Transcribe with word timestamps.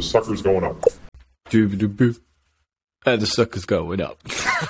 The 0.00 0.06
sucker's 0.06 0.40
going 0.40 0.64
up. 0.64 0.82
Doo-doo-boo. 1.50 2.14
Uh, 3.04 3.16
the 3.16 3.26
sucker's 3.26 3.66
going 3.66 4.00
up. 4.00 4.18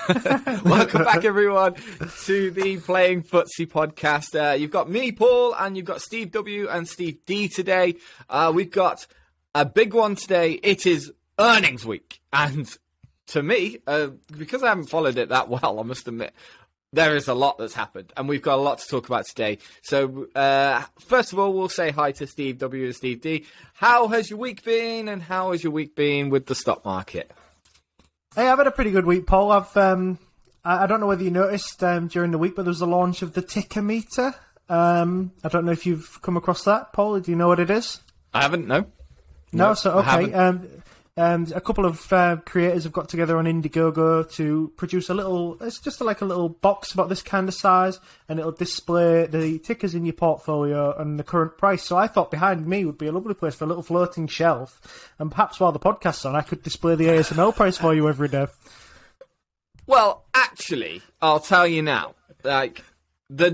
Welcome 0.65 1.05
back, 1.05 1.25
everyone, 1.25 1.77
to 2.25 2.51
the 2.51 2.79
Playing 2.79 3.23
Footsie 3.23 3.69
podcast. 3.69 4.35
Uh, 4.35 4.55
you've 4.55 4.73
got 4.73 4.91
me, 4.91 5.13
Paul, 5.13 5.55
and 5.55 5.77
you've 5.77 5.87
got 5.87 6.03
Steve 6.03 6.33
W. 6.33 6.69
and 6.69 6.89
Steve 6.89 7.19
D 7.27 7.47
today. 7.49 7.95
Uh, 8.29 8.51
we've 8.53 8.73
got 8.73 9.07
a 9.55 9.65
big 9.65 9.95
one 9.95 10.17
today. 10.17 10.55
It 10.65 10.85
is 10.85 11.13
earnings 11.39 11.87
week. 11.87 12.21
And 12.33 12.69
to 13.29 13.41
me, 13.41 13.79
uh, 13.87 14.09
because 14.37 14.65
I 14.65 14.71
haven't 14.71 14.91
followed 14.91 15.17
it 15.17 15.29
that 15.29 15.49
well, 15.63 15.79
I 15.79 15.85
must 15.85 16.09
admit, 16.09 16.35
there 16.93 17.17
is 17.17 17.29
a 17.29 17.35
lot 17.35 17.59
that's 17.59 17.75
happened, 17.75 18.13
and 18.17 18.29
we've 18.29 18.43
got 18.43 18.59
a 18.59 18.63
lot 18.63 18.79
to 18.79 18.87
talk 18.89 19.07
about 19.07 19.27
today. 19.27 19.59
So, 19.83 20.27
uh, 20.35 20.83
first 20.99 21.33
of 21.33 21.39
all, 21.39 21.53
we'll 21.53 21.69
say 21.69 21.91
hi 21.91 22.13
to 22.13 22.27
Steve 22.27 22.59
W 22.59 22.87
and 22.87 22.97
Steve 22.97 23.21
D. 23.21 23.47
How 23.75 24.09
has 24.09 24.29
your 24.29 24.39
week 24.39 24.65
been, 24.65 25.09
and 25.09 25.23
how 25.23 25.53
has 25.53 25.63
your 25.63 25.73
week 25.73 25.95
been 25.95 26.31
with 26.31 26.47
the 26.47 26.55
stock 26.55 26.85
market? 26.85 27.31
Hey, 28.35 28.49
I've 28.49 28.59
had 28.59 28.67
a 28.67 28.73
pretty 28.73 28.91
good 28.91 29.07
week, 29.07 29.27
Paul. 29.27 29.53
I've 29.53 29.77
um, 29.77 30.19
I, 30.65 30.87
don't 30.87 31.01
know 31.01 31.07
whether 31.07 31.23
you 31.23 31.31
noticed 31.31 31.83
um, 31.83 32.09
during 32.09 32.33
the 32.33 32.39
week, 32.39 32.57
but 32.57 32.63
there 32.63 32.71
was 32.71 32.81
a 32.81 32.87
launch 32.87 33.23
of 33.23 33.33
the 33.35 33.43
ticker 33.43 33.83
meter. 33.83 34.35
Um, 34.69 35.33
I 35.43 35.49
don't 35.49 35.65
know 35.65 35.73
if 35.73 35.87
you've 35.87 36.21
come 36.23 36.37
across 36.37 36.65
that, 36.65 36.93
Paul. 36.93 37.19
Do 37.21 37.31
you 37.31 37.37
know 37.37 37.49
what 37.49 37.61
it 37.61 37.71
is? 37.71 38.01
I 38.33 38.43
haven't. 38.43 38.67
No. 38.67 38.87
No, 39.53 39.75
so 39.75 39.99
I 39.99 40.23
okay. 40.23 40.35
Um, 41.17 41.47
a 41.55 41.61
couple 41.61 41.85
of 41.85 42.13
uh, 42.13 42.37
creators 42.45 42.85
have 42.85 42.93
got 42.93 43.09
together 43.09 43.37
on 43.37 43.45
Indiegogo 43.45 44.31
to 44.33 44.73
produce 44.77 45.09
a 45.11 45.15
little. 45.15 45.57
It's 45.61 45.79
just 45.79 46.01
like 46.01 46.21
a 46.21 46.25
little 46.25 46.49
box 46.49 46.93
about 46.93 47.09
this 47.09 47.23
kind 47.23 47.49
of 47.49 47.55
size, 47.55 47.99
and 48.29 48.39
it'll 48.39 48.53
display 48.53 49.27
the 49.27 49.59
tickers 49.59 49.95
in 49.95 50.05
your 50.05 50.15
portfolio 50.15 50.97
and 50.97 51.19
the 51.19 51.25
current 51.25 51.59
price. 51.59 51.83
So 51.83 51.97
I 51.97 52.07
thought 52.07 52.31
behind 52.31 52.67
me 52.67 52.85
would 52.85 52.99
be 52.99 53.07
a 53.07 53.13
lovely 53.13 53.35
place 53.35 53.55
for 53.57 53.65
a 53.65 53.69
little 53.69 53.83
floating 53.83 54.29
shelf, 54.29 55.13
and 55.19 55.31
perhaps 55.31 55.59
while 55.59 55.73
the 55.73 55.81
podcast's 55.81 56.25
on, 56.25 56.37
I 56.37 56.43
could 56.43 56.63
display 56.63 56.95
the 56.95 57.07
ASML 57.07 57.55
price 57.55 57.77
for 57.77 57.93
you 57.95 58.09
every 58.09 58.29
day. 58.29 58.47
Well, 59.87 60.25
actually, 60.33 61.03
I'll 61.21 61.41
tell 61.41 61.67
you 61.67 61.83
now. 61.83 62.15
Like 62.45 62.83
the 63.29 63.51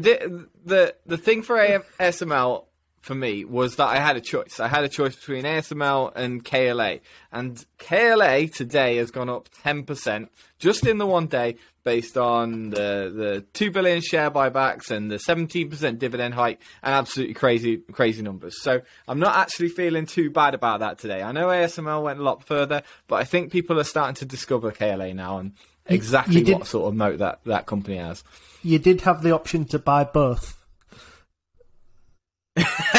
the 0.64 0.94
the 1.06 1.18
thing 1.18 1.42
for 1.42 1.56
ASML 1.56 2.64
for 3.06 3.14
me 3.14 3.44
was 3.44 3.76
that 3.76 3.86
I 3.86 3.98
had 4.00 4.16
a 4.16 4.20
choice. 4.20 4.58
I 4.58 4.66
had 4.66 4.82
a 4.82 4.88
choice 4.88 5.14
between 5.14 5.44
ASML 5.44 6.12
and 6.16 6.44
KLA, 6.44 6.98
and 7.30 7.64
KLA 7.78 8.48
today 8.48 8.96
has 8.96 9.12
gone 9.12 9.30
up 9.30 9.48
ten 9.62 9.84
percent 9.84 10.30
just 10.58 10.84
in 10.84 10.98
the 10.98 11.06
one 11.06 11.28
day, 11.28 11.56
based 11.84 12.18
on 12.18 12.70
the 12.70 13.12
the 13.14 13.44
two 13.52 13.70
billion 13.70 14.00
share 14.00 14.28
buybacks 14.28 14.90
and 14.90 15.08
the 15.08 15.20
seventeen 15.20 15.70
percent 15.70 16.00
dividend 16.00 16.34
hike, 16.34 16.60
and 16.82 16.94
absolutely 16.94 17.34
crazy 17.34 17.76
crazy 17.92 18.22
numbers. 18.22 18.60
So 18.60 18.82
I'm 19.06 19.20
not 19.20 19.36
actually 19.36 19.68
feeling 19.68 20.06
too 20.06 20.28
bad 20.28 20.54
about 20.54 20.80
that 20.80 20.98
today. 20.98 21.22
I 21.22 21.30
know 21.30 21.46
ASML 21.46 22.02
went 22.02 22.18
a 22.18 22.24
lot 22.24 22.42
further, 22.42 22.82
but 23.06 23.16
I 23.16 23.24
think 23.24 23.52
people 23.52 23.78
are 23.78 23.84
starting 23.84 24.16
to 24.16 24.24
discover 24.24 24.72
KLA 24.72 25.14
now 25.14 25.38
and 25.38 25.52
exactly 25.86 26.42
you 26.42 26.54
what 26.54 26.66
sort 26.66 26.88
of 26.88 26.96
moat 26.96 27.18
that 27.18 27.38
that 27.44 27.66
company 27.66 27.98
has. 27.98 28.24
You 28.64 28.80
did 28.80 29.02
have 29.02 29.22
the 29.22 29.30
option 29.30 29.64
to 29.66 29.78
buy 29.78 30.02
both. 30.02 30.56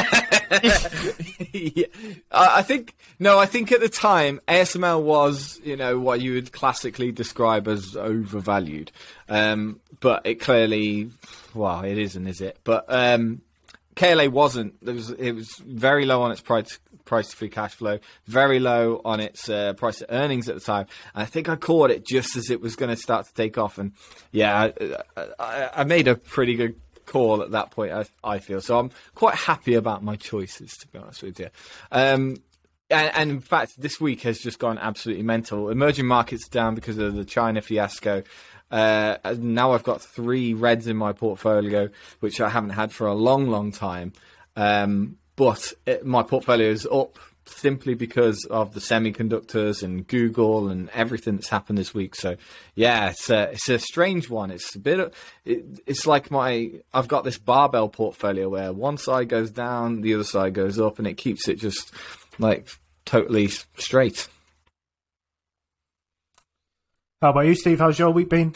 yeah. 1.51 1.85
I 2.31 2.61
think 2.61 2.95
no. 3.19 3.37
I 3.37 3.45
think 3.45 3.71
at 3.71 3.79
the 3.79 3.89
time 3.89 4.39
ASML 4.47 5.01
was, 5.01 5.59
you 5.63 5.75
know, 5.75 5.99
what 5.99 6.21
you 6.21 6.33
would 6.33 6.51
classically 6.51 7.11
describe 7.11 7.67
as 7.67 7.95
overvalued. 7.95 8.91
Um, 9.29 9.79
but 9.99 10.25
it 10.25 10.35
clearly, 10.35 11.09
well, 11.53 11.83
it 11.83 11.97
isn't, 11.97 12.27
is 12.27 12.41
it? 12.41 12.59
But 12.63 12.85
um, 12.87 13.41
KLA 13.95 14.29
wasn't. 14.29 14.75
It 14.81 14.91
was. 14.91 15.09
It 15.11 15.31
was 15.33 15.49
very 15.65 16.05
low 16.05 16.21
on 16.21 16.31
its 16.31 16.41
price 16.41 16.79
price 17.07 17.29
to 17.29 17.35
free 17.35 17.49
cash 17.49 17.73
flow, 17.73 17.99
very 18.27 18.59
low 18.59 19.01
on 19.03 19.19
its 19.19 19.49
uh, 19.49 19.73
price 19.73 19.99
to 19.99 20.13
earnings 20.13 20.47
at 20.49 20.55
the 20.55 20.61
time. 20.61 20.85
And 21.15 21.23
I 21.23 21.25
think 21.25 21.49
I 21.49 21.55
caught 21.55 21.89
it 21.89 22.05
just 22.05 22.35
as 22.35 22.51
it 22.51 22.61
was 22.61 22.75
going 22.75 22.89
to 22.89 23.01
start 23.01 23.25
to 23.25 23.33
take 23.33 23.57
off. 23.57 23.77
And 23.79 23.93
yeah, 24.31 24.71
I, 25.17 25.23
I, 25.39 25.69
I 25.77 25.83
made 25.85 26.07
a 26.07 26.15
pretty 26.15 26.55
good 26.55 26.75
call 27.07 27.41
at 27.41 27.51
that 27.51 27.71
point. 27.71 27.91
I, 27.91 28.05
I 28.23 28.37
feel 28.37 28.61
so. 28.61 28.77
I'm 28.77 28.91
quite 29.15 29.35
happy 29.35 29.73
about 29.73 30.03
my 30.03 30.15
choices, 30.15 30.77
to 30.77 30.87
be 30.87 30.99
honest 30.99 31.23
with 31.23 31.39
you. 31.39 31.49
Um, 31.91 32.37
and, 32.89 33.11
and 33.15 33.31
in 33.31 33.41
fact, 33.41 33.81
this 33.81 33.99
week 33.99 34.21
has 34.21 34.39
just 34.39 34.59
gone 34.59 34.77
absolutely 34.77 35.23
mental. 35.23 35.69
Emerging 35.69 36.05
markets 36.05 36.47
down 36.47 36.75
because 36.75 36.97
of 36.99 37.15
the 37.15 37.25
China 37.25 37.61
fiasco. 37.61 38.23
Uh, 38.69 39.17
now 39.37 39.71
I've 39.71 39.83
got 39.83 40.01
three 40.01 40.53
reds 40.53 40.87
in 40.87 40.97
my 40.97 41.13
portfolio, 41.13 41.89
which 42.19 42.39
I 42.39 42.49
haven't 42.49 42.71
had 42.71 42.91
for 42.91 43.07
a 43.07 43.13
long, 43.13 43.49
long 43.49 43.71
time. 43.71 44.13
Um, 44.55 45.17
but 45.35 45.73
it, 45.85 46.05
my 46.05 46.23
portfolio 46.23 46.69
is 46.69 46.87
up 46.91 47.17
simply 47.47 47.93
because 47.93 48.45
of 48.49 48.73
the 48.73 48.79
semiconductors 48.79 49.83
and 49.83 50.07
Google 50.07 50.69
and 50.69 50.89
everything 50.89 51.35
that's 51.35 51.49
happened 51.49 51.77
this 51.77 51.93
week. 51.93 52.15
So 52.15 52.37
yeah, 52.75 53.09
it's 53.09 53.29
a 53.29 53.51
it's 53.51 53.69
a 53.69 53.79
strange 53.79 54.29
one. 54.29 54.51
It's 54.51 54.75
a 54.75 54.79
bit. 54.79 54.99
Of, 54.99 55.13
it, 55.45 55.65
it's 55.85 56.05
like 56.05 56.31
my 56.31 56.71
I've 56.93 57.07
got 57.07 57.23
this 57.23 57.37
barbell 57.37 57.89
portfolio 57.89 58.49
where 58.49 58.73
one 58.73 58.97
side 58.97 59.29
goes 59.29 59.51
down, 59.51 60.01
the 60.01 60.13
other 60.13 60.23
side 60.23 60.53
goes 60.53 60.79
up, 60.79 60.99
and 60.99 61.07
it 61.07 61.15
keeps 61.15 61.47
it 61.47 61.55
just 61.59 61.91
like 62.39 62.69
totally 63.05 63.47
straight. 63.77 64.27
How 67.21 67.31
about 67.31 67.47
you, 67.47 67.55
Steve? 67.55 67.79
How's 67.79 67.97
your 67.97 68.11
week 68.11 68.29
been? 68.29 68.53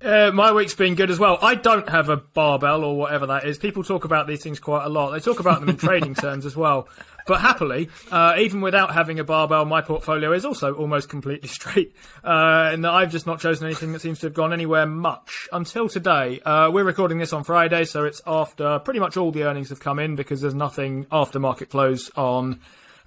Uh, 0.00 0.30
my 0.32 0.52
week's 0.52 0.74
been 0.74 0.94
good 0.94 1.10
as 1.10 1.18
well. 1.18 1.38
I 1.42 1.56
don't 1.56 1.88
have 1.88 2.08
a 2.08 2.16
barbell 2.16 2.84
or 2.84 2.96
whatever 2.96 3.26
that 3.26 3.44
is. 3.44 3.58
People 3.58 3.82
talk 3.82 4.04
about 4.04 4.28
these 4.28 4.42
things 4.42 4.60
quite 4.60 4.84
a 4.84 4.88
lot. 4.88 5.10
They 5.10 5.18
talk 5.18 5.40
about 5.40 5.60
them 5.60 5.70
in 5.70 5.76
trading 5.78 6.14
terms 6.14 6.46
as 6.46 6.56
well. 6.56 6.88
But 7.28 7.42
happily, 7.42 7.90
uh, 8.10 8.36
even 8.38 8.62
without 8.62 8.94
having 8.94 9.20
a 9.20 9.24
barbell, 9.24 9.66
my 9.66 9.82
portfolio 9.82 10.32
is 10.32 10.46
also 10.46 10.72
almost 10.72 11.10
completely 11.10 11.48
straight. 11.58 11.94
Uh, 12.24 12.70
and 12.72 12.86
I've 12.86 13.12
just 13.12 13.26
not 13.26 13.38
chosen 13.38 13.66
anything 13.66 13.92
that 13.92 14.00
seems 14.00 14.20
to 14.20 14.26
have 14.26 14.34
gone 14.34 14.54
anywhere 14.54 14.86
much 14.86 15.46
until 15.52 15.90
today. 15.90 16.40
Uh, 16.40 16.70
we're 16.72 16.84
recording 16.84 17.18
this 17.18 17.34
on 17.34 17.44
Friday, 17.44 17.84
so 17.84 18.06
it's 18.06 18.22
after 18.26 18.78
pretty 18.78 18.98
much 18.98 19.18
all 19.18 19.30
the 19.30 19.44
earnings 19.44 19.68
have 19.68 19.78
come 19.78 19.98
in 19.98 20.16
because 20.16 20.40
there's 20.40 20.54
nothing 20.54 21.06
after 21.12 21.38
market 21.38 21.68
close 21.68 22.10
on 22.16 22.60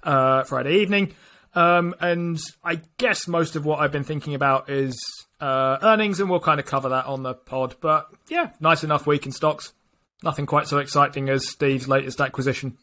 uh, 0.04 0.44
Friday 0.44 0.76
evening. 0.76 1.12
Um, 1.56 1.92
and 2.00 2.38
I 2.62 2.80
guess 2.98 3.26
most 3.26 3.56
of 3.56 3.64
what 3.64 3.80
I've 3.80 3.92
been 3.92 4.04
thinking 4.04 4.34
about 4.34 4.70
is 4.70 4.96
uh, 5.40 5.78
earnings, 5.82 6.20
and 6.20 6.30
we'll 6.30 6.38
kind 6.38 6.60
of 6.60 6.66
cover 6.66 6.90
that 6.90 7.06
on 7.06 7.24
the 7.24 7.34
pod. 7.34 7.74
But 7.80 8.06
yeah, 8.28 8.50
nice 8.60 8.84
enough 8.84 9.04
week 9.04 9.26
in 9.26 9.32
stocks. 9.32 9.72
Nothing 10.22 10.46
quite 10.46 10.68
so 10.68 10.78
exciting 10.78 11.28
as 11.28 11.48
Steve's 11.48 11.88
latest 11.88 12.20
acquisition. 12.20 12.78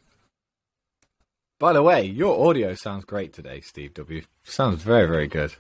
By 1.60 1.74
the 1.74 1.84
way, 1.84 2.06
your 2.06 2.48
audio 2.48 2.74
sounds 2.74 3.04
great 3.04 3.34
today, 3.34 3.60
Steve 3.60 3.94
W. 3.96 4.22
Sounds 4.46 4.82
very, 4.82 5.06
very 5.10 5.28
good. 5.28 5.54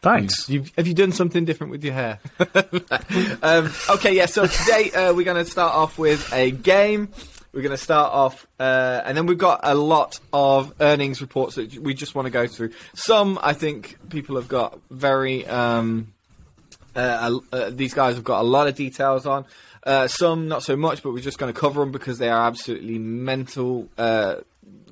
Thanks. 0.00 0.48
You've, 0.48 0.70
have 0.76 0.86
you 0.86 0.94
done 0.94 1.10
something 1.10 1.44
different 1.44 1.72
with 1.72 1.82
your 1.82 1.92
hair? 1.92 2.20
um, 3.42 3.72
okay, 3.90 4.14
yeah. 4.14 4.26
So 4.26 4.46
today 4.46 4.92
uh, 4.92 5.12
we're 5.12 5.24
going 5.24 5.44
to 5.44 5.50
start 5.50 5.74
off 5.74 5.98
with 5.98 6.32
a 6.32 6.52
game. 6.52 7.08
We're 7.52 7.62
going 7.62 7.72
to 7.72 7.82
start 7.82 8.12
off, 8.12 8.46
uh, 8.60 9.02
and 9.04 9.16
then 9.16 9.26
we've 9.26 9.38
got 9.38 9.58
a 9.64 9.74
lot 9.74 10.20
of 10.32 10.72
earnings 10.80 11.20
reports 11.20 11.56
that 11.56 11.76
we 11.78 11.94
just 11.94 12.14
want 12.14 12.26
to 12.26 12.30
go 12.30 12.46
through. 12.46 12.70
Some, 12.94 13.36
I 13.42 13.52
think, 13.52 13.98
people 14.08 14.36
have 14.36 14.46
got 14.46 14.78
very. 14.88 15.44
Um, 15.48 16.14
uh, 16.94 17.40
uh, 17.52 17.70
these 17.70 17.92
guys 17.92 18.14
have 18.14 18.24
got 18.24 18.40
a 18.40 18.46
lot 18.46 18.68
of 18.68 18.76
details 18.76 19.26
on. 19.26 19.46
Uh, 19.82 20.06
some 20.06 20.46
not 20.46 20.62
so 20.62 20.76
much, 20.76 21.02
but 21.02 21.12
we're 21.12 21.18
just 21.18 21.38
going 21.38 21.52
to 21.52 21.58
cover 21.58 21.80
them 21.80 21.90
because 21.90 22.18
they 22.18 22.28
are 22.28 22.46
absolutely 22.46 23.00
mental. 23.00 23.88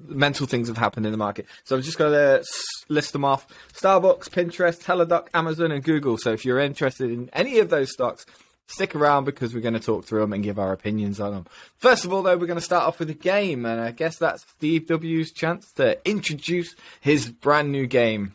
Mental 0.09 0.47
things 0.47 0.69
have 0.69 0.77
happened 0.79 1.07
in 1.07 1.13
the 1.13 1.19
market. 1.19 1.47
So 1.65 1.77
I'm 1.77 1.83
just 1.83 1.99
going 1.99 2.13
to 2.13 2.45
list 2.89 3.13
them 3.13 3.25
off: 3.25 3.47
Starbucks, 3.75 4.29
Pinterest, 4.31 4.83
Teladoc, 4.83 5.29
Amazon, 5.35 5.73
and 5.73 5.85
Google. 5.85 6.19
So 6.19 6.33
if 6.33 6.45
you're 6.45 6.59
interested 6.59 7.11
in 7.11 7.31
any 7.33 7.59
of 7.59 7.71
those 7.71 7.93
stocks, 7.93 8.27
stick 8.67 8.95
around 8.95 9.25
because 9.25 9.55
we're 9.55 9.61
going 9.61 9.75
to 9.75 9.81
talk 9.81 10.05
through 10.05 10.21
them 10.21 10.33
and 10.33 10.43
give 10.43 10.59
our 10.59 10.73
opinions 10.73 11.21
on 11.21 11.33
them. 11.33 11.47
First 11.79 12.05
of 12.05 12.13
all, 12.13 12.23
though, 12.23 12.37
we're 12.37 12.47
going 12.47 12.59
to 12.59 12.65
start 12.65 12.85
off 12.85 12.99
with 12.99 13.11
a 13.11 13.15
game, 13.15 13.65
and 13.67 13.81
I 13.81 13.91
guess 13.91 14.19
that's 14.19 14.45
Steve 14.57 14.87
W's 14.87 15.33
chance 15.33 15.73
to 15.73 15.99
introduce 16.09 16.75
his 17.01 17.31
brand 17.31 17.73
new 17.73 17.87
game. 17.87 18.35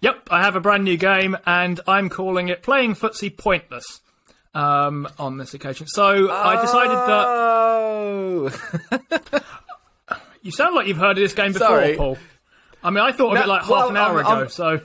Yep, 0.00 0.28
I 0.30 0.42
have 0.42 0.56
a 0.56 0.60
brand 0.60 0.84
new 0.84 0.96
game, 0.96 1.36
and 1.46 1.78
I'm 1.86 2.08
calling 2.08 2.48
it 2.48 2.62
Playing 2.62 2.94
Footsie 2.94 3.36
Pointless 3.36 4.00
um, 4.54 5.06
on 5.18 5.36
this 5.36 5.52
occasion. 5.54 5.86
So 5.86 6.30
I 6.30 6.60
decided 6.60 6.96
that 6.96 7.50
Oh, 7.92 8.50
you 10.42 10.48
You 10.48 10.52
sound 10.52 10.74
like 10.74 10.86
you've 10.86 10.96
heard 10.96 11.16
of 11.18 11.22
this 11.22 11.32
game 11.34 11.52
before, 11.52 11.68
Sorry. 11.68 11.96
Paul. 11.96 12.18
I 12.82 12.90
mean, 12.90 13.00
I 13.04 13.12
thought 13.12 13.28
of 13.28 13.34
No, 13.34 13.42
it 13.42 13.48
like 13.48 13.60
half 13.62 13.70
well, 13.70 13.88
an 13.90 13.96
hour 13.96 14.18
I'm- 14.24 14.26
ago. 14.26 14.28
I'm- 14.40 14.48
so 14.48 14.80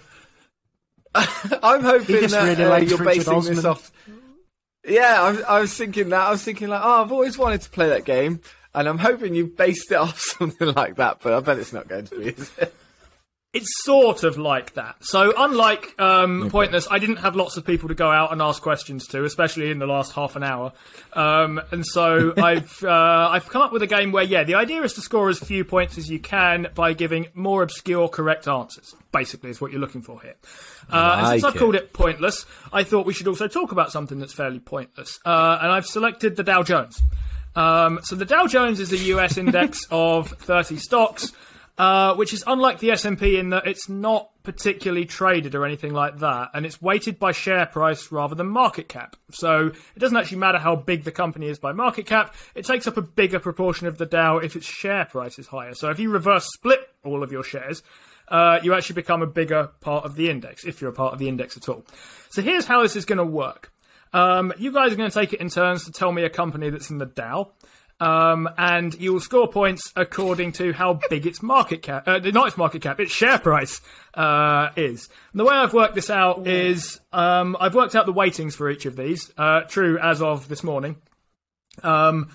I'm 1.64 1.82
hoping 1.84 2.16
He 2.16 2.22
just 2.22 2.34
that 2.34 2.44
really 2.44 2.64
uh, 2.66 2.70
likes 2.70 2.90
you're 2.90 3.00
Richard 3.00 3.26
basing 3.26 3.56
this 3.56 3.64
off. 3.66 3.92
Yeah, 4.88 5.22
I, 5.48 5.56
I 5.58 5.60
was 5.62 5.74
thinking 5.76 6.10
that. 6.10 6.22
I 6.28 6.30
was 6.32 6.44
thinking 6.44 6.68
like, 6.68 6.82
oh, 6.84 7.02
I've 7.04 7.12
always 7.12 7.38
wanted 7.38 7.62
to 7.62 7.70
play 7.70 7.88
that 7.90 8.04
game, 8.06 8.42
and 8.74 8.88
I'm 8.88 8.98
hoping 8.98 9.34
you 9.34 9.48
based 9.48 9.92
it 9.92 9.96
off 10.06 10.20
something 10.20 10.74
like 10.74 10.98
that. 10.98 11.20
But 11.24 11.34
I 11.34 11.40
bet 11.40 11.58
it's 11.58 11.72
not 11.74 11.88
going 11.88 12.06
to 12.08 12.16
be. 12.20 12.36
It's 13.56 13.72
sort 13.84 14.24
of 14.24 14.38
like 14.38 14.74
that. 14.74 14.98
So 15.00 15.34
unlike 15.38 15.96
um, 15.98 16.50
Pointless, 16.50 16.90
I 16.92 17.00
didn't 17.00 17.18
have 17.18 17.38
lots 17.38 17.56
of 17.56 17.66
people 17.66 17.88
to 17.88 17.96
go 17.96 18.12
out 18.12 18.34
and 18.34 18.42
ask 18.42 18.62
questions 18.62 19.08
to, 19.08 19.24
especially 19.24 19.72
in 19.72 19.80
the 19.80 19.88
last 19.88 20.12
half 20.12 20.36
an 20.36 20.44
hour. 20.44 20.74
Um, 21.14 21.62
and 21.72 21.86
so 21.86 22.34
I've 22.38 22.84
uh, 22.84 23.30
I've 23.32 23.48
come 23.48 23.62
up 23.62 23.72
with 23.72 23.82
a 23.82 23.88
game 23.88 24.12
where 24.12 24.26
yeah, 24.26 24.44
the 24.44 24.56
idea 24.56 24.82
is 24.84 24.92
to 24.94 25.02
score 25.02 25.30
as 25.30 25.40
few 25.40 25.64
points 25.64 25.98
as 25.98 26.10
you 26.10 26.20
can 26.20 26.68
by 26.76 26.92
giving 26.92 27.28
more 27.34 27.64
obscure 27.64 28.10
correct 28.10 28.46
answers. 28.46 28.94
Basically, 29.14 29.52
is 29.52 29.62
what 29.62 29.72
you're 29.72 29.80
looking 29.80 30.02
for 30.02 30.22
here. 30.22 30.36
Uh, 30.92 31.20
and 31.20 31.28
since 31.30 31.44
I've 31.46 31.56
it. 31.56 31.60
called 31.60 31.76
it 31.76 31.94
pointless, 31.94 32.46
I 32.74 32.84
thought 32.84 33.06
we 33.06 33.14
should 33.14 33.30
also 33.30 33.48
talk 33.48 33.72
about 33.72 33.90
something 33.90 34.20
that's 34.20 34.34
fairly 34.34 34.60
pointless. 34.60 35.18
Uh, 35.26 35.60
and 35.62 35.72
I've 35.72 35.86
selected 35.86 36.36
the 36.36 36.44
Dow 36.44 36.64
Jones. 36.64 37.02
Um, 37.56 38.02
so 38.04 38.18
the 38.18 38.26
Dow 38.26 38.48
Jones 38.48 38.82
is 38.82 38.92
a 38.92 38.98
US 38.98 39.38
index 39.38 39.88
of 39.92 40.30
30 40.30 40.76
stocks, 40.76 41.32
uh, 41.78 42.16
which 42.16 42.34
is 42.34 42.44
unlike 42.48 42.80
the 42.80 42.92
S&P 42.92 43.38
in 43.38 43.50
that 43.50 43.68
it's 43.68 43.90
not 43.90 44.30
particularly 44.44 45.06
traded 45.06 45.56
or 45.56 45.66
anything 45.66 45.94
like 45.94 46.20
that, 46.20 46.52
and 46.54 46.66
it's 46.66 46.82
weighted 46.82 47.20
by 47.20 47.32
share 47.32 47.66
price 47.66 48.12
rather 48.12 48.36
than 48.36 48.48
market 48.48 48.88
cap. 48.88 49.16
So 49.32 49.68
it 49.68 50.00
doesn't 50.00 50.16
actually 50.16 50.38
matter 50.38 50.60
how 50.60 50.76
big 50.76 51.04
the 51.04 51.12
company 51.12 51.48
is 51.48 51.60
by 51.60 51.74
market 51.74 52.06
cap; 52.06 52.36
it 52.54 52.66
takes 52.66 52.88
up 52.88 52.98
a 52.98 53.02
bigger 53.02 53.40
proportion 53.40 53.88
of 53.88 53.98
the 53.98 54.06
Dow 54.06 54.38
if 54.38 54.56
its 54.56 54.66
share 54.66 55.06
price 55.06 55.38
is 55.38 55.48
higher. 55.48 55.74
So 55.74 55.90
if 55.90 56.00
you 56.00 56.10
reverse 56.10 56.48
split 56.54 56.80
all 57.04 57.24
of 57.24 57.32
your 57.32 57.44
shares, 57.44 57.84
uh, 58.28 58.60
you 58.64 58.74
actually 58.74 58.96
become 58.96 59.22
a 59.22 59.28
bigger 59.28 59.72
part 59.82 60.06
of 60.06 60.16
the 60.16 60.30
index 60.30 60.66
if 60.66 60.82
you're 60.82 60.92
a 60.92 60.94
part 60.94 61.14
of 61.14 61.20
the 61.20 61.28
index 61.28 61.58
at 61.58 61.68
all. 61.68 61.86
So 62.30 62.42
here's 62.42 62.66
how 62.66 62.82
this 62.84 62.96
is 62.96 63.06
going 63.06 63.18
to 63.18 63.26
work. 63.26 63.72
Um, 64.14 64.54
you 64.58 64.72
guys 64.72 64.94
are 64.94 64.96
going 64.96 65.10
to 65.10 65.14
take 65.14 65.34
it 65.34 65.42
in 65.42 65.50
turns 65.50 65.84
to 65.86 65.92
tell 65.92 66.12
me 66.12 66.24
a 66.24 66.30
company 66.30 66.70
that's 66.70 66.90
in 66.90 67.00
the 67.00 67.06
Dow. 67.06 67.52
Um, 67.98 68.50
and 68.58 68.94
you 68.96 69.14
will 69.14 69.22
score 69.22 69.48
points 69.48 69.94
according 69.96 70.52
to 70.54 70.74
how 70.74 71.00
big 71.10 71.26
its 71.26 71.42
market 71.42 71.82
cap, 71.82 72.08
uh, 72.08 72.20
not 72.20 72.48
its 72.48 72.58
market 72.58 72.82
cap, 72.82 73.00
its 73.00 73.14
share 73.14 73.40
price 73.40 73.80
uh, 74.16 74.70
is. 74.76 75.08
And 75.32 75.40
the 75.40 75.46
way 75.46 75.56
I've 75.56 75.74
worked 75.74 75.96
this 75.96 76.10
out 76.10 76.46
is 76.46 77.00
um, 77.14 77.56
I've 77.60 77.74
worked 77.74 77.96
out 77.96 78.06
the 78.06 78.14
weightings 78.14 78.54
for 78.54 78.70
each 78.70 78.86
of 78.86 78.98
these, 78.98 79.32
uh, 79.38 79.62
true 79.62 79.98
as 79.98 80.22
of 80.22 80.50
this 80.50 80.62
morning. 80.62 80.98
Um, 81.84 82.32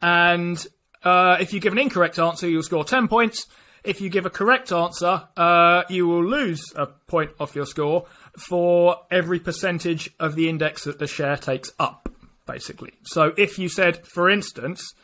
and 0.00 0.64
uh, 1.04 1.36
if 1.40 1.52
you 1.52 1.60
give 1.60 1.72
an 1.72 1.78
incorrect 1.78 2.18
answer, 2.18 2.48
you'll 2.48 2.62
score 2.62 2.84
10 2.84 3.08
points. 3.08 3.46
If 3.84 4.00
you 4.00 4.08
give 4.08 4.26
a 4.26 4.30
correct 4.30 4.70
answer, 4.70 5.28
uh, 5.36 5.82
you 5.88 6.06
will 6.06 6.24
lose 6.24 6.62
a 6.76 6.86
point 6.86 7.32
off 7.40 7.56
your 7.56 7.66
score 7.66 8.06
for 8.38 8.98
every 9.10 9.40
percentage 9.40 10.10
of 10.20 10.36
the 10.36 10.48
index 10.48 10.84
that 10.84 10.98
the 10.98 11.06
share 11.06 11.36
takes 11.36 11.72
up, 11.78 12.08
basically. 12.46 12.92
So 13.04 13.32
if 13.36 13.58
you 13.58 13.68
said, 13.68 14.06
for 14.06 14.28
instance, 14.30 14.94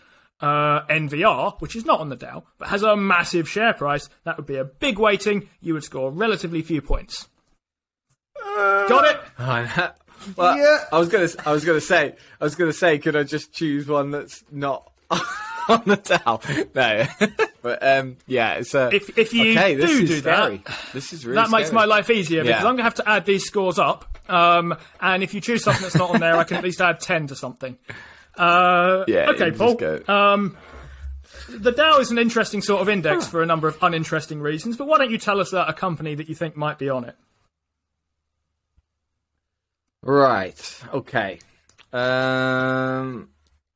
uh, 0.41 0.87
NVR, 0.87 1.61
which 1.61 1.75
is 1.75 1.85
not 1.85 2.01
on 2.01 2.09
the 2.09 2.17
Dow, 2.17 2.45
but 2.59 2.69
has 2.69 2.83
a 2.83 2.97
massive 2.97 3.49
share 3.49 3.73
price, 3.75 4.09
that 4.25 4.37
would 4.37 4.47
be 4.47 4.57
a 4.57 4.65
big 4.65 4.99
weighting. 4.99 5.49
You 5.61 5.75
would 5.75 5.85
score 5.85 6.11
relatively 6.11 6.63
few 6.63 6.81
points. 6.81 7.29
Got 8.89 9.05
it? 9.11 9.21
well, 10.37 10.57
Yeah. 10.57 10.85
I 10.93 10.99
was 10.99 11.09
gonna, 11.09 11.29
I 11.47 11.53
was 11.53 11.65
gonna 11.65 11.81
say, 11.81 12.15
I 12.41 12.45
was 12.45 12.55
gonna 12.55 12.73
say, 12.73 12.99
could 12.99 13.17
I 13.17 13.23
just 13.23 13.53
choose 13.53 13.87
one 13.87 14.11
that's 14.11 14.45
not 14.51 14.91
on 15.73 15.83
the 15.87 15.97
Dow? 15.97 16.41
No, 16.75 17.07
but 17.63 17.83
um, 17.87 18.17
yeah, 18.27 18.55
it's 18.55 18.75
a. 18.75 18.91
If- 18.95 19.19
if 19.19 19.33
you 19.35 19.53
okay, 19.53 19.75
do 19.77 20.07
do 20.07 20.21
that, 20.23 20.61
this 20.93 21.13
is 21.13 21.25
really 21.27 21.37
that 21.37 21.51
makes 21.51 21.69
scary. 21.69 21.75
my 21.81 21.85
life 21.85 22.11
easier 22.11 22.43
because 22.43 22.61
Yeah. 22.63 22.69
I'm 22.69 22.77
going 22.77 22.79
to 22.79 22.83
have 22.85 22.95
to 22.97 23.09
add 23.09 23.25
these 23.27 23.45
scores 23.45 23.79
up. 23.79 24.05
Um, 24.31 24.77
and 25.01 25.23
if 25.23 25.33
you 25.35 25.41
choose 25.41 25.65
something 25.65 25.83
that's 25.83 25.95
not 25.97 26.11
on 26.11 26.21
there, 26.21 26.37
I 26.37 26.45
can 26.45 26.59
at 26.59 26.65
least 26.65 26.81
add 26.81 27.01
10 27.01 27.29
to 27.29 27.37
something. 27.37 27.79
Uh, 28.37 29.05
Yeah, 29.09 29.31
okay, 29.31 29.51
Paul. 29.53 29.79
Um, 30.09 30.57
the 31.49 31.73
Dow 31.73 31.99
is 31.99 32.11
an 32.11 32.19
interesting 32.19 32.61
sort 32.63 32.83
of 32.83 32.89
index 32.91 33.27
for 33.27 33.43
a 33.43 33.47
number 33.47 33.69
of 33.69 33.79
uninteresting 33.83 34.41
reasons, 34.41 34.77
but 34.77 34.87
why 34.87 34.99
don't 34.99 35.11
you 35.11 35.17
tell 35.19 35.41
us 35.41 35.53
uh, 35.55 35.65
a 35.67 35.73
company 35.73 36.15
that 36.15 36.29
you 36.29 36.35
think 36.35 36.57
might 36.57 36.79
be 36.79 36.91
on 36.91 37.05
it? 37.05 37.17
Right. 40.03 40.81
Okay. 40.93 41.39
Um, 41.93 43.31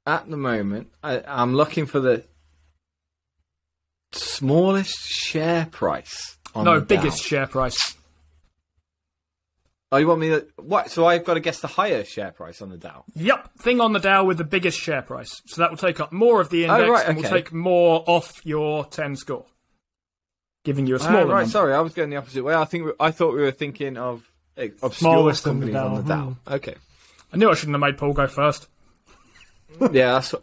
at 0.07 0.29
the 0.29 0.37
moment, 0.37 0.89
I, 1.03 1.23
I'm 1.27 1.55
looking 1.55 1.87
for 1.87 2.01
the 2.01 2.25
smallest 4.13 4.99
share 5.09 5.67
price. 5.71 6.37
On 6.55 6.65
no, 6.65 6.81
the 6.81 6.81
Dow. 6.87 6.97
biggest 7.03 7.23
share 7.23 7.47
price. 7.47 7.97
Oh, 9.91 9.99
you 9.99 10.07
want 10.07 10.21
me 10.21 10.29
to 10.31 10.47
what? 10.57 10.91
So 10.91 11.07
I've 11.07 11.25
got 11.25 11.35
to 11.35 11.41
guess 11.41 11.61
the 11.61 11.67
higher 11.69 12.05
share 12.05 12.31
price 12.31 12.63
on 12.63 12.71
the 12.71 12.77
Dow. 12.79 13.05
Yep, 13.15 13.51
thing 13.59 13.81
on 13.81 13.93
the 13.93 13.99
Dow 14.01 14.25
with 14.25 14.39
the 14.39 14.45
biggest 14.45 14.79
share 14.79 15.03
price. 15.03 15.43
So 15.47 15.61
that 15.61 15.71
will 15.71 15.77
take 15.79 16.01
up 16.01 16.13
more 16.13 16.41
of 16.41 16.49
the 16.51 16.65
index 16.65 16.83
Oh, 16.89 16.91
right, 16.93 17.07
and 17.07 17.17
will 17.17 17.27
okay. 17.27 17.35
take 17.37 17.53
more 17.53 18.03
off 18.07 18.41
your 18.45 18.85
10 18.87 19.17
score, 19.17 19.45
giving 20.65 20.87
you 20.87 20.95
a 20.95 20.99
Oh, 20.99 21.03
smaller 21.03 21.27
right. 21.27 21.41
number. 21.41 21.51
Sorry, 21.51 21.75
I 21.75 21.81
was 21.81 21.93
going 21.93 22.09
the 22.11 22.17
opposite 22.17 22.43
way. 22.43 22.55
I 22.55 22.65
think 22.65 22.87
we, 22.87 22.93
I 23.01 23.11
thought 23.11 23.35
we 23.35 23.43
were 23.43 23.51
thinking 23.51 23.97
of 23.99 24.27
uh, 24.59 24.63
obscure 24.83 24.91
Smallest 25.13 25.47
on 25.47 25.61
the 25.61 25.73
companies 25.73 25.77
on 25.99 26.05
the 26.05 26.09
Dow, 26.15 26.37
Dow. 26.47 26.55
Okay. 26.57 26.75
I 27.33 27.37
knew 27.37 27.51
I 27.51 27.55
shouldn't 27.55 27.75
have 27.75 27.81
made 27.81 27.99
Paul 27.99 28.13
go 28.15 28.27
first. 28.27 28.69
Yeah, 29.81 30.13
that's 30.13 30.33
what. 30.33 30.43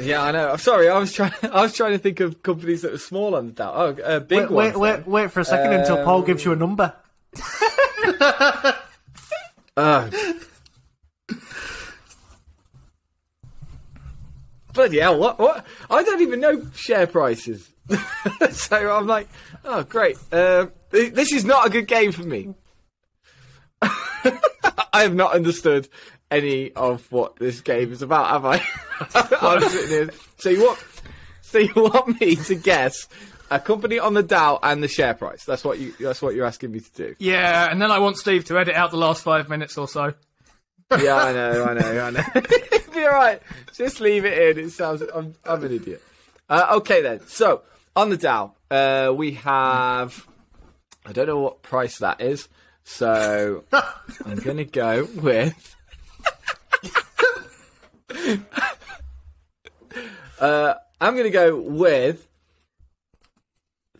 Yeah, 0.00 0.22
I 0.22 0.30
know. 0.30 0.50
I'm 0.50 0.58
sorry. 0.58 0.88
I 0.88 0.98
was 0.98 1.12
trying. 1.12 1.32
I 1.42 1.62
was 1.62 1.74
trying 1.74 1.92
to 1.92 1.98
think 1.98 2.20
of 2.20 2.42
companies 2.42 2.82
that 2.82 2.92
were 2.92 2.98
small 2.98 3.34
on 3.34 3.46
the 3.46 3.52
Dow. 3.52 3.72
Oh, 3.74 4.02
uh, 4.02 4.20
big 4.20 4.40
Wait, 4.40 4.50
wait, 4.50 4.64
ones. 4.66 4.76
wait, 4.76 4.92
then. 4.92 5.04
wait 5.06 5.32
for 5.32 5.40
a 5.40 5.44
second 5.44 5.72
until 5.72 6.04
Paul 6.04 6.22
gives 6.22 6.44
you 6.44 6.52
a 6.52 6.56
number. 6.56 6.94
Oh. 9.76 10.10
Bloody 14.74 14.98
hell, 14.98 15.18
what, 15.18 15.38
what? 15.38 15.64
I 15.88 16.02
don't 16.02 16.20
even 16.20 16.40
know 16.40 16.66
share 16.74 17.06
prices. 17.06 17.68
so 18.50 18.90
I'm 18.90 19.06
like, 19.06 19.28
oh, 19.64 19.82
great. 19.84 20.16
Um, 20.32 20.72
this 20.90 21.32
is 21.32 21.44
not 21.44 21.66
a 21.66 21.70
good 21.70 21.86
game 21.86 22.12
for 22.12 22.22
me. 22.22 22.54
I 23.82 25.02
have 25.02 25.14
not 25.14 25.32
understood 25.32 25.88
any 26.30 26.72
of 26.72 27.10
what 27.10 27.36
this 27.36 27.60
game 27.60 27.92
is 27.92 28.02
about, 28.02 28.28
have 28.28 28.44
I? 28.44 28.62
I'm 29.40 29.68
sitting 29.68 29.88
here. 29.88 30.10
So 30.38 30.50
you 30.50 30.62
want, 30.64 30.78
so 31.42 31.58
you 31.58 31.72
want 31.74 32.20
me 32.20 32.36
to 32.36 32.54
guess 32.54 33.08
a 33.50 33.58
company 33.58 33.98
on 33.98 34.14
the 34.14 34.22
Dow 34.22 34.58
and 34.62 34.82
the 34.82 34.88
share 34.88 35.14
price? 35.14 35.44
That's 35.44 35.64
what 35.64 35.78
you. 35.78 35.92
That's 35.98 36.22
what 36.22 36.34
you're 36.34 36.46
asking 36.46 36.72
me 36.72 36.80
to 36.80 36.92
do. 36.92 37.16
Yeah, 37.18 37.70
and 37.70 37.82
then 37.82 37.90
I 37.90 37.98
want 37.98 38.16
Steve 38.16 38.44
to 38.46 38.58
edit 38.58 38.74
out 38.74 38.90
the 38.90 38.96
last 38.96 39.22
five 39.22 39.48
minutes 39.48 39.76
or 39.76 39.88
so. 39.88 40.14
Yeah, 40.98 41.16
I 41.16 41.32
know, 41.32 41.64
I 41.64 41.74
know, 41.74 42.00
I 42.00 42.10
know. 42.10 42.22
Be 42.92 43.06
alright. 43.06 43.40
Just 43.74 44.00
leave 44.00 44.24
it 44.24 44.56
in. 44.58 44.64
It 44.64 44.70
sounds. 44.70 45.02
I'm, 45.02 45.34
I'm 45.44 45.62
an 45.64 45.72
idiot. 45.72 46.02
Uh, 46.48 46.74
okay 46.78 47.00
then. 47.00 47.20
So 47.28 47.62
on 47.94 48.10
the 48.10 48.16
Dow, 48.16 48.54
uh, 48.70 49.12
we 49.14 49.32
have. 49.32 50.26
I 51.06 51.12
don't 51.12 51.26
know 51.26 51.38
what 51.38 51.62
price 51.62 51.98
that 51.98 52.20
is, 52.20 52.48
so 52.84 53.64
I'm 54.24 54.38
gonna 54.38 54.64
go 54.64 55.08
with. 55.16 55.76
uh, 60.40 60.74
I'm 61.00 61.16
gonna 61.16 61.30
go 61.30 61.56
with 61.56 62.26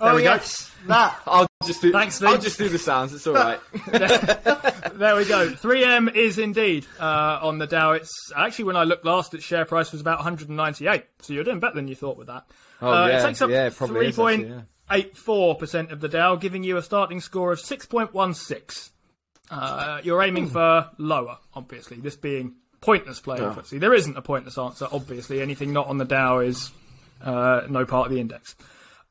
Oh, 0.00 0.14
we 0.16 0.22
go. 0.22 0.34
yes, 0.34 0.70
that. 0.86 1.18
I'll 1.26 1.46
just 1.64 1.82
do. 1.82 1.92
Thanks, 1.92 2.22
I'll 2.22 2.38
just 2.38 2.58
do 2.58 2.68
the 2.68 2.78
sounds. 2.78 3.12
It's 3.14 3.26
all 3.26 3.34
right. 3.34 3.60
There 4.96 5.14
we 5.14 5.26
go. 5.26 5.50
3M 5.50 6.14
is 6.14 6.38
indeed 6.38 6.86
uh, 6.98 7.38
on 7.42 7.58
the 7.58 7.66
Dow. 7.66 7.92
It's 7.92 8.32
actually 8.34 8.64
when 8.64 8.76
I 8.76 8.84
looked 8.84 9.04
last, 9.04 9.34
its 9.34 9.44
share 9.44 9.66
price 9.66 9.92
was 9.92 10.00
about 10.00 10.18
198. 10.18 11.04
So 11.20 11.34
you're 11.34 11.44
doing 11.44 11.60
better 11.60 11.74
than 11.74 11.86
you 11.86 11.94
thought 11.94 12.16
with 12.16 12.28
that. 12.28 12.46
Oh, 12.80 12.90
uh, 12.90 13.06
yeah, 13.08 13.20
it 13.20 13.26
takes 13.26 13.42
up 13.42 13.50
yeah, 13.50 13.68
probably 13.68 14.06
is, 14.06 14.18
actually, 14.18 14.48
yeah. 14.48 14.62
3.84% 14.90 15.92
of 15.92 16.00
the 16.00 16.08
Dow, 16.08 16.36
giving 16.36 16.64
you 16.64 16.78
a 16.78 16.82
starting 16.82 17.20
score 17.20 17.52
of 17.52 17.58
6.16. 17.58 18.90
Uh, 19.50 20.00
you're 20.02 20.22
aiming 20.22 20.48
for 20.48 20.88
lower, 20.96 21.38
obviously. 21.52 21.98
This 21.98 22.16
being 22.16 22.54
pointless 22.80 23.20
play, 23.20 23.38
Oh. 23.40 23.50
footsie. 23.50 23.78
There 23.78 23.92
isn't 23.94 24.16
a 24.16 24.22
pointless 24.22 24.56
answer, 24.56 24.88
obviously. 24.90 25.42
Anything 25.42 25.74
not 25.74 25.88
on 25.88 25.98
the 25.98 26.04
Dow 26.06 26.38
is 26.38 26.70
uh, 27.22 27.62
no 27.68 27.84
part 27.84 28.06
of 28.06 28.12
the 28.14 28.20
index. 28.20 28.54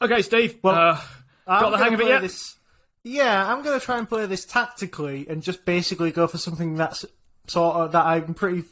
Okay, 0.01 0.21
Steve. 0.21 0.57
Well, 0.61 0.75
uh, 0.75 1.01
I'm 1.47 1.61
got 1.61 1.69
the 1.71 1.77
hang 1.77 1.93
of 1.93 2.01
it 2.01 2.07
yet? 2.07 2.21
This, 2.21 2.55
yeah, 3.03 3.51
I'm 3.51 3.63
going 3.63 3.79
to 3.79 3.85
try 3.85 3.97
and 3.97 4.07
play 4.07 4.25
this 4.25 4.45
tactically 4.45 5.27
and 5.29 5.41
just 5.41 5.65
basically 5.65 6.11
go 6.11 6.27
for 6.27 6.37
something 6.37 6.75
that's 6.75 7.05
sort 7.47 7.75
of 7.75 7.91
that 7.91 8.05
I'm 8.05 8.33
pretty 8.33 8.63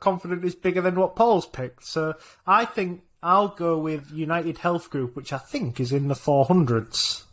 confident 0.00 0.44
is 0.44 0.54
bigger 0.54 0.80
than 0.80 0.94
what 0.94 1.16
Paul's 1.16 1.46
picked. 1.46 1.84
So 1.84 2.14
I 2.46 2.64
think 2.64 3.02
I'll 3.22 3.48
go 3.48 3.78
with 3.78 4.10
United 4.12 4.58
Health 4.58 4.90
Group, 4.90 5.16
which 5.16 5.32
I 5.32 5.38
think 5.38 5.80
is 5.80 5.92
in 5.92 6.08
the 6.08 6.14
400s. 6.14 7.24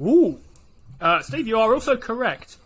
Ooh. 0.00 0.38
Uh, 1.00 1.20
Steve, 1.22 1.46
you 1.46 1.58
are 1.58 1.72
also 1.72 1.96
correct. 1.96 2.56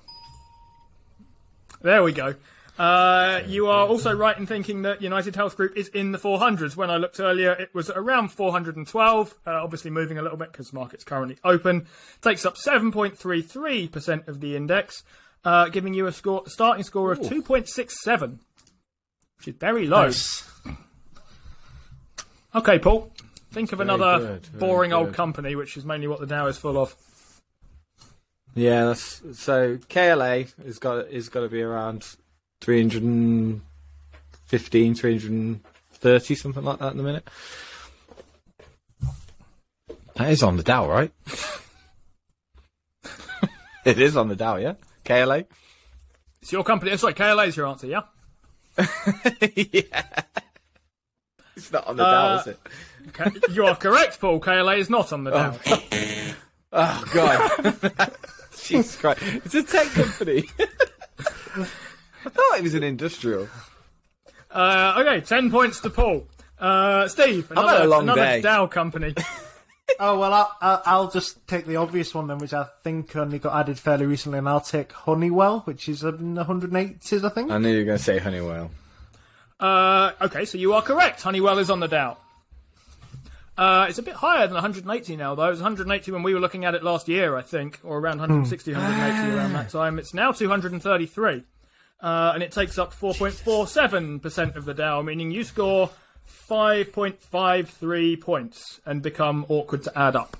There 1.83 2.03
we 2.03 2.13
go. 2.13 2.35
Uh, 2.83 3.45
you 3.47 3.69
are 3.69 3.87
also 3.87 4.13
right 4.13 4.37
in 4.37 4.45
thinking 4.45 4.83
that 4.83 5.01
United 5.01 5.37
Health 5.37 5.57
Group 5.57 5.77
is 5.77 5.87
in 5.87 6.11
the 6.11 6.19
400s. 6.19 6.75
When 6.75 6.91
I 6.91 6.97
looked 6.97 7.21
earlier, 7.21 7.53
it 7.53 7.73
was 7.73 7.91
around 7.91 8.31
412, 8.31 9.35
uh, 9.47 9.51
obviously 9.51 9.93
moving 9.93 10.19
a 10.19 10.23
little 10.23 10.37
bit 10.37 10.51
because 10.51 10.71
the 10.71 10.75
market's 10.75 11.05
currently 11.05 11.39
open. 11.45 11.87
Takes 12.23 12.45
up 12.45 12.57
7.33% 12.57 14.27
of 14.27 14.41
the 14.41 14.57
index, 14.57 15.05
uh, 15.45 15.69
giving 15.69 15.95
you 15.95 16.09
a 16.09 16.13
score, 16.13 16.43
starting 16.47 16.83
score 16.83 17.13
of 17.13 17.21
2.67, 17.21 18.39
which 19.39 19.47
is 19.47 19.55
very 19.55 19.87
low. 19.87 20.07
Nice. 20.07 20.51
Okay, 22.53 22.81
Paul. 22.81 23.13
Think 23.53 23.71
of 23.71 23.79
another 23.79 24.19
good, 24.19 24.47
very 24.47 24.59
boring 24.59 24.93
old 24.93 25.15
company, 25.15 25.55
which 25.55 25.77
is 25.77 25.85
mainly 25.85 26.09
what 26.09 26.19
the 26.19 26.27
Dow 26.27 26.49
is 26.49 26.59
full 26.59 26.77
of. 26.77 26.97
Yeah, 28.57 28.87
that's 28.87 29.23
so 29.39 29.79
KLA 29.89 30.47
has 30.65 30.81
got 30.81 31.07
is 31.11 31.29
got 31.29 31.43
to 31.43 31.49
be 31.49 31.63
around 31.63 32.17
315, 32.63 34.95
330, 34.95 36.35
something 36.37 36.65
like 36.65 36.79
that 36.79 36.93
in 36.93 36.97
the 36.97 37.03
minute. 37.03 37.29
That 40.15 40.31
is 40.31 40.43
on 40.43 40.57
the 40.57 40.63
Dow, 40.63 40.89
right? 40.89 41.13
it 43.85 43.99
is 43.99 44.17
on 44.17 44.29
the 44.29 44.37
Dow, 44.37 44.57
yeah. 44.57 44.75
KLA. 45.05 45.43
It's 46.41 46.53
your 46.53 46.63
company. 46.65 46.93
It's 46.93 47.03
like 47.03 47.17
KLA 47.17 47.45
is 47.47 47.57
your 47.57 47.67
answer, 47.67 47.87
yeah? 47.89 48.03
yeah. 48.79 50.03
It's 51.57 51.71
not 51.73 51.87
on 51.87 51.97
the 51.97 52.05
Uh, 52.05 52.13
Dow, 52.13 52.37
is 52.41 52.47
it? 52.47 52.59
K- 53.13 53.31
you 53.53 53.67
are 53.67 53.75
correct, 53.77 54.21
Paul. 54.21 54.39
KLA 54.39 54.77
is 54.77 54.89
not 54.89 55.13
on 55.13 55.25
the 55.25 55.31
Dow. 55.33 55.57
Oh 56.73 57.05
God. 57.13 57.51
Jesus 58.57 58.95
Christ! 58.97 59.21
It's 59.45 59.55
a 59.55 59.63
tech 59.65 59.89
company. 59.89 60.45
I 62.25 62.29
thought 62.29 62.59
it 62.59 62.63
was 62.63 62.75
an 62.75 62.83
industrial. 62.83 63.49
Uh, 64.51 64.97
okay, 64.99 65.21
10 65.21 65.51
points 65.51 65.81
to 65.81 65.91
Paul. 65.91 66.27
Uh, 66.59 67.09
Steve, 67.09 67.49
had 67.49 67.59
a 67.59 67.61
another, 67.61 67.87
long 67.87 68.03
another 68.05 68.21
day. 68.21 68.41
Dow 68.41 68.67
company. 68.67 69.15
Oh 70.01 70.19
well, 70.19 70.33
I'll, 70.33 70.57
I'll, 70.61 70.83
I'll 70.87 71.11
just 71.11 71.47
take 71.47 71.67
the 71.67 71.77
obvious 71.77 72.15
one 72.15 72.27
then, 72.27 72.39
which 72.39 72.53
I 72.53 72.67
think 72.83 73.15
only 73.15 73.39
got 73.39 73.55
added 73.55 73.79
fairly 73.79 74.07
recently, 74.07 74.39
and 74.39 74.49
I'll 74.49 74.61
take 74.61 74.91
Honeywell, 74.93 75.61
which 75.61 75.89
is 75.89 76.03
in 76.03 76.35
the 76.35 76.45
180s, 76.45 77.25
I 77.25 77.29
think. 77.29 77.51
I 77.51 77.59
knew 77.59 77.69
you 77.69 77.79
were 77.79 77.85
going 77.85 77.99
to 77.99 78.03
say 78.03 78.19
Honeywell. 78.19 78.71
Uh, 79.61 80.13
okay, 80.23 80.45
so 80.45 80.59
you 80.59 80.73
are 80.73 80.83
correct. 80.83 81.23
Honeywell 81.23 81.59
is 81.59 81.71
on 81.71 81.81
the 81.81 81.89
Dow. 81.89 82.17
Uh, 83.57 83.87
it's 83.89 83.99
a 83.99 84.03
bit 84.03 84.15
higher 84.15 84.47
than 84.47 84.55
180 84.55 85.17
now, 85.17 85.35
though. 85.35 85.47
It 85.47 85.51
was 85.51 85.61
180 85.61 86.11
when 86.11 86.23
we 86.23 86.33
were 86.33 86.41
looking 86.41 86.65
at 86.65 86.75
it 86.75 86.83
last 86.83 87.07
year, 87.09 87.37
I 87.37 87.43
think, 87.43 87.79
or 87.85 87.99
around 87.99 88.19
160, 88.19 88.73
180 88.73 89.37
around 89.37 89.53
that 89.53 89.71
time. 89.71 89.99
It's 89.99 90.15
now 90.15 90.33
233. 90.33 91.45
Uh, 92.03 92.33
and 92.35 92.43
it 92.43 92.51
takes 92.51 92.79
up 92.79 92.93
4.47% 92.93 94.57
of 94.57 94.65
the 94.65 94.75
Dow, 94.75 95.03
meaning 95.03 95.31
you 95.31 95.45
score 95.45 95.89
5.53 96.51 98.21
points 98.21 98.81
and 98.85 99.01
become 99.01 99.47
awkward 99.49 99.85
to 99.85 99.97
add 99.99 100.17
up. 100.17 100.37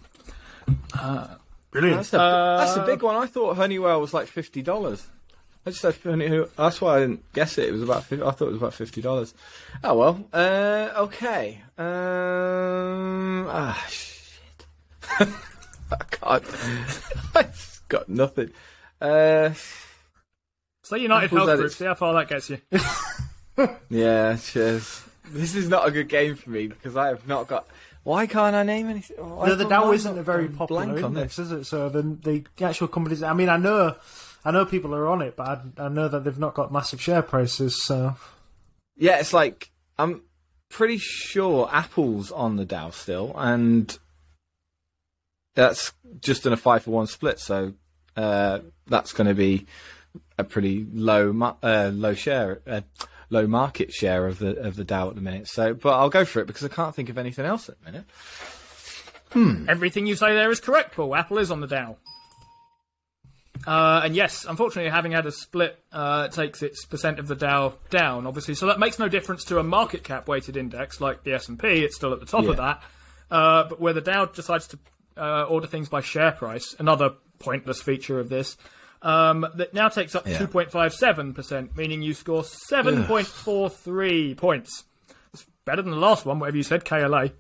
Brilliant. 1.73 1.97
That's 1.97 2.13
a, 2.13 2.17
that's 2.61 2.77
a 2.77 2.85
big 2.85 3.03
one. 3.03 3.17
I 3.17 3.27
thought 3.27 3.57
Honeywell 3.57 3.99
was 4.01 4.13
like 4.13 4.29
fifty 4.29 4.61
dollars. 4.61 5.07
I 5.65 5.71
just 5.71 5.81
said 5.81 5.97
Honeywell. 6.05 6.49
That's 6.55 6.83
why 6.83 6.97
I 6.97 7.01
didn't 7.01 7.33
guess 7.33 7.57
it. 7.57 7.71
It 7.71 7.73
was 7.73 7.83
about. 7.83 8.05
50, 8.05 8.23
I 8.23 8.31
thought 8.31 8.49
it 8.49 8.53
was 8.53 8.59
about 8.59 8.75
fifty 8.75 9.01
dollars. 9.01 9.33
Oh 9.83 9.97
well. 9.97 10.25
Uh, 10.35 10.91
okay. 10.97 11.63
Um. 11.79 13.47
Ah 13.49 13.87
shit. 13.89 14.67
I 15.19 16.05
can't. 16.11 16.45
I've 17.35 17.83
got 17.89 18.09
nothing. 18.11 18.51
Uh. 19.01 19.51
So 20.93 20.97
United 20.97 21.25
Apple's 21.33 21.49
Health 21.49 21.59
Group, 21.59 21.73
see 21.73 21.85
how 21.87 21.95
far 21.95 22.13
that 22.13 22.29
gets 22.29 22.51
you. 22.51 22.59
Yeah. 23.89 24.37
Cheers. 24.37 25.05
This 25.31 25.55
is 25.55 25.67
not 25.67 25.89
a 25.89 25.91
good 25.91 26.09
game 26.09 26.35
for 26.37 26.51
me 26.51 26.67
because 26.67 26.99
I 26.99 27.09
have 27.09 27.27
not 27.27 27.49
got. 27.49 27.67
Why 28.03 28.27
can't 28.27 28.55
I 28.55 28.63
name 28.63 28.91
anything? 28.91 29.17
Why 29.17 29.47
No, 29.47 29.55
the 29.55 29.65
can't 29.65 29.71
Dow 29.85 29.93
isn't 29.93 30.19
a 30.19 30.23
very 30.23 30.49
popular 30.49 30.85
blank 30.85 31.03
on 31.03 31.13
index, 31.13 31.37
this. 31.37 31.47
is 31.47 31.53
it? 31.53 31.65
So 31.65 31.89
the, 31.89 32.03
the 32.03 32.45
actual 32.65 32.89
companies. 32.89 33.23
I 33.23 33.33
mean, 33.33 33.49
I 33.49 33.57
know, 33.57 33.95
I 34.45 34.51
know 34.51 34.67
people 34.67 34.95
are 34.95 35.09
on 35.09 35.23
it, 35.23 35.35
but 35.35 35.47
I, 35.79 35.85
I 35.85 35.89
know 35.89 36.09
that 36.09 36.25
they've 36.25 36.39
not 36.39 36.53
got 36.53 36.71
massive 36.71 37.01
share 37.01 37.23
prices. 37.23 37.83
So 37.83 38.17
Yeah, 38.97 39.19
it's 39.19 39.33
like 39.33 39.71
I'm 39.99 40.21
pretty 40.69 40.99
sure 40.99 41.71
Apple's 41.73 42.31
on 42.31 42.57
the 42.57 42.67
Dow 42.67 42.91
still, 42.91 43.33
and 43.37 43.99
that's 45.55 45.95
just 46.21 46.45
in 46.45 46.53
a 46.53 46.57
five 46.59 46.83
for 46.83 46.91
one 46.91 47.07
split. 47.07 47.39
So 47.39 47.73
uh, 48.15 48.59
that's 48.87 49.15
going 49.15 49.29
to 49.29 49.35
be 49.35 49.67
a 50.43 50.45
pretty 50.45 50.87
low 50.93 51.57
uh, 51.63 51.91
low 51.93 52.15
share, 52.15 52.61
uh, 52.67 52.83
low 53.31 53.47
market 53.47 53.93
share 53.93 54.27
of 54.27 54.39
the 54.39 54.59
of 54.59 54.77
the 54.77 54.85
Dow 54.85 55.09
at 55.09 55.15
the 55.15 55.21
minute. 55.21 55.49
So, 55.49 55.75
but 55.75 55.95
I'll 55.99 56.11
go 56.11 56.25
for 56.25 56.41
it 56.41 56.47
because 56.47 56.65
I 56.65 56.69
can't 56.69 56.95
think 56.95 57.09
of 57.09 57.19
anything 57.19 57.47
else 57.47 57.69
at 57.69 57.79
the 57.81 57.91
minute. 57.91 58.05
Everything 59.69 60.07
you 60.07 60.15
say 60.15 60.35
there 60.35 60.51
is 60.51 60.61
correct, 60.61 60.95
Paul. 60.95 61.15
Apple 61.15 61.39
is 61.39 61.51
on 61.51 61.61
the 61.61 61.67
Dow. 61.67 61.97
Uh, 63.67 64.03
and 64.05 64.17
yes, 64.17 64.45
unfortunately, 64.49 64.91
having 64.91 65.13
had 65.13 65.25
a 65.25 65.33
split 65.33 65.79
uh, 65.93 66.29
takes 66.29 66.63
its 66.63 66.85
percent 66.85 67.19
of 67.19 67.29
the 67.29 67.37
Dow 67.37 67.75
down, 67.91 68.27
obviously. 68.27 68.55
So 68.55 68.67
that 68.67 68.79
makes 68.79 68.99
no 68.99 69.09
difference 69.09 69.45
to 69.45 69.59
a 69.59 69.63
market 69.63 70.03
cap 70.05 70.29
weighted 70.29 70.57
index 70.57 71.01
like 71.01 71.23
the 71.23 71.33
S 71.35 71.49
and 71.49 71.59
P. 71.59 71.85
It's 71.85 71.97
still 71.97 72.13
at 72.13 72.21
the 72.21 72.27
top 72.27 72.45
of 72.45 72.57
that. 72.57 72.83
Uh, 73.31 73.65
but 73.69 73.81
where 73.81 73.93
the 73.93 74.01
Dow 74.01 74.27
decides 74.27 74.67
to 74.69 74.79
uh, 75.17 75.45
order 75.45 75.67
things 75.67 75.89
by 75.89 76.01
share 76.01 76.33
price, 76.33 76.75
another 76.79 77.15
pointless 77.39 77.81
feature 77.81 78.19
of 78.19 78.29
this, 78.29 78.57
um, 79.03 79.47
that 79.57 79.75
now 79.75 79.89
takes 79.89 80.15
up 80.15 80.27
Yeah. 80.27 80.39
2.57%, 80.39 81.77
meaning 81.77 82.03
you 82.03 82.15
score 82.15 82.43
7.43 82.43 84.37
points. 84.37 84.85
It's 85.33 85.45
better 85.65 85.83
than 85.83 85.91
the 85.93 85.99
last 85.99 86.25
one, 86.25 86.39
whatever 86.39 86.57
you 86.57 86.63
said, 86.63 86.85
KLA. 86.85 87.31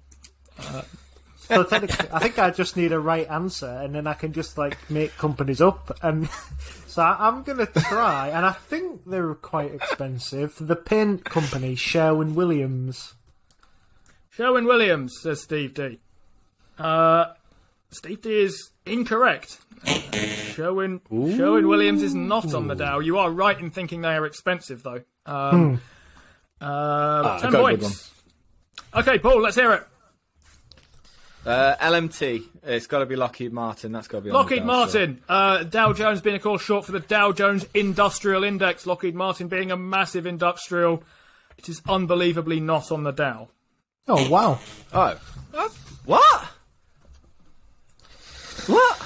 So 1.48 1.64
technically, 1.64 2.08
I 2.12 2.18
think 2.20 2.38
I 2.38 2.50
just 2.50 2.76
need 2.76 2.92
a 2.92 2.98
right 3.00 3.28
answer, 3.28 3.66
and 3.68 3.94
then 3.94 4.06
I 4.06 4.14
can 4.14 4.32
just 4.32 4.56
like 4.56 4.78
make 4.90 5.14
companies 5.18 5.60
up. 5.60 5.96
And 6.02 6.28
so 6.86 7.02
I- 7.02 7.28
I'm 7.28 7.42
gonna 7.42 7.66
try, 7.66 8.28
and 8.28 8.46
I 8.46 8.52
think 8.52 9.02
they're 9.06 9.34
quite 9.34 9.74
expensive. 9.74 10.54
The 10.60 10.76
paint 10.76 11.24
company, 11.24 11.74
Sherwin 11.74 12.34
Williams. 12.34 13.14
Sherwin 14.30 14.64
Williams, 14.64 15.18
says 15.20 15.42
Steve 15.42 15.74
D. 15.74 15.98
Uh, 16.78 17.26
Steve 17.90 18.22
D 18.22 18.30
is 18.44 18.70
incorrect. 18.86 19.58
Sherwin, 20.54 21.00
Sherwin 21.10 21.66
Williams 21.68 22.02
is 22.02 22.14
not 22.14 22.54
on 22.54 22.68
the 22.68 22.74
Dow. 22.74 23.00
You 23.00 23.18
are 23.18 23.30
right 23.30 23.58
in 23.58 23.70
thinking 23.70 24.02
they 24.02 24.14
are 24.14 24.26
expensive, 24.26 24.82
though. 24.82 25.02
Um, 25.26 25.80
uh, 26.60 27.40
ten 27.40 27.50
got 27.52 27.58
a 27.58 27.62
points. 27.62 28.10
Okay, 28.94 29.18
Paul, 29.18 29.40
let's 29.42 29.56
hear 29.56 29.72
it. 29.72 29.86
Uh, 31.44 31.74
LMT. 31.80 32.44
It's 32.62 32.86
got 32.86 33.00
to 33.00 33.06
be 33.06 33.16
Lockheed 33.16 33.52
Martin. 33.52 33.90
That's 33.90 34.06
got 34.06 34.18
to 34.18 34.22
be 34.24 34.30
on 34.30 34.34
the 34.34 34.38
Lockheed 34.38 34.64
Dow 34.66 34.86
still. 34.86 35.00
Martin. 35.06 35.22
Uh, 35.28 35.62
Dow 35.64 35.92
Jones 35.92 36.20
being, 36.20 36.36
of 36.36 36.42
course, 36.42 36.62
short 36.62 36.84
for 36.84 36.92
the 36.92 37.00
Dow 37.00 37.32
Jones 37.32 37.66
Industrial 37.74 38.44
Index. 38.44 38.86
Lockheed 38.86 39.16
Martin 39.16 39.48
being 39.48 39.72
a 39.72 39.76
massive 39.76 40.24
industrial. 40.26 41.02
It 41.58 41.68
is 41.68 41.82
unbelievably 41.88 42.60
not 42.60 42.92
on 42.92 43.02
the 43.02 43.10
Dow. 43.10 43.48
Oh 44.08 44.28
wow! 44.28 44.58
Oh, 44.92 45.18
Uh, 45.54 45.68
what? 46.04 46.48
What? 48.66 48.98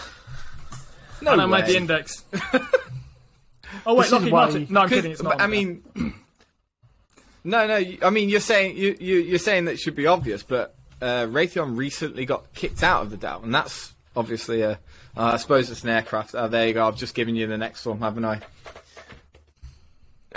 No 1.23 1.33
and 1.33 1.41
I 1.43 1.47
way. 1.47 1.61
made 1.61 1.67
the 1.71 1.77
index. 1.77 2.25
oh 3.87 3.95
wait, 3.95 4.11
Lockheed 4.13 4.31
Martin. 4.33 4.67
No, 4.71 4.81
I'm 4.83 4.89
'Cause- 4.89 4.97
kidding. 4.97 5.13
It's 5.13 5.23
not. 5.23 5.41
I 5.41 5.45
on 5.45 5.51
the 5.51 5.57
Dow. 5.57 5.61
mean, 5.61 5.83
no, 7.45 7.67
no. 7.67 7.85
I 8.03 8.11
mean, 8.11 8.29
you're 8.29 8.41
saying 8.41 8.77
you, 8.77 8.97
you 9.01 9.17
you're 9.17 9.39
saying 9.39 9.65
that 9.67 9.79
should 9.79 9.95
be 9.97 10.07
obvious, 10.07 10.43
but 10.43 10.75
uh, 11.01 11.27
Raytheon 11.27 11.77
recently 11.77 12.27
got 12.27 12.53
kicked 12.55 12.83
out 12.83 13.03
of 13.03 13.11
the 13.11 13.17
Dow, 13.17 13.41
and 13.43 13.55
that's 13.55 13.95
obviously 14.15 14.63
a. 14.63 14.73
Uh, 15.17 15.33
I 15.33 15.37
suppose 15.39 15.71
it's 15.71 15.83
an 15.83 15.89
aircraft. 15.89 16.35
Oh, 16.35 16.47
there 16.49 16.69
you 16.69 16.75
go. 16.75 16.87
I've 16.87 16.97
just 16.97 17.15
given 17.15 17.35
you 17.37 17.47
the 17.47 17.57
next 17.57 17.87
one, 17.87 18.01
haven't 18.01 18.25
I? 18.27 18.41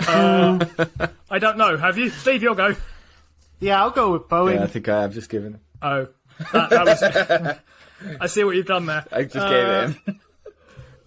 I 0.00 1.38
don't 1.38 1.58
know. 1.58 1.76
Have 1.76 1.98
you, 1.98 2.08
Steve? 2.10 2.42
You'll 2.42 2.54
go. 2.54 2.74
Yeah, 3.60 3.82
I'll 3.82 3.90
go 3.90 4.12
with 4.12 4.22
Boeing. 4.22 4.54
Yeah, 4.54 4.62
I 4.64 4.66
think 4.66 4.88
I 4.88 5.02
have 5.02 5.12
just 5.12 5.28
given. 5.28 5.60
Oh, 5.82 6.08
that, 6.52 6.70
that 6.70 6.86
was. 6.86 7.56
I 8.20 8.26
see 8.26 8.44
what 8.44 8.56
you've 8.56 8.66
done 8.66 8.86
there. 8.86 9.04
I 9.12 9.24
just 9.24 9.36
Uh, 9.36 9.48
gave 9.48 9.66
it 9.66 9.96
him. 10.06 10.20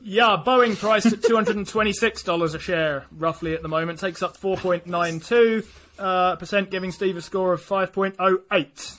Yeah, 0.06 0.44
Boeing 0.46 0.78
priced 0.78 1.06
at 1.14 1.24
two 1.24 1.34
hundred 1.36 1.56
and 1.56 1.66
twenty-six 1.66 2.24
dollars 2.24 2.54
a 2.54 2.60
share, 2.60 3.06
roughly 3.10 3.54
at 3.54 3.62
the 3.62 3.70
moment, 3.70 4.00
takes 4.00 4.22
up 4.22 4.36
four 4.36 4.58
point 4.58 4.86
nine 4.86 5.22
two 5.22 5.64
uh, 5.98 6.36
percent, 6.36 6.70
giving 6.70 6.92
Steve 6.92 7.16
a 7.16 7.22
score 7.22 7.54
of 7.54 7.62
five 7.62 7.94
point 7.94 8.16
oh 8.20 8.40
eight. 8.52 8.96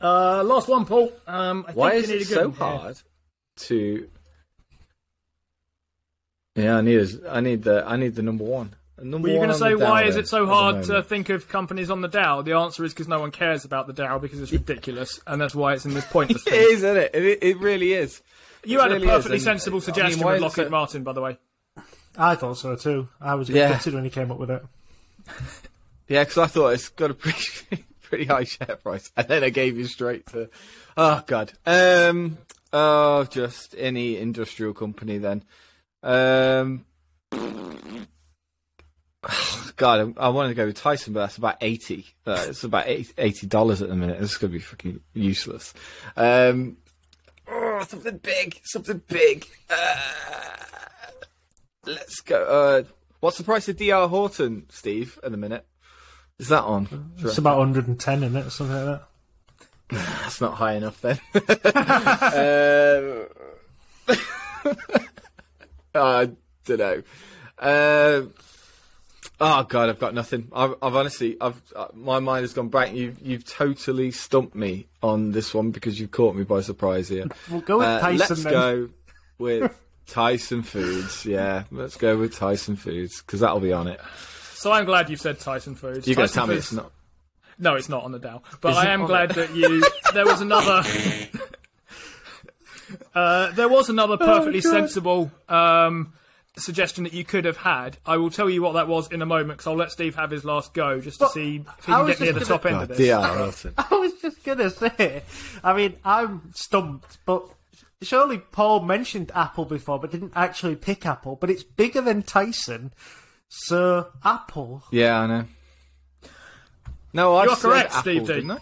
Uh, 0.00 0.42
last 0.42 0.66
one, 0.68 0.84
Paul. 0.84 1.12
Um, 1.28 1.64
I 1.68 1.72
Why 1.72 1.90
think 1.92 2.04
is 2.04 2.10
you 2.10 2.16
need 2.16 2.22
it 2.22 2.24
a 2.24 2.34
good 2.34 2.56
so 2.56 2.64
hard 2.64 2.96
to? 3.56 4.08
Yeah, 6.56 6.76
I 6.78 6.80
need. 6.80 7.08
I 7.28 7.40
need 7.40 7.62
the. 7.62 7.84
I 7.86 7.96
need 7.96 8.14
the 8.16 8.22
number 8.22 8.44
one. 8.44 8.74
Number 9.02 9.26
Were 9.26 9.32
you 9.32 9.38
going 9.40 9.48
going 9.48 9.58
to 9.58 9.64
to 9.64 9.78
say 9.80 9.84
why 9.84 10.04
is 10.04 10.14
it 10.16 10.28
so 10.28 10.46
hard 10.46 10.84
to 10.84 11.02
think 11.02 11.28
of 11.28 11.48
companies 11.48 11.90
on 11.90 12.00
the 12.00 12.06
Dow? 12.08 12.42
The 12.42 12.52
answer 12.52 12.84
is 12.84 12.92
because 12.94 13.08
no 13.08 13.18
one 13.18 13.32
cares 13.32 13.64
about 13.64 13.88
the 13.88 13.92
Dow 13.92 14.18
because 14.20 14.40
it's 14.40 14.52
ridiculous, 14.52 15.20
and 15.26 15.40
that's 15.40 15.54
why 15.54 15.72
it's 15.74 15.84
in 15.84 15.94
this 15.94 16.04
pointless 16.04 16.42
It 16.46 16.50
thing. 16.50 16.60
is, 16.60 16.72
isn't 16.84 16.96
it? 16.96 17.10
It, 17.14 17.38
it 17.42 17.58
really 17.58 17.92
is. 17.92 18.22
You 18.64 18.78
It 18.78 18.82
had 18.82 18.90
really 18.92 19.06
a 19.06 19.08
is, 19.10 19.14
perfectly 19.16 19.36
and- 19.38 19.42
sensible 19.44 19.76
I 19.78 19.80
mean, 19.80 19.84
suggestion 19.84 20.24
with 20.26 20.34
is 20.36 20.40
it 20.40 20.44
Lockheed 20.44 20.64
so- 20.66 20.70
Martin, 20.70 21.02
by 21.02 21.12
the 21.12 21.20
way. 21.22 21.38
I 22.16 22.36
thought 22.36 22.56
so 22.58 22.76
too. 22.76 23.08
I 23.20 23.34
was 23.34 23.48
Yeah. 23.50 23.70
gutted 23.70 23.94
when 23.94 24.04
he 24.04 24.10
came 24.10 24.30
up 24.30 24.38
with 24.38 24.50
it. 24.50 24.62
Yeah, 26.06 26.22
because 26.22 26.36
I 26.36 26.46
thought 26.48 26.68
it's 26.74 26.90
got 26.90 27.10
a 27.10 27.14
pretty 27.14 27.82
pretty 28.02 28.26
high 28.26 28.44
share 28.44 28.76
price, 28.76 29.10
and 29.16 29.26
then 29.26 29.42
I 29.42 29.48
gave 29.48 29.78
you 29.78 29.86
straight 29.86 30.26
to, 30.26 30.50
oh 30.98 31.22
god, 31.26 31.54
um, 31.64 32.36
oh 32.74 33.24
just 33.24 33.74
any 33.78 34.18
industrial 34.18 34.74
company 34.74 35.16
then, 35.16 35.42
um, 36.02 36.84
God, 39.76 40.14
I, 40.18 40.26
I 40.26 40.28
wanted 40.28 40.50
to 40.50 40.54
go 40.54 40.66
with 40.66 40.76
Tyson, 40.76 41.12
but 41.12 41.20
that's 41.20 41.36
about 41.36 41.56
eighty. 41.60 42.06
Uh, 42.26 42.46
it's 42.48 42.64
about 42.64 42.86
eighty 42.88 43.46
dollars 43.46 43.82
at 43.82 43.88
the 43.88 43.96
minute. 43.96 44.20
This 44.20 44.32
is 44.32 44.38
gonna 44.38 44.52
be 44.52 44.58
fucking 44.58 45.00
useless. 45.12 45.74
Um, 46.16 46.78
oh, 47.48 47.84
something 47.88 48.18
big, 48.18 48.60
something 48.64 49.02
big. 49.08 49.46
Uh, 49.70 50.06
let's 51.86 52.20
go. 52.20 52.44
Uh, 52.44 52.82
what's 53.20 53.38
the 53.38 53.44
price 53.44 53.68
of 53.68 53.76
D.R. 53.76 54.08
Horton, 54.08 54.66
Steve? 54.70 55.18
At 55.22 55.30
the 55.30 55.36
minute. 55.36 55.66
Is 56.38 56.48
that 56.48 56.64
on? 56.64 57.12
It's 57.18 57.38
about 57.38 57.58
110 57.58 58.22
in 58.24 58.36
it, 58.36 58.50
something 58.50 58.74
like 58.74 58.84
that. 58.86 59.02
That's 60.22 60.40
not 60.40 60.54
high 60.54 60.74
enough 60.74 61.00
then. 61.00 61.20
um, 61.34 61.46
I 65.94 66.30
don't 66.64 66.78
know. 66.78 67.02
Um, 67.58 68.34
oh 69.46 69.62
god, 69.64 69.88
I've 69.88 69.98
got 69.98 70.14
nothing. 70.14 70.48
I've, 70.52 70.74
I've 70.82 70.96
honestly, 70.96 71.36
I've 71.40 71.60
uh, 71.76 71.88
my 71.94 72.18
mind 72.20 72.42
has 72.44 72.52
gone 72.54 72.68
blank. 72.68 72.96
You've 72.96 73.20
you've 73.20 73.44
totally 73.44 74.10
stumped 74.10 74.54
me 74.54 74.86
on 75.02 75.32
this 75.32 75.52
one 75.54 75.70
because 75.70 76.00
you've 76.00 76.10
caught 76.10 76.34
me 76.34 76.44
by 76.44 76.60
surprise 76.62 77.08
here. 77.08 77.26
We'll 77.50 77.60
go 77.60 77.78
with 77.78 77.86
Uh, 77.86 78.00
Tyson 78.00 78.18
let's 78.18 78.42
then. 78.44 78.52
go 78.52 78.88
with 79.38 79.80
Tyson 80.06 80.62
Foods. 80.62 81.24
Yeah, 81.26 81.64
let's 81.70 81.96
go 81.96 82.16
with 82.18 82.34
Tyson 82.36 82.76
Foods 82.76 83.20
because 83.22 83.40
that'll 83.40 83.60
be 83.60 83.72
on 83.72 83.88
it. 83.88 84.00
So 84.54 84.72
I'm 84.72 84.84
glad 84.86 85.10
you've 85.10 85.20
said 85.20 85.38
Tyson 85.40 85.74
Foods. 85.74 86.06
You 86.08 86.14
got 86.14 86.22
to 86.22 86.28
Tyson 86.28 86.34
tell 86.40 86.46
me 86.46 86.54
Foods- 86.54 86.66
it's 86.66 86.72
not. 86.74 86.92
No, 87.58 87.74
it's 87.76 87.88
not 87.88 88.02
on 88.02 88.10
the 88.12 88.18
Dow. 88.18 88.42
But 88.60 88.72
Is 88.72 88.76
I 88.78 88.86
am 88.88 89.06
glad 89.06 89.30
it? 89.30 89.34
that 89.36 89.54
you. 89.54 89.84
There 90.12 90.24
was 90.26 90.40
another. 90.40 90.82
uh, 93.14 93.52
there 93.52 93.68
was 93.68 93.88
another 93.88 94.14
Oh, 94.20 94.26
perfectly 94.26 94.60
sensible 94.60 95.30
um, 95.48 96.12
suggestion 96.56 97.04
that 97.04 97.12
you 97.12 97.24
could 97.24 97.44
have 97.44 97.56
had. 97.58 97.96
I 98.06 98.16
will 98.16 98.30
tell 98.30 98.48
you 98.48 98.62
what 98.62 98.72
that 98.74 98.86
was 98.88 99.10
in 99.10 99.22
a 99.22 99.26
moment 99.26 99.58
because 99.58 99.66
I'll 99.66 99.76
let 99.76 99.90
Steve 99.90 100.14
have 100.14 100.30
his 100.30 100.44
last 100.44 100.72
go 100.74 101.00
just 101.00 101.18
to 101.18 101.24
But 101.24 101.32
see 101.32 101.56
if 101.78 101.84
he 101.86 101.92
can 101.92 102.06
get 102.06 102.20
near 102.20 102.32
the 102.32 102.44
top 102.44 102.62
gonna- 102.62 102.82
end 102.82 102.90
of 102.90 102.96
this. 102.96 103.08
Dr. 103.08 103.72
I 103.90 103.94
was 103.96 104.12
just 104.22 104.44
gonna 104.44 104.70
say, 104.70 105.22
I 105.64 105.72
mean, 105.76 105.96
I'm 106.04 106.52
stumped, 106.54 107.18
but 107.26 107.48
surely 108.02 108.38
Paul 108.38 108.80
mentioned 108.80 109.32
Apple 109.34 109.64
before, 109.64 109.98
but 109.98 110.10
didn't 110.12 110.32
actually 110.36 110.76
pick 110.76 111.04
Apple. 111.06 111.36
But 111.36 111.50
it's 111.50 111.64
bigger 111.64 112.00
than 112.00 112.22
Tyson, 112.22 112.92
so 113.48 114.08
Apple. 114.24 114.84
Yeah, 114.92 115.20
I 115.20 115.26
know. 115.26 115.44
No, 117.12 117.34
I 117.36 117.44
You 117.44 117.50
are 117.50 117.56
said 117.56 117.68
correct, 117.68 117.88
Apple, 117.90 118.00
Steve 118.02 118.26
didn't 118.26 118.50
I? 118.52 118.58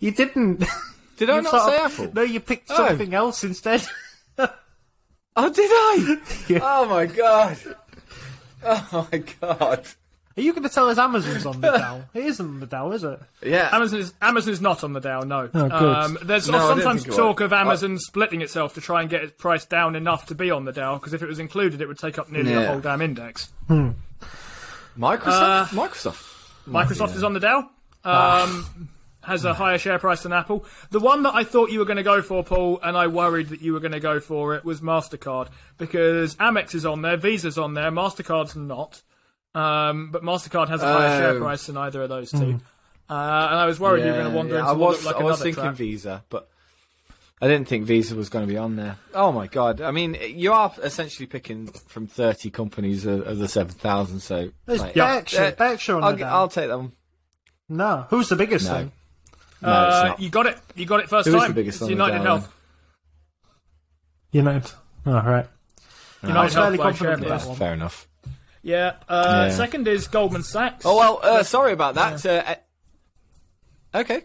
You 0.00 0.10
didn't. 0.12 0.64
Did 1.16 1.30
I 1.30 1.36
You 1.36 1.42
not 1.42 1.68
say 1.68 1.76
of- 1.84 1.92
Apple? 1.92 2.12
No, 2.14 2.22
you 2.22 2.40
picked 2.40 2.70
Oh. 2.70 2.76
something 2.76 3.12
else 3.14 3.42
instead. 3.44 3.86
Oh, 5.40 5.48
did 5.52 5.70
I? 5.70 6.16
Yeah. 6.48 6.58
Oh 6.62 6.86
my 6.86 7.06
god. 7.06 7.56
Oh 8.64 9.08
my 9.12 9.18
god. 9.18 9.86
Are 10.36 10.40
you 10.40 10.52
going 10.52 10.62
to 10.62 10.68
tell 10.68 10.88
us 10.88 10.98
Amazon's 10.98 11.46
on 11.46 11.60
the 11.60 11.70
Dow? 11.72 12.02
It 12.14 12.24
isn't 12.24 12.46
on 12.46 12.60
the 12.60 12.66
Dow, 12.66 12.92
is 12.92 13.02
it? 13.04 13.20
Yeah. 13.42 13.68
Amazon 13.72 14.00
is 14.00 14.14
Amazon 14.22 14.52
is 14.52 14.60
not 14.60 14.82
on 14.84 14.92
the 14.92 15.00
Dow. 15.00 15.20
No. 15.20 15.48
Oh, 15.52 15.68
good. 15.68 15.72
Um, 15.72 16.18
there's 16.22 16.48
No, 16.48 16.58
sometimes 16.68 17.04
talk 17.04 17.40
of 17.40 17.52
Amazon 17.52 17.98
splitting 17.98 18.40
itself 18.40 18.74
to 18.74 18.80
try 18.80 19.00
and 19.00 19.10
get 19.10 19.22
its 19.22 19.32
price 19.40 19.64
down 19.64 19.94
enough 19.96 20.26
to 20.26 20.34
be 20.34 20.50
on 20.50 20.64
the 20.64 20.72
Dow 20.72 20.94
because 20.96 21.12
if 21.14 21.22
it 21.22 21.28
was 21.28 21.38
included, 21.38 21.80
it 21.80 21.88
would 21.88 21.98
take 21.98 22.18
up 22.18 22.30
nearly 22.30 22.54
the 22.54 22.66
whole 22.66 22.80
damn 22.80 23.00
index. 23.02 23.52
Microsoft. 24.98 25.68
Microsoft. 25.68 26.24
Microsoft 26.68 27.16
is 27.16 27.22
on 27.22 27.32
the 27.32 27.40
Dow. 27.40 27.70
Um, 28.04 28.88
has 29.28 29.44
a 29.44 29.54
higher 29.54 29.78
share 29.78 29.98
price 29.98 30.22
than 30.24 30.32
Apple. 30.32 30.64
The 30.90 30.98
one 31.00 31.22
that 31.22 31.34
I 31.34 31.44
thought 31.44 31.70
you 31.70 31.78
were 31.78 31.84
going 31.84 31.96
to 31.98 32.02
go 32.02 32.20
for, 32.22 32.42
Paul, 32.42 32.80
and 32.82 32.96
I 32.96 33.06
worried 33.06 33.48
that 33.50 33.60
you 33.62 33.72
were 33.72 33.80
going 33.80 33.92
to 33.92 34.00
go 34.00 34.18
for 34.20 34.54
it 34.54 34.64
was 34.64 34.80
Mastercard 34.80 35.48
because 35.76 36.34
Amex 36.36 36.74
is 36.74 36.84
on 36.84 37.02
there, 37.02 37.16
Visa's 37.16 37.56
on 37.58 37.74
there, 37.74 37.90
Mastercard's 37.90 38.56
not. 38.56 39.02
Um, 39.54 40.10
but 40.10 40.22
Mastercard 40.22 40.68
has 40.68 40.82
a 40.82 40.86
higher 40.92 41.18
share 41.20 41.30
Oh. 41.36 41.40
price 41.40 41.66
than 41.66 41.76
either 41.76 42.02
of 42.02 42.08
those 42.08 42.30
two. 42.30 42.60
Uh, 43.10 43.12
and 43.50 43.58
I 43.58 43.66
was 43.66 43.80
worried 43.80 44.04
you 44.04 44.10
were 44.12 44.18
going 44.18 44.30
to 44.30 44.36
wander 44.36 44.54
yeah, 44.54 44.60
into 44.60 44.70
I 44.70 44.74
what 44.74 44.88
was, 44.90 45.04
looked 45.04 45.16
like 45.16 45.22
I 45.22 45.24
was 45.24 45.36
another 45.40 45.44
thinking 45.44 45.62
trap. 45.62 45.74
Visa, 45.76 46.24
but 46.28 46.48
I 47.40 47.48
didn't 47.48 47.66
think 47.68 47.86
Visa 47.86 48.14
was 48.14 48.28
going 48.28 48.46
to 48.46 48.52
be 48.52 48.58
on 48.58 48.76
there. 48.76 48.96
Oh 49.14 49.32
my 49.32 49.46
god! 49.46 49.80
I 49.80 49.90
mean, 49.92 50.16
you 50.20 50.52
are 50.52 50.72
essentially 50.82 51.26
picking 51.26 51.68
from 51.68 52.06
thirty 52.06 52.50
companies 52.50 53.06
of, 53.06 53.26
of 53.26 53.38
the 53.38 53.48
seven 53.48 53.72
thousand. 53.72 54.20
So 54.20 54.50
There's 54.66 54.80
like, 54.80 54.94
Berkshire. 54.94 55.42
uh, 55.42 55.50
Berkshire 55.52 55.94
on 55.96 56.04
I'll, 56.04 56.16
the. 56.16 56.24
I'll 56.26 56.48
take 56.48 56.68
that 56.68 56.78
one. 56.78 56.92
No, 57.70 58.06
who's 58.10 58.28
the 58.28 58.36
biggest 58.36 58.66
No. 58.66 58.72
then? 58.74 58.92
No, 59.60 59.68
Uh, 59.68 60.14
you 60.18 60.30
got 60.30 60.46
it. 60.46 60.58
You 60.76 60.86
got 60.86 61.00
it 61.00 61.08
first 61.08 61.28
Who 61.28 61.34
is 61.34 61.40
time. 61.42 61.50
the 61.50 61.54
biggest 61.54 61.80
It's 61.80 61.90
United 61.90 62.20
Health. 62.22 62.52
United. 64.32 64.70
Oh, 65.06 65.12
right. 65.12 65.46
I 66.22 66.26
United 66.26 66.44
was 66.44 66.54
Health 66.54 66.64
fairly 66.64 66.76
by 66.78 66.82
confident 66.84 67.20
with 67.20 67.28
price. 67.28 67.42
that 67.42 67.48
one. 67.48 67.58
Fair 67.58 67.72
enough. 67.74 68.08
Yeah. 68.62 68.96
Uh, 69.08 69.46
Yeah. 69.48 69.56
Second 69.56 69.88
is 69.88 70.06
Goldman 70.08 70.42
Sachs. 70.42 70.84
Oh 70.84 70.96
well, 70.96 71.20
uh, 71.22 71.42
sorry 71.42 71.72
about 71.72 71.94
that. 71.94 72.24
Uh, 72.26 72.54
uh, 73.94 73.98
okay, 74.00 74.24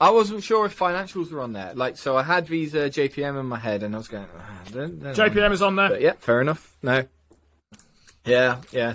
I 0.00 0.10
wasn't 0.10 0.42
sure 0.44 0.66
if 0.66 0.78
financials 0.78 1.30
were 1.30 1.40
on 1.40 1.52
there. 1.54 1.72
Like, 1.74 1.96
so 1.96 2.16
I 2.16 2.22
had 2.24 2.46
Visa, 2.48 2.90
JPM 2.90 3.38
in 3.38 3.46
my 3.46 3.58
head, 3.58 3.82
and 3.82 3.94
I 3.94 3.98
was 3.98 4.08
going, 4.08 4.26
ah, 4.36 4.42
they're- 4.70 4.88
they're 4.88 5.10
on 5.10 5.16
JPM 5.16 5.52
is 5.52 5.62
on 5.62 5.76
there. 5.76 5.88
But 5.90 6.00
yeah, 6.02 6.12
fair 6.18 6.40
enough. 6.40 6.76
No. 6.82 7.04
Yeah, 8.24 8.58
yeah. 8.70 8.94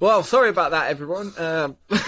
Well, 0.00 0.22
sorry 0.24 0.48
about 0.50 0.72
that, 0.72 0.90
everyone. 0.90 1.32
Um, 1.38 1.76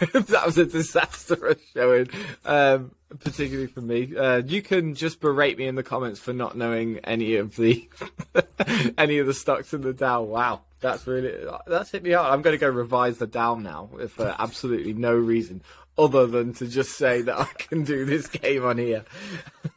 that 0.12 0.46
was 0.46 0.56
a 0.56 0.64
disastrous 0.64 1.58
showing, 1.74 2.08
um, 2.46 2.92
particularly 3.18 3.66
for 3.66 3.82
me. 3.82 4.16
Uh, 4.16 4.38
you 4.38 4.62
can 4.62 4.94
just 4.94 5.20
berate 5.20 5.58
me 5.58 5.66
in 5.66 5.74
the 5.74 5.82
comments 5.82 6.18
for 6.18 6.32
not 6.32 6.56
knowing 6.56 6.98
any 7.04 7.36
of 7.36 7.56
the 7.56 7.88
any 8.98 9.18
of 9.18 9.26
the 9.26 9.34
stocks 9.34 9.74
in 9.74 9.82
the 9.82 9.92
Dow. 9.92 10.22
Wow, 10.22 10.62
that's 10.80 11.06
really 11.06 11.34
that's 11.66 11.90
hit 11.90 12.02
me 12.02 12.12
hard. 12.12 12.32
I'm 12.32 12.40
going 12.40 12.54
to 12.54 12.60
go 12.60 12.68
revise 12.68 13.18
the 13.18 13.26
Dow 13.26 13.56
now 13.56 13.90
for 14.08 14.34
absolutely 14.38 14.94
no 14.94 15.14
reason 15.14 15.62
other 15.98 16.26
than 16.26 16.54
to 16.54 16.66
just 16.66 16.92
say 16.96 17.20
that 17.22 17.38
I 17.38 17.44
can 17.58 17.84
do 17.84 18.06
this 18.06 18.26
game 18.26 18.64
on 18.64 18.78
here. 18.78 19.04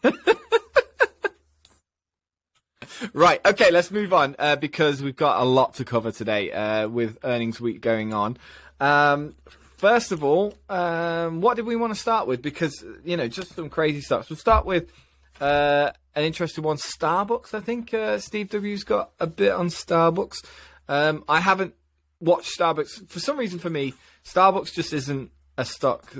Right, 3.11 3.45
okay, 3.45 3.69
let's 3.69 3.91
move 3.91 4.13
on 4.13 4.35
uh, 4.39 4.55
because 4.55 5.03
we've 5.03 5.15
got 5.15 5.41
a 5.41 5.43
lot 5.43 5.73
to 5.75 5.85
cover 5.85 6.11
today 6.11 6.51
uh, 6.51 6.87
with 6.87 7.17
earnings 7.23 7.59
week 7.59 7.81
going 7.81 8.13
on. 8.13 8.37
Um, 8.79 9.35
first 9.83 10.13
of 10.13 10.23
all, 10.23 10.53
um, 10.69 11.41
what 11.41 11.57
did 11.57 11.65
we 11.65 11.75
want 11.75 11.93
to 11.93 11.99
start 11.99 12.25
with? 12.25 12.41
Because, 12.41 12.85
you 13.03 13.17
know, 13.17 13.27
just 13.27 13.53
some 13.53 13.69
crazy 13.69 13.99
stuff. 13.99 14.29
We'll 14.29 14.37
start 14.37 14.65
with 14.65 14.89
uh, 15.41 15.91
an 16.15 16.23
interesting 16.23 16.63
one 16.63 16.77
Starbucks. 16.77 17.53
I 17.53 17.59
think 17.59 17.93
uh, 17.93 18.17
Steve 18.19 18.47
W's 18.47 18.85
got 18.85 19.11
a 19.19 19.27
bit 19.27 19.51
on 19.51 19.67
Starbucks. 19.67 20.37
Um, 20.87 21.25
I 21.27 21.41
haven't 21.41 21.73
watched 22.21 22.57
Starbucks. 22.57 23.09
For 23.09 23.19
some 23.19 23.37
reason, 23.37 23.59
for 23.59 23.69
me, 23.69 23.93
Starbucks 24.23 24.73
just 24.73 24.93
isn't 24.93 25.31
a 25.57 25.65
stock 25.65 26.15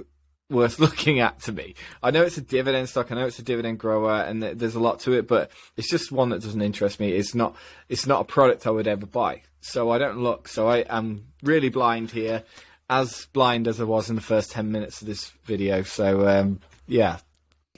worth 0.50 0.78
looking 0.86 1.22
at 1.22 1.40
to 1.44 1.54
me. 1.54 1.76
I 2.04 2.12
know 2.12 2.24
it's 2.24 2.38
a 2.38 2.42
dividend 2.42 2.90
stock. 2.90 3.14
I 3.14 3.16
know 3.16 3.28
it's 3.28 3.40
a 3.40 3.44
dividend 3.44 3.80
grower, 3.80 4.24
and 4.24 4.42
th- 4.42 4.58
there's 4.58 4.76
a 4.76 4.82
lot 4.82 5.00
to 5.02 5.14
it, 5.14 5.26
but 5.26 5.52
it's 5.78 5.90
just 5.90 6.12
one 6.12 6.32
that 6.32 6.42
doesn't 6.42 6.62
interest 6.62 7.00
me. 7.00 7.14
It's 7.14 7.34
not. 7.34 7.56
It's 7.88 8.06
not 8.06 8.20
a 8.20 8.26
product 8.26 8.68
I 8.68 8.72
would 8.72 8.90
ever 8.90 9.06
buy. 9.06 9.44
So 9.62 9.90
I 9.90 10.00
don't 10.00 10.18
look. 10.18 10.50
So 10.50 10.68
I 10.68 10.80
am 10.80 11.28
really 11.42 11.70
blind 11.70 12.12
here, 12.12 12.44
as 12.90 13.28
blind 13.34 13.68
as 13.68 13.80
I 13.80 13.86
was 13.86 14.10
in 14.10 14.16
the 14.16 14.22
first 14.22 14.52
ten 14.52 14.72
minutes 14.72 15.02
of 15.02 15.08
this 15.08 15.32
video. 15.44 15.84
So 15.84 16.28
um, 16.28 16.60
yeah, 16.88 17.18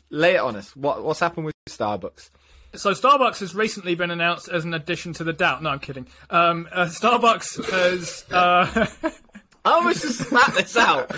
lay 0.09 0.35
it 0.35 0.39
on 0.41 0.55
us. 0.55 0.75
What 0.75 1.03
what's 1.03 1.19
happened 1.19 1.45
with 1.45 1.55
Starbucks? 1.69 2.29
So 2.73 2.91
Starbucks 2.91 3.39
has 3.39 3.55
recently 3.55 3.95
been 3.95 4.11
announced 4.11 4.49
as 4.49 4.65
an 4.65 4.73
addition 4.73 5.13
to 5.13 5.23
the 5.23 5.31
Dow. 5.33 5.59
No, 5.59 5.69
I'm 5.69 5.79
kidding. 5.79 6.07
Um, 6.29 6.67
uh, 6.71 6.85
Starbucks 6.85 7.69
has. 7.71 8.25
Uh, 8.31 8.87
I 9.65 9.71
almost 9.71 10.03
just 10.03 10.19
spat 10.19 10.53
this 10.53 10.77
out. 10.77 11.09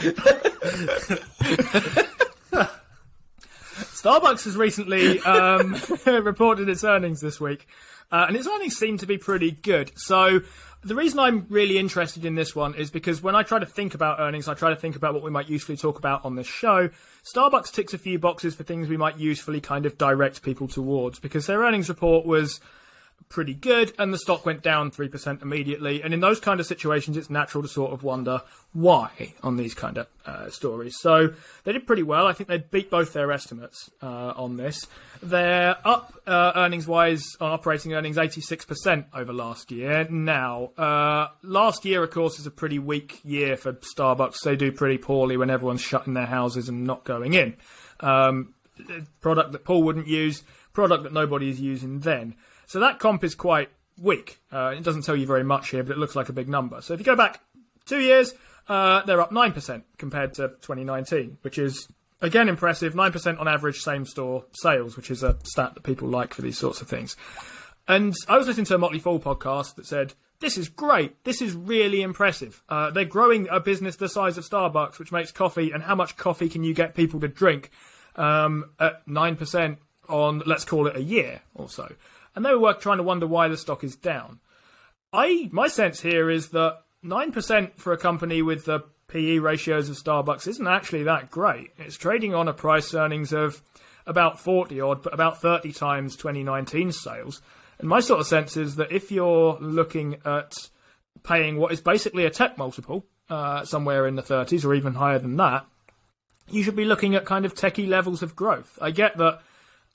Starbucks 4.07 4.45
has 4.45 4.55
recently 4.55 5.19
um, 5.21 5.75
reported 6.23 6.69
its 6.69 6.85
earnings 6.85 7.19
this 7.19 7.41
week, 7.41 7.67
uh, 8.09 8.25
and 8.27 8.37
its 8.37 8.47
earnings 8.47 8.77
seem 8.77 8.97
to 8.99 9.05
be 9.05 9.17
pretty 9.17 9.51
good. 9.51 9.91
So 9.97 10.41
the 10.83 10.95
reason 10.95 11.19
I'm 11.19 11.45
really 11.49 11.77
interested 11.77 12.23
in 12.23 12.35
this 12.35 12.55
one 12.55 12.75
is 12.75 12.91
because 12.91 13.21
when 13.21 13.35
I 13.35 13.43
try 13.43 13.59
to 13.59 13.65
think 13.65 13.93
about 13.93 14.19
earnings, 14.19 14.47
I 14.47 14.53
try 14.53 14.69
to 14.69 14.75
think 14.75 14.95
about 14.95 15.13
what 15.13 15.23
we 15.23 15.31
might 15.31 15.49
usefully 15.49 15.77
talk 15.77 15.97
about 15.97 16.23
on 16.23 16.35
this 16.35 16.47
show. 16.47 16.89
Starbucks 17.23 17.71
ticks 17.71 17.93
a 17.93 17.97
few 17.97 18.19
boxes 18.19 18.55
for 18.55 18.63
things 18.63 18.87
we 18.87 18.97
might 18.97 19.17
usefully 19.17 19.59
kind 19.59 19.85
of 19.85 19.97
direct 19.97 20.43
people 20.43 20.67
towards 20.67 21.19
because 21.19 21.47
their 21.47 21.61
earnings 21.61 21.89
report 21.89 22.25
was 22.25 22.59
pretty 23.29 23.53
good, 23.53 23.93
and 23.99 24.13
the 24.13 24.17
stock 24.17 24.45
went 24.45 24.61
down 24.63 24.91
3% 24.91 25.41
immediately. 25.41 26.01
And 26.01 26.13
in 26.13 26.19
those 26.19 26.39
kind 26.39 26.59
of 26.59 26.65
situations, 26.65 27.17
it's 27.17 27.29
natural 27.29 27.61
to 27.61 27.67
sort 27.67 27.91
of 27.91 28.03
wonder 28.03 28.41
why 28.73 29.33
on 29.43 29.57
these 29.57 29.73
kind 29.73 29.97
of 29.97 30.07
uh, 30.25 30.49
stories. 30.49 30.95
So 30.99 31.33
they 31.63 31.73
did 31.73 31.85
pretty 31.85 32.03
well. 32.03 32.27
I 32.27 32.33
think 32.33 32.47
they 32.47 32.59
beat 32.59 32.89
both 32.89 33.13
their 33.13 33.31
estimates 33.31 33.89
uh, 34.01 34.33
on 34.35 34.57
this. 34.57 34.85
They're 35.21 35.75
up 35.85 36.13
uh, 36.25 36.53
earnings 36.55 36.87
wise 36.87 37.23
on 37.41 37.51
operating 37.51 37.93
earnings 37.93 38.17
86% 38.17 39.05
over 39.13 39.33
last 39.33 39.71
year. 39.71 40.07
Now, 40.09 40.71
uh, 40.77 41.29
last 41.43 41.85
year, 41.85 42.03
of 42.03 42.11
course, 42.11 42.39
is 42.39 42.45
a 42.45 42.51
pretty 42.51 42.79
weak 42.79 43.19
year 43.23 43.57
for 43.57 43.73
Starbucks. 43.73 44.37
They 44.43 44.55
do 44.55 44.71
pretty 44.71 44.97
poorly 44.97 45.37
when 45.37 45.49
everyone's 45.49 45.81
shutting 45.81 46.13
their 46.13 46.27
houses 46.27 46.69
and 46.69 46.85
not 46.85 47.03
going 47.03 47.33
in. 47.33 47.55
Um, 47.99 48.53
product 49.21 49.51
that 49.53 49.63
Paul 49.63 49.83
wouldn't 49.83 50.07
use, 50.07 50.43
product 50.73 51.03
that 51.03 51.13
nobody 51.13 51.49
is 51.49 51.59
using 51.59 52.01
then. 52.01 52.35
So 52.67 52.81
that 52.81 52.99
comp 52.99 53.23
is 53.23 53.33
quite 53.33 53.69
weak. 53.99 54.39
Uh, 54.51 54.75
it 54.77 54.83
doesn't 54.83 55.03
tell 55.03 55.15
you 55.15 55.25
very 55.25 55.43
much 55.43 55.69
here, 55.69 55.83
but 55.83 55.93
it 55.93 55.97
looks 55.97 56.15
like 56.15 56.29
a 56.29 56.33
big 56.33 56.49
number. 56.49 56.81
So 56.81 56.93
if 56.93 56.99
you 56.99 57.05
go 57.05 57.15
back 57.15 57.41
two 57.85 57.99
years, 57.99 58.33
uh, 58.67 59.03
they're 59.03 59.21
up 59.21 59.31
9% 59.31 59.83
compared 59.97 60.33
to 60.35 60.49
2019, 60.49 61.37
which 61.41 61.57
is, 61.57 61.87
again, 62.21 62.49
impressive. 62.49 62.93
9% 62.93 63.39
on 63.39 63.47
average 63.47 63.79
same 63.79 64.05
store 64.05 64.45
sales, 64.51 64.97
which 64.97 65.09
is 65.09 65.23
a 65.23 65.37
stat 65.43 65.73
that 65.75 65.83
people 65.83 66.09
like 66.09 66.33
for 66.33 66.41
these 66.41 66.57
sorts 66.57 66.81
of 66.81 66.89
things. 66.89 67.15
And 67.87 68.13
I 68.27 68.37
was 68.37 68.47
listening 68.47 68.65
to 68.65 68.75
a 68.75 68.77
Motley 68.79 68.99
Fool 68.99 69.21
podcast 69.21 69.75
that 69.75 69.87
said, 69.87 70.13
this 70.39 70.57
is 70.57 70.67
great. 70.67 71.23
This 71.23 71.41
is 71.41 71.53
really 71.53 72.01
impressive. 72.01 72.61
Uh, 72.67 72.91
they're 72.91 73.05
growing 73.05 73.47
a 73.49 73.61
business 73.61 73.95
the 73.95 74.09
size 74.09 74.37
of 74.37 74.43
Starbucks, 74.43 74.99
which 74.99 75.11
makes 75.11 75.31
coffee, 75.31 75.71
and 75.71 75.83
how 75.83 75.95
much 75.95 76.17
coffee 76.17 76.49
can 76.49 76.65
you 76.65 76.73
get 76.73 76.95
people 76.95 77.21
to 77.21 77.29
drink 77.29 77.71
um, 78.17 78.71
at 78.77 79.07
9% 79.07 79.77
on, 80.09 80.43
let's 80.45 80.65
call 80.65 80.85
it 80.87 80.97
a 80.97 81.01
year 81.01 81.41
or 81.55 81.69
so 81.69 81.95
and 82.37 82.45
they 82.45 82.53
were 82.53 82.71
trying 82.71 82.97
to 82.97 83.03
wonder 83.03 83.25
why 83.25 83.47
the 83.47 83.57
stock 83.57 83.83
is 83.83 83.95
down. 83.95 84.39
I 85.11 85.49
my 85.51 85.67
sense 85.67 86.01
here 86.01 86.29
is 86.29 86.49
that 86.49 86.83
nine 87.01 87.31
percent 87.31 87.79
for 87.79 87.93
a 87.93 87.97
company 87.97 88.43
with 88.43 88.65
the 88.65 88.81
PE 89.07 89.39
ratios 89.39 89.89
of 89.89 89.97
Starbucks 89.97 90.47
isn't 90.47 90.67
actually 90.67 91.01
that 91.03 91.31
great. 91.31 91.71
It's 91.79 91.97
trading 91.97 92.35
on 92.35 92.47
a 92.47 92.53
price 92.53 92.93
earnings 92.93 93.33
of 93.33 93.63
about 94.05 94.39
forty 94.39 94.79
odd, 94.79 95.01
but 95.01 95.15
about 95.15 95.41
thirty 95.41 95.73
times 95.73 96.15
2019 96.15 96.91
sales. 96.91 97.41
And 97.79 97.89
my 97.89 98.01
sort 98.01 98.19
of 98.19 98.27
sense 98.27 98.55
is 98.55 98.75
that 98.75 98.91
if 98.91 99.11
you're 99.11 99.57
looking 99.59 100.17
at 100.23 100.53
paying 101.23 101.57
what 101.57 101.71
is 101.71 101.81
basically 101.81 102.25
a 102.25 102.29
tech 102.29 102.55
multiple, 102.55 103.03
uh, 103.31 103.65
somewhere 103.65 104.05
in 104.05 104.15
the 104.15 104.21
30s 104.21 104.63
or 104.63 104.75
even 104.75 104.93
higher 104.93 105.19
than 105.19 105.37
that, 105.37 105.65
you 106.49 106.61
should 106.61 106.75
be 106.75 106.85
looking 106.85 107.15
at 107.15 107.25
kind 107.25 107.45
of 107.45 107.55
techie 107.55 107.87
levels 107.87 108.21
of 108.21 108.35
growth. 108.35 108.77
I 108.79 108.91
get 108.91 109.17
that 109.17 109.41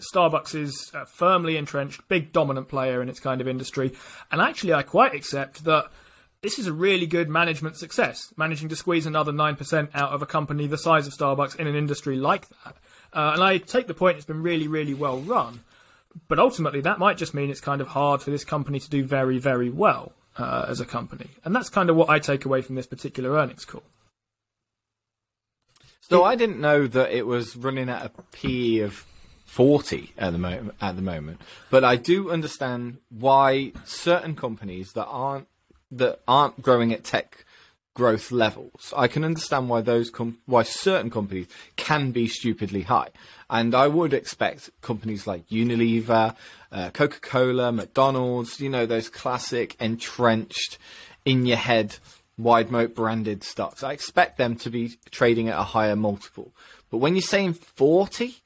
Starbucks 0.00 0.55
is 0.55 0.90
a 0.94 1.07
firmly 1.07 1.57
entrenched, 1.57 2.07
big 2.09 2.33
dominant 2.33 2.68
player 2.68 3.02
in 3.02 3.09
its 3.09 3.20
kind 3.20 3.40
of 3.40 3.48
industry. 3.48 3.92
And 4.31 4.40
actually, 4.40 4.72
I 4.72 4.83
quite 4.83 5.14
accept 5.14 5.64
that 5.64 5.87
this 6.42 6.59
is 6.59 6.66
a 6.66 6.72
really 6.72 7.07
good 7.07 7.28
management 7.28 7.76
success, 7.76 8.33
managing 8.37 8.68
to 8.68 8.76
squeeze 8.76 9.07
another 9.07 9.33
9% 9.33 9.90
out 9.94 10.12
of 10.12 10.22
a 10.22 10.26
company 10.26 10.66
the 10.66 10.78
size 10.78 11.07
of 11.07 11.12
Starbucks 11.12 11.57
in 11.57 11.66
an 11.66 11.76
industry 11.76 12.16
like 12.16 12.48
that. 12.48 12.76
Uh, 13.12 13.33
and 13.35 13.42
I 13.42 13.59
take 13.59 13.87
the 13.87 13.94
point, 13.94 14.16
it's 14.16 14.26
been 14.26 14.42
really, 14.42 14.66
really 14.66 14.94
well 14.94 15.18
run. 15.18 15.61
But 16.28 16.38
ultimately, 16.38 16.81
that 16.83 16.98
might 16.98 17.16
just 17.16 17.33
mean 17.33 17.48
it's 17.48 17.61
kind 17.61 17.81
of 17.81 17.88
hard 17.88 18.22
for 18.22 18.31
this 18.31 18.44
company 18.44 18.81
to 18.81 18.90
do 18.90 19.05
very, 19.05 19.38
very 19.38 19.70
well 19.70 20.12
uh, 20.37 20.66
as 20.68 20.81
a 20.81 20.85
company. 20.85 21.31
And 21.44 21.55
that's 21.55 21.68
kind 21.68 21.88
of 21.88 21.96
what 21.96 22.11
I 22.11 22.18
take 22.18 22.44
away 22.44 22.61
from 22.61 22.74
this 22.74 22.87
particular 22.87 23.33
earnings 23.33 23.64
call. 23.64 23.83
So 26.00 26.24
I 26.24 26.35
didn't 26.35 26.61
know 26.61 26.87
that 26.88 27.16
it 27.16 27.26
was 27.26 27.57
running 27.57 27.88
at 27.88 28.05
a 28.05 28.11
P 28.33 28.81
of 28.81 29.07
40 29.53 30.15
at 30.17 30.33
the 30.33 30.38
moment 30.38 30.75
at 30.81 30.97
the 30.97 31.03
moment. 31.03 31.38
But 31.69 31.85
i 31.85 31.95
do 31.97 32.31
understand 32.31 32.97
why 33.11 33.73
certain 33.85 34.35
companies 34.35 34.93
that 34.95 35.05
aren't 35.05 35.47
that 35.91 36.21
aren't 36.27 36.62
growing 36.62 36.91
at 36.91 37.05
tech 37.05 37.45
growth 37.93 38.33
levels. 38.33 38.95
I 38.97 39.09
can 39.09 39.25
understand 39.25 39.69
why 39.69 39.83
those 39.83 40.09
com- 40.09 40.38
why 40.47 40.62
certain 40.62 41.11
companies 41.11 41.49
can 41.77 42.12
be 42.12 42.29
stupidly 42.29 42.83
high. 42.83 43.11
And 43.51 43.75
i 43.75 43.88
would 43.88 44.15
expect 44.15 44.71
companies 44.81 45.27
like 45.27 45.47
unilever 45.49 46.35
uh, 46.71 46.88
coca-cola 46.88 47.73
mcdonald's 47.73 48.59
you 48.59 48.71
know 48.71 48.87
those 48.87 49.11
classic 49.11 49.77
entrenched 49.79 50.79
in 51.27 51.45
your 51.45 51.59
head 51.59 51.99
wide 52.38 52.71
moat 52.71 52.95
branded 52.95 53.45
stocks. 53.45 53.83
I 53.83 53.93
expect 53.93 54.38
them 54.38 54.57
to 54.57 54.71
be 54.71 54.97
trading 55.11 55.51
at 55.51 55.59
a 55.59 55.62
higher 55.75 55.95
multiple. 55.95 56.55
But 56.91 56.99
when 56.99 57.15
you're 57.15 57.21
saying 57.37 57.53
40 57.53 58.37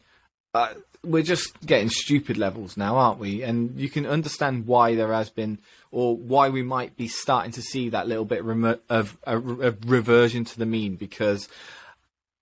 uh, 0.56 0.74
we're 1.06 1.22
just 1.22 1.58
getting 1.64 1.88
stupid 1.88 2.36
levels 2.36 2.76
now, 2.76 2.96
aren't 2.96 3.18
we? 3.18 3.42
And 3.42 3.78
you 3.78 3.88
can 3.88 4.06
understand 4.06 4.66
why 4.66 4.94
there 4.94 5.12
has 5.12 5.30
been, 5.30 5.58
or 5.90 6.16
why 6.16 6.48
we 6.48 6.62
might 6.62 6.96
be 6.96 7.08
starting 7.08 7.52
to 7.52 7.62
see 7.62 7.88
that 7.90 8.08
little 8.08 8.24
bit 8.24 8.44
of 8.88 9.16
a, 9.24 9.38
reversion 9.38 10.44
to 10.44 10.58
the 10.58 10.66
mean 10.66 10.96
because 10.96 11.48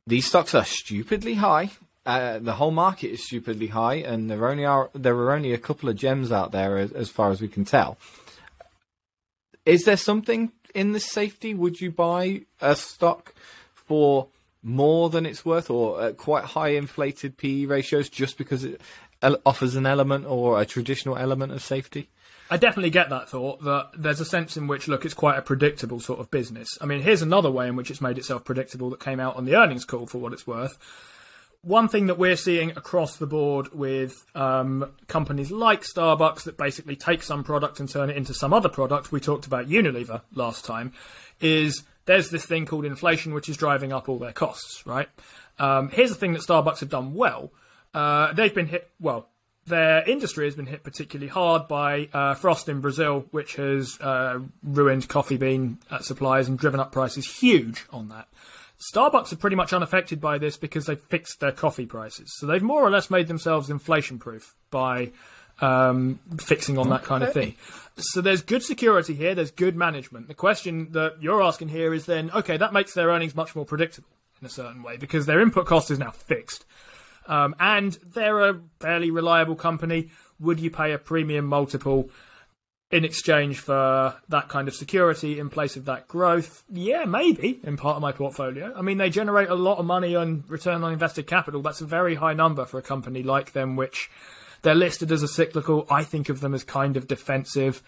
these 0.06 0.26
stocks 0.26 0.54
are 0.54 0.64
stupidly 0.64 1.34
high. 1.34 1.70
Uh, 2.06 2.38
the 2.38 2.54
whole 2.54 2.70
market 2.70 3.10
is 3.10 3.24
stupidly 3.24 3.68
high, 3.68 3.94
and 3.94 4.30
there 4.30 4.48
only 4.48 4.64
are 4.64 4.90
there 4.94 5.16
are 5.16 5.32
only 5.32 5.52
a 5.52 5.58
couple 5.58 5.88
of 5.88 5.96
gems 5.96 6.30
out 6.30 6.52
there 6.52 6.76
as, 6.76 6.92
as 6.92 7.08
far 7.08 7.30
as 7.30 7.40
we 7.40 7.48
can 7.48 7.64
tell. 7.64 7.96
Is 9.64 9.84
there 9.84 9.96
something 9.96 10.52
in 10.74 10.92
this 10.92 11.10
safety? 11.10 11.54
Would 11.54 11.80
you 11.80 11.90
buy 11.90 12.42
a 12.60 12.76
stock 12.76 13.34
for 13.74 14.28
more 14.64 15.10
than 15.10 15.26
it's 15.26 15.44
worth 15.44 15.70
or 15.70 16.00
uh, 16.00 16.12
quite 16.12 16.44
high 16.44 16.70
inflated 16.70 17.36
PE 17.36 17.66
ratios 17.66 18.08
just 18.08 18.38
because 18.38 18.64
it 18.64 18.80
offers 19.46 19.76
an 19.76 19.86
element 19.86 20.26
or 20.26 20.60
a 20.60 20.66
traditional 20.66 21.16
element 21.16 21.52
of 21.52 21.62
safety? 21.62 22.08
I 22.50 22.56
definitely 22.56 22.90
get 22.90 23.10
that 23.10 23.28
thought 23.28 23.62
that 23.64 23.90
there's 23.96 24.20
a 24.20 24.24
sense 24.24 24.56
in 24.56 24.66
which, 24.66 24.86
look, 24.86 25.04
it's 25.04 25.14
quite 25.14 25.38
a 25.38 25.42
predictable 25.42 26.00
sort 26.00 26.20
of 26.20 26.30
business. 26.30 26.76
I 26.80 26.86
mean, 26.86 27.00
here's 27.00 27.22
another 27.22 27.50
way 27.50 27.68
in 27.68 27.76
which 27.76 27.90
it's 27.90 28.00
made 28.00 28.18
itself 28.18 28.44
predictable 28.44 28.90
that 28.90 29.00
came 29.00 29.20
out 29.20 29.36
on 29.36 29.44
the 29.44 29.56
earnings 29.56 29.84
call 29.84 30.06
for 30.06 30.18
what 30.18 30.32
it's 30.32 30.46
worth. 30.46 30.78
One 31.62 31.88
thing 31.88 32.08
that 32.08 32.18
we're 32.18 32.36
seeing 32.36 32.70
across 32.72 33.16
the 33.16 33.26
board 33.26 33.72
with 33.72 34.26
um, 34.34 34.92
companies 35.08 35.50
like 35.50 35.82
Starbucks 35.82 36.42
that 36.42 36.58
basically 36.58 36.96
take 36.96 37.22
some 37.22 37.42
product 37.42 37.80
and 37.80 37.88
turn 37.88 38.10
it 38.10 38.18
into 38.18 38.34
some 38.34 38.52
other 38.52 38.68
product, 38.68 39.10
we 39.10 39.20
talked 39.20 39.46
about 39.46 39.68
Unilever 39.68 40.20
last 40.34 40.66
time, 40.66 40.92
is 41.40 41.82
there's 42.06 42.30
this 42.30 42.44
thing 42.44 42.66
called 42.66 42.84
inflation, 42.84 43.34
which 43.34 43.48
is 43.48 43.56
driving 43.56 43.92
up 43.92 44.08
all 44.08 44.18
their 44.18 44.32
costs, 44.32 44.86
right? 44.86 45.08
Um, 45.58 45.90
here's 45.90 46.10
the 46.10 46.16
thing 46.16 46.32
that 46.32 46.42
Starbucks 46.42 46.80
have 46.80 46.90
done 46.90 47.14
well. 47.14 47.52
Uh, 47.92 48.32
they've 48.32 48.54
been 48.54 48.66
hit, 48.66 48.90
well, 49.00 49.28
their 49.66 50.08
industry 50.08 50.44
has 50.46 50.54
been 50.54 50.66
hit 50.66 50.82
particularly 50.82 51.28
hard 51.28 51.68
by 51.68 52.08
uh, 52.12 52.34
frost 52.34 52.68
in 52.68 52.80
Brazil, 52.80 53.26
which 53.30 53.56
has 53.56 53.98
uh, 54.00 54.40
ruined 54.62 55.08
coffee 55.08 55.36
bean 55.36 55.78
uh, 55.90 56.00
supplies 56.00 56.48
and 56.48 56.58
driven 56.58 56.80
up 56.80 56.92
prices 56.92 57.38
huge 57.38 57.86
on 57.90 58.08
that. 58.08 58.28
Starbucks 58.92 59.32
are 59.32 59.36
pretty 59.36 59.56
much 59.56 59.72
unaffected 59.72 60.20
by 60.20 60.36
this 60.36 60.56
because 60.56 60.86
they've 60.86 61.00
fixed 61.00 61.40
their 61.40 61.52
coffee 61.52 61.86
prices. 61.86 62.34
So 62.36 62.46
they've 62.46 62.62
more 62.62 62.82
or 62.82 62.90
less 62.90 63.08
made 63.08 63.28
themselves 63.28 63.70
inflation 63.70 64.18
proof 64.18 64.54
by 64.70 65.12
um, 65.60 66.18
fixing 66.38 66.78
on 66.78 66.88
that 66.90 67.04
kind 67.04 67.22
of 67.22 67.32
thing. 67.32 67.54
So 67.96 68.20
there's 68.20 68.42
good 68.42 68.62
security 68.62 69.14
here, 69.14 69.34
there's 69.34 69.52
good 69.52 69.76
management. 69.76 70.26
The 70.26 70.34
question 70.34 70.88
that 70.92 71.16
you're 71.20 71.42
asking 71.42 71.68
here 71.68 71.94
is 71.94 72.06
then, 72.06 72.30
okay, 72.32 72.56
that 72.56 72.72
makes 72.72 72.92
their 72.94 73.08
earnings 73.08 73.36
much 73.36 73.54
more 73.54 73.64
predictable 73.64 74.08
in 74.40 74.46
a 74.46 74.50
certain 74.50 74.82
way 74.82 74.96
because 74.96 75.26
their 75.26 75.40
input 75.40 75.66
cost 75.66 75.90
is 75.90 75.98
now 75.98 76.10
fixed. 76.10 76.64
Um, 77.26 77.54
and 77.58 77.92
they're 78.04 78.50
a 78.50 78.60
fairly 78.80 79.10
reliable 79.10 79.54
company. 79.54 80.10
Would 80.40 80.60
you 80.60 80.70
pay 80.70 80.92
a 80.92 80.98
premium 80.98 81.46
multiple 81.46 82.10
in 82.90 83.04
exchange 83.04 83.60
for 83.60 84.14
that 84.28 84.48
kind 84.48 84.68
of 84.68 84.74
security 84.74 85.38
in 85.38 85.48
place 85.48 85.76
of 85.76 85.84
that 85.86 86.08
growth? 86.08 86.64
Yeah, 86.68 87.04
maybe 87.04 87.60
in 87.62 87.76
part 87.76 87.96
of 87.96 88.02
my 88.02 88.12
portfolio. 88.12 88.74
I 88.76 88.82
mean, 88.82 88.98
they 88.98 89.08
generate 89.08 89.48
a 89.48 89.54
lot 89.54 89.78
of 89.78 89.86
money 89.86 90.14
on 90.14 90.44
return 90.48 90.82
on 90.82 90.92
invested 90.92 91.26
capital. 91.26 91.62
That's 91.62 91.80
a 91.80 91.86
very 91.86 92.16
high 92.16 92.34
number 92.34 92.64
for 92.64 92.78
a 92.78 92.82
company 92.82 93.22
like 93.22 93.52
them, 93.52 93.76
which 93.76 94.10
they're 94.64 94.74
listed 94.74 95.12
as 95.12 95.22
a 95.22 95.28
cyclical. 95.28 95.86
I 95.88 96.02
think 96.02 96.28
of 96.28 96.40
them 96.40 96.54
as 96.54 96.64
kind 96.64 96.96
of 96.96 97.06
defensive. 97.06 97.82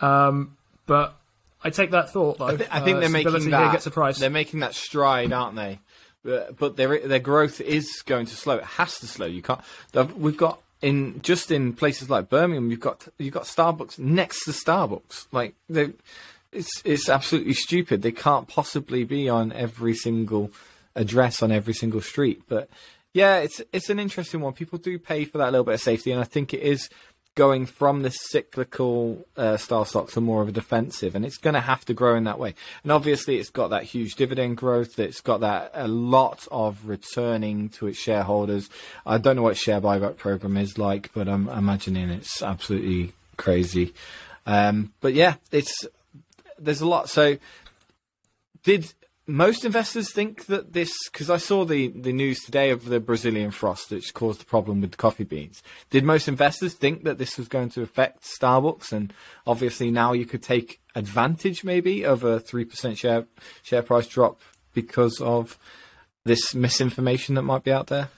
Um, 0.00 0.56
but 0.84 1.16
I 1.64 1.70
take 1.70 1.92
that 1.92 2.10
thought 2.10 2.38
though. 2.38 2.48
I, 2.48 2.56
th- 2.56 2.68
I 2.70 2.80
think 2.80 2.98
uh, 2.98 3.00
they're 3.00 3.08
making 3.08 3.50
that. 3.50 3.72
Gets 3.72 3.86
a 3.86 3.90
price. 3.90 4.18
They're 4.18 4.28
making 4.28 4.60
that 4.60 4.74
stride, 4.74 5.32
aren't 5.32 5.56
they? 5.56 5.78
But, 6.24 6.58
but 6.58 6.76
their 6.76 7.06
their 7.06 7.20
growth 7.20 7.60
is 7.60 8.02
going 8.04 8.26
to 8.26 8.36
slow. 8.36 8.56
It 8.56 8.64
has 8.64 8.98
to 8.98 9.06
slow. 9.06 9.26
You 9.26 9.42
can't. 9.42 9.60
We've 10.16 10.36
got 10.36 10.60
in 10.82 11.22
just 11.22 11.50
in 11.50 11.72
places 11.72 12.10
like 12.10 12.28
Birmingham. 12.28 12.70
You've 12.70 12.80
got 12.80 13.08
you've 13.18 13.34
got 13.34 13.44
Starbucks 13.44 13.98
next 13.98 14.44
to 14.44 14.50
Starbucks. 14.50 15.26
Like 15.32 15.54
they, 15.70 15.92
it's 16.52 16.82
it's 16.84 17.08
absolutely 17.08 17.54
stupid. 17.54 18.02
They 18.02 18.12
can't 18.12 18.48
possibly 18.48 19.04
be 19.04 19.28
on 19.28 19.52
every 19.52 19.94
single 19.94 20.50
address 20.96 21.42
on 21.42 21.52
every 21.52 21.74
single 21.74 22.00
street. 22.00 22.42
But 22.48 22.68
yeah, 23.18 23.38
it's 23.38 23.60
it's 23.72 23.90
an 23.90 23.98
interesting 23.98 24.40
one. 24.40 24.52
People 24.52 24.78
do 24.78 24.96
pay 24.96 25.24
for 25.24 25.38
that 25.38 25.50
little 25.50 25.64
bit 25.64 25.74
of 25.74 25.80
safety, 25.80 26.12
and 26.12 26.20
I 26.20 26.24
think 26.24 26.54
it 26.54 26.60
is 26.60 26.88
going 27.34 27.66
from 27.66 28.02
the 28.02 28.10
cyclical 28.10 29.26
uh, 29.36 29.56
style 29.56 29.84
stock 29.84 30.08
to 30.10 30.20
more 30.20 30.40
of 30.40 30.48
a 30.48 30.52
defensive, 30.52 31.16
and 31.16 31.24
it's 31.24 31.36
going 31.36 31.54
to 31.54 31.60
have 31.60 31.84
to 31.86 31.94
grow 31.94 32.14
in 32.14 32.22
that 32.24 32.38
way. 32.38 32.54
And 32.84 32.92
obviously, 32.92 33.38
it's 33.38 33.50
got 33.50 33.70
that 33.70 33.82
huge 33.82 34.14
dividend 34.14 34.56
growth. 34.56 35.00
It's 35.00 35.20
got 35.20 35.40
that 35.40 35.72
a 35.74 35.88
lot 35.88 36.46
of 36.52 36.88
returning 36.88 37.70
to 37.70 37.88
its 37.88 37.98
shareholders. 37.98 38.70
I 39.04 39.18
don't 39.18 39.34
know 39.34 39.42
what 39.42 39.56
share 39.56 39.80
buyback 39.80 40.16
program 40.16 40.56
is 40.56 40.78
like, 40.78 41.10
but 41.12 41.26
I'm 41.26 41.48
imagining 41.48 42.10
it's 42.10 42.40
absolutely 42.40 43.14
crazy. 43.36 43.94
Um, 44.46 44.92
but 45.00 45.14
yeah, 45.14 45.34
it's 45.50 45.86
there's 46.56 46.82
a 46.82 46.88
lot. 46.88 47.08
So 47.08 47.36
did 48.62 48.92
most 49.28 49.66
investors 49.66 50.10
think 50.10 50.46
that 50.46 50.72
this 50.72 50.90
because 51.12 51.28
I 51.28 51.36
saw 51.36 51.66
the, 51.66 51.88
the 51.88 52.14
news 52.14 52.40
today 52.40 52.70
of 52.70 52.86
the 52.86 52.98
Brazilian 52.98 53.50
frost 53.50 53.90
which 53.90 54.14
caused 54.14 54.40
the 54.40 54.46
problem 54.46 54.80
with 54.80 54.92
the 54.92 54.96
coffee 54.96 55.24
beans. 55.24 55.62
Did 55.90 56.02
most 56.02 56.28
investors 56.28 56.72
think 56.72 57.04
that 57.04 57.18
this 57.18 57.36
was 57.36 57.46
going 57.46 57.68
to 57.70 57.82
affect 57.82 58.24
Starbucks 58.24 58.90
and 58.90 59.12
obviously 59.46 59.90
now 59.90 60.14
you 60.14 60.24
could 60.24 60.42
take 60.42 60.80
advantage 60.94 61.62
maybe 61.62 62.04
of 62.04 62.24
a 62.24 62.40
three 62.40 62.64
percent 62.64 62.96
share 62.96 63.26
share 63.62 63.82
price 63.82 64.06
drop 64.06 64.40
because 64.72 65.20
of 65.20 65.58
this 66.24 66.54
misinformation 66.54 67.34
that 67.34 67.42
might 67.42 67.64
be 67.64 67.72
out 67.72 67.88
there? 67.88 68.08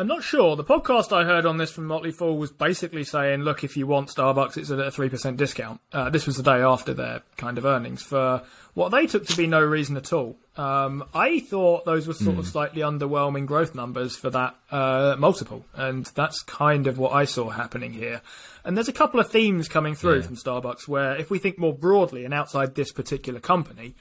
I'm 0.00 0.06
not 0.06 0.24
sure. 0.24 0.56
The 0.56 0.64
podcast 0.64 1.14
I 1.14 1.24
heard 1.24 1.44
on 1.44 1.58
this 1.58 1.70
from 1.70 1.84
Motley 1.84 2.10
Fool 2.10 2.38
was 2.38 2.50
basically 2.50 3.04
saying, 3.04 3.42
look, 3.42 3.62
if 3.62 3.76
you 3.76 3.86
want 3.86 4.08
Starbucks, 4.08 4.56
it's 4.56 4.70
at 4.70 4.78
a 4.78 4.84
3% 4.84 5.36
discount. 5.36 5.78
Uh, 5.92 6.08
this 6.08 6.24
was 6.24 6.38
the 6.38 6.42
day 6.42 6.62
after 6.62 6.94
their 6.94 7.20
kind 7.36 7.58
of 7.58 7.66
earnings 7.66 8.02
for 8.02 8.42
what 8.72 8.92
they 8.92 9.06
took 9.06 9.26
to 9.26 9.36
be 9.36 9.46
no 9.46 9.60
reason 9.60 9.98
at 9.98 10.10
all. 10.10 10.38
Um, 10.56 11.04
I 11.12 11.40
thought 11.40 11.84
those 11.84 12.06
were 12.06 12.14
sort 12.14 12.38
of 12.38 12.46
slightly 12.46 12.80
underwhelming 12.80 13.44
growth 13.44 13.74
numbers 13.74 14.16
for 14.16 14.30
that 14.30 14.56
uh, 14.70 15.16
multiple. 15.18 15.66
And 15.74 16.06
that's 16.06 16.40
kind 16.44 16.86
of 16.86 16.96
what 16.96 17.12
I 17.12 17.26
saw 17.26 17.50
happening 17.50 17.92
here. 17.92 18.22
And 18.64 18.78
there's 18.78 18.88
a 18.88 18.94
couple 18.94 19.20
of 19.20 19.30
themes 19.30 19.68
coming 19.68 19.94
through 19.94 20.22
from 20.22 20.36
Starbucks 20.36 20.88
where, 20.88 21.14
if 21.16 21.30
we 21.30 21.38
think 21.38 21.58
more 21.58 21.74
broadly 21.74 22.24
and 22.24 22.32
outside 22.32 22.74
this 22.74 22.90
particular 22.90 23.38
company, 23.38 23.94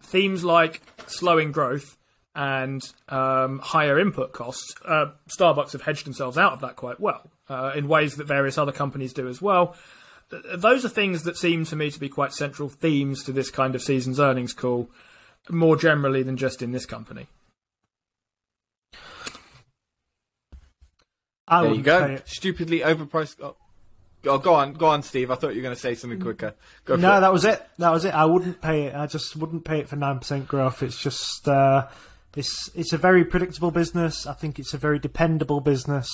themes 0.00 0.44
like 0.44 0.80
slowing 1.08 1.50
growth 1.50 1.96
and 2.34 2.80
um, 3.08 3.58
higher 3.58 3.98
input 3.98 4.32
costs, 4.32 4.74
uh, 4.84 5.06
Starbucks 5.28 5.72
have 5.72 5.82
hedged 5.82 6.06
themselves 6.06 6.38
out 6.38 6.52
of 6.52 6.60
that 6.60 6.76
quite 6.76 7.00
well 7.00 7.30
uh, 7.48 7.72
in 7.74 7.88
ways 7.88 8.16
that 8.16 8.26
various 8.26 8.56
other 8.58 8.72
companies 8.72 9.12
do 9.12 9.28
as 9.28 9.42
well. 9.42 9.74
Those 10.54 10.84
are 10.84 10.88
things 10.88 11.24
that 11.24 11.36
seem 11.36 11.64
to 11.66 11.76
me 11.76 11.90
to 11.90 11.98
be 11.98 12.08
quite 12.08 12.32
central 12.32 12.68
themes 12.68 13.24
to 13.24 13.32
this 13.32 13.50
kind 13.50 13.74
of 13.74 13.82
season's 13.82 14.20
earnings 14.20 14.52
call, 14.52 14.88
more 15.48 15.76
generally 15.76 16.22
than 16.22 16.36
just 16.36 16.62
in 16.62 16.70
this 16.70 16.86
company. 16.86 17.26
I 21.48 21.62
There 21.62 21.74
you 21.74 21.82
go. 21.82 22.04
it. 22.04 22.28
Stupidly 22.28 22.80
overpriced. 22.80 23.36
Oh, 23.42 23.56
oh, 24.26 24.38
go 24.38 24.54
on, 24.54 24.74
go 24.74 24.86
on, 24.86 25.02
Steve. 25.02 25.32
I 25.32 25.34
thought 25.34 25.50
you 25.50 25.56
were 25.56 25.64
going 25.64 25.74
to 25.74 25.80
say 25.80 25.96
something 25.96 26.20
quicker. 26.20 26.54
Go 26.84 26.94
No, 26.94 27.16
it. 27.16 27.20
that 27.20 27.32
was 27.32 27.44
it. 27.44 27.60
That 27.78 27.90
was 27.90 28.04
it. 28.04 28.14
I 28.14 28.24
wouldn't 28.24 28.60
pay 28.60 28.84
it. 28.84 28.94
I 28.94 29.06
just 29.08 29.34
wouldn't 29.34 29.64
pay 29.64 29.80
it 29.80 29.88
for 29.88 29.96
nine 29.96 30.18
percent 30.18 30.46
growth. 30.46 30.80
It's 30.84 31.02
just 31.02 31.48
uh, 31.48 31.88
it's 32.36 32.70
it's 32.74 32.92
a 32.92 32.98
very 32.98 33.24
predictable 33.24 33.70
business. 33.70 34.26
I 34.26 34.32
think 34.34 34.58
it's 34.58 34.74
a 34.74 34.78
very 34.78 34.98
dependable 34.98 35.60
business, 35.60 36.08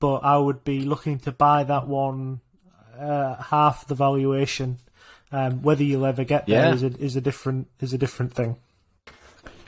but 0.00 0.18
I 0.18 0.36
would 0.38 0.64
be 0.64 0.80
looking 0.82 1.18
to 1.20 1.32
buy 1.32 1.64
that 1.64 1.86
one 1.88 2.40
uh, 2.98 3.36
half 3.36 3.86
the 3.86 3.94
valuation. 3.94 4.78
Um, 5.30 5.60
whether 5.62 5.84
you'll 5.84 6.06
ever 6.06 6.24
get 6.24 6.46
there 6.46 6.66
Yeah. 6.68 6.74
is 6.74 6.82
a 6.82 6.86
is 6.98 7.16
a 7.16 7.20
different 7.20 7.68
is 7.80 7.92
a 7.92 7.98
different 7.98 8.32
thing. 8.34 8.56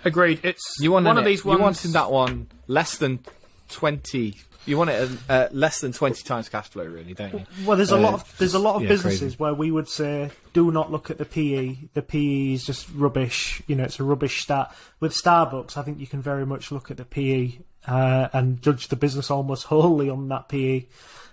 Agreed. 0.04 0.40
It's 0.42 0.62
You 0.80 0.92
wanted 0.92 1.08
one 1.08 1.18
of 1.18 1.24
it- 1.24 1.28
these 1.28 1.44
ones. 1.44 1.58
You 1.58 1.62
wanted 1.62 1.88
that 1.92 2.10
one 2.10 2.46
less 2.66 2.96
than 2.96 3.20
twenty. 3.70 4.36
You 4.66 4.76
want 4.76 4.90
it 4.90 5.10
uh, 5.28 5.48
less 5.52 5.80
than 5.80 5.92
twenty 5.92 6.22
times 6.22 6.48
cash 6.50 6.68
flow, 6.68 6.84
really, 6.84 7.14
don't 7.14 7.32
you? 7.32 7.46
Well, 7.64 7.76
there's 7.78 7.92
a 7.92 7.96
Uh, 7.96 8.00
lot 8.00 8.14
of 8.14 8.38
there's 8.38 8.54
a 8.54 8.58
lot 8.58 8.76
of 8.76 8.82
yeah, 8.82 8.88
businesses 8.88 9.20
crazy. 9.20 9.36
where 9.36 9.54
we 9.54 9.70
would 9.70 9.88
say 9.88 10.30
do 10.52 10.70
not 10.70 10.92
look 10.92 11.10
at 11.10 11.16
the 11.18 11.24
PE. 11.24 11.76
The 11.94 12.02
PE 12.02 12.52
is 12.52 12.66
just 12.66 12.88
rubbish. 12.94 13.62
You 13.66 13.76
know, 13.76 13.84
it's 13.84 13.98
a 14.00 14.04
rubbish 14.04 14.42
stat. 14.42 14.74
With 15.00 15.12
Starbucks, 15.12 15.76
I 15.78 15.82
think 15.82 15.98
you 15.98 16.06
can 16.06 16.20
very 16.20 16.44
much 16.44 16.70
look 16.70 16.90
at 16.90 16.98
the 16.98 17.04
PE 17.06 17.52
uh, 17.88 18.28
and 18.34 18.60
judge 18.60 18.88
the 18.88 18.96
business 18.96 19.30
almost 19.30 19.64
wholly 19.72 20.10
on 20.10 20.28
that 20.28 20.48
PE. 20.50 20.84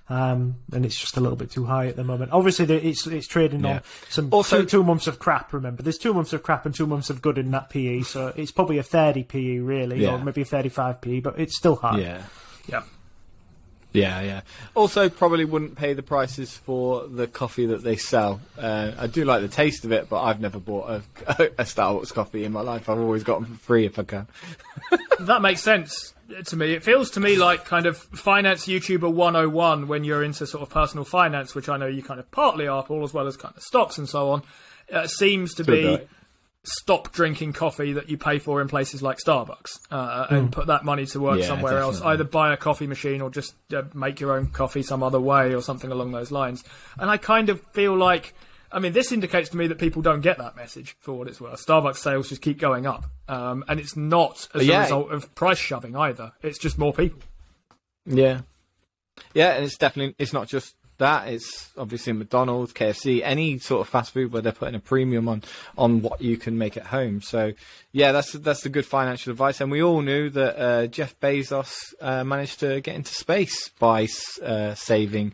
Um, 0.09 0.55
and 0.71 0.85
it's 0.85 0.97
just 0.97 1.17
a 1.17 1.19
little 1.19 1.35
bit 1.35 1.51
too 1.51 1.65
high 1.65 1.87
at 1.87 1.97
the 1.97 2.03
moment. 2.05 2.31
Obviously, 2.31 2.65
it's 2.73 3.05
it's 3.07 3.27
trading 3.27 3.61
Yeah. 3.65 3.75
on 3.77 3.81
some 4.09 4.29
Also- 4.31 4.61
two, 4.61 4.65
two 4.67 4.83
months 4.83 5.05
of 5.07 5.19
crap. 5.19 5.51
Remember, 5.51 5.83
there's 5.83 5.97
two 5.97 6.13
months 6.13 6.31
of 6.31 6.43
crap 6.43 6.65
and 6.65 6.73
two 6.73 6.87
months 6.87 7.09
of 7.09 7.21
good 7.21 7.37
in 7.37 7.51
that 7.51 7.69
PE, 7.69 8.03
so 8.03 8.31
it's 8.37 8.51
probably 8.51 8.77
a 8.77 8.83
30 8.83 9.23
PE 9.23 9.57
really, 9.59 10.03
Yeah. 10.03 10.13
or 10.13 10.19
maybe 10.23 10.41
a 10.41 10.45
35 10.45 11.01
PE, 11.01 11.19
but 11.19 11.37
it's 11.37 11.57
still 11.57 11.75
high. 11.75 11.99
Yeah. 11.99 12.21
yeah. 12.67 12.83
Yeah, 13.93 14.21
yeah. 14.21 14.41
Also, 14.75 15.09
probably 15.09 15.43
wouldn't 15.45 15.75
pay 15.75 15.93
the 15.93 16.03
prices 16.03 16.55
for 16.55 17.07
the 17.07 17.25
coffee 17.25 17.65
that 17.67 17.83
they 17.83 17.95
sell. 17.95 18.41
Uh, 18.57 18.91
I 18.99 19.07
do 19.07 19.25
like 19.25 19.41
the 19.41 19.47
taste 19.47 19.85
of 19.85 19.91
it, 19.91 20.07
but 20.09 20.21
I've 20.21 20.39
never 20.39 20.59
bought 20.59 20.89
a, 20.89 21.01
a 21.57 21.63
Starbucks 21.63 22.13
coffee 22.13 22.43
in 22.43 22.51
my 22.51 22.61
life. 22.61 22.89
I've 22.89 22.99
always 22.99 23.23
gotten 23.23 23.45
for 23.45 23.55
free 23.55 23.85
if 23.85 23.97
I 23.97 24.03
can. 24.03 24.27
That 25.21 25.41
makes 25.41 25.61
sense 25.61 26.13
to 26.45 26.55
me. 26.55 26.73
It 26.73 26.83
feels 26.83 27.11
to 27.11 27.19
me 27.19 27.37
like 27.37 27.65
kind 27.65 27.85
of 27.85 27.97
finance 27.97 28.65
YouTuber 28.67 29.11
101 29.11 29.87
when 29.87 30.03
you're 30.03 30.23
into 30.23 30.45
sort 30.47 30.61
of 30.63 30.69
personal 30.69 31.05
finance, 31.05 31.55
which 31.55 31.69
I 31.69 31.77
know 31.77 31.87
you 31.87 32.03
kind 32.03 32.19
of 32.19 32.29
partly 32.31 32.67
are, 32.67 32.83
Paul, 32.83 33.03
as 33.03 33.13
well 33.13 33.27
as 33.27 33.37
kind 33.37 33.55
of 33.55 33.61
stocks 33.63 33.97
and 33.97 34.07
so 34.07 34.29
on. 34.31 34.43
Uh, 34.91 35.07
seems 35.07 35.53
to 35.55 35.63
Good 35.63 35.71
be 35.71 35.83
night. 35.91 36.07
stop 36.63 37.11
drinking 37.11 37.53
coffee 37.53 37.93
that 37.93 38.09
you 38.09 38.17
pay 38.17 38.39
for 38.39 38.61
in 38.61 38.67
places 38.67 39.01
like 39.01 39.17
Starbucks 39.17 39.79
uh, 39.91 40.27
and 40.29 40.51
put 40.51 40.67
that 40.67 40.83
money 40.85 41.05
to 41.07 41.19
work 41.19 41.35
Hmm. 41.35 41.41
Yeah, 41.41 41.47
somewhere 41.47 41.77
else. 41.79 42.01
Either 42.01 42.23
buy 42.23 42.53
a 42.53 42.57
coffee 42.57 42.87
machine 42.87 43.21
or 43.21 43.29
just 43.29 43.53
uh, 43.73 43.83
make 43.93 44.19
your 44.19 44.33
own 44.33 44.47
coffee 44.47 44.83
some 44.83 45.03
other 45.03 45.19
way 45.19 45.53
or 45.53 45.61
something 45.61 45.91
along 45.91 46.11
those 46.11 46.31
lines. 46.31 46.63
And 46.97 47.09
I 47.09 47.17
kind 47.17 47.49
of 47.49 47.61
feel 47.73 47.95
like. 47.95 48.33
I 48.71 48.79
mean, 48.79 48.93
this 48.93 49.11
indicates 49.11 49.49
to 49.49 49.57
me 49.57 49.67
that 49.67 49.77
people 49.77 50.01
don't 50.01 50.21
get 50.21 50.37
that 50.39 50.55
message 50.55 50.95
for 50.99 51.13
what 51.17 51.27
it's 51.27 51.39
worth. 51.39 51.65
Starbucks 51.65 51.97
sales 51.97 52.29
just 52.29 52.41
keep 52.41 52.59
going 52.59 52.85
up, 52.85 53.05
um, 53.27 53.63
and 53.67 53.79
it's 53.79 53.95
not 53.95 54.47
as 54.53 54.65
Yeah. 54.65 54.79
a 54.79 54.81
result 54.83 55.11
of 55.11 55.33
price 55.35 55.57
shoving 55.57 55.95
either. 55.95 56.33
It's 56.41 56.59
just 56.59 56.77
more 56.77 56.93
people. 56.93 57.19
Yeah, 58.05 58.41
yeah, 59.33 59.53
and 59.53 59.65
it's 59.65 59.77
definitely 59.77 60.15
it's 60.17 60.33
not 60.33 60.47
just 60.47 60.75
that. 60.97 61.27
It's 61.27 61.69
obviously 61.77 62.13
McDonald's, 62.13 62.73
KFC, 62.73 63.21
any 63.23 63.59
sort 63.59 63.81
of 63.81 63.89
fast 63.89 64.13
food 64.13 64.31
where 64.33 64.41
they're 64.41 64.51
putting 64.51 64.75
a 64.75 64.79
premium 64.79 65.27
on 65.27 65.43
on 65.77 66.01
what 66.01 66.21
you 66.21 66.37
can 66.37 66.57
make 66.57 66.75
at 66.77 66.87
home. 66.87 67.21
So 67.21 67.53
yeah, 67.91 68.11
that's 68.11 68.31
that's 68.33 68.61
the 68.61 68.69
good 68.69 68.85
financial 68.85 69.31
advice. 69.31 69.61
And 69.61 69.71
we 69.71 69.81
all 69.83 70.01
knew 70.01 70.29
that 70.31 70.57
uh, 70.61 70.87
Jeff 70.87 71.19
Bezos 71.19 71.73
uh, 72.01 72.23
managed 72.23 72.59
to 72.61 72.81
get 72.81 72.95
into 72.95 73.13
space 73.13 73.69
by 73.79 74.07
uh, 74.43 74.73
saving. 74.75 75.33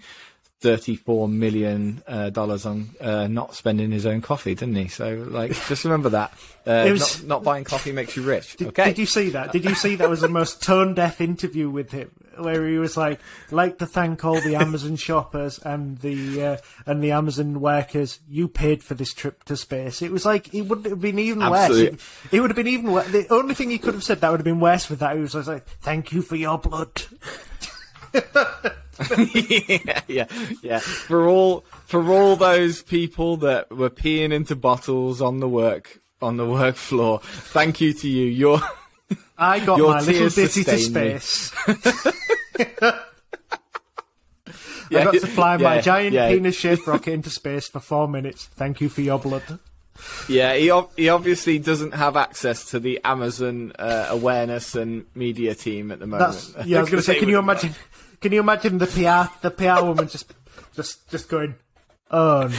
Thirty-four 0.63 1.27
million 1.27 2.01
uh, 2.07 2.29
dollars 2.29 2.65
on 2.65 2.91
uh, 3.01 3.27
not 3.27 3.53
spending 3.53 3.91
his 3.91 4.05
own 4.05 4.21
coffee, 4.21 4.55
didn't 4.55 4.75
he? 4.75 4.87
So, 4.87 5.27
like, 5.29 5.51
just 5.67 5.83
remember 5.83 6.07
that. 6.11 6.31
Uh, 6.65 6.87
was- 6.89 7.19
not, 7.21 7.27
not 7.27 7.43
buying 7.43 7.65
coffee 7.65 7.91
makes 7.91 8.15
you 8.15 8.23
rich. 8.23 8.55
Did, 8.55 8.69
okay. 8.69 8.85
did 8.85 8.97
you 8.97 9.05
see 9.05 9.31
that? 9.31 9.51
Did 9.51 9.65
you 9.65 9.75
see 9.75 9.97
that 9.97 10.09
was 10.09 10.21
the 10.21 10.29
most 10.29 10.63
tone 10.63 10.93
deaf 10.93 11.19
interview 11.19 11.69
with 11.69 11.91
him, 11.91 12.11
where 12.37 12.65
he 12.65 12.77
was 12.77 12.95
like, 12.95 13.19
"Like 13.51 13.79
to 13.79 13.85
thank 13.85 14.23
all 14.23 14.39
the 14.39 14.55
Amazon 14.55 14.95
shoppers 14.95 15.59
and 15.59 15.97
the 15.97 16.41
uh, 16.41 16.57
and 16.85 17.03
the 17.03 17.11
Amazon 17.11 17.59
workers. 17.59 18.21
You 18.29 18.47
paid 18.47 18.81
for 18.83 18.93
this 18.93 19.13
trip 19.13 19.43
to 19.43 19.57
space." 19.57 20.01
It 20.01 20.13
was 20.13 20.25
like 20.25 20.53
it 20.53 20.61
wouldn't 20.61 20.87
have 20.87 21.01
been 21.01 21.19
even 21.19 21.41
Absolutely. 21.41 21.89
worse. 21.89 22.01
It, 22.31 22.37
it 22.37 22.39
would 22.39 22.51
have 22.51 22.55
been 22.55 22.67
even 22.67 22.93
worse. 22.93 23.11
The 23.11 23.27
only 23.33 23.53
thing 23.53 23.69
he 23.69 23.79
could 23.79 23.95
have 23.95 24.03
said 24.05 24.21
that 24.21 24.31
would 24.31 24.39
have 24.39 24.45
been 24.45 24.61
worse 24.61 24.89
with 24.89 24.99
that. 24.99 25.13
He 25.13 25.21
was 25.21 25.35
like, 25.35 25.67
"Thank 25.81 26.13
you 26.13 26.21
for 26.21 26.37
your 26.37 26.57
blood." 26.57 27.03
yeah, 29.35 30.01
yeah, 30.07 30.25
yeah. 30.61 30.79
For 30.79 31.27
all 31.27 31.65
for 31.85 32.11
all 32.11 32.35
those 32.35 32.81
people 32.81 33.37
that 33.37 33.71
were 33.75 33.89
peeing 33.89 34.31
into 34.31 34.55
bottles 34.55 35.21
on 35.21 35.39
the 35.39 35.49
work 35.49 36.01
on 36.21 36.37
the 36.37 36.45
work 36.45 36.75
floor, 36.75 37.19
thank 37.23 37.81
you 37.81 37.93
to 37.93 38.07
you. 38.07 38.25
You're 38.25 38.61
I 39.37 39.59
got 39.59 39.77
Your 39.77 39.89
my 39.89 40.01
little 40.01 40.29
ditty 40.29 40.63
to 40.63 40.77
space. 40.77 41.51
yeah, 41.67 42.99
I 44.99 45.03
got 45.03 45.13
to 45.13 45.27
fly 45.27 45.57
my 45.57 45.81
giant 45.81 46.13
yeah, 46.13 46.29
penis-shaped 46.29 46.85
rocket 46.87 47.13
into 47.13 47.29
space 47.29 47.67
for 47.67 47.79
four 47.79 48.07
minutes. 48.07 48.45
Thank 48.45 48.79
you 48.79 48.89
for 48.89 49.01
your 49.01 49.19
blood. 49.19 49.59
Yeah, 50.27 50.55
he 50.55 50.71
ob- 50.71 50.91
he 50.97 51.09
obviously 51.09 51.59
doesn't 51.59 51.93
have 51.93 52.17
access 52.17 52.71
to 52.71 52.79
the 52.79 52.99
Amazon 53.03 53.73
uh, 53.77 54.07
awareness 54.09 54.75
and 54.75 55.05
media 55.15 55.55
team 55.55 55.91
at 55.91 55.99
the 55.99 56.07
moment. 56.07 56.31
That's 56.31 56.67
yeah. 56.67 56.79
I 56.79 56.81
was 56.81 56.89
going 56.89 57.01
to 57.01 57.05
say, 57.05 57.19
can 57.19 57.29
you 57.29 57.39
imagine? 57.39 57.75
Can 58.21 58.31
you 58.31 58.39
imagine 58.39 58.77
the 58.77 58.87
PR 58.87 59.31
the 59.41 59.51
PR 59.51 59.85
woman 59.85 60.07
just 60.07 60.33
just 60.75 61.09
just 61.09 61.29
going, 61.29 61.55
oh 62.09 62.49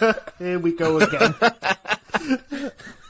no, 0.00 0.12
here 0.38 0.58
we 0.58 0.72
go 0.72 0.98
again. 0.98 1.34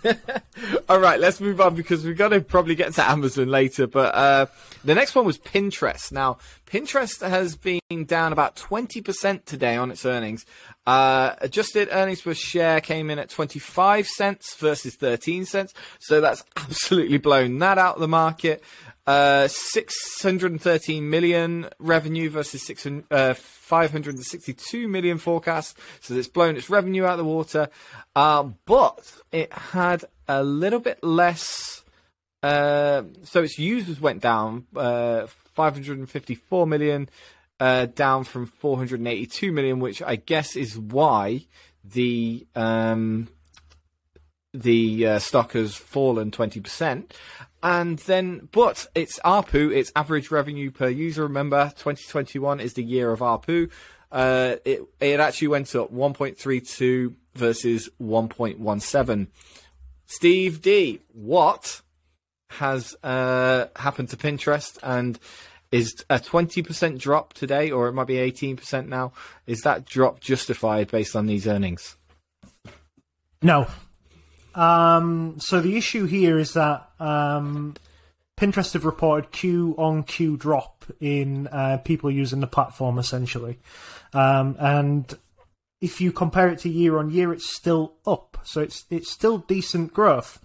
All 0.89 1.01
right, 1.01 1.19
let's 1.19 1.41
move 1.41 1.61
on 1.61 1.75
because 1.75 2.05
we've 2.05 2.17
got 2.17 2.29
to 2.29 2.41
probably 2.41 2.75
get 2.75 2.95
to 2.95 3.09
Amazon 3.09 3.49
later. 3.49 3.87
But 3.87 4.15
uh, 4.15 4.47
the 4.85 4.95
next 4.95 5.15
one 5.15 5.25
was 5.25 5.39
Pinterest. 5.39 6.13
Now, 6.13 6.39
Pinterest 6.67 7.27
has 7.27 7.57
been 7.57 8.05
down 8.05 8.33
about 8.33 8.57
20% 8.57 9.45
today 9.45 9.77
on 9.77 9.91
its 9.91 10.05
earnings. 10.07 10.47
Uh, 10.87 11.35
adjusted 11.41 11.89
earnings 11.91 12.23
per 12.23 12.33
share 12.33 12.81
came 12.81 13.11
in 13.11 13.19
at 13.19 13.29
25 13.29 14.07
cents 14.07 14.55
versus 14.55 14.95
13 14.95 15.45
cents. 15.45 15.75
So 15.99 16.21
that's 16.21 16.45
absolutely 16.57 17.19
blown 17.19 17.59
that 17.59 17.79
out 17.79 17.97
of 17.97 18.01
the 18.01 18.09
market. 18.09 18.63
Uh, 19.07 19.47
613 19.49 21.09
million 21.09 21.69
revenue 21.79 22.29
versus 22.29 22.63
600, 22.67 23.05
uh, 23.11 23.35
562 23.35 24.89
million 24.89 25.19
forecast. 25.19 25.79
So 26.01 26.15
it's 26.15 26.29
blown 26.29 26.57
its 26.57 26.71
revenue 26.71 27.05
out 27.05 27.13
of 27.13 27.19
the 27.19 27.25
water. 27.25 27.69
Uh, 28.15 28.51
but 28.65 29.13
it 29.33 29.53
had 29.53 30.05
a 30.29 30.43
little 30.43 30.81
bit 30.81 31.03
less. 31.03 31.85
Uh, 32.43 33.03
so 33.23 33.43
its 33.43 33.59
users 33.59 34.01
went 34.01 34.23
down 34.23 34.67
uh, 34.75 35.27
554 35.55 36.67
million 36.67 37.09
uh, 37.61 37.87
down 37.87 38.25
from 38.25 38.47
482 38.47 39.53
million, 39.53 39.81
which 39.81 40.03
I 40.03 40.17
guess 40.17 40.57
is 40.57 40.79
why 40.79 41.47
the 41.85 42.47
um, 42.55 43.29
the 44.53 45.07
uh, 45.07 45.19
stock 45.19 45.53
has 45.53 45.75
fallen 45.75 46.31
20%. 46.31 47.11
And 47.63 47.99
then, 48.01 48.49
but 48.53 48.87
it's 48.95 49.19
ARPU, 49.21 49.75
it's 49.75 49.93
average 49.97 50.31
revenue 50.31 50.71
per 50.71 50.89
user. 50.89 51.23
Remember, 51.23 51.73
2021 51.77 52.61
is 52.61 52.75
the 52.75 52.83
year 52.83 53.11
of 53.11 53.21
ARPU. 53.21 53.71
Uh, 54.11 54.57
it, 54.65 54.83
it 55.01 55.21
actually 55.21 55.49
went 55.49 55.75
up 55.75 55.93
1.32 55.93 57.15
versus 57.35 57.91
1.17. 58.01 59.27
Steve 60.07 60.63
D, 60.63 61.01
what 61.13 61.83
has 62.51 62.95
uh, 63.03 63.67
happened 63.75 64.09
to 64.11 64.17
Pinterest 64.17 64.79
and 64.83 65.19
is 65.73 66.05
a 66.09 66.19
20% 66.19 66.99
drop 66.99 67.33
today, 67.35 67.71
or 67.71 67.89
it 67.89 67.93
might 67.93 68.07
be 68.07 68.15
18% 68.15 68.89
now? 68.89 69.13
Is 69.47 69.61
that 69.63 69.85
drop 69.85 70.21
justified 70.21 70.91
based 70.91 71.17
on 71.17 71.27
these 71.27 71.47
earnings? 71.47 71.97
No. 73.43 73.67
Um, 74.55 75.37
so 75.39 75.61
the 75.61 75.77
issue 75.77 76.07
here 76.07 76.39
is 76.39 76.55
that 76.55 76.89
um, 76.99 77.75
Pinterest 78.39 78.73
have 78.73 78.85
reported 78.85 79.31
Q 79.31 79.75
on 79.77 80.03
Q 80.03 80.37
drop 80.37 80.85
in 81.01 81.47
uh, 81.49 81.79
people 81.79 82.11
using 82.11 82.41
the 82.41 82.47
platform 82.47 82.99
essentially, 82.99 83.59
um, 84.15 84.57
and 84.59 85.15
if 85.81 86.01
you 86.01 86.11
compare 86.11 86.49
it 86.49 86.61
to 86.61 86.71
year 86.71 86.99
on 86.99 87.11
year, 87.11 87.33
it's 87.33 87.55
still 87.55 87.95
up. 88.07 88.39
So 88.45 88.63
it's 88.63 88.87
it's 88.91 89.11
still 89.11 89.39
decent 89.39 89.93
growth. 89.93 90.41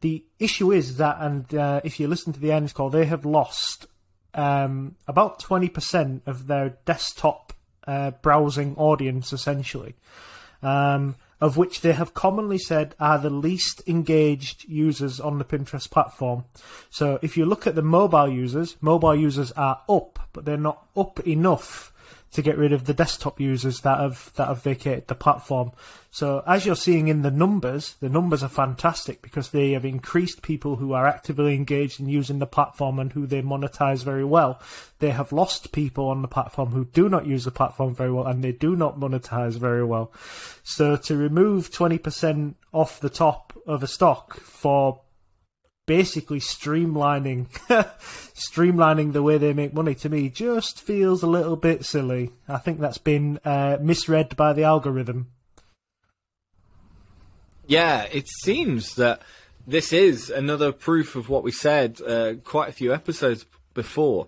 The 0.00 0.24
issue 0.38 0.72
is 0.72 0.96
that, 0.96 1.18
and 1.20 1.54
uh, 1.54 1.82
if 1.84 2.00
you 2.00 2.08
listen 2.08 2.32
to 2.32 2.40
the 2.40 2.52
earnings 2.52 2.72
call, 2.72 2.88
they 2.88 3.04
have 3.04 3.26
lost 3.26 3.86
um, 4.34 4.96
about 5.06 5.40
twenty 5.40 5.68
percent 5.68 6.22
of 6.26 6.46
their 6.46 6.76
desktop 6.84 7.52
uh, 7.86 8.10
browsing 8.22 8.76
audience 8.76 9.32
essentially. 9.32 9.94
Um, 10.62 11.14
of 11.40 11.56
which 11.56 11.80
they 11.80 11.94
have 11.94 12.12
commonly 12.12 12.58
said 12.58 12.94
are 13.00 13.18
the 13.18 13.30
least 13.30 13.82
engaged 13.86 14.68
users 14.68 15.18
on 15.18 15.38
the 15.38 15.44
Pinterest 15.44 15.90
platform. 15.90 16.44
So 16.90 17.18
if 17.22 17.34
you 17.34 17.46
look 17.46 17.66
at 17.66 17.74
the 17.74 17.82
mobile 17.82 18.28
users, 18.28 18.76
mobile 18.82 19.16
users 19.16 19.50
are 19.52 19.80
up, 19.88 20.18
but 20.34 20.44
they're 20.44 20.58
not 20.58 20.86
up 20.94 21.26
enough 21.26 21.89
to 22.32 22.42
get 22.42 22.56
rid 22.56 22.72
of 22.72 22.84
the 22.84 22.94
desktop 22.94 23.40
users 23.40 23.80
that 23.80 23.98
have 23.98 24.32
that 24.34 24.48
have 24.48 24.62
vacated 24.62 25.08
the 25.08 25.14
platform. 25.14 25.72
So 26.12 26.42
as 26.46 26.64
you're 26.64 26.76
seeing 26.76 27.08
in 27.08 27.22
the 27.22 27.30
numbers, 27.30 27.94
the 28.00 28.08
numbers 28.08 28.42
are 28.42 28.48
fantastic 28.48 29.22
because 29.22 29.50
they 29.50 29.72
have 29.72 29.84
increased 29.84 30.42
people 30.42 30.76
who 30.76 30.92
are 30.92 31.06
actively 31.06 31.54
engaged 31.54 32.00
in 32.00 32.08
using 32.08 32.38
the 32.38 32.46
platform 32.46 32.98
and 32.98 33.12
who 33.12 33.26
they 33.26 33.42
monetize 33.42 34.04
very 34.04 34.24
well. 34.24 34.60
They 34.98 35.10
have 35.10 35.32
lost 35.32 35.72
people 35.72 36.08
on 36.08 36.22
the 36.22 36.28
platform 36.28 36.70
who 36.70 36.86
do 36.86 37.08
not 37.08 37.26
use 37.26 37.44
the 37.44 37.50
platform 37.50 37.94
very 37.94 38.12
well 38.12 38.26
and 38.26 38.42
they 38.42 38.52
do 38.52 38.76
not 38.76 38.98
monetize 38.98 39.56
very 39.58 39.84
well. 39.84 40.12
So 40.62 40.96
to 40.96 41.16
remove 41.16 41.70
20% 41.70 42.54
off 42.72 43.00
the 43.00 43.10
top 43.10 43.52
of 43.66 43.82
a 43.82 43.88
stock 43.88 44.38
for 44.40 45.00
basically 45.90 46.38
streamlining 46.38 47.48
streamlining 48.32 49.12
the 49.12 49.24
way 49.24 49.38
they 49.38 49.52
make 49.52 49.74
money 49.74 49.92
to 49.92 50.08
me 50.08 50.28
just 50.28 50.80
feels 50.80 51.20
a 51.20 51.26
little 51.26 51.56
bit 51.56 51.84
silly. 51.84 52.30
I 52.46 52.58
think 52.58 52.78
that's 52.78 52.98
been 52.98 53.40
uh, 53.44 53.76
misread 53.80 54.36
by 54.36 54.52
the 54.52 54.62
algorithm. 54.62 55.32
Yeah, 57.66 58.06
it 58.12 58.28
seems 58.44 58.94
that 58.94 59.22
this 59.66 59.92
is 59.92 60.30
another 60.30 60.70
proof 60.70 61.16
of 61.16 61.28
what 61.28 61.42
we 61.42 61.50
said 61.50 62.00
uh, 62.00 62.34
quite 62.44 62.68
a 62.68 62.72
few 62.72 62.94
episodes 62.94 63.44
before. 63.74 64.26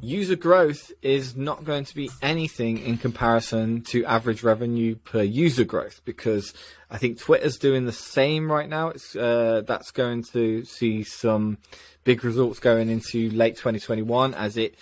User 0.00 0.36
growth 0.36 0.92
is 1.02 1.36
not 1.36 1.64
going 1.64 1.84
to 1.84 1.94
be 1.94 2.10
anything 2.22 2.78
in 2.78 2.98
comparison 2.98 3.82
to 3.82 4.04
average 4.04 4.42
revenue 4.42 4.94
per 4.96 5.22
user 5.22 5.64
growth 5.64 6.00
because 6.04 6.54
I 6.90 6.98
think 6.98 7.18
Twitter's 7.18 7.58
doing 7.58 7.84
the 7.84 7.92
same 7.92 8.50
right 8.50 8.68
now. 8.68 8.88
It's 8.88 9.14
uh, 9.14 9.62
that's 9.66 9.90
going 9.90 10.24
to 10.32 10.64
see 10.64 11.02
some 11.02 11.58
big 12.04 12.24
results 12.24 12.58
going 12.58 12.88
into 12.88 13.30
late 13.30 13.56
2021 13.56 14.34
as 14.34 14.56
it 14.56 14.74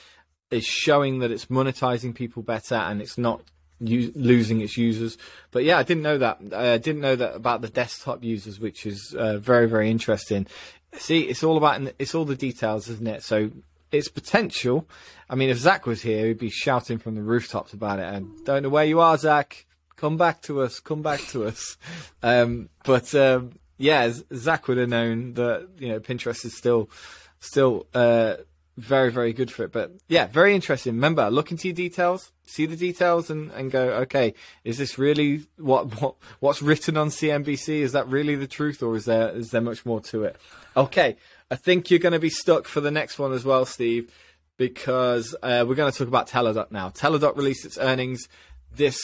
is 0.50 0.64
showing 0.64 1.18
that 1.20 1.30
it's 1.30 1.46
monetizing 1.46 2.14
people 2.14 2.42
better 2.42 2.76
and 2.76 3.02
it's 3.02 3.18
not 3.18 3.42
u- 3.80 4.12
losing 4.14 4.60
its 4.60 4.76
users. 4.76 5.18
But 5.50 5.64
yeah, 5.64 5.78
I 5.78 5.82
didn't 5.82 6.02
know 6.02 6.18
that. 6.18 6.38
I 6.52 6.78
didn't 6.78 7.00
know 7.00 7.16
that 7.16 7.34
about 7.34 7.62
the 7.62 7.68
desktop 7.68 8.22
users, 8.22 8.60
which 8.60 8.86
is 8.86 9.14
uh, 9.18 9.38
very 9.38 9.66
very 9.66 9.90
interesting. 9.90 10.46
See, 10.94 11.22
it's 11.22 11.42
all 11.42 11.56
about 11.56 11.80
it's 11.98 12.14
all 12.14 12.24
the 12.24 12.36
details, 12.36 12.88
isn't 12.88 13.06
it? 13.06 13.22
So 13.22 13.50
its 13.92 14.08
potential. 14.08 14.88
I 15.28 15.34
mean, 15.34 15.50
if 15.50 15.58
Zach 15.58 15.86
was 15.86 16.02
here, 16.02 16.26
he'd 16.26 16.38
be 16.38 16.50
shouting 16.50 16.98
from 16.98 17.14
the 17.14 17.22
rooftops 17.22 17.72
about 17.72 17.98
it. 17.98 18.12
And 18.12 18.44
don't 18.44 18.62
know 18.62 18.68
where 18.68 18.84
you 18.84 19.00
are, 19.00 19.16
Zach. 19.16 19.66
Come 19.96 20.16
back 20.16 20.42
to 20.42 20.60
us. 20.62 20.80
Come 20.80 21.02
back 21.02 21.20
to 21.28 21.44
us. 21.44 21.76
Um, 22.22 22.70
but 22.84 23.14
um, 23.14 23.52
yeah, 23.78 24.10
Zach 24.34 24.66
would 24.66 24.78
have 24.78 24.88
known 24.88 25.34
that 25.34 25.68
you 25.78 25.88
know 25.88 26.00
Pinterest 26.00 26.44
is 26.44 26.56
still 26.56 26.90
still 27.38 27.86
uh, 27.94 28.36
very 28.76 29.10
very 29.10 29.32
good 29.32 29.50
for 29.50 29.64
it. 29.64 29.72
But 29.72 29.92
yeah, 30.08 30.26
very 30.26 30.54
interesting. 30.54 30.94
Remember, 30.94 31.30
look 31.30 31.50
into 31.50 31.68
your 31.68 31.74
details, 31.74 32.32
see 32.46 32.66
the 32.66 32.76
details, 32.76 33.30
and, 33.30 33.50
and 33.52 33.70
go. 33.70 33.90
Okay, 34.02 34.34
is 34.64 34.78
this 34.78 34.98
really 34.98 35.46
what 35.56 36.00
what 36.00 36.16
what's 36.40 36.62
written 36.62 36.96
on 36.96 37.08
CNBC? 37.08 37.80
Is 37.80 37.92
that 37.92 38.08
really 38.08 38.34
the 38.34 38.46
truth, 38.46 38.82
or 38.82 38.96
is 38.96 39.04
there 39.04 39.30
is 39.30 39.50
there 39.50 39.60
much 39.60 39.86
more 39.86 40.00
to 40.00 40.24
it? 40.24 40.36
Okay, 40.76 41.16
I 41.50 41.56
think 41.56 41.90
you're 41.90 42.00
going 42.00 42.12
to 42.12 42.18
be 42.18 42.30
stuck 42.30 42.66
for 42.66 42.80
the 42.80 42.90
next 42.90 43.18
one 43.18 43.32
as 43.32 43.44
well, 43.44 43.64
Steve, 43.64 44.12
because 44.56 45.34
uh, 45.42 45.64
we're 45.66 45.76
going 45.76 45.92
to 45.92 45.96
talk 45.96 46.08
about 46.08 46.28
Teladoc 46.28 46.72
now. 46.72 46.90
Teladoc 46.90 47.36
released 47.36 47.64
its 47.64 47.78
earnings 47.78 48.28
this 48.74 49.00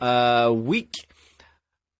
uh, 0.00 0.52
week. 0.54 0.94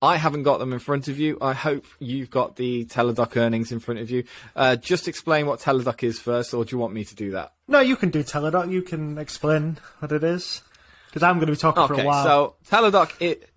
I 0.02 0.16
haven't 0.16 0.42
got 0.42 0.58
them 0.58 0.74
in 0.74 0.78
front 0.78 1.08
of 1.08 1.18
you. 1.18 1.38
I 1.40 1.54
hope 1.54 1.86
you've 1.98 2.30
got 2.30 2.56
the 2.56 2.84
Teladoc 2.84 3.36
earnings 3.36 3.72
in 3.72 3.80
front 3.80 4.00
of 4.00 4.10
you. 4.10 4.24
Uh, 4.54 4.76
just 4.76 5.08
explain 5.08 5.46
what 5.46 5.60
Teladoc 5.60 6.02
is 6.02 6.20
first, 6.20 6.52
or 6.52 6.64
do 6.66 6.76
you 6.76 6.78
want 6.78 6.92
me 6.92 7.04
to 7.04 7.14
do 7.14 7.30
that? 7.30 7.54
No, 7.66 7.80
you 7.80 7.96
can 7.96 8.10
do 8.10 8.22
Teladoc. 8.22 8.70
You 8.70 8.82
can 8.82 9.16
explain 9.16 9.78
what 10.00 10.12
it 10.12 10.22
is. 10.22 10.62
Because 11.06 11.22
I'm 11.22 11.36
going 11.36 11.46
to 11.46 11.52
be 11.52 11.56
talking 11.56 11.84
okay, 11.84 11.94
for 11.94 12.00
a 12.02 12.04
while. 12.04 12.24
So, 12.24 12.54
Teladoc, 12.68 13.12
it. 13.20 13.48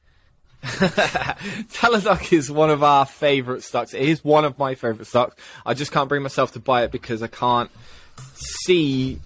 Teladoc 0.64 2.34
is 2.34 2.52
one 2.52 2.70
of 2.70 2.84
our 2.84 3.06
favourite 3.06 3.64
stocks. 3.64 3.94
It 3.94 4.02
is 4.02 4.24
one 4.24 4.46
of 4.46 4.58
my 4.58 4.76
favourite 4.76 5.08
stocks. 5.08 5.36
I 5.66 5.74
just 5.74 5.92
can't 5.92 6.10
bring 6.10 6.22
myself 6.22 6.54
to 6.54 6.60
buy 6.60 6.84
it 6.84 6.92
because 6.92 7.24
I 7.24 7.28
can't 7.28 7.72
see 8.36 9.20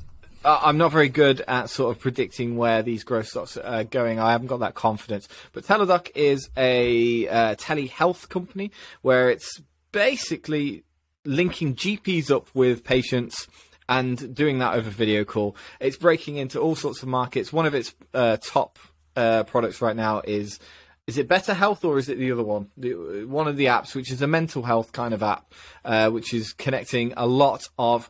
uh, 0.46 0.60
I'm 0.62 0.78
not 0.78 0.92
very 0.92 1.10
good 1.10 1.42
at 1.48 1.70
sort 1.70 1.96
of 1.96 2.02
predicting 2.02 2.58
where 2.58 2.84
these 2.84 3.04
growth 3.04 3.28
stocks 3.28 3.56
are 3.58 3.84
going. 3.84 4.20
I 4.20 4.32
haven't 4.32 4.48
got 4.48 4.60
that 4.60 4.76
confidence. 4.76 5.28
But 5.54 5.64
Teladoc 5.64 6.12
is 6.16 6.50
a 6.58 7.28
uh, 7.28 7.56
telehealth 7.56 8.30
company 8.30 8.72
where 9.02 9.30
it's 9.30 9.62
basically 9.92 10.84
linking 11.26 11.76
GPs 11.76 12.30
up 12.30 12.48
with 12.54 12.84
patients 12.84 13.48
and 13.88 14.36
doing 14.36 14.60
that 14.60 14.76
over 14.76 14.90
video 14.90 15.24
call. 15.24 15.56
It's 15.80 15.98
breaking 15.98 16.38
into 16.38 16.60
all 16.60 16.76
sorts 16.76 17.02
of 17.02 17.08
markets. 17.08 17.54
One 17.54 17.66
of 17.66 17.74
its 17.74 17.94
uh, 18.14 18.38
top 18.38 18.80
uh, 19.16 19.44
products 19.44 19.82
right 19.82 19.96
now 19.96 20.22
is 20.26 20.60
is 21.08 21.18
it 21.18 21.28
BetterHelp 21.28 21.84
or 21.84 21.98
is 21.98 22.08
it 22.10 22.18
the 22.18 22.32
other 22.32 22.44
one? 22.44 22.70
The, 22.78 23.26
one 23.26 23.48
of 23.48 23.58
the 23.58 23.66
apps, 23.66 23.94
which 23.94 24.12
is 24.12 24.22
a 24.22 24.28
mental 24.28 24.64
health 24.64 24.92
kind 24.94 25.14
of 25.14 25.22
app, 25.22 25.54
uh, 25.84 26.10
which 26.10 26.34
is 26.34 26.54
connecting 26.54 27.14
a 27.18 27.26
lot 27.26 27.68
of 27.78 28.10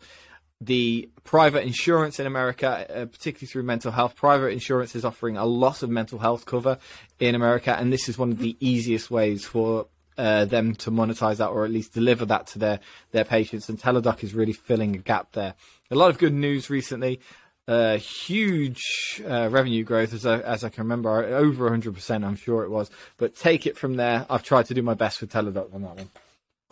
the 0.62 1.10
private 1.24 1.66
insurance 1.66 2.20
in 2.20 2.28
America, 2.28 2.86
uh, 2.90 3.06
particularly 3.06 3.48
through 3.48 3.64
mental 3.64 3.92
health. 3.92 4.16
Private 4.16 4.50
insurance 4.50 4.96
is 4.96 5.04
offering 5.04 5.38
a 5.38 5.46
lot 5.46 5.84
of 5.84 5.90
mental 5.90 6.20
health 6.20 6.46
cover 6.46 6.78
in 7.20 7.36
America, 7.36 7.76
and 7.78 7.92
this 7.92 8.08
is 8.08 8.18
one 8.18 8.32
of 8.32 8.40
the 8.40 8.56
easiest 8.60 9.10
ways 9.10 9.46
for 9.46 9.88
uh, 10.18 10.46
them 10.46 10.76
to 10.76 10.92
monetize 10.92 11.38
that 11.38 11.48
or 11.48 11.66
at 11.66 11.72
least 11.72 11.94
deliver 11.94 12.26
that 12.26 12.48
to 12.48 12.60
their, 12.60 12.80
their 13.12 13.26
patients. 13.26 13.68
And 13.70 13.80
Teladoc 13.80 14.24
is 14.24 14.34
really 14.34 14.54
filling 14.54 14.96
a 14.96 15.00
gap 15.00 15.32
there. 15.32 15.56
A 15.90 15.96
lot 15.96 16.12
of 16.12 16.18
good 16.18 16.34
news 16.34 16.70
recently. 16.70 17.20
Uh, 17.66 17.98
huge 17.98 18.82
uh, 19.26 19.48
revenue 19.50 19.84
growth, 19.84 20.14
as 20.14 20.26
I, 20.26 20.40
as 20.40 20.64
I 20.64 20.70
can 20.70 20.84
remember, 20.84 21.24
over 21.24 21.70
100%, 21.70 22.26
I'm 22.26 22.36
sure 22.36 22.64
it 22.64 22.70
was. 22.70 22.92
But 23.18 23.36
take 23.36 23.66
it 23.66 23.78
from 23.78 23.96
there. 23.96 24.26
I've 24.30 24.44
tried 24.44 24.66
to 24.66 24.74
do 24.74 24.82
my 24.82 24.96
best 24.96 25.22
with 25.22 25.32
Teladoc 25.32 25.74
on 25.74 25.82
that 25.84 25.96
one. 25.96 26.10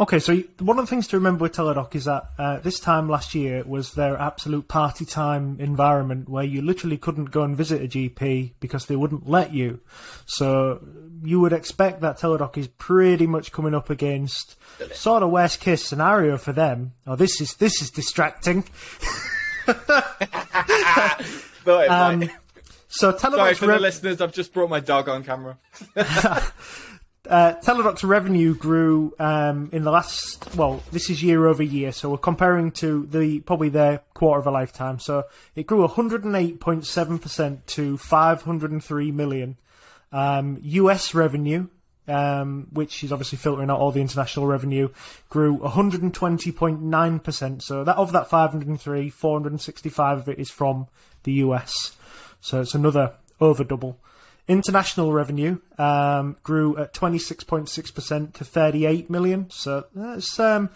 Okay, 0.02 0.20
so 0.20 0.36
one 0.60 0.80
of 0.80 0.86
the 0.86 0.90
things 0.90 1.08
to 1.10 1.18
remember 1.18 1.44
with 1.44 1.54
Teladoc 1.54 1.94
is 1.94 2.06
that 2.06 2.24
uh, 2.40 2.58
this 2.58 2.80
time 2.80 3.08
last 3.08 3.36
year 3.36 3.64
was 3.64 3.94
their 3.94 4.18
absolute 4.18 4.68
party 4.68 5.06
time 5.06 5.58
environment 5.60 6.28
where 6.28 6.44
you 6.44 6.62
literally 6.64 6.98
couldn't 6.98 7.26
go 7.26 7.44
and 7.44 7.56
visit 7.56 7.84
a 7.84 7.88
GP 7.88 8.54
because 8.60 8.88
they 8.88 8.96
wouldn't 8.96 9.30
let 9.30 9.54
you. 9.54 9.80
So 10.26 10.84
you 11.24 11.40
would 11.40 11.54
expect 11.54 12.02
that 12.02 12.18
Teladoc 12.18 12.58
is 12.58 12.68
pretty 12.68 13.28
much 13.28 13.52
coming 13.52 13.76
up 13.76 13.92
against 13.92 14.56
sort 14.94 15.22
of 15.22 15.30
worst 15.30 15.60
case 15.60 15.86
scenario 15.86 16.38
for 16.38 16.52
them. 16.52 16.94
Oh, 17.06 17.16
this 17.16 17.40
is 17.40 17.54
this 17.56 17.80
is 17.82 17.92
distracting. 17.92 18.64
um, 21.90 22.30
so 22.88 23.12
Teladoc's 23.14 23.36
Sorry 23.36 23.54
for 23.56 23.68
the 23.68 23.80
listeners. 23.80 24.22
I've 24.22 24.34
just 24.34 24.54
brought 24.54 24.70
my 24.70 24.80
dog 24.80 25.08
on 25.08 25.24
camera. 25.24 25.58
uh, 25.96 26.44
Teladoc's 27.30 28.04
revenue 28.04 28.54
grew 28.56 29.14
um, 29.18 29.70
in 29.72 29.84
the 29.84 29.92
last. 29.92 30.56
Well, 30.56 30.84
this 30.92 31.10
is 31.10 31.24
year 31.24 31.48
over 31.48 31.64
year, 31.64 31.92
so 31.92 32.10
we're 32.10 32.18
comparing 32.18 32.72
to 32.74 33.06
the 33.06 33.40
probably 33.42 33.70
their 33.70 34.02
quarter 34.14 34.40
of 34.40 34.48
a 34.48 34.52
lifetime. 34.52 35.00
So 35.00 35.24
it 35.56 35.68
grew 35.68 35.88
108.7 35.88 37.22
percent 37.22 37.68
to 37.68 37.98
503 37.98 39.12
million. 39.12 39.58
Um, 40.12 40.60
U.S. 40.62 41.14
revenue, 41.14 41.68
um, 42.08 42.68
which 42.72 43.04
is 43.04 43.12
obviously 43.12 43.38
filtering 43.38 43.70
out 43.70 43.80
all 43.80 43.92
the 43.92 44.02
international 44.02 44.48
revenue, 44.48 44.90
grew 45.30 45.58
120.9 45.60 47.24
percent. 47.24 47.64
So 47.64 47.84
that 47.84 47.98
of 47.98 48.12
that 48.14 48.30
503, 48.30 49.10
465 49.10 50.18
of 50.18 50.30
it 50.30 50.40
is 50.40 50.50
from 50.50 50.88
the 51.24 51.34
U.S. 51.34 51.96
So 52.40 52.62
it's 52.62 52.76
another 52.76 53.14
over 53.40 53.64
double. 53.64 54.00
International 54.48 55.14
revenue 55.14 55.60
um, 55.78 56.36
grew 56.44 56.76
at 56.78 56.94
26.6% 56.94 58.34
to 58.34 58.44
38 58.44 59.10
million. 59.10 59.50
So 59.50 59.86
that's 59.96 60.40
um, 60.40 60.70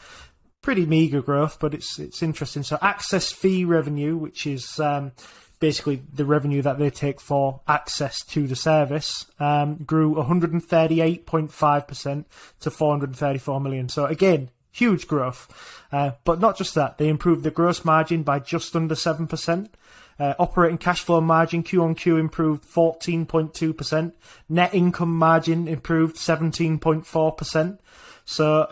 pretty 0.62 0.86
meager 0.86 1.22
growth, 1.22 1.60
but 1.60 1.74
it's 1.74 2.00
it's 2.00 2.24
interesting. 2.24 2.64
So 2.64 2.78
access 2.82 3.32
fee 3.32 3.66
revenue, 3.66 4.18
which 4.18 4.48
is 4.48 4.80
um, 4.80 5.12
basically 5.60 6.02
the 6.14 6.26
revenue 6.26 6.62
that 6.62 6.80
they 6.80 6.90
take 6.90 7.20
for 7.20 7.62
access 7.68 8.24
to 8.26 8.48
the 8.48 8.56
service, 8.56 9.26
um, 9.40 9.76
grew 9.78 10.16
138.5% 10.16 12.26
to 12.60 12.72
434 12.72 13.62
million. 13.62 13.90
So 13.90 14.06
again, 14.06 14.50
huge 14.72 15.08
growth. 15.08 15.82
Uh, 15.92 16.12
but 16.24 16.40
not 16.40 16.58
just 16.58 16.76
that, 16.76 16.98
they 16.98 17.08
improved 17.08 17.44
the 17.44 17.52
gross 17.52 17.86
margin 17.86 18.24
by 18.24 18.40
just 18.40 18.76
under 18.76 18.96
7%. 18.96 19.70
Uh, 20.18 20.34
operating 20.40 20.78
cash 20.78 21.02
flow 21.02 21.20
margin 21.20 21.62
Q 21.62 21.84
on 21.84 21.96
Q 21.96 22.18
improved 22.18 22.64
14.2%. 22.64 24.14
Net 24.48 24.74
income 24.74 25.16
margin 25.16 25.68
improved 25.68 26.16
17.4%. 26.16 27.80
So 28.24 28.72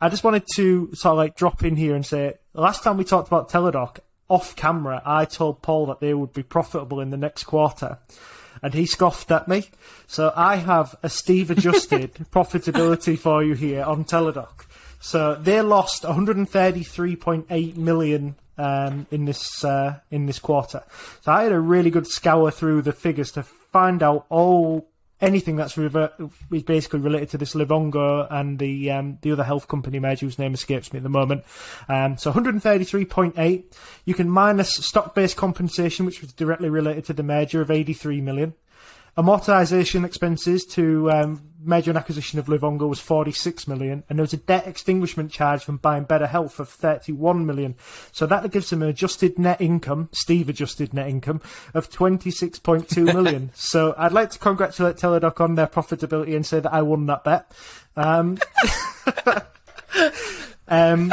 I 0.00 0.08
just 0.08 0.22
wanted 0.22 0.44
to 0.54 0.94
sort 0.94 1.12
of 1.12 1.18
like 1.18 1.36
drop 1.36 1.64
in 1.64 1.76
here 1.76 1.94
and 1.94 2.06
say, 2.06 2.34
last 2.52 2.82
time 2.82 2.96
we 2.96 3.04
talked 3.04 3.28
about 3.28 3.50
Teladoc, 3.50 3.98
off 4.28 4.56
camera, 4.56 5.02
I 5.04 5.24
told 5.24 5.62
Paul 5.62 5.86
that 5.86 6.00
they 6.00 6.14
would 6.14 6.32
be 6.32 6.42
profitable 6.42 7.00
in 7.00 7.10
the 7.10 7.16
next 7.16 7.44
quarter. 7.44 7.98
And 8.62 8.72
he 8.72 8.86
scoffed 8.86 9.30
at 9.30 9.48
me. 9.48 9.68
So 10.06 10.32
I 10.34 10.56
have 10.56 10.96
a 11.02 11.10
Steve 11.10 11.50
adjusted 11.50 12.14
profitability 12.32 13.18
for 13.18 13.42
you 13.42 13.54
here 13.54 13.84
on 13.84 14.04
Teladoc. 14.04 14.66
So 15.00 15.34
they 15.34 15.60
lost 15.60 16.04
133.8 16.04 17.76
million 17.76 18.36
um, 18.56 19.06
in 19.10 19.24
this 19.24 19.64
uh, 19.64 19.98
in 20.10 20.26
this 20.26 20.38
quarter. 20.38 20.82
So 21.22 21.32
I 21.32 21.42
had 21.42 21.52
a 21.52 21.60
really 21.60 21.90
good 21.90 22.06
scour 22.06 22.50
through 22.50 22.82
the 22.82 22.92
figures 22.92 23.32
to 23.32 23.42
find 23.42 24.02
out 24.02 24.26
all 24.30 24.88
anything 25.24 25.56
that's 25.56 25.76
revert, 25.76 26.12
is 26.52 26.62
basically 26.62 27.00
related 27.00 27.30
to 27.30 27.38
this 27.38 27.54
Livongo 27.54 28.26
and 28.30 28.58
the 28.58 28.90
um, 28.90 29.18
the 29.22 29.32
other 29.32 29.44
health 29.44 29.68
company 29.68 29.98
merger 29.98 30.26
whose 30.26 30.38
name 30.38 30.54
escapes 30.54 30.92
me 30.92 30.98
at 30.98 31.02
the 31.02 31.08
moment. 31.08 31.44
Um, 31.88 32.16
so 32.16 32.32
133.8. 32.32 33.64
You 34.04 34.14
can 34.14 34.28
minus 34.28 34.74
stock 34.74 35.14
based 35.14 35.36
compensation, 35.36 36.06
which 36.06 36.20
was 36.20 36.32
directly 36.32 36.68
related 36.68 37.04
to 37.06 37.12
the 37.12 37.22
merger 37.22 37.60
of 37.60 37.70
83 37.70 38.20
million. 38.20 38.54
Amortization 39.16 40.04
expenses 40.04 40.64
to 40.66 41.10
um, 41.10 41.40
merger 41.62 41.90
and 41.90 41.98
acquisition 41.98 42.38
of 42.38 42.46
Livongo 42.46 42.88
was 42.88 43.00
46 43.00 43.66
million, 43.68 44.02
and 44.08 44.18
there 44.18 44.24
was 44.24 44.32
a 44.32 44.38
debt 44.38 44.66
extinguishment 44.66 45.30
charge 45.30 45.62
from 45.62 45.76
buying 45.76 46.04
Better 46.04 46.26
Health 46.26 46.58
of 46.58 46.68
31 46.68 47.46
million. 47.46 47.76
So 48.12 48.26
that 48.26 48.50
gives 48.50 48.70
them 48.70 48.82
an 48.82 48.88
adjusted 48.88 49.38
net 49.38 49.60
income, 49.60 50.08
Steve 50.12 50.48
adjusted 50.48 50.92
net 50.92 51.08
income, 51.08 51.40
of 51.74 51.90
26.2 51.90 53.04
million. 53.14 53.50
so 53.54 53.94
I'd 53.96 54.12
like 54.12 54.30
to 54.30 54.38
congratulate 54.38 54.96
Teladoc 54.96 55.40
on 55.40 55.54
their 55.54 55.66
profitability 55.66 56.34
and 56.34 56.44
say 56.44 56.60
that 56.60 56.72
I 56.72 56.82
won 56.82 57.06
that 57.06 57.24
bet. 57.24 57.50
Um, 57.96 58.38
um, 60.68 61.12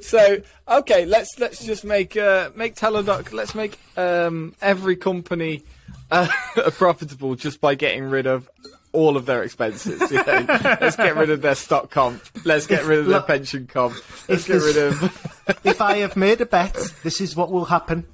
so 0.00 0.38
okay, 0.66 1.04
let's 1.04 1.38
let's 1.38 1.64
just 1.64 1.84
make 1.84 2.16
uh, 2.16 2.50
make 2.54 2.74
Teladoc. 2.74 3.32
Let's 3.32 3.54
make 3.54 3.78
um, 3.96 4.54
every 4.62 4.96
company 4.96 5.62
uh, 6.10 6.28
profitable 6.72 7.34
just 7.34 7.60
by 7.60 7.74
getting 7.74 8.04
rid 8.04 8.26
of 8.26 8.48
all 8.92 9.16
of 9.16 9.26
their 9.26 9.42
expenses. 9.42 10.00
You 10.10 10.24
know? 10.24 10.46
let's 10.80 10.96
get 10.96 11.16
rid 11.16 11.30
of 11.30 11.42
their 11.42 11.54
stock 11.54 11.90
comp. 11.90 12.22
Let's 12.44 12.66
get 12.66 12.84
rid 12.84 13.00
of 13.00 13.06
their 13.06 13.22
pension 13.22 13.66
comp. 13.66 13.96
Let's 14.28 14.46
get 14.46 14.62
rid 14.62 14.76
of. 14.76 15.02
if 15.64 15.80
I 15.80 15.98
have 15.98 16.16
made 16.16 16.40
a 16.40 16.46
bet, 16.46 16.74
this 17.02 17.20
is 17.20 17.36
what 17.36 17.50
will 17.50 17.66
happen. 17.66 18.06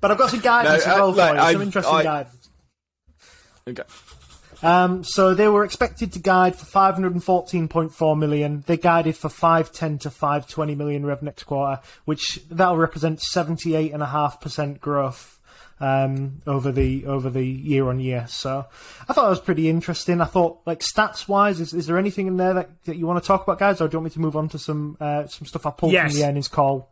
but 0.00 0.10
I've 0.10 0.18
got 0.18 0.30
some 0.30 0.40
guidance 0.40 0.86
No, 0.86 0.92
as 0.92 0.98
uh, 0.98 1.00
well 1.00 1.12
for 1.12 1.18
like, 1.18 1.34
you. 1.34 1.40
I- 1.40 1.52
Some 1.52 1.62
interesting 1.62 1.94
I- 1.94 2.02
guidance. 2.02 2.50
Okay. 3.68 3.82
Um, 4.62 5.02
so 5.04 5.34
they 5.34 5.48
were 5.48 5.64
expected 5.64 6.12
to 6.12 6.18
guide 6.18 6.54
for 6.56 6.66
514.4 6.66 8.18
million. 8.18 8.62
They 8.66 8.76
guided 8.76 9.16
for 9.16 9.28
510 9.28 9.98
to 10.00 10.10
520 10.10 10.74
million 10.74 11.06
rev 11.06 11.22
next 11.22 11.44
quarter, 11.44 11.80
which 12.04 12.40
that'll 12.50 12.76
represent 12.76 13.20
78.5% 13.20 14.80
growth 14.80 15.38
um, 15.80 16.42
over 16.46 16.70
the 16.72 17.06
over 17.06 17.30
the 17.30 17.44
year 17.46 17.88
on 17.88 18.00
year. 18.00 18.26
So 18.28 18.66
I 19.08 19.12
thought 19.14 19.22
that 19.24 19.30
was 19.30 19.40
pretty 19.40 19.68
interesting. 19.70 20.20
I 20.20 20.26
thought, 20.26 20.60
like 20.66 20.80
stats 20.80 21.26
wise, 21.26 21.58
is, 21.58 21.72
is 21.72 21.86
there 21.86 21.96
anything 21.96 22.26
in 22.26 22.36
there 22.36 22.52
that, 22.52 22.84
that 22.84 22.96
you 22.96 23.06
want 23.06 23.22
to 23.22 23.26
talk 23.26 23.42
about, 23.42 23.58
guys, 23.58 23.80
or 23.80 23.88
do 23.88 23.94
you 23.94 23.98
want 24.00 24.04
me 24.04 24.10
to 24.14 24.20
move 24.20 24.36
on 24.36 24.48
to 24.50 24.58
some 24.58 24.98
uh, 25.00 25.26
some 25.26 25.46
stuff 25.46 25.64
I 25.64 25.70
pulled 25.70 25.92
Yes. 25.92 26.12
from 26.12 26.20
the 26.20 26.26
earnings 26.26 26.48
call? 26.48 26.89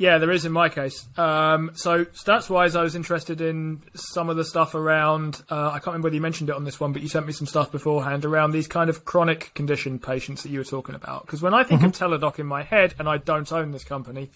Yeah, 0.00 0.18
there 0.18 0.30
is 0.30 0.44
in 0.44 0.52
my 0.52 0.68
case. 0.68 1.08
Um, 1.18 1.72
so 1.74 2.04
stats 2.04 2.48
wise, 2.48 2.76
I 2.76 2.84
was 2.84 2.94
interested 2.94 3.40
in 3.40 3.82
some 3.94 4.30
of 4.30 4.36
the 4.36 4.44
stuff 4.44 4.76
around. 4.76 5.42
Uh, 5.50 5.70
I 5.70 5.80
can't 5.80 5.88
remember 5.88 6.06
whether 6.06 6.14
you 6.14 6.20
mentioned 6.20 6.50
it 6.50 6.54
on 6.54 6.62
this 6.62 6.78
one, 6.78 6.92
but 6.92 7.02
you 7.02 7.08
sent 7.08 7.26
me 7.26 7.32
some 7.32 7.48
stuff 7.48 7.72
beforehand 7.72 8.24
around 8.24 8.52
these 8.52 8.68
kind 8.68 8.88
of 8.88 9.04
chronic 9.04 9.52
condition 9.54 9.98
patients 9.98 10.44
that 10.44 10.50
you 10.50 10.60
were 10.60 10.64
talking 10.64 10.94
about. 10.94 11.26
Because 11.26 11.42
when 11.42 11.52
I 11.52 11.64
think 11.64 11.82
of 11.82 11.90
Teladoc 11.92 12.38
in 12.38 12.46
my 12.46 12.62
head, 12.62 12.94
and 13.00 13.08
I 13.08 13.18
don't 13.18 13.52
own 13.52 13.72
this 13.72 13.82
company, 13.82 14.30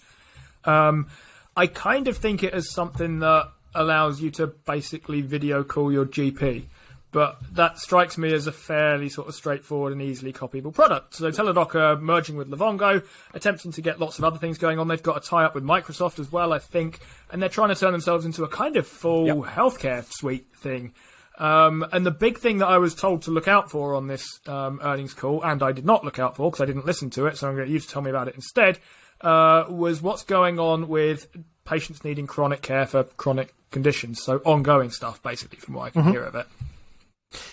um, 0.65 1.07
I 1.55 1.67
kind 1.67 2.09
of 2.09 2.17
think 2.17 2.43
it 2.43 2.53
as 2.53 2.69
something 2.69 3.19
that 3.19 3.49
allows 3.73 4.21
you 4.21 4.31
to 4.31 4.47
basically 4.47 5.21
video 5.21 5.63
call 5.63 5.93
your 5.93 6.05
GP. 6.05 6.65
But 7.13 7.37
that 7.53 7.77
strikes 7.77 8.17
me 8.17 8.33
as 8.33 8.47
a 8.47 8.51
fairly 8.51 9.07
sort 9.07 9.27
of 9.27 9.35
straightforward 9.35 9.93
and 9.93 10.01
easily 10.01 10.33
copyable 10.33 10.73
product. 10.73 11.13
So 11.13 11.31
Teladoc 11.31 11.75
are 11.75 11.95
merging 11.95 12.35
with 12.35 12.49
Livongo, 12.49 13.05
attempting 13.35 13.71
to 13.71 13.81
get 13.81 13.99
lots 13.99 14.17
of 14.17 14.25
other 14.25 14.39
things 14.39 14.57
going 14.57 14.79
on. 14.79 14.87
They've 14.87 15.01
got 15.01 15.17
a 15.17 15.21
tie-up 15.21 15.53
with 15.53 15.63
Microsoft 15.63 16.19
as 16.19 16.31
well, 16.31 16.51
I 16.51 16.59
think, 16.59 16.99
and 17.31 17.39
they're 17.39 17.49
trying 17.49 17.69
to 17.69 17.75
turn 17.75 17.91
themselves 17.91 18.25
into 18.25 18.43
a 18.43 18.47
kind 18.47 18.75
of 18.75 18.87
full 18.87 19.43
healthcare 19.43 20.03
suite 20.03 20.47
thing. 20.55 20.93
Um, 21.37 21.85
and 21.91 22.05
the 22.05 22.11
big 22.11 22.39
thing 22.39 22.59
that 22.59 22.67
I 22.67 22.77
was 22.77 22.93
told 22.93 23.23
to 23.23 23.31
look 23.31 23.47
out 23.47 23.71
for 23.71 23.95
on 23.95 24.07
this 24.07 24.25
um, 24.47 24.79
earnings 24.83 25.13
call, 25.13 25.43
and 25.43 25.61
I 25.63 25.71
did 25.71 25.85
not 25.85 26.03
look 26.03 26.19
out 26.19 26.35
for 26.35 26.49
because 26.49 26.61
I 26.61 26.65
didn't 26.65 26.85
listen 26.85 27.09
to 27.11 27.27
it, 27.27 27.37
so 27.37 27.47
I'm 27.47 27.55
going 27.55 27.67
to 27.67 27.69
get 27.69 27.73
you 27.73 27.79
to 27.79 27.87
tell 27.87 28.01
me 28.01 28.09
about 28.09 28.27
it 28.27 28.35
instead, 28.35 28.79
uh, 29.21 29.65
was 29.69 30.01
what's 30.01 30.23
going 30.23 30.59
on 30.59 30.87
with 30.87 31.27
patients 31.65 32.03
needing 32.03 32.27
chronic 32.27 32.61
care 32.61 32.85
for 32.85 33.03
chronic 33.03 33.53
conditions. 33.71 34.21
So 34.21 34.37
ongoing 34.45 34.91
stuff, 34.91 35.21
basically, 35.23 35.59
from 35.59 35.75
what 35.75 35.83
I 35.85 35.89
can 35.91 36.11
hear 36.11 36.23
of 36.23 36.35
it. 36.35 36.47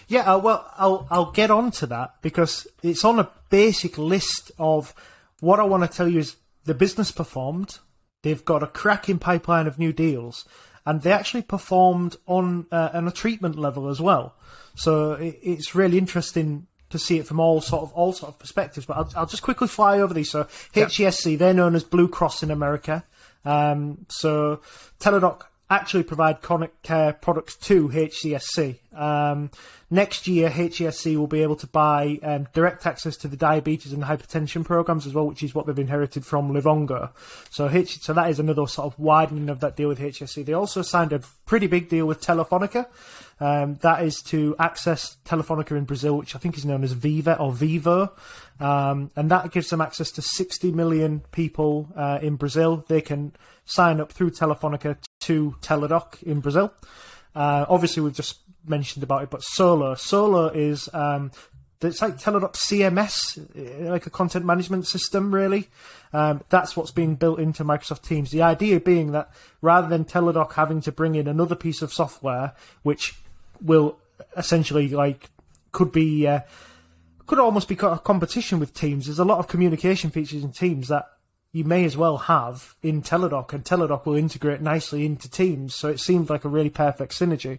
Yeah, 0.08 0.32
uh, 0.32 0.38
well, 0.38 0.70
I'll 0.76 1.06
I'll 1.10 1.30
get 1.32 1.50
on 1.50 1.70
to 1.72 1.86
that 1.86 2.14
because 2.22 2.66
it's 2.82 3.04
on 3.04 3.18
a 3.18 3.30
basic 3.48 3.98
list 3.98 4.52
of 4.58 4.94
what 5.40 5.60
I 5.60 5.64
want 5.64 5.82
to 5.82 5.96
tell 5.96 6.08
you 6.08 6.20
is 6.20 6.36
the 6.64 6.74
business 6.74 7.10
performed. 7.10 7.78
They've 8.22 8.44
got 8.44 8.62
a 8.62 8.66
cracking 8.66 9.18
pipeline 9.18 9.66
of 9.66 9.78
new 9.78 9.92
deals, 9.92 10.46
and 10.84 11.02
they 11.02 11.12
actually 11.12 11.42
performed 11.42 12.16
on 12.26 12.66
uh, 12.70 12.90
on 12.92 13.08
a 13.08 13.12
treatment 13.12 13.58
level 13.58 13.88
as 13.88 14.00
well. 14.00 14.34
So 14.74 15.12
it, 15.12 15.38
it's 15.42 15.74
really 15.74 15.98
interesting 15.98 16.66
to 16.90 16.98
see 16.98 17.18
it 17.18 17.26
from 17.26 17.40
all 17.40 17.60
sort 17.60 17.82
of 17.82 17.92
all 17.92 18.12
sort 18.12 18.32
of 18.32 18.38
perspectives. 18.38 18.86
But 18.86 18.96
I'll, 18.96 19.12
I'll 19.16 19.26
just 19.26 19.42
quickly 19.42 19.68
fly 19.68 20.00
over 20.00 20.12
these. 20.12 20.30
So 20.30 20.44
HCSC, 20.74 21.38
they're 21.38 21.54
known 21.54 21.74
as 21.74 21.84
Blue 21.84 22.08
Cross 22.08 22.42
in 22.42 22.50
America. 22.50 23.04
Um, 23.44 24.04
so 24.08 24.60
Teladoc 24.98 25.44
actually 25.70 26.02
provide 26.02 26.42
chronic 26.42 26.82
care 26.82 27.12
products 27.12 27.56
to 27.56 27.88
HCSC. 27.88 28.78
Um, 28.92 29.50
next 29.88 30.26
year, 30.26 30.50
HCSC 30.50 31.16
will 31.16 31.28
be 31.28 31.42
able 31.42 31.54
to 31.56 31.68
buy 31.68 32.18
um, 32.24 32.48
direct 32.52 32.86
access 32.86 33.16
to 33.18 33.28
the 33.28 33.36
diabetes 33.36 33.92
and 33.92 34.02
hypertension 34.02 34.64
programs 34.64 35.06
as 35.06 35.14
well, 35.14 35.26
which 35.26 35.44
is 35.44 35.54
what 35.54 35.66
they've 35.66 35.78
inherited 35.78 36.26
from 36.26 36.52
Livongo. 36.52 37.10
So, 37.50 37.70
H- 37.70 38.00
so 38.00 38.12
that 38.14 38.28
is 38.30 38.40
another 38.40 38.66
sort 38.66 38.92
of 38.92 38.98
widening 38.98 39.48
of 39.48 39.60
that 39.60 39.76
deal 39.76 39.88
with 39.88 40.00
HCSC. 40.00 40.44
They 40.44 40.52
also 40.54 40.82
signed 40.82 41.12
a 41.12 41.20
pretty 41.46 41.68
big 41.68 41.88
deal 41.88 42.06
with 42.06 42.20
Telefonica. 42.20 42.86
Um, 43.38 43.76
that 43.82 44.02
is 44.02 44.20
to 44.26 44.56
access 44.58 45.16
Telefonica 45.24 45.76
in 45.76 45.84
Brazil, 45.84 46.18
which 46.18 46.34
I 46.34 46.38
think 46.38 46.58
is 46.58 46.66
known 46.66 46.82
as 46.82 46.92
Viva 46.92 47.38
or 47.38 47.52
Vivo. 47.52 48.12
Um, 48.58 49.10
and 49.16 49.30
that 49.30 49.52
gives 49.52 49.70
them 49.70 49.80
access 49.80 50.10
to 50.12 50.22
60 50.22 50.72
million 50.72 51.20
people 51.30 51.88
uh, 51.96 52.18
in 52.20 52.36
Brazil. 52.36 52.84
They 52.88 53.00
can 53.00 53.32
sign 53.64 54.00
up 54.00 54.12
through 54.12 54.32
Telefonica 54.32 54.98
to 55.20 55.56
Teladoc 55.60 56.22
in 56.22 56.40
Brazil. 56.40 56.72
Uh, 57.34 57.64
obviously, 57.68 58.02
we've 58.02 58.14
just 58.14 58.40
mentioned 58.66 59.02
about 59.02 59.22
it, 59.22 59.30
but 59.30 59.42
Solo. 59.42 59.94
Solo 59.94 60.48
is 60.48 60.88
um, 60.92 61.30
it's 61.82 62.02
like 62.02 62.18
Teladoc 62.18 62.54
CMS, 62.54 63.38
uh, 63.38 63.90
like 63.90 64.06
a 64.06 64.10
content 64.10 64.44
management 64.44 64.86
system, 64.86 65.34
really. 65.34 65.68
Um, 66.12 66.42
that's 66.48 66.76
what's 66.76 66.90
being 66.90 67.14
built 67.14 67.38
into 67.38 67.64
Microsoft 67.64 68.02
Teams. 68.02 68.30
The 68.30 68.42
idea 68.42 68.80
being 68.80 69.12
that 69.12 69.30
rather 69.62 69.88
than 69.88 70.04
Teladoc 70.04 70.52
having 70.54 70.80
to 70.82 70.92
bring 70.92 71.14
in 71.14 71.26
another 71.26 71.54
piece 71.54 71.80
of 71.82 71.92
software, 71.92 72.52
which 72.82 73.14
will 73.62 73.98
essentially 74.36 74.88
like 74.88 75.30
could 75.72 75.92
be 75.92 76.26
uh, 76.26 76.40
could 77.26 77.38
almost 77.38 77.68
be 77.68 77.76
a 77.76 77.98
competition 77.98 78.58
with 78.58 78.74
Teams. 78.74 79.06
There's 79.06 79.18
a 79.18 79.24
lot 79.24 79.38
of 79.38 79.48
communication 79.48 80.10
features 80.10 80.42
in 80.42 80.52
Teams 80.52 80.88
that 80.88 81.06
you 81.52 81.64
may 81.64 81.84
as 81.84 81.96
well 81.96 82.16
have 82.16 82.74
in 82.82 83.02
Teladoc, 83.02 83.52
and 83.52 83.64
Teladoc 83.64 84.06
will 84.06 84.14
integrate 84.14 84.60
nicely 84.60 85.04
into 85.04 85.28
Teams. 85.28 85.74
So 85.74 85.88
it 85.88 85.98
seemed 85.98 86.30
like 86.30 86.44
a 86.44 86.48
really 86.48 86.70
perfect 86.70 87.12
synergy. 87.12 87.58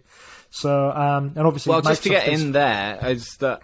So 0.50 0.90
um, 0.90 1.32
and 1.36 1.46
obviously, 1.46 1.70
Well, 1.70 1.82
just 1.82 2.02
to 2.04 2.08
get 2.08 2.28
is- 2.28 2.42
in 2.42 2.52
there 2.52 2.98
is 3.06 3.36
that 3.38 3.62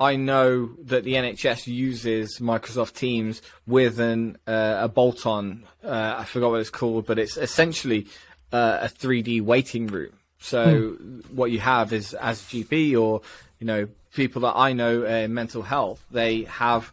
I 0.00 0.16
know 0.16 0.70
that 0.84 1.04
the 1.04 1.14
NHS 1.14 1.68
uses 1.68 2.38
Microsoft 2.40 2.94
Teams 2.94 3.40
with 3.66 4.00
an 4.00 4.36
uh, 4.46 4.78
a 4.80 4.88
bolt-on. 4.88 5.64
Uh, 5.84 6.16
I 6.18 6.24
forgot 6.24 6.50
what 6.50 6.60
it's 6.60 6.70
called, 6.70 7.06
but 7.06 7.18
it's 7.18 7.36
essentially 7.36 8.06
uh, 8.52 8.78
a 8.82 8.88
3D 8.88 9.42
waiting 9.42 9.86
room. 9.86 10.12
So 10.40 10.96
what 11.30 11.52
you 11.52 11.60
have 11.60 11.92
is 11.92 12.14
as 12.14 12.40
GP 12.42 13.00
or 13.00 13.20
you 13.60 13.66
know 13.66 13.86
people 14.12 14.42
that 14.42 14.54
I 14.56 14.72
know 14.72 15.04
in 15.04 15.32
mental 15.34 15.62
health, 15.62 16.04
they 16.10 16.42
have 16.44 16.92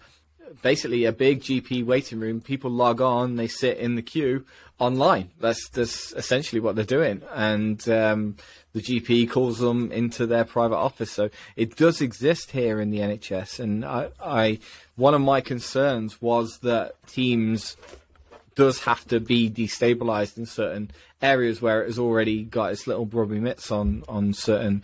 basically 0.61 1.05
a 1.05 1.11
big 1.11 1.41
GP 1.41 1.85
waiting 1.85 2.19
room. 2.19 2.41
People 2.41 2.71
log 2.71 3.01
on, 3.01 3.35
they 3.35 3.47
sit 3.47 3.77
in 3.77 3.95
the 3.95 4.01
queue 4.01 4.45
online. 4.79 5.29
That's 5.39 5.69
that's 5.69 6.13
essentially 6.13 6.59
what 6.59 6.75
they're 6.75 6.85
doing, 6.85 7.21
and 7.33 7.87
um, 7.89 8.35
the 8.73 8.81
GP 8.81 9.29
calls 9.29 9.59
them 9.59 9.91
into 9.91 10.25
their 10.25 10.45
private 10.45 10.77
office. 10.77 11.11
So 11.11 11.29
it 11.55 11.75
does 11.75 12.01
exist 12.01 12.51
here 12.51 12.79
in 12.79 12.89
the 12.89 12.99
NHS, 12.99 13.59
and 13.59 13.85
I, 13.85 14.09
I 14.19 14.59
one 14.95 15.13
of 15.13 15.21
my 15.21 15.41
concerns 15.41 16.21
was 16.21 16.59
that 16.59 16.95
Teams 17.07 17.77
does 18.55 18.83
have 18.83 19.07
to 19.07 19.19
be 19.19 19.49
destabilized 19.49 20.37
in 20.37 20.45
certain 20.45 20.91
areas 21.21 21.61
where 21.61 21.83
it 21.83 21.87
has 21.87 21.99
already 21.99 22.43
got 22.43 22.71
its 22.71 22.87
little 22.87 23.05
grubby 23.05 23.39
mitts 23.39 23.71
on 23.71 24.03
on 24.07 24.33
certain 24.33 24.83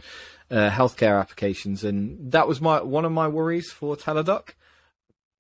uh, 0.52 0.70
healthcare 0.70 1.20
applications, 1.20 1.84
and 1.84 2.32
that 2.32 2.48
was 2.48 2.62
my 2.62 2.82
one 2.82 3.06
of 3.06 3.12
my 3.12 3.28
worries 3.28 3.72
for 3.72 3.96
Teladoc. 3.96 4.50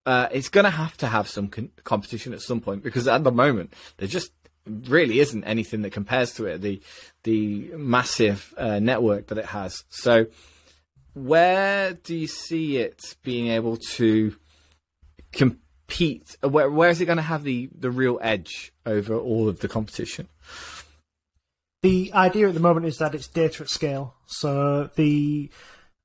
Uh, 0.05 0.27
it's 0.31 0.49
going 0.49 0.65
to 0.65 0.69
have 0.69 0.95
to 0.97 1.07
have 1.07 1.27
some 1.27 1.47
con- 1.47 1.71
competition 1.83 2.33
at 2.33 2.41
some 2.41 2.61
point 2.61 2.83
because 2.83 3.07
at 3.07 3.23
the 3.23 3.31
moment 3.31 3.73
there 3.97 4.07
just 4.07 4.31
really 4.65 5.19
isn't 5.19 5.43
anything 5.43 5.81
that 5.81 5.91
compares 5.91 6.33
to 6.35 6.45
it. 6.45 6.61
The 6.61 6.81
the 7.23 7.71
massive 7.75 8.53
uh, 8.57 8.79
network 8.79 9.27
that 9.27 9.37
it 9.37 9.45
has. 9.45 9.83
So, 9.89 10.27
where 11.13 11.93
do 11.93 12.15
you 12.15 12.27
see 12.27 12.77
it 12.77 13.15
being 13.23 13.47
able 13.47 13.77
to 13.93 14.35
compete? 15.31 16.37
Where 16.41 16.69
where 16.69 16.89
is 16.89 17.01
it 17.01 17.05
going 17.05 17.17
to 17.17 17.23
have 17.23 17.43
the 17.43 17.69
the 17.77 17.91
real 17.91 18.19
edge 18.21 18.73
over 18.85 19.15
all 19.15 19.49
of 19.49 19.59
the 19.59 19.67
competition? 19.67 20.27
the 21.85 22.11
idea 22.15 22.47
at 22.47 22.55
the 22.55 22.59
moment 22.59 22.87
is 22.87 22.97
that 22.97 23.13
it's 23.13 23.27
data 23.27 23.61
at 23.61 23.69
scale. 23.69 24.15
So 24.25 24.89
the 24.95 25.51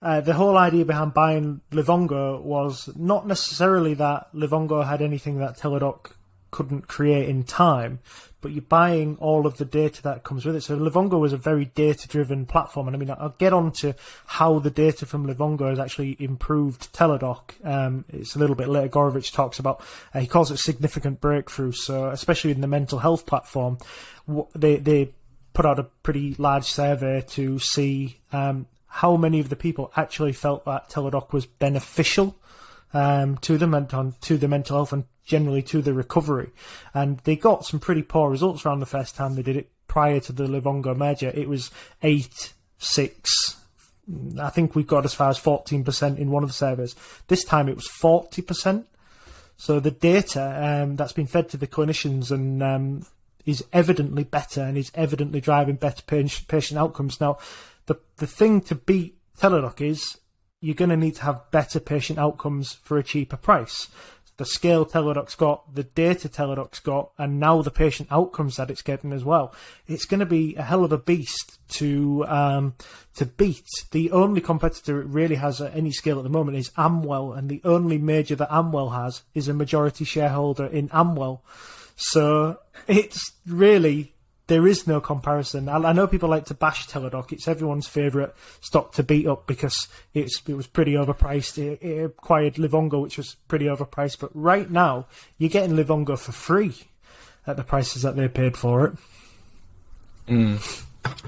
uh, 0.03 0.21
the 0.21 0.35
whole 0.35 0.57
idea 0.57 0.85
behind 0.85 1.15
buying 1.15 1.61
Livongo 1.73 2.41
was 2.41 2.89
not 2.97 3.27
necessarily 3.27 3.95
that 3.95 4.33
Livongo 4.35 4.87
had 4.87 5.03
anything 5.03 5.39
that 5.39 5.59
Teladoc 5.59 6.13
couldn't 6.51 6.89
create 6.89 7.29
in 7.29 7.45
time, 7.45 8.01
but 8.41 8.53
you're 8.53 8.63
buying 8.63 9.17
all 9.21 9.47
of 9.47 9.59
the 9.59 9.65
data 9.65 10.03
that 10.03 10.25
comes 10.25 10.45
with 10.45 10.57
it. 10.57 10.63
So 10.63 10.77
Livongo 10.77 11.21
was 11.21 11.33
a 11.33 11.37
very 11.37 11.67
data-driven 11.67 12.47
platform, 12.47 12.89
and 12.89 12.97
I 12.97 12.99
mean, 12.99 13.11
I'll 13.11 13.37
get 13.39 13.53
on 13.53 13.73
to 13.73 13.95
how 14.27 14.59
the 14.59 14.71
data 14.71 15.07
from 15.07 15.27
Livongo 15.27 15.69
has 15.69 15.79
actually 15.79 16.17
improved 16.19 16.93
Teladoc. 16.93 17.55
Um, 17.65 18.05
it's 18.09 18.35
a 18.35 18.39
little 18.39 18.57
bit 18.57 18.69
later. 18.69 18.89
Gorevic 18.89 19.33
talks 19.33 19.59
about 19.59 19.83
uh, 20.15 20.21
he 20.21 20.27
calls 20.27 20.51
it 20.51 20.57
significant 20.57 21.21
breakthrough. 21.21 21.73
So 21.73 22.09
especially 22.09 22.53
in 22.53 22.63
the 22.63 22.67
mental 22.67 22.99
health 22.99 23.27
platform, 23.27 23.79
they 24.55 24.77
they 24.77 25.13
put 25.53 25.67
out 25.67 25.79
a 25.79 25.85
pretty 25.85 26.35
large 26.39 26.65
survey 26.65 27.23
to 27.29 27.59
see 27.59 28.19
um, 28.33 28.67
how 28.91 29.17
many 29.17 29.39
of 29.39 29.49
the 29.49 29.57
people 29.57 29.93
actually 29.97 30.33
felt 30.33 30.65
that 30.65 30.91
Teladoc 30.91 31.33
was 31.33 31.47
beneficial 31.47 32.37
um, 32.93 33.39
to 33.39 33.57
them 33.57 33.73
and 33.73 34.21
to 34.21 34.37
the 34.37 34.49
mental 34.49 34.77
health 34.77 34.93
and 34.93 35.05
generally 35.25 35.63
to 35.63 35.81
the 35.81 35.95
recovery. 35.95 36.51
And 36.93 37.19
they 37.19 37.37
got 37.37 37.65
some 37.65 37.79
pretty 37.79 38.03
poor 38.03 38.29
results 38.29 38.67
around 38.67 38.81
the 38.81 38.87
first 38.87 39.15
time 39.15 39.35
they 39.35 39.43
did 39.43 39.57
it 39.57 39.71
prior 39.87 40.19
to 40.21 40.33
the 40.33 40.45
Livongo 40.45 40.97
merger. 40.97 41.31
It 41.33 41.49
was 41.49 41.71
eight, 42.03 42.53
six. 42.79 43.57
I 44.41 44.51
think 44.51 44.75
we 44.75 44.83
got 44.83 45.05
as 45.05 45.15
far 45.15 45.31
as 45.31 45.39
14% 45.39 46.19
in 46.19 46.31
one 46.33 46.43
of 46.43 46.49
the 46.49 46.55
surveys. 46.55 46.97
This 47.29 47.45
time 47.45 47.69
it 47.69 47.77
was 47.77 47.89
40%. 47.89 48.85
So 49.57 49.79
the 49.79 49.93
data 49.93 50.83
um, 50.83 50.97
that's 50.97 51.13
been 51.13 51.27
fed 51.29 51.49
to 51.51 51.57
the 51.57 51.69
clinicians 51.69 52.33
and 52.33 52.61
um, 52.61 53.07
is 53.47 53.65
evidently 53.73 54.25
better 54.25 54.63
and 54.63 54.77
is 54.77 54.91
evidently 54.95 55.41
driving 55.41 55.77
better 55.77 56.03
patient 56.03 56.81
outcomes. 56.81 57.21
Now, 57.21 57.39
the 57.91 57.99
the 58.19 58.27
thing 58.27 58.61
to 58.61 58.77
beat 58.77 59.19
Teladoc 59.37 59.81
is 59.81 60.19
you're 60.61 60.77
going 60.77 60.91
to 60.91 60.97
need 60.97 61.17
to 61.17 61.25
have 61.25 61.51
better 61.51 61.81
patient 61.81 62.21
outcomes 62.21 62.75
for 62.85 62.99
a 62.99 63.03
cheaper 63.03 63.37
price. 63.37 63.89
The 64.37 64.45
scale 64.45 64.87
Teladoc's 64.87 65.35
got, 65.35 65.75
the 65.75 65.83
data 65.83 66.29
Teladoc's 66.29 66.79
got, 66.79 67.11
and 67.19 67.41
now 67.41 67.61
the 67.63 67.71
patient 67.71 68.09
outcomes 68.11 68.57
that 68.57 68.71
it's 68.71 68.81
getting 68.81 69.13
as 69.13 69.25
well. 69.25 69.55
It's 69.87 70.05
going 70.05 70.21
to 70.21 70.27
be 70.27 70.55
a 70.55 70.63
hell 70.63 70.85
of 70.85 70.93
a 70.93 70.99
beast 70.99 71.59
to 71.79 72.25
um, 72.29 72.75
to 73.17 73.27
beat. 73.27 73.67
The 73.91 74.13
only 74.13 74.41
competitor 74.41 75.01
it 75.01 75.09
really 75.09 75.37
has 75.37 75.61
at 75.61 75.75
any 75.75 75.91
scale 75.91 76.19
at 76.19 76.23
the 76.23 76.31
moment 76.31 76.59
is 76.59 76.71
Amwell, 76.77 77.33
and 77.33 77.49
the 77.49 77.61
only 77.65 77.99
major 77.99 78.37
that 78.37 78.55
Amwell 78.55 78.91
has 78.91 79.23
is 79.35 79.49
a 79.49 79.55
majority 79.55 80.05
shareholder 80.05 80.67
in 80.67 80.91
Amwell. 80.93 81.43
So 81.97 82.61
it's 82.87 83.33
really 83.47 84.15
there 84.51 84.67
is 84.67 84.85
no 84.85 85.01
comparison. 85.01 85.69
I, 85.69 85.77
I 85.77 85.93
know 85.93 86.09
people 86.09 86.29
like 86.29 86.47
to 86.47 86.55
bash 86.55 86.89
Teladoc. 86.89 87.31
It's 87.31 87.47
everyone's 87.47 87.87
favourite 87.87 88.33
stock 88.61 88.93
to 88.95 89.05
beat 89.05 89.29
up 89.29 89.47
because 89.47 89.87
it's 90.13 90.43
it 90.49 90.55
was 90.55 90.67
pretty 90.67 90.95
overpriced. 90.95 91.57
It, 91.57 91.81
it 91.81 92.05
acquired 92.05 92.55
Livongo, 92.57 93.01
which 93.01 93.17
was 93.17 93.37
pretty 93.47 93.67
overpriced. 93.67 94.19
But 94.19 94.31
right 94.35 94.69
now, 94.69 95.07
you're 95.39 95.51
getting 95.51 95.77
Livongo 95.77 96.19
for 96.19 96.33
free 96.33 96.75
at 97.47 97.57
the 97.57 97.63
prices 97.63 98.03
that 98.03 98.17
they 98.17 98.27
paid 98.27 98.57
for 98.57 98.87
it. 98.87 98.95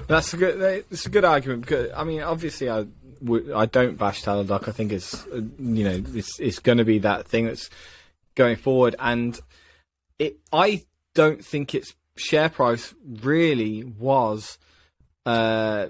That's 0.07 0.33
a 0.33 0.37
good. 0.37 0.85
It's 0.91 1.05
a 1.05 1.09
good 1.09 1.23
argument 1.25 1.61
because 1.61 1.91
I 1.95 2.03
mean, 2.03 2.21
obviously, 2.23 2.69
I 2.69 2.85
w- 3.23 3.55
I 3.55 3.65
don't 3.67 3.97
bash 3.97 4.21
Teladoc. 4.21 4.67
I 4.67 4.73
think 4.73 4.91
it's 4.91 5.25
uh, 5.27 5.41
you 5.59 5.85
know 5.85 6.03
it's 6.13 6.41
it's 6.41 6.59
going 6.59 6.77
to 6.77 6.85
be 6.85 6.99
that 6.99 7.25
thing 7.25 7.45
that's 7.45 7.69
going 8.35 8.57
forward, 8.57 8.97
and 8.99 9.39
it. 10.19 10.39
I 10.51 10.83
don't 11.15 11.43
think 11.43 11.73
its 11.73 11.95
share 12.15 12.49
price 12.49 12.93
really 13.05 13.83
was. 13.83 14.57
Uh, 15.25 15.87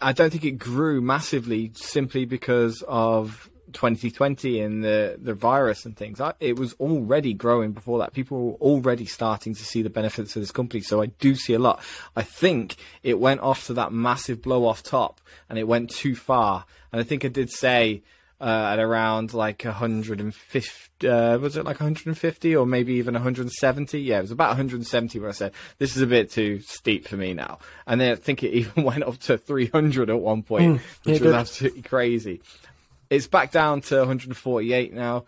I 0.00 0.12
don't 0.12 0.30
think 0.30 0.44
it 0.44 0.58
grew 0.58 1.00
massively 1.00 1.72
simply 1.74 2.24
because 2.24 2.82
of 2.86 3.50
2020 3.72 4.60
and 4.60 4.84
the 4.84 5.18
the 5.20 5.34
virus 5.34 5.84
and 5.84 5.96
things. 5.96 6.20
I, 6.20 6.34
it 6.40 6.58
was 6.58 6.74
already 6.74 7.34
growing 7.34 7.72
before 7.72 7.98
that. 7.98 8.12
People 8.12 8.46
were 8.46 8.54
already 8.54 9.06
starting 9.06 9.54
to 9.54 9.64
see 9.64 9.82
the 9.82 9.90
benefits 9.90 10.36
of 10.36 10.42
this 10.42 10.50
company. 10.50 10.80
So 10.82 11.02
I 11.02 11.06
do 11.06 11.34
see 11.34 11.54
a 11.54 11.58
lot. 11.58 11.82
I 12.14 12.22
think 12.22 12.76
it 13.02 13.18
went 13.18 13.40
off 13.40 13.66
to 13.66 13.74
that 13.74 13.92
massive 13.92 14.40
blow 14.42 14.66
off 14.66 14.82
top, 14.82 15.20
and 15.48 15.58
it 15.58 15.64
went 15.64 15.90
too 15.90 16.14
far. 16.14 16.64
And 16.92 17.00
I 17.00 17.04
think 17.04 17.24
I 17.24 17.28
did 17.28 17.50
say 17.50 18.02
uh, 18.40 18.70
at 18.72 18.78
around 18.78 19.32
like 19.34 19.64
150, 19.64 21.08
uh, 21.08 21.38
was 21.38 21.56
it 21.56 21.64
like 21.64 21.80
150 21.80 22.56
or 22.56 22.66
maybe 22.66 22.94
even 22.94 23.14
170? 23.14 24.00
Yeah, 24.00 24.18
it 24.18 24.22
was 24.22 24.30
about 24.30 24.48
170 24.50 25.18
where 25.20 25.28
I 25.28 25.32
said, 25.32 25.52
this 25.78 25.96
is 25.96 26.02
a 26.02 26.06
bit 26.06 26.30
too 26.30 26.60
steep 26.60 27.06
for 27.08 27.16
me 27.16 27.34
now. 27.34 27.58
And 27.86 28.00
then 28.00 28.12
I 28.12 28.14
think 28.16 28.42
it 28.42 28.50
even 28.52 28.84
went 28.84 29.04
up 29.04 29.18
to 29.20 29.38
300 29.38 30.10
at 30.10 30.20
one 30.20 30.42
point, 30.42 30.80
which 31.04 31.20
was 31.20 31.32
did. 31.32 31.34
absolutely 31.34 31.82
crazy. 31.82 32.40
It's 33.08 33.26
back 33.26 33.52
down 33.52 33.80
to 33.82 33.98
148 33.98 34.92
now. 34.92 35.24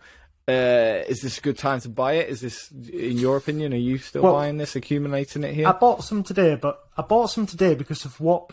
Uh, 0.47 1.03
is 1.07 1.21
this 1.21 1.37
a 1.37 1.41
good 1.41 1.59
time 1.59 1.79
to 1.79 1.89
buy 1.89 2.13
it? 2.13 2.27
Is 2.29 2.41
this, 2.41 2.71
in 2.71 3.19
your 3.19 3.37
opinion, 3.37 3.71
are 3.71 3.77
you 3.77 3.99
still 3.99 4.23
Well, 4.23 4.33
buying 4.33 4.57
this, 4.57 4.75
accumulating 4.75 5.43
it 5.43 5.53
here? 5.53 5.67
I 5.67 5.73
bought 5.73 6.03
some 6.03 6.23
today, 6.23 6.55
but 6.55 6.87
I 6.97 7.03
bought 7.03 7.27
some 7.27 7.45
today 7.45 7.75
because 7.75 8.03
of 8.03 8.19
what 8.19 8.51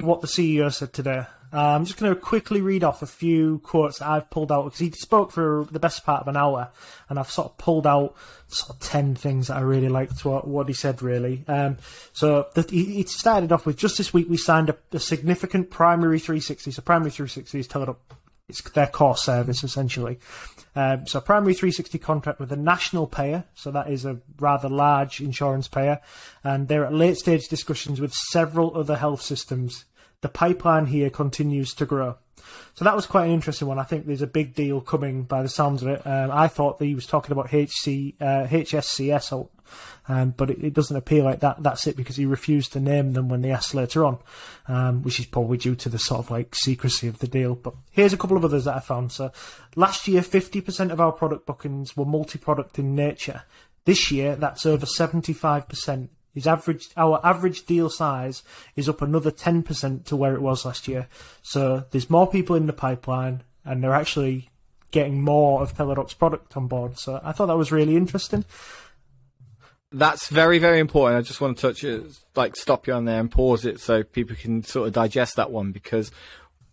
what 0.00 0.20
the 0.20 0.26
CEO 0.26 0.72
said 0.74 0.92
today. 0.92 1.24
Uh, 1.52 1.60
I'm 1.60 1.84
just 1.84 1.98
going 1.98 2.14
to 2.14 2.20
quickly 2.20 2.60
read 2.60 2.84
off 2.84 3.02
a 3.02 3.06
few 3.06 3.60
quotes 3.60 3.98
that 3.98 4.08
I've 4.08 4.30
pulled 4.30 4.52
out 4.52 4.64
because 4.64 4.78
he 4.78 4.90
spoke 4.90 5.30
for 5.30 5.66
the 5.70 5.78
best 5.78 6.04
part 6.04 6.22
of 6.22 6.28
an 6.28 6.36
hour, 6.36 6.70
and 7.08 7.18
I've 7.18 7.30
sort 7.30 7.48
of 7.48 7.58
pulled 7.58 7.86
out 7.86 8.14
sort 8.48 8.70
of 8.70 8.80
ten 8.80 9.14
things 9.14 9.48
that 9.48 9.56
I 9.56 9.60
really 9.60 9.88
liked 9.88 10.24
what, 10.24 10.46
what 10.46 10.68
he 10.68 10.74
said. 10.74 11.02
Really, 11.02 11.44
um, 11.48 11.78
so 12.12 12.46
the, 12.54 12.66
he, 12.68 13.02
started 13.04 13.52
off 13.52 13.66
with 13.66 13.76
just 13.76 13.98
this 13.98 14.12
week 14.12 14.28
we 14.28 14.36
signed 14.36 14.70
a, 14.70 14.76
a 14.92 15.00
significant 15.00 15.70
primary 15.70 16.18
360. 16.18 16.70
So 16.70 16.82
primary 16.82 17.10
360 17.10 17.58
is 17.58 17.68
Teladoc 17.68 17.96
it's 18.48 18.62
their 18.70 18.86
core 18.86 19.16
service 19.16 19.64
essentially. 19.64 20.18
Um, 20.74 21.06
so 21.06 21.20
primary 21.20 21.54
360 21.54 21.98
contract 21.98 22.38
with 22.38 22.52
a 22.52 22.56
national 22.56 23.06
payer, 23.06 23.44
so 23.54 23.70
that 23.70 23.90
is 23.90 24.04
a 24.04 24.18
rather 24.38 24.68
large 24.68 25.20
insurance 25.20 25.68
payer, 25.68 26.00
and 26.44 26.68
they're 26.68 26.84
at 26.84 26.92
late 26.92 27.16
stage 27.16 27.48
discussions 27.48 28.00
with 28.00 28.12
several 28.12 28.76
other 28.76 28.96
health 28.96 29.22
systems. 29.22 29.84
The 30.26 30.32
pipeline 30.32 30.86
here 30.86 31.08
continues 31.08 31.72
to 31.74 31.86
grow. 31.86 32.16
So 32.74 32.84
that 32.84 32.96
was 32.96 33.06
quite 33.06 33.26
an 33.26 33.30
interesting 33.30 33.68
one. 33.68 33.78
I 33.78 33.84
think 33.84 34.06
there's 34.06 34.22
a 34.22 34.26
big 34.26 34.56
deal 34.56 34.80
coming 34.80 35.22
by 35.22 35.40
the 35.44 35.48
sounds 35.48 35.84
of 35.84 35.88
it. 35.88 36.04
Um, 36.04 36.32
I 36.32 36.48
thought 36.48 36.80
that 36.80 36.84
he 36.84 36.96
was 36.96 37.06
talking 37.06 37.30
about 37.30 37.50
HC, 37.50 38.16
uh, 38.20 38.48
HSCS, 38.50 39.48
Um, 40.08 40.34
but 40.36 40.50
it, 40.50 40.64
it, 40.64 40.74
doesn't 40.74 40.96
appear 40.96 41.22
like 41.22 41.38
that. 41.40 41.62
That's 41.62 41.86
it 41.86 41.96
because 41.96 42.16
he 42.16 42.26
refused 42.26 42.72
to 42.72 42.80
name 42.80 43.12
them 43.12 43.28
when 43.28 43.42
they 43.42 43.52
asked 43.52 43.72
later 43.72 44.04
on, 44.04 44.18
um, 44.66 45.04
which 45.04 45.20
is 45.20 45.26
probably 45.26 45.58
due 45.58 45.76
to 45.76 45.88
the 45.88 45.98
sort 45.98 46.18
of 46.18 46.30
like 46.32 46.56
secrecy 46.56 47.06
of 47.06 47.20
the 47.20 47.28
deal. 47.28 47.54
But 47.54 47.74
here's 47.92 48.12
a 48.12 48.16
couple 48.16 48.36
of 48.36 48.44
others 48.44 48.64
that 48.64 48.74
I 48.74 48.80
found. 48.80 49.12
So 49.12 49.30
last 49.76 50.08
year, 50.08 50.22
50% 50.22 50.90
of 50.90 51.00
our 51.00 51.12
product 51.12 51.46
bookings 51.46 51.96
were 51.96 52.04
multi-product 52.04 52.80
in 52.80 52.96
nature. 52.96 53.44
This 53.84 54.10
year, 54.10 54.34
that's 54.34 54.66
over 54.66 54.86
75%. 54.86 56.08
His 56.36 56.46
average, 56.46 56.90
our 56.98 57.18
average 57.24 57.64
deal 57.64 57.88
size 57.88 58.42
is 58.76 58.90
up 58.90 59.00
another 59.00 59.30
10% 59.30 60.04
to 60.04 60.16
where 60.16 60.34
it 60.34 60.42
was 60.42 60.66
last 60.66 60.86
year. 60.86 61.08
So 61.40 61.86
there's 61.92 62.10
more 62.10 62.26
people 62.26 62.56
in 62.56 62.66
the 62.66 62.74
pipeline, 62.74 63.42
and 63.64 63.82
they're 63.82 63.94
actually 63.94 64.50
getting 64.90 65.22
more 65.22 65.62
of 65.62 65.74
Teladoc's 65.74 66.12
product 66.12 66.54
on 66.54 66.66
board. 66.66 66.98
So 66.98 67.18
I 67.24 67.32
thought 67.32 67.46
that 67.46 67.56
was 67.56 67.72
really 67.72 67.96
interesting. 67.96 68.44
That's 69.90 70.28
very, 70.28 70.58
very 70.58 70.78
important. 70.78 71.18
I 71.18 71.22
just 71.22 71.40
want 71.40 71.56
to 71.56 71.68
touch 71.68 71.82
it, 71.82 72.04
like 72.34 72.54
stop 72.54 72.86
you 72.86 72.92
on 72.92 73.06
there 73.06 73.18
and 73.18 73.30
pause 73.30 73.64
it 73.64 73.80
so 73.80 74.02
people 74.02 74.36
can 74.36 74.62
sort 74.62 74.88
of 74.88 74.92
digest 74.92 75.36
that 75.36 75.50
one 75.50 75.72
because 75.72 76.12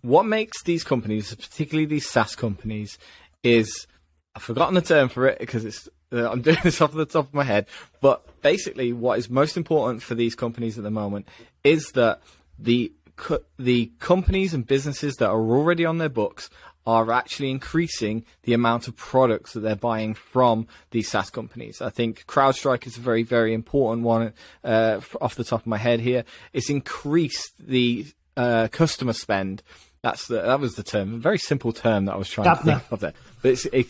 what 0.02 0.26
makes 0.26 0.62
these 0.64 0.84
companies, 0.84 1.34
particularly 1.34 1.86
these 1.86 2.10
SaaS 2.10 2.36
companies, 2.36 2.98
is 3.44 3.88
I've 4.36 4.44
forgotten 4.44 4.76
the 4.76 4.82
term 4.82 5.08
for 5.08 5.26
it 5.26 5.40
because 5.40 5.64
it's 5.64 5.88
uh, 6.12 6.30
I'm 6.30 6.42
doing 6.42 6.58
this 6.64 6.82
off 6.82 6.92
the 6.92 7.06
top 7.06 7.30
of 7.30 7.34
my 7.34 7.46
head, 7.46 7.68
but 8.02 8.28
basically, 8.44 8.94
what 8.94 9.18
is 9.18 9.30
most 9.30 9.58
important 9.58 10.04
for 10.04 10.14
these 10.14 10.36
companies 10.36 10.78
at 10.78 10.84
the 10.84 10.92
moment 10.92 11.28
is 11.64 11.92
that 11.94 12.22
the 12.60 12.92
co- 13.16 13.44
the 13.58 13.92
companies 14.00 14.54
and 14.54 14.68
businesses 14.68 15.16
that 15.16 15.30
are 15.30 15.42
already 15.42 15.86
on 15.86 15.98
their 15.98 16.10
books 16.10 16.50
are 16.86 17.12
actually 17.12 17.50
increasing 17.50 18.26
the 18.44 18.54
amount 18.54 18.88
of 18.90 18.96
products 18.96 19.54
that 19.54 19.62
they're 19.62 19.76
buying 19.76 20.14
from 20.14 20.68
these 20.92 21.10
SaaS 21.10 21.30
companies. 21.30 21.82
I 21.82 21.90
think 21.90 22.26
CrowdStrike 22.26 22.86
is 22.86 22.98
a 22.98 23.00
very, 23.00 23.24
very 23.24 23.54
important 23.54 24.04
one 24.04 24.34
uh, 24.64 25.00
off 25.22 25.36
the 25.36 25.46
top 25.46 25.62
of 25.62 25.68
my 25.68 25.78
head 25.78 26.02
here. 26.02 26.26
It's 26.52 26.70
increased 26.70 27.54
the 27.58 28.06
uh, 28.36 28.68
customer 28.70 29.14
spend. 29.14 29.64
That's 30.02 30.28
the, 30.28 30.42
that 30.42 30.60
was 30.60 30.76
the 30.76 30.84
term, 30.84 31.14
a 31.14 31.18
very 31.18 31.38
simple 31.38 31.72
term 31.72 32.06
that 32.06 32.16
I 32.16 32.18
was 32.18 32.30
trying 32.30 32.54
to 32.58 32.62
think 32.62 32.82
of 32.92 33.00
there. 33.00 33.14
But 33.42 33.52
it's, 33.52 33.66
it, 33.68 33.88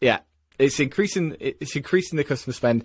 yeah, 0.00 0.18
it's 0.58 0.80
increasing. 0.80 1.36
It's 1.38 1.76
increasing 1.76 2.16
the 2.16 2.24
customer 2.24 2.52
spend 2.52 2.84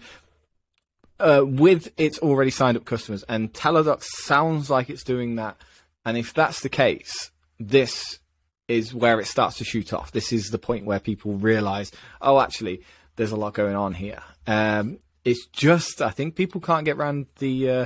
uh, 1.19 1.43
with 1.45 1.91
its 1.97 2.19
already 2.19 2.51
signed 2.51 2.77
up 2.77 2.85
customers, 2.85 3.23
and 3.29 3.53
Teladoc 3.53 4.03
sounds 4.03 4.69
like 4.69 4.89
it's 4.89 5.03
doing 5.03 5.35
that. 5.35 5.57
And 6.05 6.17
if 6.17 6.33
that's 6.33 6.61
the 6.61 6.69
case, 6.69 7.31
this 7.59 8.19
is 8.67 8.93
where 8.93 9.19
it 9.19 9.25
starts 9.25 9.57
to 9.57 9.63
shoot 9.63 9.93
off. 9.93 10.11
This 10.11 10.31
is 10.33 10.49
the 10.49 10.57
point 10.57 10.85
where 10.85 10.99
people 10.99 11.33
realise, 11.33 11.91
oh, 12.21 12.39
actually, 12.39 12.81
there's 13.15 13.31
a 13.31 13.35
lot 13.37 13.53
going 13.53 13.75
on 13.75 13.93
here. 13.93 14.21
Um, 14.47 14.99
it's 15.23 15.45
just, 15.47 16.01
I 16.01 16.09
think 16.09 16.35
people 16.35 16.59
can't 16.59 16.85
get 16.85 16.97
around 16.97 17.27
the 17.39 17.69
uh, 17.69 17.85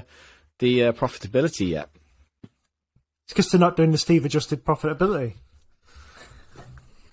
the 0.59 0.85
uh, 0.85 0.91
profitability 0.93 1.69
yet. 1.69 1.89
It's 2.43 3.33
because 3.33 3.49
they're 3.49 3.59
not 3.59 3.75
doing 3.75 3.91
the 3.91 3.97
Steve 3.97 4.25
adjusted 4.25 4.63
profitability. 4.63 5.33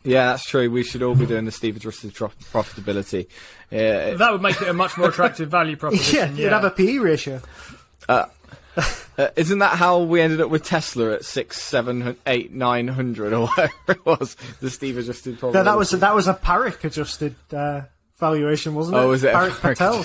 Yeah, 0.04 0.26
that's 0.26 0.44
true. 0.44 0.70
We 0.70 0.82
should 0.84 1.02
all 1.02 1.14
be 1.14 1.26
doing 1.26 1.46
the 1.46 1.50
Steve 1.50 1.76
adjusted 1.76 2.12
profitability. 2.14 3.26
Yeah. 3.70 4.14
That 4.14 4.32
would 4.32 4.42
make 4.42 4.60
it 4.60 4.68
a 4.68 4.74
much 4.74 4.96
more 4.98 5.08
attractive 5.08 5.50
value 5.50 5.76
proposition. 5.78 6.36
yeah, 6.36 6.42
you'd 6.44 6.52
have 6.52 6.64
a 6.64 6.70
PE 6.70 6.98
ratio. 6.98 7.40
Uh, 8.08 8.26
uh, 9.18 9.28
isn't 9.36 9.60
that 9.60 9.76
how 9.76 10.00
we 10.00 10.20
ended 10.20 10.40
up 10.40 10.50
with 10.50 10.64
Tesla 10.64 11.12
at 11.12 11.24
six, 11.24 11.60
seven, 11.60 12.16
eight, 12.26 12.52
nine 12.52 12.88
hundred, 12.88 13.32
or 13.32 13.46
whatever 13.46 13.72
it 13.88 14.04
was? 14.04 14.36
The 14.60 14.70
Steve 14.70 14.98
adjusted. 14.98 15.42
No, 15.42 15.52
that 15.52 15.76
was 15.76 15.90
that 15.90 16.14
was 16.14 16.28
a 16.28 16.34
Parik 16.34 16.84
adjusted 16.84 17.34
uh, 17.52 17.82
valuation, 18.18 18.74
wasn't 18.74 18.96
it? 18.96 19.00
Oh, 19.00 19.08
was 19.08 19.24
it 19.24 19.32
Parik 19.32 19.60
Patel? 19.60 20.04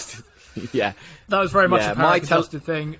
yeah, 0.71 0.93
that 1.27 1.39
was 1.39 1.51
very 1.51 1.67
much 1.67 1.81
yeah, 1.81 1.91
a 1.91 1.95
Parik 1.95 2.23
adjusted 2.23 2.63
thing. 2.63 2.97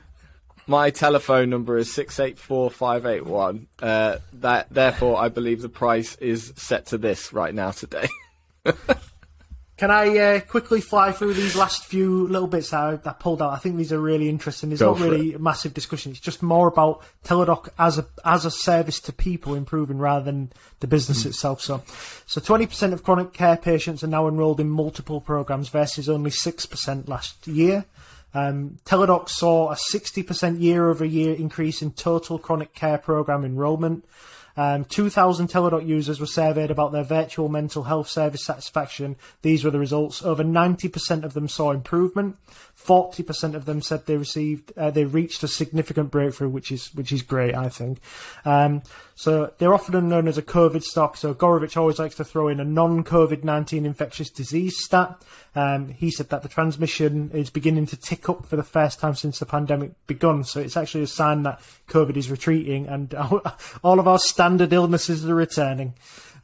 My 0.69 0.91
telephone 0.91 1.49
number 1.49 1.79
is 1.79 1.91
six 1.91 2.19
eight 2.19 2.37
four 2.37 2.69
five 2.69 3.07
eight 3.07 3.25
one. 3.25 3.65
Uh, 3.81 4.17
that 4.33 4.69
therefore, 4.69 5.17
I 5.17 5.27
believe 5.27 5.63
the 5.63 5.67
price 5.67 6.15
is 6.17 6.53
set 6.57 6.85
to 6.87 6.99
this 6.99 7.33
right 7.33 7.55
now 7.55 7.71
today. 7.71 8.07
Can 9.77 9.89
I 9.89 10.17
uh, 10.17 10.39
quickly 10.41 10.79
fly 10.79 11.11
through 11.11 11.33
these 11.33 11.55
last 11.55 11.85
few 11.85 12.27
little 12.27 12.47
bits 12.47 12.69
that 12.69 13.01
I, 13.03 13.09
I 13.09 13.13
pulled 13.13 13.41
out? 13.41 13.51
I 13.51 13.57
think 13.57 13.77
these 13.77 13.91
are 13.91 13.99
really 13.99 14.29
interesting. 14.29 14.69
There's 14.69 14.81
Go 14.81 14.93
not 14.93 15.01
really 15.01 15.33
a 15.33 15.39
massive 15.39 15.73
discussion. 15.73 16.11
It's 16.11 16.19
just 16.19 16.43
more 16.43 16.67
about 16.67 17.01
Teladoc 17.23 17.69
as 17.79 17.97
a 17.97 18.05
as 18.23 18.45
a 18.45 18.51
service 18.51 18.99
to 18.99 19.11
people 19.11 19.55
improving 19.55 19.97
rather 19.97 20.23
than 20.23 20.51
the 20.81 20.87
business 20.87 21.23
mm. 21.23 21.27
itself. 21.27 21.61
So, 21.61 21.81
so 22.27 22.39
20% 22.39 22.93
of 22.93 23.01
chronic 23.01 23.33
care 23.33 23.57
patients 23.57 24.03
are 24.03 24.07
now 24.07 24.27
enrolled 24.27 24.59
in 24.59 24.69
multiple 24.69 25.19
programs 25.19 25.69
versus 25.69 26.07
only 26.07 26.29
6% 26.29 27.07
last 27.07 27.47
year. 27.47 27.85
Um, 28.33 28.77
Teladoc 28.85 29.29
saw 29.29 29.71
a 29.71 29.75
60% 29.75 30.61
year 30.61 30.89
over 30.89 31.05
year 31.05 31.33
increase 31.33 31.81
in 31.81 31.91
total 31.91 32.37
chronic 32.39 32.73
care 32.73 32.97
program 32.97 33.43
enrollment. 33.43 34.05
Um, 34.57 34.83
2,000 34.83 35.47
Teladoc 35.47 35.87
users 35.87 36.19
were 36.19 36.25
surveyed 36.25 36.69
about 36.69 36.91
their 36.91 37.03
virtual 37.03 37.47
mental 37.47 37.83
health 37.83 38.09
service 38.09 38.43
satisfaction. 38.43 39.15
These 39.41 39.63
were 39.63 39.71
the 39.71 39.79
results. 39.79 40.21
Over 40.21 40.43
90% 40.43 41.23
of 41.23 41.33
them 41.33 41.47
saw 41.47 41.71
improvement. 41.71 42.35
40% 42.77 43.55
of 43.55 43.63
them 43.63 43.81
said 43.81 44.05
they 44.05 44.17
received, 44.17 44.73
uh, 44.75 44.91
they 44.91 45.05
reached 45.05 45.43
a 45.43 45.47
significant 45.47 46.11
breakthrough, 46.11 46.49
which 46.49 46.73
is 46.73 46.93
which 46.93 47.13
is 47.13 47.21
great, 47.21 47.55
I 47.55 47.69
think. 47.69 47.99
Um, 48.43 48.81
so 49.19 49.51
they're 49.57 49.73
often 49.73 50.07
known 50.07 50.29
as 50.29 50.37
a 50.37 50.41
COVID 50.41 50.81
stock. 50.81 51.17
So 51.17 51.33
Gorevic 51.33 51.75
always 51.75 51.99
likes 51.99 52.15
to 52.15 52.23
throw 52.23 52.47
in 52.47 52.61
a 52.61 52.63
non-COVID 52.63 53.43
19 53.43 53.85
infectious 53.85 54.29
disease 54.29 54.81
stat. 54.81 55.21
Um, 55.57 55.89
he 55.89 56.09
said 56.09 56.29
that 56.29 56.41
the 56.41 56.47
transmission 56.47 57.29
is 57.33 57.49
beginning 57.49 57.85
to 57.87 57.97
tick 57.97 58.29
up 58.29 58.45
for 58.45 58.55
the 58.55 58.63
first 58.63 59.01
time 59.01 59.15
since 59.15 59.37
the 59.37 59.45
pandemic 59.45 59.91
begun. 60.07 60.45
So 60.45 60.61
it's 60.61 60.77
actually 60.77 61.03
a 61.03 61.07
sign 61.07 61.43
that 61.43 61.59
COVID 61.89 62.15
is 62.15 62.31
retreating 62.31 62.87
and 62.87 63.13
all 63.83 63.99
of 63.99 64.07
our 64.07 64.19
standard 64.19 64.71
illnesses 64.71 65.27
are 65.27 65.35
returning. 65.35 65.95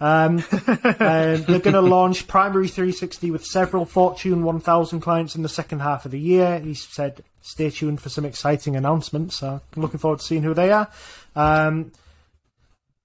Um, 0.02 0.44
they're 0.66 1.38
going 1.46 1.72
to 1.72 1.80
launch 1.80 2.28
Primary 2.28 2.68
360 2.68 3.32
with 3.32 3.46
several 3.46 3.86
Fortune 3.86 4.44
1000 4.44 5.00
clients 5.00 5.34
in 5.34 5.44
the 5.44 5.48
second 5.48 5.80
half 5.80 6.04
of 6.04 6.12
the 6.12 6.20
year. 6.20 6.60
He 6.60 6.74
said, 6.74 7.24
stay 7.42 7.70
tuned 7.70 8.02
for 8.02 8.10
some 8.10 8.26
exciting 8.26 8.76
announcements. 8.76 9.38
So 9.38 9.62
I'm 9.78 9.82
looking 9.82 10.00
forward 10.02 10.20
to 10.20 10.26
seeing 10.26 10.44
who 10.44 10.54
they 10.54 10.74
are. 10.74 10.90
Um, 11.38 11.94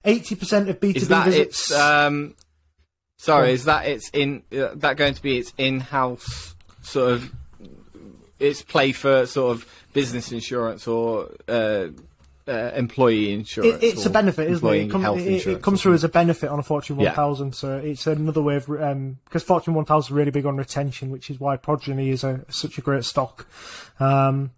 Eighty 0.03 0.35
percent 0.35 0.69
of 0.69 0.79
B 0.79 0.93
two 0.93 1.05
B 1.05 1.15
visits. 1.23 1.71
Um, 1.71 2.35
sorry, 3.17 3.53
is 3.53 3.65
that 3.65 3.85
it's 3.85 4.09
in 4.09 4.43
uh, 4.51 4.69
that 4.75 4.97
going 4.97 5.13
to 5.13 5.21
be 5.21 5.37
its 5.37 5.53
in-house 5.57 6.55
sort 6.81 7.13
of 7.13 7.31
its 8.39 8.61
play 8.63 8.91
for 8.91 9.25
sort 9.25 9.55
of 9.55 9.83
business 9.93 10.31
insurance 10.31 10.87
or 10.87 11.29
uh, 11.47 11.87
uh, 12.47 12.71
employee 12.75 13.33
insurance? 13.33 13.83
It, 13.83 13.87
it's 13.87 14.05
a 14.05 14.09
benefit, 14.09 14.49
isn't 14.49 14.67
it? 14.67 14.75
It, 14.75 14.91
come, 14.91 15.05
it, 15.05 15.47
it 15.47 15.61
comes 15.61 15.81
through 15.81 15.93
as 15.93 16.03
a 16.03 16.09
benefit 16.09 16.49
on 16.49 16.59
a 16.59 16.63
Fortune 16.63 16.97
1000, 16.97 17.47
yeah. 17.47 17.51
so 17.51 17.77
it's 17.77 18.07
another 18.07 18.41
way 18.41 18.55
of 18.55 18.69
um, 18.69 19.19
because 19.25 19.43
Fortune 19.43 19.73
1000 19.73 20.07
is 20.07 20.11
really 20.11 20.31
big 20.31 20.45
on 20.45 20.57
retention, 20.57 21.11
which 21.11 21.29
is 21.29 21.39
why 21.39 21.57
Progyny 21.57 22.09
is 22.09 22.23
a, 22.23 22.43
such 22.49 22.77
a 22.77 22.81
great 22.81 23.05
stock. 23.05 23.47
Um, 23.99 24.51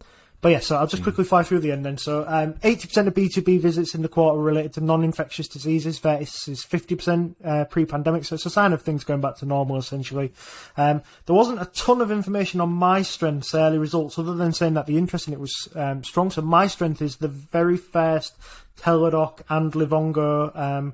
but 0.44 0.52
yeah, 0.52 0.60
so 0.60 0.76
I'll 0.76 0.88
just 0.88 1.04
quickly 1.04 1.24
fly 1.24 1.44
through 1.44 1.62
the 1.62 1.72
end 1.72 1.86
then. 1.86 1.98
So 1.98 2.26
um, 2.28 2.56
80% 2.56 3.08
of 3.08 3.14
B2B 3.14 3.62
visits 3.62 3.96
in 3.96 4.02
the 4.02 4.10
quarter 4.10 4.38
were 4.38 4.44
related 4.44 4.74
to 4.74 4.82
non-infectious 4.82 5.48
diseases 5.48 6.00
versus 6.00 6.66
50% 6.66 7.36
uh, 7.46 7.64
pre-pandemic. 7.64 8.26
So 8.26 8.36
it's 8.36 8.46
a 8.46 8.50
sign 8.50 8.74
of 8.74 8.82
things 8.82 9.06
going 9.06 9.22
back 9.22 9.38
to 9.38 9.46
normal, 9.46 9.78
essentially. 9.78 10.34
Um, 10.76 11.02
there 11.28 11.36
wasn't 11.36 11.62
a 11.62 11.66
ton 11.68 12.02
of 12.02 12.12
information 12.12 12.60
on 12.60 12.74
myStrength's 12.74 13.56
early 13.56 13.78
results, 13.78 14.20
other 14.20 14.36
than 14.36 14.52
saying 14.52 14.74
that 14.74 14.86
the 14.86 14.98
interest 14.98 15.30
in 15.30 15.34
it 15.34 15.40
was 15.40 15.70
um, 15.76 16.04
strong. 16.04 16.30
So 16.30 16.42
myStrength 16.42 17.02
is 17.02 17.16
the 17.16 17.30
very 17.30 17.78
first 17.78 18.36
Teladoc 18.78 19.44
and 19.48 19.72
Livongo 19.72 20.54
um, 20.60 20.94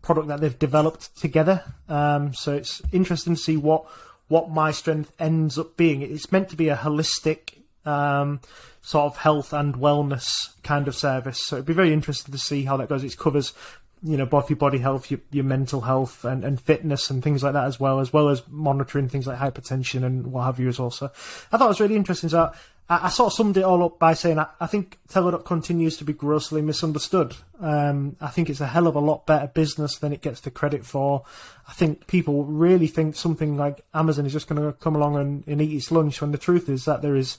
product 0.00 0.28
that 0.28 0.40
they've 0.40 0.56
developed 0.60 1.16
together. 1.16 1.64
Um, 1.88 2.34
so 2.34 2.54
it's 2.54 2.80
interesting 2.92 3.34
to 3.34 3.40
see 3.40 3.56
what 3.56 3.84
what 4.28 4.48
myStrength 4.48 5.08
ends 5.18 5.58
up 5.58 5.76
being. 5.76 6.02
It's 6.02 6.30
meant 6.30 6.50
to 6.50 6.56
be 6.56 6.68
a 6.68 6.76
holistic 6.76 7.56
um, 7.86 8.40
sort 8.86 9.06
of 9.06 9.16
health 9.16 9.52
and 9.52 9.74
wellness 9.74 10.54
kind 10.62 10.86
of 10.86 10.94
service. 10.94 11.44
So 11.44 11.56
it'd 11.56 11.66
be 11.66 11.72
very 11.72 11.92
interesting 11.92 12.30
to 12.30 12.38
see 12.38 12.62
how 12.62 12.76
that 12.76 12.88
goes. 12.88 13.02
It 13.02 13.18
covers 13.18 13.52
you 14.00 14.16
know 14.16 14.26
both 14.26 14.48
your 14.48 14.58
body 14.58 14.78
health, 14.78 15.10
your, 15.10 15.18
your 15.32 15.42
mental 15.42 15.80
health, 15.80 16.24
and, 16.24 16.44
and 16.44 16.60
fitness 16.60 17.10
and 17.10 17.20
things 17.20 17.42
like 17.42 17.54
that 17.54 17.64
as 17.64 17.80
well, 17.80 17.98
as 17.98 18.12
well 18.12 18.28
as 18.28 18.44
monitoring 18.48 19.08
things 19.08 19.26
like 19.26 19.40
hypertension 19.40 20.04
and 20.04 20.28
what 20.28 20.44
have 20.44 20.60
you 20.60 20.68
as 20.68 20.78
well. 20.78 20.92
So 20.92 21.10
I 21.50 21.58
thought 21.58 21.64
it 21.64 21.68
was 21.68 21.80
really 21.80 21.96
interesting. 21.96 22.28
So 22.28 22.52
I, 22.88 23.06
I 23.06 23.08
sort 23.08 23.32
of 23.32 23.36
summed 23.36 23.56
it 23.56 23.64
all 23.64 23.82
up 23.82 23.98
by 23.98 24.14
saying 24.14 24.38
I, 24.38 24.46
I 24.60 24.68
think 24.68 25.00
Teladoc 25.08 25.44
continues 25.44 25.96
to 25.96 26.04
be 26.04 26.12
grossly 26.12 26.62
misunderstood. 26.62 27.34
Um, 27.58 28.14
I 28.20 28.28
think 28.28 28.48
it's 28.48 28.60
a 28.60 28.68
hell 28.68 28.86
of 28.86 28.94
a 28.94 29.00
lot 29.00 29.26
better 29.26 29.48
business 29.48 29.98
than 29.98 30.12
it 30.12 30.22
gets 30.22 30.42
the 30.42 30.52
credit 30.52 30.86
for. 30.86 31.24
I 31.66 31.72
think 31.72 32.06
people 32.06 32.44
really 32.44 32.86
think 32.86 33.16
something 33.16 33.56
like 33.56 33.84
Amazon 33.94 34.26
is 34.26 34.32
just 34.32 34.46
going 34.46 34.62
to 34.62 34.78
come 34.78 34.94
along 34.94 35.16
and, 35.16 35.44
and 35.48 35.60
eat 35.60 35.74
its 35.74 35.90
lunch 35.90 36.20
when 36.20 36.30
the 36.30 36.38
truth 36.38 36.68
is 36.68 36.84
that 36.84 37.02
there 37.02 37.16
is 37.16 37.38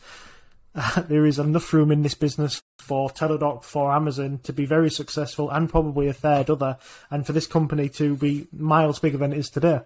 there 1.08 1.26
is 1.26 1.40
enough 1.40 1.74
room 1.74 1.92
in 1.92 2.04
this 2.04 2.14
business 2.14 2.62
for 2.78 3.10
Teladoc, 3.10 3.64
for 3.64 3.92
Amazon 3.92 4.40
to 4.44 4.54
be 4.54 4.66
very 4.66 4.90
successful, 4.90 5.50
and 5.50 5.70
probably 5.70 6.08
a 6.08 6.14
third 6.14 6.50
other, 6.50 6.78
and 7.10 7.26
for 7.26 7.34
this 7.34 7.48
company 7.48 7.90
to 7.90 8.16
be 8.16 8.48
miles 8.52 9.00
bigger 9.00 9.18
than 9.18 9.34
it 9.34 9.40
is 9.40 9.50
today. 9.50 9.82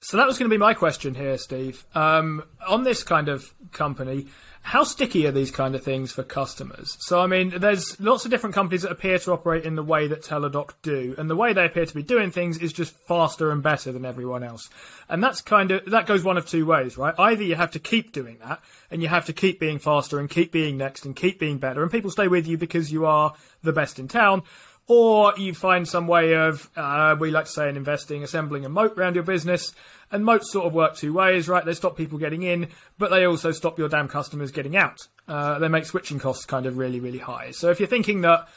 So 0.00 0.16
that 0.16 0.26
was 0.26 0.38
going 0.38 0.50
to 0.50 0.54
be 0.54 0.58
my 0.58 0.74
question 0.74 1.14
here, 1.14 1.38
Steve. 1.38 1.84
Um, 1.94 2.42
on 2.68 2.84
this 2.84 3.02
kind 3.02 3.28
of 3.28 3.54
company, 3.72 4.26
how 4.66 4.82
sticky 4.82 5.28
are 5.28 5.32
these 5.32 5.52
kind 5.52 5.76
of 5.76 5.84
things 5.84 6.10
for 6.10 6.24
customers? 6.24 6.96
So, 6.98 7.20
I 7.20 7.28
mean, 7.28 7.50
there's 7.56 8.00
lots 8.00 8.24
of 8.24 8.32
different 8.32 8.52
companies 8.52 8.82
that 8.82 8.90
appear 8.90 9.16
to 9.20 9.30
operate 9.30 9.64
in 9.64 9.76
the 9.76 9.82
way 9.84 10.08
that 10.08 10.22
Teladoc 10.22 10.72
do, 10.82 11.14
and 11.16 11.30
the 11.30 11.36
way 11.36 11.52
they 11.52 11.64
appear 11.64 11.86
to 11.86 11.94
be 11.94 12.02
doing 12.02 12.32
things 12.32 12.58
is 12.58 12.72
just 12.72 12.92
faster 13.06 13.52
and 13.52 13.62
better 13.62 13.92
than 13.92 14.04
everyone 14.04 14.42
else. 14.42 14.68
And 15.08 15.22
that's 15.22 15.40
kind 15.40 15.70
of 15.70 15.88
that 15.92 16.08
goes 16.08 16.24
one 16.24 16.36
of 16.36 16.48
two 16.48 16.66
ways, 16.66 16.98
right? 16.98 17.14
Either 17.16 17.44
you 17.44 17.54
have 17.54 17.70
to 17.70 17.78
keep 17.78 18.10
doing 18.10 18.38
that, 18.44 18.60
and 18.90 19.02
you 19.02 19.08
have 19.08 19.26
to 19.26 19.32
keep 19.32 19.60
being 19.60 19.78
faster 19.78 20.18
and 20.18 20.28
keep 20.28 20.50
being 20.50 20.76
next 20.76 21.04
and 21.04 21.14
keep 21.14 21.38
being 21.38 21.58
better, 21.58 21.84
and 21.84 21.92
people 21.92 22.10
stay 22.10 22.26
with 22.26 22.48
you 22.48 22.58
because 22.58 22.90
you 22.90 23.06
are 23.06 23.34
the 23.62 23.72
best 23.72 24.00
in 24.00 24.08
town 24.08 24.42
or 24.88 25.32
you 25.36 25.52
find 25.52 25.86
some 25.88 26.06
way 26.06 26.34
of, 26.34 26.70
uh, 26.76 27.16
we 27.18 27.30
like 27.30 27.46
to 27.46 27.50
say 27.50 27.68
in 27.68 27.76
investing, 27.76 28.22
assembling 28.22 28.64
a 28.64 28.68
moat 28.68 28.96
around 28.96 29.14
your 29.14 29.24
business. 29.24 29.72
And 30.12 30.24
moats 30.24 30.52
sort 30.52 30.66
of 30.66 30.74
work 30.74 30.94
two 30.94 31.12
ways, 31.12 31.48
right? 31.48 31.64
They 31.64 31.74
stop 31.74 31.96
people 31.96 32.18
getting 32.18 32.44
in, 32.44 32.68
but 32.96 33.10
they 33.10 33.24
also 33.24 33.50
stop 33.50 33.78
your 33.78 33.88
damn 33.88 34.06
customers 34.06 34.52
getting 34.52 34.76
out. 34.76 34.98
Uh, 35.26 35.58
they 35.58 35.66
make 35.66 35.84
switching 35.84 36.20
costs 36.20 36.44
kind 36.44 36.66
of 36.66 36.78
really, 36.78 37.00
really 37.00 37.18
high. 37.18 37.50
So 37.50 37.70
if 37.70 37.80
you're 37.80 37.88
thinking 37.88 38.20
that, 38.20 38.48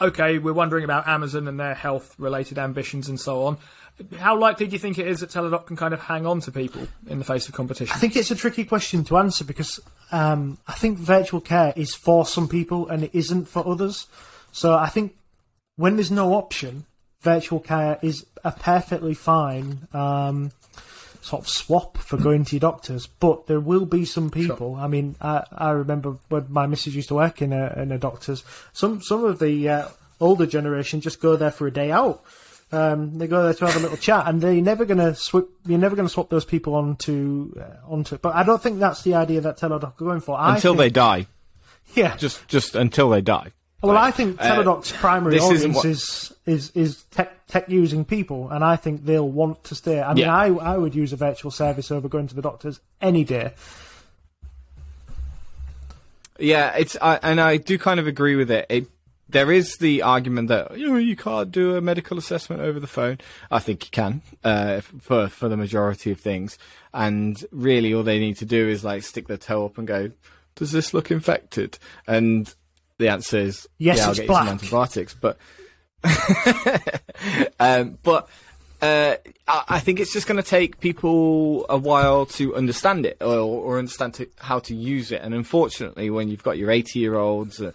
okay, 0.00 0.38
we're 0.38 0.54
wondering 0.54 0.84
about 0.84 1.06
Amazon 1.06 1.48
and 1.48 1.60
their 1.60 1.74
health 1.74 2.14
related 2.18 2.58
ambitions 2.58 3.10
and 3.10 3.20
so 3.20 3.44
on, 3.44 3.58
how 4.18 4.38
likely 4.38 4.66
do 4.66 4.72
you 4.72 4.78
think 4.78 4.98
it 4.98 5.06
is 5.06 5.20
that 5.20 5.30
Teladoc 5.30 5.66
can 5.66 5.76
kind 5.76 5.92
of 5.92 6.00
hang 6.00 6.24
on 6.24 6.40
to 6.40 6.52
people 6.52 6.86
in 7.08 7.18
the 7.18 7.24
face 7.24 7.48
of 7.48 7.54
competition? 7.54 7.94
I 7.94 7.98
think 7.98 8.16
it's 8.16 8.30
a 8.30 8.36
tricky 8.36 8.64
question 8.64 9.04
to 9.04 9.18
answer 9.18 9.44
because 9.44 9.80
um, 10.12 10.56
I 10.66 10.72
think 10.72 10.96
virtual 10.96 11.42
care 11.42 11.74
is 11.76 11.94
for 11.94 12.24
some 12.24 12.48
people 12.48 12.88
and 12.88 13.04
it 13.04 13.10
isn't 13.12 13.48
for 13.48 13.66
others. 13.66 14.06
So 14.52 14.74
I 14.74 14.88
think 14.88 15.14
when 15.76 15.96
there's 15.96 16.10
no 16.10 16.34
option, 16.34 16.86
virtual 17.20 17.60
care 17.60 17.98
is 18.02 18.26
a 18.44 18.52
perfectly 18.52 19.14
fine 19.14 19.88
um, 19.92 20.52
sort 21.20 21.42
of 21.42 21.48
swap 21.48 21.98
for 21.98 22.16
going 22.16 22.44
to 22.44 22.56
your 22.56 22.60
doctors. 22.60 23.06
But 23.06 23.46
there 23.46 23.60
will 23.60 23.86
be 23.86 24.04
some 24.04 24.30
people. 24.30 24.74
Sure. 24.74 24.84
I 24.84 24.88
mean, 24.88 25.16
I, 25.20 25.44
I 25.52 25.70
remember 25.70 26.16
when 26.28 26.46
my 26.48 26.66
missus 26.66 26.94
used 26.94 27.08
to 27.08 27.14
work 27.14 27.42
in 27.42 27.52
a, 27.52 27.74
in 27.76 27.92
a 27.92 27.98
doctor's. 27.98 28.44
Some 28.72 29.02
some 29.02 29.24
of 29.24 29.38
the 29.38 29.68
uh, 29.68 29.88
older 30.20 30.46
generation 30.46 31.00
just 31.00 31.20
go 31.20 31.36
there 31.36 31.50
for 31.50 31.66
a 31.66 31.72
day 31.72 31.90
out. 31.90 32.24
Um, 32.72 33.18
they 33.18 33.28
go 33.28 33.44
there 33.44 33.54
to 33.54 33.66
have 33.66 33.76
a 33.76 33.80
little 33.80 33.96
chat, 33.96 34.26
and 34.26 34.40
they're 34.40 34.54
never 34.54 34.84
going 34.84 34.98
to 34.98 35.14
swap. 35.14 35.46
You're 35.66 35.78
never 35.78 35.94
going 35.94 36.08
to 36.08 36.12
swap 36.12 36.30
those 36.30 36.44
people 36.44 36.74
onto 36.74 37.54
uh, 37.60 37.92
onto. 37.92 38.18
But 38.18 38.34
I 38.34 38.42
don't 38.42 38.60
think 38.60 38.80
that's 38.80 39.02
the 39.02 39.14
idea 39.14 39.40
that 39.42 39.58
Teladoc 39.58 40.00
are 40.00 40.04
going 40.04 40.20
for. 40.20 40.36
Until 40.40 40.72
think, 40.72 40.78
they 40.78 40.90
die. 40.90 41.26
Yeah, 41.94 42.16
just 42.16 42.46
just 42.48 42.74
until 42.74 43.08
they 43.10 43.20
die. 43.20 43.52
Well, 43.82 43.98
I 43.98 44.10
think 44.10 44.38
Teladoc's 44.38 44.92
uh, 44.92 44.96
primary 44.96 45.38
audience 45.38 45.76
what... 45.76 45.84
is 45.84 46.34
is 46.46 46.70
is 46.70 47.02
tech 47.04 47.46
tech 47.46 47.68
using 47.68 48.04
people, 48.04 48.50
and 48.50 48.64
I 48.64 48.76
think 48.76 49.04
they'll 49.04 49.28
want 49.28 49.64
to 49.64 49.74
stay. 49.74 50.00
I 50.00 50.14
mean, 50.14 50.24
yeah. 50.24 50.34
I 50.34 50.46
I 50.48 50.76
would 50.76 50.94
use 50.94 51.12
a 51.12 51.16
virtual 51.16 51.50
service 51.50 51.90
over 51.90 52.08
going 52.08 52.26
to 52.28 52.34
the 52.34 52.42
doctors 52.42 52.80
any 53.00 53.24
day. 53.24 53.52
Yeah, 56.38 56.74
it's 56.76 56.96
I, 57.00 57.18
and 57.22 57.40
I 57.40 57.58
do 57.58 57.78
kind 57.78 58.00
of 58.00 58.06
agree 58.06 58.36
with 58.36 58.50
it. 58.50 58.66
It 58.68 58.86
there 59.28 59.50
is 59.50 59.76
the 59.78 60.02
argument 60.02 60.48
that 60.48 60.78
you 60.78 60.88
know 60.88 60.96
you 60.96 61.16
can't 61.16 61.50
do 61.50 61.76
a 61.76 61.80
medical 61.80 62.16
assessment 62.16 62.62
over 62.62 62.80
the 62.80 62.86
phone. 62.86 63.18
I 63.50 63.58
think 63.58 63.84
you 63.84 63.90
can 63.90 64.22
uh, 64.42 64.80
for 64.80 65.28
for 65.28 65.48
the 65.48 65.56
majority 65.56 66.10
of 66.10 66.20
things, 66.20 66.58
and 66.94 67.44
really 67.50 67.92
all 67.92 68.02
they 68.02 68.20
need 68.20 68.36
to 68.38 68.46
do 68.46 68.68
is 68.68 68.84
like 68.84 69.02
stick 69.02 69.28
their 69.28 69.36
toe 69.36 69.66
up 69.66 69.76
and 69.76 69.86
go, 69.86 70.12
"Does 70.54 70.72
this 70.72 70.94
look 70.94 71.10
infected?" 71.10 71.78
and 72.06 72.54
the 72.98 73.08
answer 73.08 73.38
is 73.38 73.68
yes, 73.78 73.98
yeah, 73.98 74.06
I'll 74.08 74.14
get 74.14 74.26
black. 74.26 74.42
you 74.42 74.48
some 74.48 74.58
antibiotics. 74.58 75.14
But 75.14 75.38
um, 77.60 77.98
but 78.02 78.28
uh, 78.82 79.16
I 79.48 79.80
think 79.80 80.00
it's 80.00 80.12
just 80.12 80.26
going 80.26 80.42
to 80.42 80.48
take 80.48 80.80
people 80.80 81.66
a 81.68 81.78
while 81.78 82.26
to 82.26 82.54
understand 82.54 83.06
it 83.06 83.16
or, 83.20 83.38
or 83.38 83.78
understand 83.78 84.14
to, 84.14 84.28
how 84.38 84.58
to 84.60 84.74
use 84.74 85.12
it. 85.12 85.22
And 85.22 85.34
unfortunately, 85.34 86.10
when 86.10 86.28
you've 86.28 86.42
got 86.42 86.58
your 86.58 86.70
80 86.70 86.98
year 86.98 87.16
olds, 87.16 87.60
uh, 87.60 87.72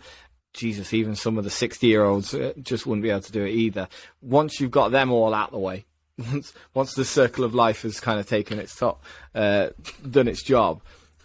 Jesus, 0.54 0.94
even 0.94 1.16
some 1.16 1.38
of 1.38 1.44
the 1.44 1.50
60 1.50 1.88
year 1.88 2.04
olds 2.04 2.34
uh, 2.34 2.54
just 2.62 2.86
wouldn't 2.86 3.04
be 3.04 3.10
able 3.10 3.22
to 3.22 3.32
do 3.32 3.44
it 3.44 3.52
either. 3.52 3.88
Once 4.22 4.60
you've 4.60 4.72
got 4.72 4.92
them 4.92 5.12
all 5.12 5.34
out 5.34 5.52
the 5.52 5.60
way, 5.60 5.86
once 6.18 6.54
once 6.74 6.94
the 6.94 7.06
circle 7.06 7.44
of 7.44 7.56
life 7.56 7.82
has 7.82 8.00
kind 8.00 8.20
of 8.20 8.28
taken 8.28 8.60
its 8.60 8.76
top, 8.76 9.04
uh, 9.34 9.70
done 10.10 10.28
its 10.28 10.44
job, 10.44 10.82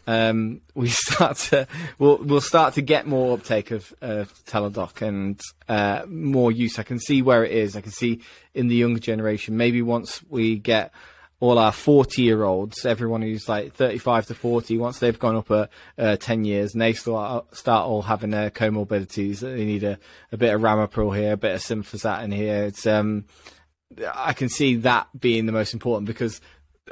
um, 0.06 0.60
we 0.74 0.88
start 0.90 1.36
to 1.36 1.66
we'll 1.98 2.18
we'll 2.18 2.40
start 2.40 2.74
to 2.74 2.82
get 2.82 3.06
more 3.06 3.34
uptake 3.34 3.70
of, 3.70 3.94
of 4.00 4.32
Teladoc 4.44 5.02
and 5.02 5.40
uh, 5.68 6.02
more 6.06 6.52
use. 6.52 6.78
I 6.78 6.82
can 6.82 6.98
see 6.98 7.22
where 7.22 7.44
it 7.44 7.52
is. 7.52 7.76
I 7.76 7.80
can 7.80 7.92
see 7.92 8.20
in 8.54 8.68
the 8.68 8.76
younger 8.76 9.00
generation. 9.00 9.56
Maybe 9.56 9.82
once 9.82 10.22
we 10.28 10.58
get 10.58 10.92
all 11.38 11.58
our 11.58 11.72
40 11.72 12.22
year 12.22 12.44
olds, 12.44 12.86
everyone 12.86 13.20
who's 13.20 13.48
like 13.48 13.74
35 13.74 14.26
to 14.26 14.34
40, 14.34 14.78
once 14.78 14.98
they've 14.98 15.18
gone 15.18 15.36
up 15.36 15.50
a, 15.50 15.68
uh, 15.98 16.16
10 16.16 16.44
years 16.44 16.72
and 16.72 16.80
they 16.80 16.94
start, 16.94 17.54
start 17.54 17.86
all 17.86 18.02
having 18.02 18.30
their 18.30 18.50
comorbidities, 18.50 19.40
they 19.40 19.64
need 19.66 19.84
a, 19.84 19.98
a 20.32 20.38
bit 20.38 20.54
of 20.54 20.62
Ramipril 20.62 21.14
here, 21.14 21.32
a 21.32 21.36
bit 21.36 21.54
of 21.54 21.60
Synthesat 21.60 22.32
here. 22.32 22.64
It's, 22.64 22.86
um, 22.86 23.26
I 24.14 24.32
can 24.32 24.48
see 24.48 24.76
that 24.76 25.08
being 25.18 25.46
the 25.46 25.52
most 25.52 25.74
important 25.74 26.06
because 26.06 26.40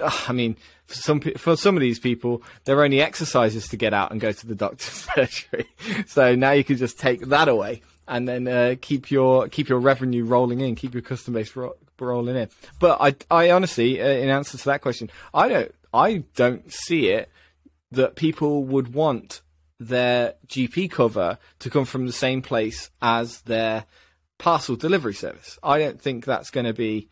I 0.02 0.32
mean, 0.32 0.56
for 0.86 0.94
some 0.94 1.20
for 1.20 1.56
some 1.56 1.76
of 1.76 1.80
these 1.80 1.98
people, 1.98 2.42
they're 2.64 2.82
only 2.82 3.00
exercises 3.00 3.68
to 3.68 3.76
get 3.76 3.94
out 3.94 4.10
and 4.10 4.20
go 4.20 4.32
to 4.32 4.46
the 4.46 4.54
doctor's 4.54 5.08
surgery. 5.14 5.66
So 6.06 6.34
now 6.34 6.52
you 6.52 6.64
can 6.64 6.76
just 6.76 6.98
take 6.98 7.26
that 7.26 7.48
away 7.48 7.82
and 8.06 8.28
then 8.28 8.48
uh, 8.48 8.74
keep 8.80 9.10
your 9.10 9.48
keep 9.48 9.68
your 9.68 9.78
revenue 9.78 10.24
rolling 10.24 10.60
in, 10.60 10.74
keep 10.74 10.94
your 10.94 11.02
customer 11.02 11.40
base 11.40 11.54
ro- 11.56 11.76
rolling 11.98 12.36
in. 12.36 12.48
But 12.80 12.98
I, 13.00 13.14
I 13.30 13.50
honestly, 13.50 14.00
uh, 14.00 14.06
in 14.06 14.28
answer 14.28 14.58
to 14.58 14.64
that 14.66 14.80
question, 14.80 15.10
I 15.32 15.48
don't 15.48 15.74
I 15.92 16.24
don't 16.34 16.70
see 16.72 17.08
it 17.08 17.30
that 17.92 18.16
people 18.16 18.64
would 18.64 18.94
want 18.94 19.42
their 19.78 20.34
GP 20.48 20.90
cover 20.90 21.38
to 21.60 21.70
come 21.70 21.84
from 21.84 22.06
the 22.06 22.12
same 22.12 22.42
place 22.42 22.90
as 23.00 23.42
their 23.42 23.84
parcel 24.38 24.76
delivery 24.76 25.14
service. 25.14 25.58
I 25.62 25.78
don't 25.78 26.00
think 26.00 26.24
that's 26.24 26.50
going 26.50 26.66
to 26.66 26.72
be 26.72 27.08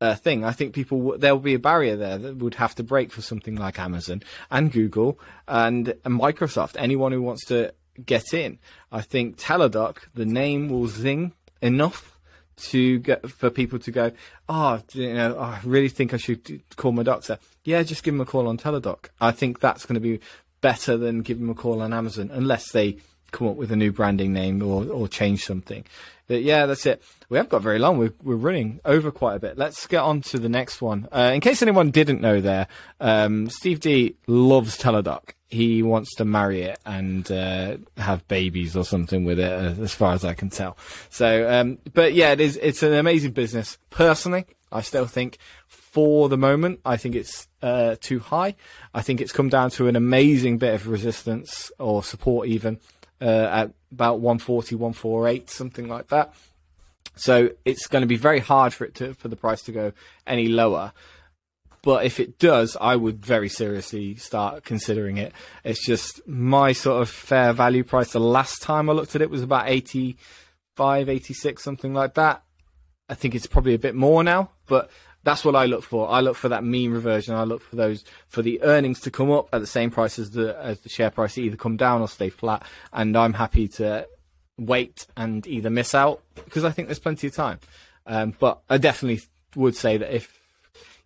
uh, 0.00 0.14
thing. 0.14 0.44
I 0.44 0.52
think 0.52 0.74
people 0.74 1.18
there 1.18 1.34
will 1.34 1.42
be 1.42 1.54
a 1.54 1.58
barrier 1.58 1.96
there 1.96 2.18
that 2.18 2.36
would 2.36 2.54
have 2.56 2.74
to 2.76 2.82
break 2.82 3.10
for 3.10 3.22
something 3.22 3.56
like 3.56 3.78
Amazon 3.78 4.22
and 4.50 4.72
Google 4.72 5.18
and, 5.46 5.88
and 6.04 6.20
Microsoft. 6.20 6.76
Anyone 6.78 7.12
who 7.12 7.22
wants 7.22 7.44
to 7.46 7.72
get 8.04 8.32
in, 8.32 8.58
I 8.92 9.00
think 9.00 9.38
Teladoc, 9.38 9.98
the 10.14 10.26
name 10.26 10.68
will 10.68 10.86
zing 10.86 11.32
enough 11.60 12.18
to 12.56 12.98
get 13.00 13.28
for 13.30 13.50
people 13.50 13.78
to 13.80 13.90
go. 13.90 14.12
Oh, 14.48 14.80
you 14.92 15.14
know, 15.14 15.36
oh, 15.36 15.42
I 15.42 15.60
really 15.64 15.88
think 15.88 16.12
I 16.12 16.16
should 16.16 16.62
call 16.76 16.92
my 16.92 17.02
doctor. 17.02 17.38
Yeah, 17.64 17.82
just 17.82 18.02
give 18.02 18.14
them 18.14 18.20
a 18.20 18.26
call 18.26 18.48
on 18.48 18.58
Teladoc. 18.58 19.06
I 19.20 19.30
think 19.30 19.60
that's 19.60 19.86
going 19.86 19.94
to 19.94 20.00
be 20.00 20.20
better 20.60 20.96
than 20.96 21.22
giving 21.22 21.44
them 21.44 21.50
a 21.50 21.54
call 21.54 21.80
on 21.82 21.92
Amazon, 21.92 22.30
unless 22.32 22.72
they 22.72 22.98
come 23.30 23.48
up 23.48 23.56
with 23.56 23.72
a 23.72 23.76
new 23.76 23.92
branding 23.92 24.32
name 24.32 24.62
or, 24.62 24.86
or 24.86 25.08
change 25.08 25.44
something. 25.44 25.84
But 26.26 26.42
yeah, 26.42 26.66
that's 26.66 26.84
it. 26.84 27.02
We 27.30 27.38
haven't 27.38 27.50
got 27.50 27.62
very 27.62 27.78
long. 27.78 27.98
We're, 27.98 28.12
we're 28.22 28.36
running 28.36 28.80
over 28.84 29.10
quite 29.10 29.36
a 29.36 29.40
bit. 29.40 29.56
Let's 29.56 29.86
get 29.86 30.02
on 30.02 30.20
to 30.22 30.38
the 30.38 30.48
next 30.48 30.82
one. 30.82 31.08
Uh, 31.10 31.30
in 31.34 31.40
case 31.40 31.62
anyone 31.62 31.90
didn't 31.90 32.20
know 32.20 32.40
there, 32.40 32.68
um, 33.00 33.48
Steve 33.48 33.80
D 33.80 34.16
loves 34.26 34.76
Teladoc. 34.76 35.30
He 35.46 35.82
wants 35.82 36.14
to 36.16 36.26
marry 36.26 36.62
it 36.62 36.78
and 36.84 37.30
uh, 37.32 37.78
have 37.96 38.28
babies 38.28 38.76
or 38.76 38.84
something 38.84 39.24
with 39.24 39.38
it, 39.38 39.50
uh, 39.50 39.82
as 39.82 39.94
far 39.94 40.12
as 40.12 40.22
I 40.22 40.34
can 40.34 40.50
tell. 40.50 40.76
So, 41.08 41.50
um, 41.50 41.78
but 41.94 42.12
yeah, 42.12 42.32
it 42.32 42.40
is. 42.42 42.58
It's 42.60 42.82
an 42.82 42.92
amazing 42.92 43.32
business. 43.32 43.78
Personally, 43.88 44.44
I 44.70 44.82
still 44.82 45.06
think 45.06 45.38
for 45.66 46.28
the 46.28 46.36
moment, 46.36 46.80
I 46.84 46.98
think 46.98 47.14
it's 47.14 47.48
uh, 47.62 47.96
too 47.98 48.18
high. 48.18 48.56
I 48.92 49.00
think 49.00 49.22
it's 49.22 49.32
come 49.32 49.48
down 49.48 49.70
to 49.70 49.88
an 49.88 49.96
amazing 49.96 50.58
bit 50.58 50.74
of 50.74 50.86
resistance 50.86 51.72
or 51.78 52.02
support, 52.02 52.48
even 52.48 52.78
uh, 53.20 53.24
at 53.24 53.70
about 53.92 54.20
140, 54.20 54.74
148, 54.74 55.50
something 55.50 55.88
like 55.88 56.08
that. 56.08 56.34
So 57.16 57.50
it's 57.64 57.86
going 57.86 58.02
to 58.02 58.06
be 58.06 58.16
very 58.16 58.38
hard 58.38 58.72
for 58.72 58.84
it 58.84 58.94
to 58.96 59.14
for 59.14 59.28
the 59.28 59.36
price 59.36 59.62
to 59.62 59.72
go 59.72 59.92
any 60.26 60.48
lower. 60.48 60.92
But 61.82 62.04
if 62.04 62.20
it 62.20 62.38
does, 62.38 62.76
I 62.80 62.96
would 62.96 63.24
very 63.24 63.48
seriously 63.48 64.16
start 64.16 64.64
considering 64.64 65.16
it. 65.16 65.32
It's 65.64 65.84
just 65.84 66.26
my 66.26 66.72
sort 66.72 67.02
of 67.02 67.08
fair 67.08 67.52
value 67.52 67.84
price. 67.84 68.12
The 68.12 68.20
last 68.20 68.62
time 68.62 68.90
I 68.90 68.92
looked 68.92 69.14
at 69.14 69.22
it 69.22 69.30
was 69.30 69.42
about 69.42 69.68
85, 69.68 71.08
86, 71.08 71.62
something 71.62 71.94
like 71.94 72.14
that. 72.14 72.42
I 73.08 73.14
think 73.14 73.34
it's 73.34 73.46
probably 73.46 73.74
a 73.74 73.78
bit 73.78 73.94
more 73.94 74.22
now, 74.22 74.50
but 74.66 74.90
that's 75.24 75.44
what 75.44 75.56
I 75.56 75.66
look 75.66 75.82
for. 75.82 76.08
I 76.08 76.20
look 76.20 76.36
for 76.36 76.48
that 76.48 76.64
mean 76.64 76.90
reversion. 76.90 77.34
I 77.34 77.44
look 77.44 77.62
for 77.62 77.76
those 77.76 78.04
for 78.28 78.42
the 78.42 78.62
earnings 78.62 79.00
to 79.00 79.10
come 79.10 79.30
up 79.30 79.48
at 79.52 79.60
the 79.60 79.66
same 79.66 79.90
price 79.90 80.18
as 80.18 80.30
the 80.30 80.56
as 80.58 80.80
the 80.80 80.88
share 80.88 81.10
price 81.10 81.36
either 81.38 81.56
come 81.56 81.76
down 81.76 82.00
or 82.00 82.08
stay 82.08 82.30
flat. 82.30 82.64
And 82.92 83.16
I'm 83.16 83.34
happy 83.34 83.68
to 83.68 84.06
wait 84.58 85.06
and 85.16 85.46
either 85.46 85.70
miss 85.70 85.94
out 85.94 86.22
because 86.34 86.64
I 86.64 86.70
think 86.70 86.88
there's 86.88 86.98
plenty 86.98 87.26
of 87.26 87.34
time. 87.34 87.60
Um, 88.06 88.34
but 88.38 88.60
I 88.70 88.78
definitely 88.78 89.22
would 89.54 89.76
say 89.76 89.96
that 89.96 90.14
if 90.14 90.38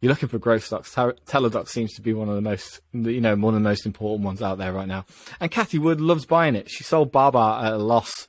you're 0.00 0.10
looking 0.10 0.28
for 0.28 0.38
growth 0.38 0.64
stocks, 0.64 0.94
Teladoc 0.94 1.68
seems 1.68 1.94
to 1.94 2.02
be 2.02 2.12
one 2.12 2.28
of 2.28 2.34
the 2.34 2.40
most, 2.40 2.80
you 2.92 3.20
know, 3.20 3.36
one 3.36 3.54
of 3.54 3.60
the 3.62 3.68
most 3.68 3.86
important 3.86 4.24
ones 4.24 4.42
out 4.42 4.58
there 4.58 4.72
right 4.72 4.88
now. 4.88 5.04
And 5.40 5.50
Cathie 5.50 5.78
Wood 5.78 6.00
loves 6.00 6.26
buying 6.26 6.56
it. 6.56 6.70
She 6.70 6.84
sold 6.84 7.12
Baba 7.12 7.66
at 7.66 7.72
a 7.74 7.78
loss 7.78 8.26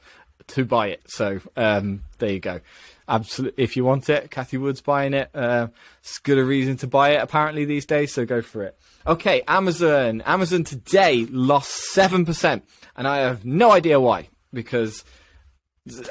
to 0.48 0.66
buy 0.66 0.88
it. 0.88 1.02
So 1.08 1.40
um, 1.56 2.04
there 2.20 2.32
you 2.32 2.40
go. 2.40 2.60
Absolutely. 3.08 3.64
If 3.64 3.76
you 3.76 3.84
want 3.84 4.10
it, 4.10 4.32
Cathie 4.32 4.58
Wood's 4.58 4.82
buying 4.82 5.14
it. 5.14 5.30
Uh, 5.34 5.68
it's 6.00 6.20
good 6.20 6.38
a 6.38 6.44
reason 6.44 6.78
to 6.78 6.88
buy 6.88 7.12
it 7.12 7.22
apparently 7.22 7.66
these 7.66 7.86
days. 7.86 8.14
So 8.14 8.26
go 8.26 8.42
for 8.42 8.64
it. 8.64 8.78
Okay, 9.06 9.42
Amazon. 9.48 10.22
Amazon 10.26 10.64
today 10.64 11.26
lost 11.30 11.92
seven 11.92 12.26
percent, 12.26 12.64
and 12.96 13.08
I 13.08 13.18
have 13.18 13.44
no 13.44 13.72
idea 13.72 14.00
why 14.00 14.30
because 14.54 15.04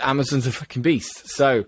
Amazon's 0.02 0.46
a 0.46 0.52
fucking 0.52 0.82
beast. 0.82 1.28
So 1.28 1.64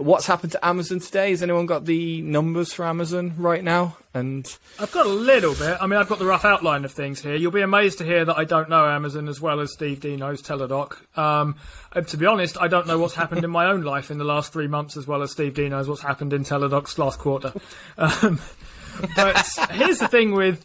what's 0.00 0.26
happened 0.26 0.52
to 0.52 0.66
Amazon 0.66 0.98
today? 0.98 1.30
Has 1.30 1.42
anyone 1.42 1.66
got 1.66 1.84
the 1.84 2.22
numbers 2.22 2.72
for 2.72 2.86
Amazon 2.86 3.34
right 3.36 3.62
now? 3.62 3.96
And 4.14 4.46
I've 4.78 4.90
got 4.90 5.06
a 5.06 5.10
little 5.10 5.54
bit. 5.54 5.76
I 5.80 5.86
mean, 5.86 5.98
I've 5.98 6.08
got 6.08 6.18
the 6.18 6.24
rough 6.24 6.44
outline 6.44 6.84
of 6.84 6.92
things 6.92 7.20
here. 7.20 7.36
You'll 7.36 7.52
be 7.52 7.60
amazed 7.60 7.98
to 7.98 8.04
hear 8.04 8.24
that 8.24 8.36
I 8.36 8.44
don't 8.44 8.68
know 8.68 8.88
Amazon 8.88 9.28
as 9.28 9.40
well 9.40 9.60
as 9.60 9.72
Steve 9.72 10.00
D 10.00 10.16
knows 10.16 10.42
Teladoc. 10.42 10.96
Um, 11.16 11.56
to 12.06 12.16
be 12.16 12.26
honest, 12.26 12.56
I 12.60 12.66
don't 12.66 12.86
know 12.86 12.98
what's 12.98 13.14
happened 13.14 13.44
in 13.44 13.50
my 13.50 13.66
own 13.66 13.82
life 13.82 14.10
in 14.10 14.18
the 14.18 14.24
last 14.24 14.52
three 14.52 14.66
months 14.66 14.96
as 14.96 15.06
well 15.06 15.22
as 15.22 15.32
Steve 15.32 15.54
D 15.54 15.68
knows 15.68 15.88
what's 15.88 16.02
happened 16.02 16.32
in 16.32 16.44
Teladoc's 16.44 16.98
last 16.98 17.18
quarter. 17.18 17.52
Um, 17.98 18.40
but 19.14 19.46
here's 19.70 19.98
the 19.98 20.08
thing 20.08 20.32
with 20.32 20.64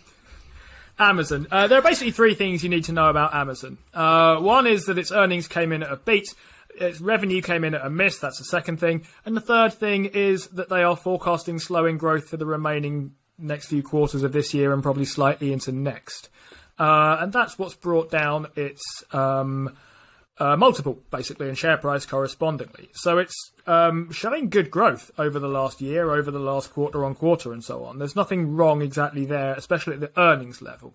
Amazon. 0.97 1.47
Uh, 1.51 1.67
there 1.67 1.77
are 1.77 1.83
basically 1.83 2.11
three 2.11 2.33
things 2.33 2.63
you 2.63 2.69
need 2.69 2.85
to 2.85 2.93
know 2.93 3.09
about 3.09 3.35
Amazon. 3.35 3.77
Uh, 3.93 4.37
one 4.37 4.65
is 4.65 4.85
that 4.85 4.97
its 4.97 5.11
earnings 5.11 5.47
came 5.47 5.71
in 5.71 5.83
at 5.83 5.91
a 5.91 5.97
beat 5.97 6.33
its 6.79 7.01
revenue 7.01 7.41
came 7.41 7.63
in 7.63 7.73
at 7.73 7.85
a 7.85 7.89
miss. 7.89 8.19
That's 8.19 8.37
the 8.37 8.45
second 8.45 8.79
thing. 8.79 9.05
And 9.25 9.35
the 9.35 9.41
third 9.41 9.73
thing 9.73 10.05
is 10.05 10.47
that 10.47 10.69
they 10.69 10.83
are 10.83 10.95
forecasting 10.95 11.59
slowing 11.59 11.97
growth 11.97 12.29
for 12.29 12.37
the 12.37 12.45
remaining 12.45 13.15
next 13.37 13.67
few 13.67 13.83
quarters 13.83 14.23
of 14.23 14.31
this 14.31 14.53
year 14.53 14.73
and 14.73 14.81
probably 14.81 15.05
slightly 15.05 15.51
into 15.51 15.71
next. 15.71 16.29
Uh, 16.77 17.17
and 17.19 17.31
that's 17.31 17.57
what's 17.57 17.75
brought 17.75 18.11
down 18.11 18.47
its 18.55 18.81
um, 19.11 19.75
uh, 20.37 20.57
multiple, 20.57 20.99
basically, 21.11 21.47
and 21.47 21.57
share 21.57 21.77
price 21.77 22.05
correspondingly. 22.05 22.89
So 22.93 23.17
it's 23.17 23.51
um, 23.65 24.11
showing 24.11 24.49
good 24.49 24.69
growth 24.69 25.11
over 25.17 25.39
the 25.39 25.47
last 25.47 25.81
year, 25.81 26.11
over 26.11 26.31
the 26.31 26.39
last 26.39 26.71
quarter 26.71 27.05
on 27.05 27.15
quarter, 27.15 27.53
and 27.53 27.63
so 27.63 27.85
on. 27.85 27.99
There's 27.99 28.15
nothing 28.15 28.55
wrong 28.55 28.81
exactly 28.81 29.25
there, 29.25 29.53
especially 29.53 29.93
at 29.93 29.99
the 30.01 30.19
earnings 30.19 30.61
level. 30.61 30.93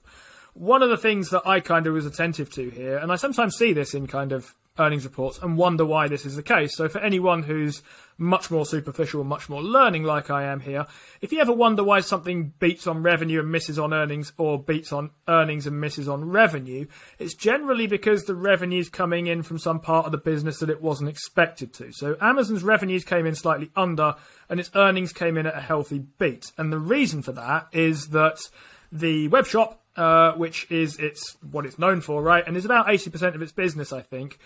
One 0.53 0.83
of 0.83 0.91
the 0.91 0.99
things 0.99 1.31
that 1.31 1.47
I 1.47 1.61
kind 1.61 1.87
of 1.87 1.95
was 1.95 2.07
attentive 2.07 2.51
to 2.55 2.68
here, 2.70 2.99
and 2.99 3.11
I 3.11 3.16
sometimes 3.16 3.57
see 3.57 3.72
this 3.72 3.95
in 3.95 4.07
kind 4.07 4.33
of 4.33 4.55
earnings 4.79 5.05
reports 5.05 5.39
and 5.39 5.57
wonder 5.57 5.85
why 5.85 6.09
this 6.09 6.25
is 6.25 6.37
the 6.37 6.43
case. 6.43 6.77
So, 6.77 6.89
for 6.89 6.99
anyone 7.01 7.43
who's 7.43 7.83
much 8.16 8.51
more 8.51 8.66
superficial 8.66 9.21
and 9.21 9.29
much 9.29 9.49
more 9.49 9.62
learning, 9.62 10.05
like 10.05 10.31
I 10.31 10.45
am 10.45 10.61
here, 10.61 10.87
if 11.21 11.33
you 11.33 11.41
ever 11.41 11.53
wonder 11.53 11.83
why 11.83 12.01
something 12.01 12.53
beats 12.59 12.87
on 12.87 13.03
revenue 13.03 13.41
and 13.41 13.51
misses 13.51 13.79
on 13.79 13.93
earnings, 13.93 14.33
or 14.37 14.62
beats 14.62 14.93
on 14.93 15.11
earnings 15.29 15.66
and 15.66 15.81
misses 15.81 16.09
on 16.09 16.31
revenue, 16.31 16.87
it's 17.18 17.35
generally 17.35 17.87
because 17.87 18.25
the 18.25 18.35
revenue's 18.35 18.89
coming 18.89 19.27
in 19.27 19.43
from 19.43 19.59
some 19.59 19.81
part 19.81 20.07
of 20.07 20.12
the 20.12 20.18
business 20.18 20.59
that 20.59 20.71
it 20.71 20.83
wasn't 20.83 21.11
expected 21.11 21.73
to. 21.75 21.93
So, 21.93 22.16
Amazon's 22.21 22.62
revenues 22.62 23.05
came 23.05 23.27
in 23.27 23.35
slightly 23.35 23.71
under, 23.77 24.14
and 24.49 24.61
its 24.61 24.71
earnings 24.75 25.12
came 25.12 25.37
in 25.37 25.47
at 25.47 25.57
a 25.57 25.61
healthy 25.61 25.99
beat. 26.18 26.53
And 26.57 26.73
the 26.73 26.79
reason 26.79 27.23
for 27.23 27.33
that 27.33 27.68
is 27.73 28.09
that 28.09 28.39
the 28.93 29.29
web 29.29 29.47
shop 29.47 29.80
uh, 29.97 30.32
which 30.32 30.70
is 30.70 30.97
its 30.99 31.36
what 31.51 31.66
it's 31.66 31.78
known 31.78 32.01
for, 32.01 32.22
right? 32.22 32.45
And 32.47 32.57
is 32.57 32.64
about 32.64 32.91
eighty 32.91 33.11
percent 33.11 33.34
of 33.34 33.43
its 33.43 33.53
business, 33.53 33.93
I 33.93 34.01
think, 34.01 34.38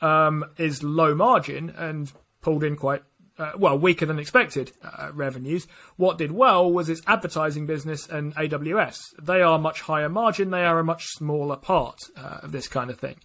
um, 0.00 0.44
is 0.56 0.82
low 0.82 1.14
margin 1.14 1.70
and 1.70 2.12
pulled 2.40 2.64
in 2.64 2.76
quite 2.76 3.02
uh, 3.38 3.52
well 3.56 3.78
weaker 3.78 4.06
than 4.06 4.18
expected 4.18 4.72
uh, 4.82 5.10
revenues. 5.12 5.66
What 5.96 6.18
did 6.18 6.32
well 6.32 6.70
was 6.70 6.88
its 6.88 7.02
advertising 7.06 7.66
business 7.66 8.06
and 8.08 8.34
AWS. 8.34 8.98
They 9.20 9.42
are 9.42 9.58
much 9.58 9.82
higher 9.82 10.08
margin. 10.08 10.50
They 10.50 10.64
are 10.64 10.78
a 10.78 10.84
much 10.84 11.06
smaller 11.06 11.56
part 11.56 11.98
uh, 12.16 12.40
of 12.42 12.52
this 12.52 12.68
kind 12.68 12.90
of 12.90 12.98
thing. 12.98 13.16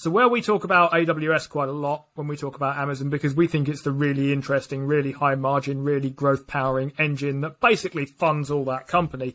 So 0.00 0.10
where 0.10 0.28
we 0.28 0.40
talk 0.40 0.64
about 0.64 0.92
AWS 0.92 1.50
quite 1.50 1.68
a 1.68 1.72
lot 1.72 2.06
when 2.14 2.26
we 2.26 2.34
talk 2.34 2.56
about 2.56 2.78
Amazon 2.78 3.10
because 3.10 3.34
we 3.34 3.46
think 3.46 3.68
it's 3.68 3.82
the 3.82 3.92
really 3.92 4.32
interesting, 4.32 4.86
really 4.86 5.12
high 5.12 5.34
margin, 5.34 5.84
really 5.84 6.08
growth 6.08 6.46
powering 6.46 6.94
engine 6.98 7.42
that 7.42 7.60
basically 7.60 8.06
funds 8.06 8.50
all 8.50 8.64
that 8.64 8.88
company. 8.88 9.34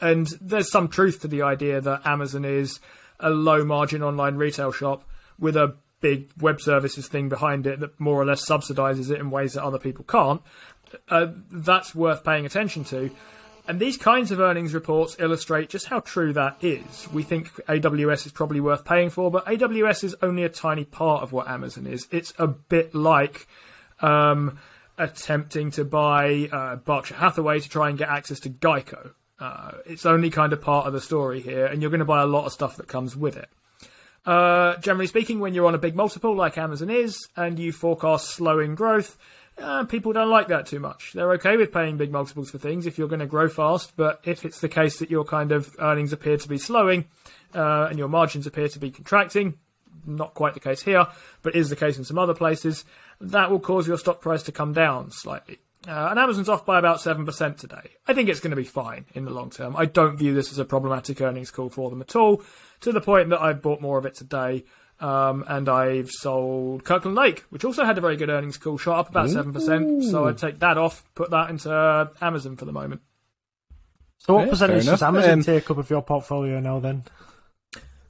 And 0.00 0.26
there's 0.40 0.70
some 0.70 0.88
truth 0.88 1.20
to 1.22 1.28
the 1.28 1.42
idea 1.42 1.80
that 1.80 2.06
Amazon 2.06 2.44
is 2.44 2.80
a 3.18 3.30
low 3.30 3.64
margin 3.64 4.02
online 4.02 4.36
retail 4.36 4.72
shop 4.72 5.08
with 5.38 5.56
a 5.56 5.76
big 6.00 6.30
web 6.40 6.60
services 6.60 7.08
thing 7.08 7.28
behind 7.28 7.66
it 7.66 7.80
that 7.80 7.98
more 7.98 8.20
or 8.20 8.24
less 8.24 8.44
subsidizes 8.44 9.10
it 9.10 9.18
in 9.18 9.30
ways 9.30 9.54
that 9.54 9.64
other 9.64 9.78
people 9.78 10.04
can't, 10.04 10.42
uh, 11.08 11.28
that's 11.50 11.94
worth 11.94 12.22
paying 12.24 12.46
attention 12.46 12.84
to. 12.84 13.10
And 13.68 13.80
these 13.80 13.96
kinds 13.96 14.30
of 14.30 14.38
earnings 14.38 14.74
reports 14.74 15.16
illustrate 15.18 15.68
just 15.68 15.86
how 15.86 16.00
true 16.00 16.32
that 16.34 16.56
is. 16.62 17.08
We 17.12 17.24
think 17.24 17.52
AWS 17.66 18.26
is 18.26 18.32
probably 18.32 18.60
worth 18.60 18.84
paying 18.84 19.10
for, 19.10 19.30
but 19.30 19.44
AWS 19.46 20.04
is 20.04 20.16
only 20.22 20.44
a 20.44 20.48
tiny 20.48 20.84
part 20.84 21.22
of 21.22 21.32
what 21.32 21.48
Amazon 21.48 21.86
is. 21.86 22.06
It's 22.12 22.32
a 22.38 22.46
bit 22.46 22.94
like 22.94 23.48
um, 24.00 24.60
attempting 24.98 25.72
to 25.72 25.84
buy 25.84 26.48
uh, 26.52 26.76
Berkshire 26.76 27.16
Hathaway 27.16 27.58
to 27.58 27.68
try 27.68 27.88
and 27.88 27.98
get 27.98 28.08
access 28.08 28.38
to 28.40 28.50
Geico. 28.50 29.14
Uh, 29.38 29.72
it's 29.84 30.06
only 30.06 30.30
kind 30.30 30.52
of 30.52 30.60
part 30.60 30.86
of 30.86 30.92
the 30.92 31.00
story 31.00 31.40
here, 31.40 31.66
and 31.66 31.82
you're 31.82 31.90
going 31.90 31.98
to 31.98 32.04
buy 32.06 32.22
a 32.22 32.26
lot 32.26 32.46
of 32.46 32.52
stuff 32.52 32.76
that 32.76 32.88
comes 32.88 33.14
with 33.14 33.36
it. 33.36 33.48
Uh, 34.24 34.76
generally 34.78 35.06
speaking, 35.06 35.38
when 35.38 35.54
you're 35.54 35.66
on 35.66 35.74
a 35.74 35.78
big 35.78 35.94
multiple 35.94 36.34
like 36.34 36.58
Amazon 36.58 36.90
is, 36.90 37.28
and 37.36 37.58
you 37.58 37.70
forecast 37.70 38.30
slowing 38.30 38.74
growth, 38.74 39.16
uh, 39.58 39.84
people 39.84 40.12
don't 40.12 40.30
like 40.30 40.48
that 40.48 40.66
too 40.66 40.80
much. 40.80 41.12
They're 41.14 41.32
okay 41.34 41.56
with 41.56 41.72
paying 41.72 41.96
big 41.96 42.10
multiples 42.10 42.50
for 42.50 42.58
things 42.58 42.86
if 42.86 42.98
you're 42.98 43.08
going 43.08 43.20
to 43.20 43.26
grow 43.26 43.48
fast, 43.48 43.92
but 43.96 44.20
if 44.24 44.44
it's 44.44 44.60
the 44.60 44.68
case 44.68 44.98
that 44.98 45.10
your 45.10 45.24
kind 45.24 45.52
of 45.52 45.74
earnings 45.78 46.12
appear 46.12 46.36
to 46.36 46.48
be 46.48 46.58
slowing 46.58 47.06
uh, 47.54 47.86
and 47.88 47.98
your 47.98 48.08
margins 48.08 48.46
appear 48.46 48.68
to 48.68 48.78
be 48.78 48.90
contracting, 48.90 49.54
not 50.04 50.34
quite 50.34 50.54
the 50.54 50.60
case 50.60 50.82
here, 50.82 51.06
but 51.42 51.54
is 51.54 51.70
the 51.70 51.76
case 51.76 51.96
in 51.96 52.04
some 52.04 52.18
other 52.18 52.34
places, 52.34 52.84
that 53.20 53.50
will 53.50 53.60
cause 53.60 53.88
your 53.88 53.96
stock 53.96 54.20
price 54.20 54.42
to 54.42 54.52
come 54.52 54.72
down 54.72 55.10
slightly. 55.10 55.58
Uh, 55.86 56.08
and 56.10 56.18
Amazon's 56.18 56.48
off 56.48 56.66
by 56.66 56.78
about 56.78 56.98
7% 56.98 57.56
today. 57.58 57.90
I 58.08 58.14
think 58.14 58.28
it's 58.28 58.40
going 58.40 58.50
to 58.50 58.56
be 58.56 58.64
fine 58.64 59.04
in 59.14 59.24
the 59.24 59.30
long 59.30 59.50
term. 59.50 59.76
I 59.76 59.84
don't 59.86 60.16
view 60.16 60.34
this 60.34 60.50
as 60.50 60.58
a 60.58 60.64
problematic 60.64 61.20
earnings 61.20 61.50
call 61.50 61.68
for 61.70 61.90
them 61.90 62.00
at 62.00 62.16
all, 62.16 62.42
to 62.80 62.90
the 62.92 63.00
point 63.00 63.28
that 63.30 63.40
I've 63.40 63.62
bought 63.62 63.80
more 63.80 63.98
of 63.98 64.04
it 64.06 64.14
today. 64.14 64.64
Um, 64.98 65.44
and 65.46 65.68
I've 65.68 66.10
sold 66.10 66.84
Kirkland 66.84 67.16
Lake, 67.16 67.44
which 67.50 67.64
also 67.66 67.84
had 67.84 67.98
a 67.98 68.00
very 68.00 68.16
good 68.16 68.30
earnings 68.30 68.56
call, 68.56 68.78
shot 68.78 68.98
up 68.98 69.10
about 69.10 69.28
seven 69.28 69.52
percent. 69.52 70.02
So 70.04 70.26
I'd 70.26 70.38
take 70.38 70.58
that 70.60 70.78
off, 70.78 71.04
put 71.14 71.30
that 71.30 71.50
into 71.50 71.70
uh, 71.70 72.08
Amazon 72.22 72.56
for 72.56 72.64
the 72.64 72.72
moment. 72.72 73.02
So, 74.16 74.34
what 74.34 74.44
Yeah, 74.46 74.50
percentage 74.52 74.86
does. 74.86 75.02
Amazon 75.02 75.30
Um, 75.30 75.42
take 75.42 75.70
up 75.70 75.76
of 75.76 75.90
your 75.90 76.00
portfolio 76.00 76.60
now? 76.60 76.80
Then 76.80 77.04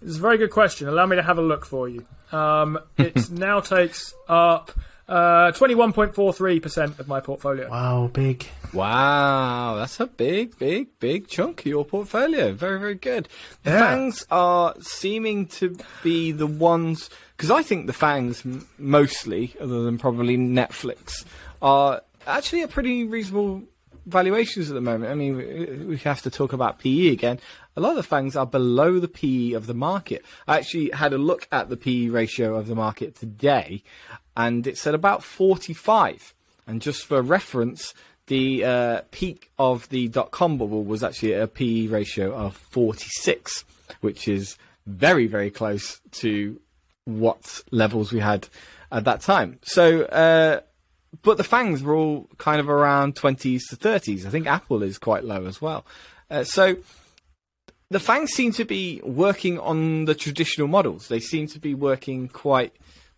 It's 0.00 0.16
a 0.16 0.20
very 0.20 0.38
good 0.38 0.52
question. 0.52 0.86
Allow 0.86 1.06
me 1.06 1.16
to 1.16 1.22
have 1.22 1.38
a 1.38 1.42
look 1.42 1.66
for 1.66 1.88
you. 1.88 2.06
Um, 2.30 2.78
it 2.96 3.30
now 3.32 3.58
takes 3.58 4.14
up 4.28 4.70
uh, 5.08 5.52
21.43% 5.52 6.98
of 6.98 7.08
my 7.08 7.20
portfolio. 7.20 7.68
wow, 7.70 8.10
big. 8.12 8.46
Wow, 8.72 9.76
that's 9.76 10.00
a 10.00 10.06
big, 10.06 10.58
big, 10.58 10.88
big 11.00 11.28
chunk 11.28 11.60
of 11.60 11.66
your 11.66 11.84
portfolio. 11.84 12.52
Very, 12.52 12.78
very 12.80 12.94
good. 12.94 13.28
The 13.62 13.70
Yeah. 13.70 13.80
fangs 13.80 14.26
are 14.30 14.74
seeming 14.80 15.46
to 15.58 15.76
be 16.02 16.32
the 16.32 16.46
ones 16.46 17.08
because 17.36 17.50
I 17.50 17.62
think 17.62 17.86
the 17.86 17.92
fangs 17.92 18.42
mostly, 18.78 19.54
other 19.60 19.82
than 19.82 19.98
probably 19.98 20.36
Netflix, 20.36 21.24
are 21.62 22.00
actually 22.26 22.62
at 22.62 22.70
pretty 22.70 23.04
reasonable 23.04 23.62
valuations 24.06 24.68
at 24.70 24.74
the 24.74 24.80
moment. 24.80 25.10
I 25.10 25.14
mean, 25.14 25.36
we- 25.36 25.84
we 25.86 25.96
have 25.98 26.22
to 26.22 26.30
talk 26.30 26.52
about 26.52 26.78
PE 26.78 27.08
again. 27.08 27.38
A 27.76 27.80
lot 27.80 27.90
of 27.90 27.96
the 27.96 28.02
fangs 28.02 28.36
are 28.36 28.46
below 28.46 28.98
the 29.00 29.08
PE 29.08 29.52
of 29.52 29.66
the 29.66 29.74
market. 29.74 30.24
I 30.48 30.56
actually 30.58 30.90
had 30.90 31.12
a 31.12 31.18
look 31.18 31.46
at 31.52 31.68
the 31.68 31.76
PE 31.76 32.08
ratio 32.08 32.54
of 32.56 32.68
the 32.68 32.74
market 32.74 33.16
today, 33.16 33.82
and 34.36 34.66
it's 34.66 34.86
at 34.86 34.94
about 34.94 35.22
45. 35.22 36.34
And 36.66 36.82
just 36.82 37.06
for 37.06 37.22
reference, 37.22 37.94
the 38.26 38.64
uh, 38.64 39.00
peak 39.10 39.50
of 39.58 39.88
the 39.88 40.08
dot 40.08 40.30
com 40.32 40.58
bubble 40.58 40.84
was 40.84 41.02
actually 41.02 41.32
a 41.32 41.46
PE 41.46 41.86
ratio 41.86 42.34
of 42.34 42.56
46, 42.56 43.64
which 44.00 44.26
is 44.28 44.56
very, 44.86 45.26
very 45.26 45.50
close 45.50 46.00
to 46.12 46.60
what 47.04 47.62
levels 47.70 48.12
we 48.12 48.20
had 48.20 48.48
at 48.90 49.04
that 49.04 49.20
time. 49.20 49.58
So, 49.62 50.02
uh, 50.02 50.60
but 51.22 51.36
the 51.36 51.44
fangs 51.44 51.82
were 51.82 51.94
all 51.94 52.28
kind 52.38 52.60
of 52.60 52.68
around 52.68 53.14
20s 53.14 53.62
to 53.70 53.76
30s. 53.76 54.26
I 54.26 54.30
think 54.30 54.46
Apple 54.46 54.82
is 54.82 54.98
quite 54.98 55.24
low 55.24 55.46
as 55.46 55.62
well. 55.62 55.86
Uh, 56.28 56.42
so 56.42 56.76
the 57.90 58.00
fangs 58.00 58.32
seem 58.32 58.52
to 58.52 58.64
be 58.64 59.00
working 59.04 59.58
on 59.58 60.06
the 60.06 60.14
traditional 60.14 60.66
models. 60.68 61.08
They 61.08 61.20
seem 61.20 61.46
to 61.48 61.60
be 61.60 61.74
working 61.74 62.28
quite 62.28 62.74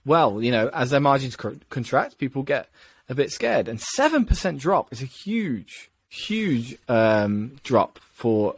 well. 0.08 0.42
You 0.42 0.50
know, 0.50 0.68
as 0.72 0.90
their 0.90 1.00
margins 1.00 1.36
co- 1.36 1.58
contract, 1.70 2.18
people 2.18 2.42
get 2.42 2.68
a 3.08 3.14
bit 3.14 3.30
scared. 3.30 3.68
And 3.68 3.78
7% 3.78 4.58
drop 4.58 4.92
is 4.92 5.02
a 5.02 5.06
huge, 5.06 5.90
huge 6.08 6.76
um, 6.88 7.60
drop 7.62 7.98
for 8.12 8.54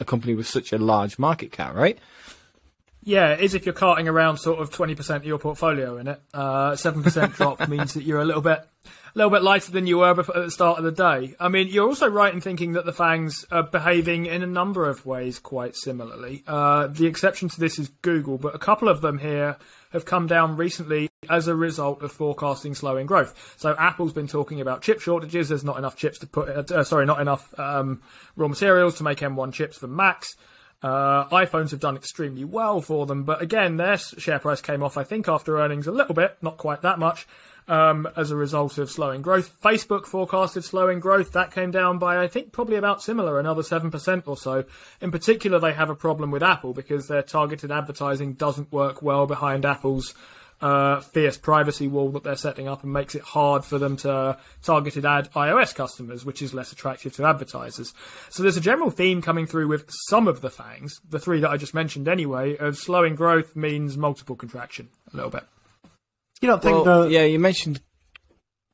a 0.00 0.04
company 0.04 0.34
with 0.34 0.46
such 0.46 0.72
a 0.72 0.78
large 0.78 1.18
market 1.18 1.52
cap, 1.52 1.74
right? 1.74 1.98
Yeah, 3.02 3.34
it 3.34 3.40
is 3.40 3.54
if 3.54 3.66
you're 3.66 3.74
carting 3.74 4.08
around 4.08 4.38
sort 4.38 4.60
of 4.60 4.70
20% 4.70 5.16
of 5.16 5.26
your 5.26 5.38
portfolio 5.38 5.98
in 5.98 6.08
it. 6.08 6.20
Uh, 6.32 6.72
7% 6.72 7.34
drop 7.36 7.68
means 7.68 7.94
that 7.94 8.02
you're 8.04 8.20
a 8.20 8.24
little 8.24 8.42
bit 8.42 8.66
little 9.14 9.30
bit 9.30 9.42
lighter 9.42 9.70
than 9.70 9.86
you 9.86 9.98
were 9.98 10.14
before, 10.14 10.36
at 10.36 10.44
the 10.44 10.50
start 10.50 10.78
of 10.78 10.84
the 10.84 10.92
day. 10.92 11.34
I 11.38 11.48
mean, 11.48 11.68
you're 11.68 11.86
also 11.86 12.08
right 12.08 12.34
in 12.34 12.40
thinking 12.40 12.72
that 12.72 12.84
the 12.84 12.92
Fangs 12.92 13.44
are 13.50 13.62
behaving 13.62 14.26
in 14.26 14.42
a 14.42 14.46
number 14.46 14.88
of 14.88 15.06
ways 15.06 15.38
quite 15.38 15.76
similarly. 15.76 16.42
Uh, 16.46 16.88
the 16.88 17.06
exception 17.06 17.48
to 17.48 17.60
this 17.60 17.78
is 17.78 17.88
Google, 18.02 18.38
but 18.38 18.54
a 18.54 18.58
couple 18.58 18.88
of 18.88 19.00
them 19.00 19.18
here 19.18 19.56
have 19.92 20.04
come 20.04 20.26
down 20.26 20.56
recently 20.56 21.08
as 21.30 21.46
a 21.46 21.54
result 21.54 22.02
of 22.02 22.10
forecasting 22.10 22.74
slowing 22.74 23.06
growth. 23.06 23.54
So 23.56 23.76
Apple's 23.78 24.12
been 24.12 24.26
talking 24.26 24.60
about 24.60 24.82
chip 24.82 25.00
shortages. 25.00 25.48
There's 25.48 25.64
not 25.64 25.78
enough 25.78 25.96
chips 25.96 26.18
to 26.18 26.26
put, 26.26 26.48
uh, 26.72 26.82
sorry, 26.82 27.06
not 27.06 27.20
enough 27.20 27.56
um, 27.58 28.02
raw 28.34 28.48
materials 28.48 28.96
to 28.96 29.04
make 29.04 29.18
M1 29.18 29.52
chips 29.52 29.78
for 29.78 29.86
Macs. 29.86 30.36
Uh, 30.82 31.26
iPhones 31.28 31.70
have 31.70 31.80
done 31.80 31.96
extremely 31.96 32.44
well 32.44 32.82
for 32.82 33.06
them, 33.06 33.24
but 33.24 33.40
again, 33.40 33.78
their 33.78 33.96
share 33.96 34.38
price 34.38 34.60
came 34.60 34.82
off, 34.82 34.98
I 34.98 35.02
think, 35.02 35.28
after 35.28 35.58
earnings 35.58 35.86
a 35.86 35.92
little 35.92 36.14
bit, 36.14 36.36
not 36.42 36.58
quite 36.58 36.82
that 36.82 36.98
much, 36.98 37.26
um, 37.68 38.08
as 38.16 38.30
a 38.30 38.36
result 38.36 38.78
of 38.78 38.90
slowing 38.90 39.22
growth. 39.22 39.54
Facebook 39.62 40.06
forecasted 40.06 40.64
slowing 40.64 41.00
growth. 41.00 41.32
That 41.32 41.52
came 41.52 41.70
down 41.70 41.98
by, 41.98 42.22
I 42.22 42.28
think, 42.28 42.52
probably 42.52 42.76
about 42.76 43.02
similar, 43.02 43.38
another 43.38 43.62
7% 43.62 44.22
or 44.26 44.36
so. 44.36 44.64
In 45.00 45.10
particular, 45.10 45.58
they 45.58 45.72
have 45.72 45.90
a 45.90 45.94
problem 45.94 46.30
with 46.30 46.42
Apple 46.42 46.74
because 46.74 47.08
their 47.08 47.22
targeted 47.22 47.70
advertising 47.70 48.34
doesn't 48.34 48.72
work 48.72 49.02
well 49.02 49.26
behind 49.26 49.64
Apple's 49.64 50.14
uh, 50.60 51.00
fierce 51.00 51.36
privacy 51.36 51.88
wall 51.88 52.10
that 52.10 52.22
they're 52.22 52.36
setting 52.36 52.68
up 52.68 52.82
and 52.84 52.92
makes 52.92 53.14
it 53.14 53.22
hard 53.22 53.64
for 53.64 53.78
them 53.78 53.96
to 53.98 54.38
targeted 54.62 55.04
ad 55.04 55.30
iOS 55.32 55.74
customers, 55.74 56.24
which 56.24 56.40
is 56.40 56.54
less 56.54 56.72
attractive 56.72 57.12
to 57.14 57.24
advertisers. 57.24 57.92
So 58.30 58.42
there's 58.42 58.56
a 58.56 58.62
general 58.62 58.90
theme 58.90 59.20
coming 59.20 59.46
through 59.46 59.68
with 59.68 59.90
some 60.08 60.28
of 60.28 60.40
the 60.40 60.50
fangs, 60.50 61.00
the 61.08 61.18
three 61.18 61.40
that 61.40 61.50
I 61.50 61.56
just 61.56 61.74
mentioned 61.74 62.08
anyway, 62.08 62.56
of 62.56 62.78
slowing 62.78 63.14
growth 63.14 63.56
means 63.56 63.96
multiple 63.98 64.36
contraction 64.36 64.88
a 65.12 65.16
little 65.16 65.30
bit. 65.30 65.44
You 66.40 66.48
don't 66.48 66.62
think 66.62 66.84
Well, 66.84 67.04
the 67.04 67.10
yeah, 67.10 67.24
you 67.24 67.38
mentioned. 67.38 67.80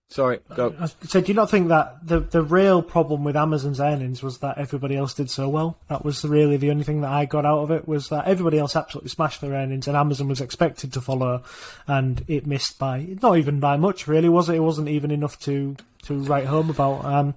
Sorry, 0.09 0.41
go. 0.57 0.75
So 1.05 1.21
do 1.21 1.29
you 1.29 1.35
not 1.35 1.51
think 1.51 1.69
that 1.69 2.05
the 2.05 2.19
the 2.19 2.43
real 2.43 2.83
problem 2.83 3.23
with 3.23 3.37
Amazon's 3.37 3.79
earnings 3.81 4.25
was 4.25 4.39
that 4.39 4.59
everybody 4.59 4.97
else 4.97 5.15
did 5.15 5.31
so 5.31 5.49
well? 5.49 5.79
That 5.89 6.05
was 6.05 6.25
really 6.25 6.57
the 6.57 6.71
only 6.73 6.83
thing 6.83 7.03
that 7.03 7.13
I 7.13 7.27
got 7.27 7.47
out 7.47 7.61
of 7.61 7.71
it 7.71 7.87
was 7.87 8.09
that 8.09 8.27
everybody 8.27 8.59
else 8.59 8.75
absolutely 8.75 9.11
smashed 9.11 9.41
their 9.41 9.53
earnings 9.53 9.87
and 9.87 9.97
Amazon 9.97 10.27
was 10.27 10.41
expected 10.41 10.93
to 10.95 11.01
follow, 11.01 11.45
and 11.87 12.25
it 12.27 12.45
missed 12.45 12.77
by 12.77 13.07
not 13.23 13.39
even 13.39 13.61
by 13.61 13.77
much 13.77 14.09
really, 14.09 14.29
was 14.29 14.49
it? 14.49 14.57
It 14.57 14.61
wasn't 14.61 14.89
even 14.89 15.13
enough 15.13 15.39
to 15.41 15.77
to 16.07 16.15
write 16.19 16.47
home 16.47 16.71
about. 16.71 17.05
Um, 17.05 17.35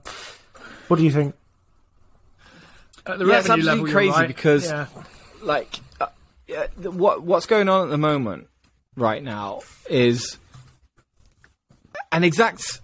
what 0.88 0.98
do 0.98 1.04
you 1.04 1.12
think? 1.12 1.36
At 3.06 3.20
the 3.20 3.26
Yeah, 3.28 3.40
it's 3.40 3.50
absolutely 3.52 3.82
level, 3.82 3.94
crazy 3.94 4.12
right. 4.14 4.28
because- 4.28 4.66
Yeah. 4.66 4.88
like 5.44 5.80
uh, 6.02 6.08
yeah, 6.48 6.66
th- 6.82 6.96
what 6.96 7.22
what's 7.22 7.46
going 7.46 7.70
on 7.70 7.84
at 7.84 7.90
the 7.92 7.98
moment 8.00 8.48
right 8.96 9.24
now 9.24 9.62
is 9.90 10.38
an 12.12 12.24
exact 12.24 12.82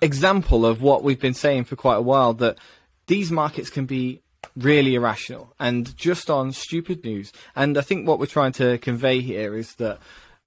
example 0.00 0.66
of 0.66 0.82
what 0.82 1.02
we've 1.02 1.20
been 1.20 1.34
saying 1.34 1.64
for 1.64 1.76
quite 1.76 1.96
a 1.96 2.02
while 2.02 2.32
that 2.34 2.58
these 3.06 3.30
markets 3.30 3.70
can 3.70 3.86
be 3.86 4.20
really 4.56 4.94
irrational 4.94 5.52
and 5.58 5.96
just 5.96 6.30
on 6.30 6.52
stupid 6.52 7.04
news. 7.04 7.32
And 7.54 7.76
i 7.76 7.80
think 7.80 8.06
what 8.06 8.18
we're 8.18 8.26
trying 8.26 8.52
to 8.52 8.78
convey 8.78 9.20
here 9.20 9.56
is 9.56 9.74
that 9.76 9.98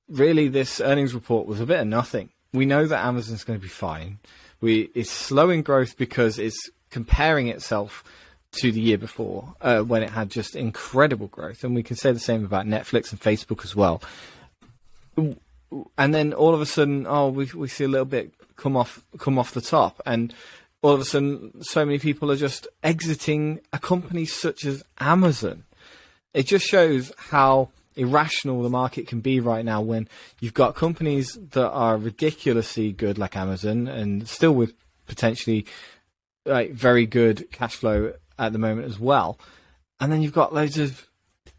really 0.08 0.47
this 0.47 0.82
earnings 0.82 1.14
report 1.14 1.47
was 1.47 1.60
a 1.60 1.66
bit 1.66 1.80
of 1.80 1.88
nothing. 1.88 2.30
We 2.54 2.66
know 2.66 2.88
that 2.88 3.06
amazon's 3.06 3.43
going 3.43 3.60
to 3.60 3.64
be 3.64 3.70
fine. 3.70 4.20
We 4.62 4.89
it's 4.95 5.12
slowing 5.12 5.62
growth 5.62 5.97
because 5.97 6.39
it's 6.39 6.70
comparing 6.89 7.47
itself 7.47 8.04
to 8.52 8.72
the 8.72 8.80
year 8.80 8.97
before 8.97 9.56
uh, 9.62 9.82
when 9.82 10.04
it 10.04 10.10
had 10.10 10.30
just 10.30 10.56
incredible 10.56 11.28
growth. 11.28 11.64
And 11.64 11.76
we 11.76 11.84
can 11.84 11.95
say 11.95 12.12
the 12.12 12.20
same 12.20 12.43
about 12.43 12.66
netflix 12.66 13.12
and 13.12 13.20
facebook 13.20 13.64
as 13.64 13.76
well. 13.76 14.02
And 15.97 16.16
then 16.16 16.34
all 16.34 16.54
of 16.54 16.62
a 16.62 16.66
sudden, 16.66 17.06
oh, 17.08 17.30
we 17.30 17.45
we 17.54 17.68
see 17.68 17.84
a 17.84 17.88
little 17.88 18.06
bit 18.06 18.34
come 18.56 18.76
off 18.76 19.04
come 19.20 19.38
off 19.38 19.54
the 19.54 19.62
top, 19.62 20.02
and 20.06 20.34
all 20.82 20.93
of 20.93 21.02
a 21.02 21.06
sudden, 21.06 21.62
so 21.62 21.86
many 21.86 22.00
people 22.00 22.32
are 22.32 22.38
just 22.38 22.68
exiting 22.84 23.60
a 23.74 23.80
company 23.80 24.26
such 24.26 24.66
as 24.66 24.84
Amazon. 25.00 25.64
It 26.34 26.47
just 26.47 26.66
shows 26.66 27.12
how 27.18 27.70
irrational 27.95 28.64
the 28.64 28.70
market 28.70 29.08
can 29.08 29.20
be 29.20 29.39
right 29.39 29.66
now 29.66 29.82
when 29.82 30.08
you've 30.39 30.54
got 30.54 30.76
companies 30.76 31.38
that 31.52 31.70
are 31.70 31.97
ridiculously 31.97 32.93
good 32.93 33.18
like 33.18 33.36
Amazon 33.36 33.88
and 33.88 34.28
still 34.28 34.54
with 34.54 34.74
potentially 35.06 35.66
like 36.45 36.72
very 36.72 37.06
good 37.06 37.52
cash 37.52 37.76
flow 37.76 38.14
at 38.40 38.54
the 38.54 38.60
moment 38.60 38.88
as 38.88 39.00
well. 39.00 39.38
And 40.00 40.12
then 40.12 40.22
you've 40.22 40.34
got 40.34 40.54
loads 40.54 40.78
of 40.78 41.08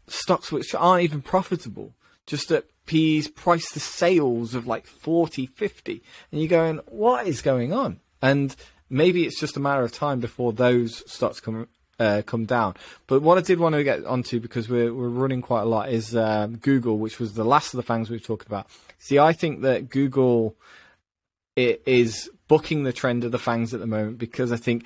stocks 0.07 0.51
which 0.51 0.75
aren't 0.75 1.03
even 1.03 1.21
profitable, 1.21 1.93
just 2.25 2.51
at 2.51 2.65
P's 2.85 3.27
price 3.27 3.71
to 3.71 3.79
sales 3.79 4.55
of 4.55 4.67
like 4.67 4.85
40, 4.85 5.45
50. 5.45 6.03
And 6.31 6.41
you're 6.41 6.49
going, 6.49 6.79
what 6.87 7.27
is 7.27 7.41
going 7.41 7.71
on? 7.71 7.99
And 8.21 8.55
maybe 8.89 9.25
it's 9.25 9.39
just 9.39 9.57
a 9.57 9.61
matter 9.61 9.83
of 9.83 9.91
time 9.91 10.19
before 10.19 10.53
those 10.53 11.09
stocks 11.11 11.39
come 11.39 11.67
uh, 11.99 12.23
come 12.25 12.45
down. 12.45 12.75
But 13.05 13.21
what 13.21 13.37
I 13.37 13.41
did 13.41 13.59
want 13.59 13.75
to 13.75 13.83
get 13.83 14.03
onto 14.05 14.39
because 14.39 14.67
we're 14.67 14.91
we're 14.93 15.07
running 15.07 15.43
quite 15.43 15.61
a 15.61 15.65
lot 15.65 15.89
is 15.89 16.15
um, 16.15 16.57
Google, 16.57 16.97
which 16.97 17.19
was 17.19 17.33
the 17.33 17.43
last 17.43 17.73
of 17.73 17.77
the 17.77 17.83
fangs 17.83 18.09
we 18.09 18.15
were 18.15 18.23
talking 18.23 18.47
about. 18.47 18.67
See, 18.97 19.19
I 19.19 19.33
think 19.33 19.61
that 19.61 19.89
Google 19.89 20.55
it 21.55 21.83
is 21.85 22.29
booking 22.47 22.83
the 22.83 22.93
trend 22.93 23.23
of 23.23 23.31
the 23.31 23.39
fangs 23.39 23.73
at 23.73 23.79
the 23.79 23.87
moment 23.87 24.17
because 24.17 24.51
I 24.51 24.57
think 24.57 24.85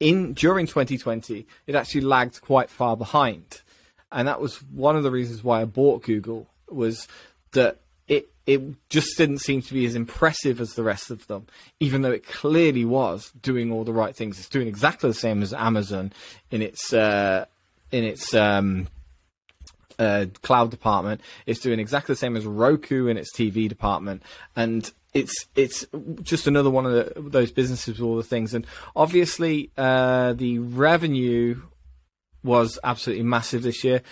in 0.00 0.32
during 0.32 0.66
2020 0.66 1.46
it 1.66 1.74
actually 1.74 2.00
lagged 2.00 2.40
quite 2.40 2.70
far 2.70 2.96
behind, 2.96 3.60
and 4.10 4.26
that 4.26 4.40
was 4.40 4.62
one 4.62 4.96
of 4.96 5.02
the 5.02 5.10
reasons 5.10 5.44
why 5.44 5.60
I 5.60 5.66
bought 5.66 6.02
Google 6.02 6.48
was 6.68 7.06
that 7.52 7.78
it 8.08 8.28
it 8.46 8.88
just 8.88 9.16
didn't 9.16 9.38
seem 9.38 9.62
to 9.62 9.74
be 9.74 9.84
as 9.84 9.94
impressive 9.94 10.60
as 10.60 10.74
the 10.74 10.82
rest 10.82 11.10
of 11.10 11.26
them, 11.26 11.46
even 11.78 12.02
though 12.02 12.10
it 12.10 12.26
clearly 12.26 12.84
was 12.84 13.30
doing 13.42 13.70
all 13.70 13.84
the 13.84 13.92
right 13.92 14.16
things. 14.16 14.38
It's 14.38 14.48
doing 14.48 14.66
exactly 14.66 15.10
the 15.10 15.14
same 15.14 15.42
as 15.42 15.52
Amazon 15.52 16.12
in 16.50 16.62
its 16.62 16.92
uh, 16.92 17.44
in 17.92 18.04
its 18.04 18.34
um, 18.34 18.88
uh, 19.98 20.26
cloud 20.42 20.70
department. 20.70 21.20
It's 21.46 21.60
doing 21.60 21.78
exactly 21.78 22.14
the 22.14 22.18
same 22.18 22.36
as 22.36 22.46
Roku 22.46 23.06
in 23.06 23.16
its 23.16 23.32
TV 23.36 23.68
department, 23.68 24.22
and 24.56 24.90
it's 25.12 25.46
it's 25.54 25.86
just 26.22 26.46
another 26.46 26.70
one 26.70 26.86
of 26.86 26.92
the, 26.92 27.20
those 27.20 27.50
businesses 27.50 27.98
with 27.98 28.06
all 28.06 28.16
the 28.16 28.22
things. 28.22 28.54
And 28.54 28.66
obviously, 28.94 29.70
uh, 29.76 30.34
the 30.34 30.58
revenue 30.58 31.62
was 32.42 32.78
absolutely 32.84 33.24
massive 33.24 33.62
this 33.62 33.84
year. 33.84 34.02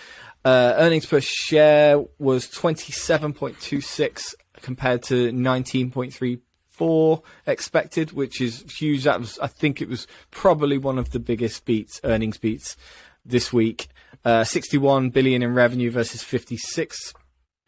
Uh, 0.45 0.73
earnings 0.77 1.05
per 1.05 1.19
share 1.19 2.01
was 2.17 2.47
27.26 2.47 4.33
compared 4.61 5.03
to 5.03 5.31
19.34 5.31 7.23
expected, 7.45 8.13
which 8.13 8.39
is 8.39 8.63
huge. 8.77 9.03
That 9.03 9.19
was, 9.19 9.37
I 9.39 9.47
think, 9.47 9.81
it 9.81 9.89
was 9.89 10.07
probably 10.31 10.77
one 10.77 10.97
of 10.97 11.11
the 11.11 11.19
biggest 11.19 11.65
beats, 11.65 11.99
earnings 12.03 12.37
beats 12.37 12.77
this 13.25 13.51
week. 13.51 13.89
Uh, 14.23 14.43
61 14.43 15.09
billion 15.09 15.41
in 15.41 15.53
revenue 15.53 15.91
versus 15.91 16.23
56 16.23 17.13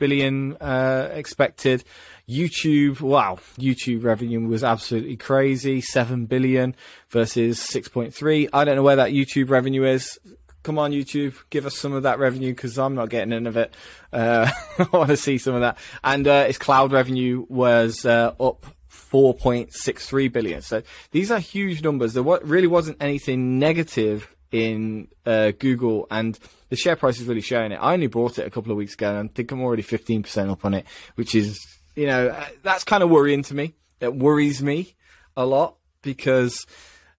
billion 0.02 0.58
uh, 0.58 1.10
expected. 1.14 1.84
YouTube, 2.28 3.02
wow, 3.02 3.38
YouTube 3.60 4.04
revenue 4.04 4.40
was 4.48 4.64
absolutely 4.64 5.16
crazy. 5.16 5.80
7 5.80 6.26
billion 6.26 6.76
versus 7.10 7.60
6.3. 7.60 8.50
I 8.52 8.66
don't 8.66 8.76
know 8.76 8.84
where 8.84 8.96
that 8.96 9.12
YouTube 9.12 9.52
revenue 9.52 9.86
is. 9.86 10.20
Come 10.64 10.80
on, 10.80 10.92
YouTube, 10.92 11.36
give 11.52 11.68
us 11.68 11.78
some 11.78 11.94
of 11.94 12.04
that 12.04 12.18
revenue 12.18 12.52
because 12.52 12.80
I'm 12.80 12.96
not 12.96 13.10
getting 13.10 13.32
any 13.32 13.48
of 13.48 13.58
it. 13.58 13.76
Uh, 14.12 14.50
I 14.80 14.88
want 14.92 15.10
to 15.10 15.18
see 15.18 15.38
some 15.38 15.54
of 15.54 15.62
that. 15.62 15.78
And 16.04 16.28
uh, 16.28 16.46
its 16.50 16.58
cloud 16.58 16.92
revenue 16.92 17.46
was 17.48 18.04
uh, 18.04 18.34
up 18.40 18.66
4.63 18.90 20.32
billion. 20.32 20.62
So 20.64 20.82
these 21.12 21.30
are 21.30 21.40
huge 21.40 21.84
numbers. 21.84 22.14
There 22.14 22.24
really 22.24 22.68
wasn't 22.68 22.98
anything 23.00 23.60
negative 23.60 24.34
in 24.52 25.10
uh, 25.26 25.52
Google, 25.60 26.08
and 26.12 26.38
the 26.72 26.78
share 26.78 26.96
price 26.96 27.20
is 27.20 27.28
really 27.28 27.42
showing 27.42 27.74
it. 27.74 27.76
I 27.76 27.94
only 27.94 28.08
bought 28.08 28.40
it 28.40 28.48
a 28.48 28.50
couple 28.50 28.72
of 28.72 28.78
weeks 28.78 28.94
ago, 28.94 29.10
and 29.14 29.30
I 29.30 29.34
think 29.34 29.52
I'm 29.52 29.62
already 29.62 29.84
15% 29.84 30.50
up 30.50 30.64
on 30.64 30.74
it, 30.74 30.86
which 31.16 31.36
is, 31.36 31.60
you 31.98 32.08
know, 32.08 32.30
uh, 32.30 32.46
that's 32.64 32.86
kind 32.86 33.04
of 33.04 33.10
worrying 33.10 33.44
to 33.44 33.54
me. 33.54 33.74
It 34.00 34.16
worries 34.16 34.64
me 34.64 34.96
a 35.36 35.46
lot 35.46 35.76
because 36.02 36.66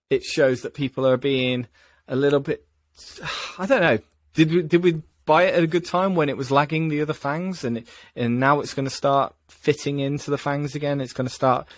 it 0.09 0.25
shows 0.25 0.63
that 0.63 0.73
people 0.73 1.07
are 1.07 1.19
being 1.19 1.67
a 2.09 2.17
little 2.17 2.41
bit. 2.41 2.67
I 3.59 3.67
don't 3.67 3.83
know. 3.83 3.99
Did 4.33 4.51
we 4.51 4.63
did 4.63 4.83
we 4.83 5.03
buy 5.27 5.43
it 5.43 5.55
at 5.55 5.63
a 5.63 5.67
good 5.67 5.85
time 5.85 6.15
when 6.15 6.31
it 6.31 6.39
was 6.39 6.51
lagging 6.51 6.89
the 6.89 7.03
other 7.03 7.13
fangs, 7.13 7.63
and 7.63 7.85
and 8.17 8.41
now 8.41 8.61
it's 8.61 8.73
going 8.73 8.87
to 8.87 8.91
start 8.91 9.35
fitting 9.49 9.99
into 9.99 10.31
the 10.31 10.39
fangs 10.39 10.75
again? 10.75 11.03
It's 11.03 11.13
going 11.13 11.29
to 11.29 11.35
start 11.35 11.69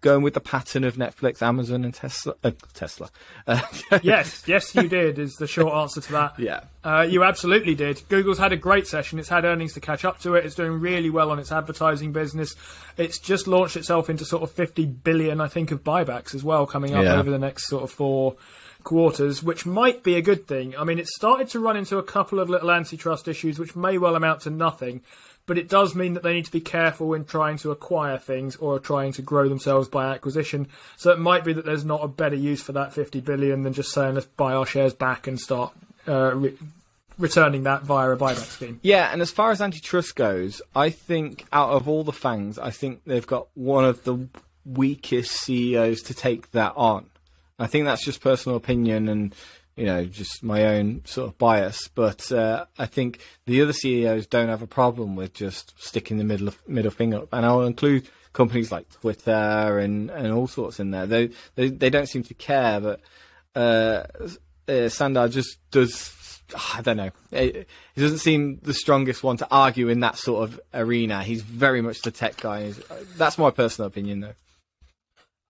going 0.00 0.22
with 0.22 0.34
the 0.34 0.40
pattern 0.40 0.84
of 0.84 0.96
Netflix, 0.96 1.42
Amazon, 1.42 1.84
and 1.84 1.92
Tesla. 1.94 2.34
Uh, 2.42 2.52
Tesla. 2.74 3.10
Uh, 3.46 3.60
yes, 4.02 4.42
yes, 4.46 4.74
you 4.74 4.88
did. 4.88 5.18
Is 5.18 5.34
the 5.36 5.46
short 5.46 5.74
answer 5.74 6.00
to 6.00 6.12
that? 6.12 6.38
yeah. 6.38 6.60
Uh, 6.82 7.02
you 7.08 7.22
absolutely 7.22 7.74
did. 7.74 8.02
Google's 8.08 8.38
had 8.38 8.52
a 8.52 8.56
great 8.56 8.86
session. 8.86 9.18
It's 9.18 9.28
had 9.28 9.44
earnings 9.44 9.74
to 9.74 9.80
catch 9.80 10.04
up 10.04 10.18
to 10.20 10.34
it. 10.34 10.46
It's 10.46 10.54
doing 10.54 10.80
really 10.80 11.10
well 11.10 11.30
on 11.30 11.38
its 11.38 11.52
advertising 11.52 12.12
business. 12.12 12.54
It's 12.96 13.18
just 13.18 13.46
launched 13.46 13.76
itself 13.76 14.08
into 14.08 14.24
sort 14.24 14.42
of 14.42 14.50
50 14.52 14.86
billion, 14.86 15.40
I 15.42 15.48
think, 15.48 15.70
of 15.72 15.84
buybacks 15.84 16.34
as 16.34 16.42
well, 16.42 16.64
coming 16.66 16.94
up 16.94 17.04
Yeah. 17.04 17.18
over 17.18 17.30
the 17.30 17.38
next 17.38 17.66
sort 17.68 17.82
of 17.82 17.90
four 17.90 18.36
quarters, 18.82 19.42
which 19.42 19.66
might 19.66 20.02
be 20.02 20.14
a 20.16 20.22
good 20.22 20.48
thing. 20.48 20.74
I 20.78 20.84
mean, 20.84 20.98
it 20.98 21.06
started 21.06 21.48
to 21.50 21.60
run 21.60 21.76
into 21.76 21.98
a 21.98 22.02
couple 22.02 22.40
of 22.40 22.48
little 22.48 22.70
antitrust 22.70 23.28
issues, 23.28 23.58
which 23.58 23.76
may 23.76 23.98
well 23.98 24.16
amount 24.16 24.40
to 24.42 24.50
nothing, 24.50 25.02
but 25.46 25.58
it 25.58 25.68
does 25.68 25.94
mean 25.94 26.14
that 26.14 26.22
they 26.22 26.34
need 26.34 26.44
to 26.44 26.52
be 26.52 26.60
careful 26.60 27.12
in 27.14 27.24
trying 27.24 27.56
to 27.58 27.70
acquire 27.70 28.18
things 28.18 28.56
or 28.56 28.78
trying 28.78 29.12
to 29.12 29.22
grow 29.22 29.48
themselves 29.48 29.88
by 29.88 30.06
acquisition. 30.12 30.68
So 30.96 31.10
it 31.10 31.18
might 31.18 31.44
be 31.44 31.52
that 31.52 31.64
there's 31.64 31.84
not 31.84 32.04
a 32.04 32.08
better 32.08 32.36
use 32.36 32.62
for 32.62 32.72
that 32.72 32.92
50 32.92 33.20
billion 33.20 33.62
than 33.62 33.72
just 33.72 33.92
saying 33.92 34.14
let's 34.14 34.26
buy 34.26 34.52
our 34.52 34.66
shares 34.66 34.94
back 34.94 35.26
and 35.26 35.40
start 35.40 35.72
uh, 36.06 36.34
re- 36.34 36.56
returning 37.18 37.64
that 37.64 37.82
via 37.82 38.10
a 38.10 38.16
buyback 38.16 38.46
scheme. 38.46 38.80
Yeah, 38.82 39.10
and 39.12 39.20
as 39.20 39.30
far 39.30 39.50
as 39.50 39.60
antitrust 39.60 40.16
goes, 40.16 40.62
I 40.74 40.90
think 40.90 41.44
out 41.52 41.70
of 41.70 41.88
all 41.88 42.04
the 42.04 42.12
fangs, 42.12 42.58
I 42.58 42.70
think 42.70 43.02
they've 43.04 43.26
got 43.26 43.48
one 43.54 43.84
of 43.84 44.04
the 44.04 44.28
weakest 44.64 45.32
CEOs 45.32 46.02
to 46.02 46.14
take 46.14 46.50
that 46.52 46.74
on. 46.76 47.06
I 47.58 47.66
think 47.66 47.84
that's 47.84 48.04
just 48.04 48.22
personal 48.22 48.56
opinion 48.56 49.08
and 49.08 49.34
you 49.80 49.86
know 49.86 50.04
just 50.04 50.42
my 50.42 50.66
own 50.66 51.00
sort 51.06 51.28
of 51.28 51.38
bias, 51.38 51.88
but 51.88 52.30
uh, 52.30 52.66
I 52.78 52.84
think 52.84 53.20
the 53.46 53.62
other 53.62 53.72
CEOs 53.72 54.26
don't 54.26 54.50
have 54.50 54.60
a 54.60 54.66
problem 54.66 55.16
with 55.16 55.32
just 55.32 55.72
sticking 55.82 56.18
the 56.18 56.24
middle 56.24 56.52
middle 56.68 56.90
finger 56.90 57.20
up, 57.20 57.32
and 57.32 57.46
I'll 57.46 57.62
include 57.62 58.06
companies 58.34 58.70
like 58.70 58.90
Twitter 58.90 59.78
and, 59.78 60.10
and 60.10 60.32
all 60.32 60.46
sorts 60.46 60.80
in 60.80 60.90
there. 60.90 61.06
They, 61.06 61.30
they 61.54 61.70
they 61.70 61.88
don't 61.88 62.10
seem 62.10 62.22
to 62.24 62.34
care, 62.34 62.78
but 62.78 63.00
uh, 63.56 64.04
uh, 64.68 64.90
Sundar 64.90 65.30
just 65.30 65.56
does. 65.70 66.14
I 66.74 66.82
don't 66.82 66.98
know. 66.98 67.10
He 67.30 67.64
doesn't 67.96 68.18
seem 68.18 68.58
the 68.62 68.74
strongest 68.74 69.22
one 69.22 69.38
to 69.38 69.48
argue 69.50 69.88
in 69.88 70.00
that 70.00 70.18
sort 70.18 70.50
of 70.50 70.60
arena. 70.74 71.22
He's 71.22 71.40
very 71.40 71.80
much 71.80 72.02
the 72.02 72.10
tech 72.10 72.36
guy. 72.36 72.74
That's 73.16 73.38
my 73.38 73.50
personal 73.50 73.86
opinion, 73.86 74.20
though. 74.20 74.34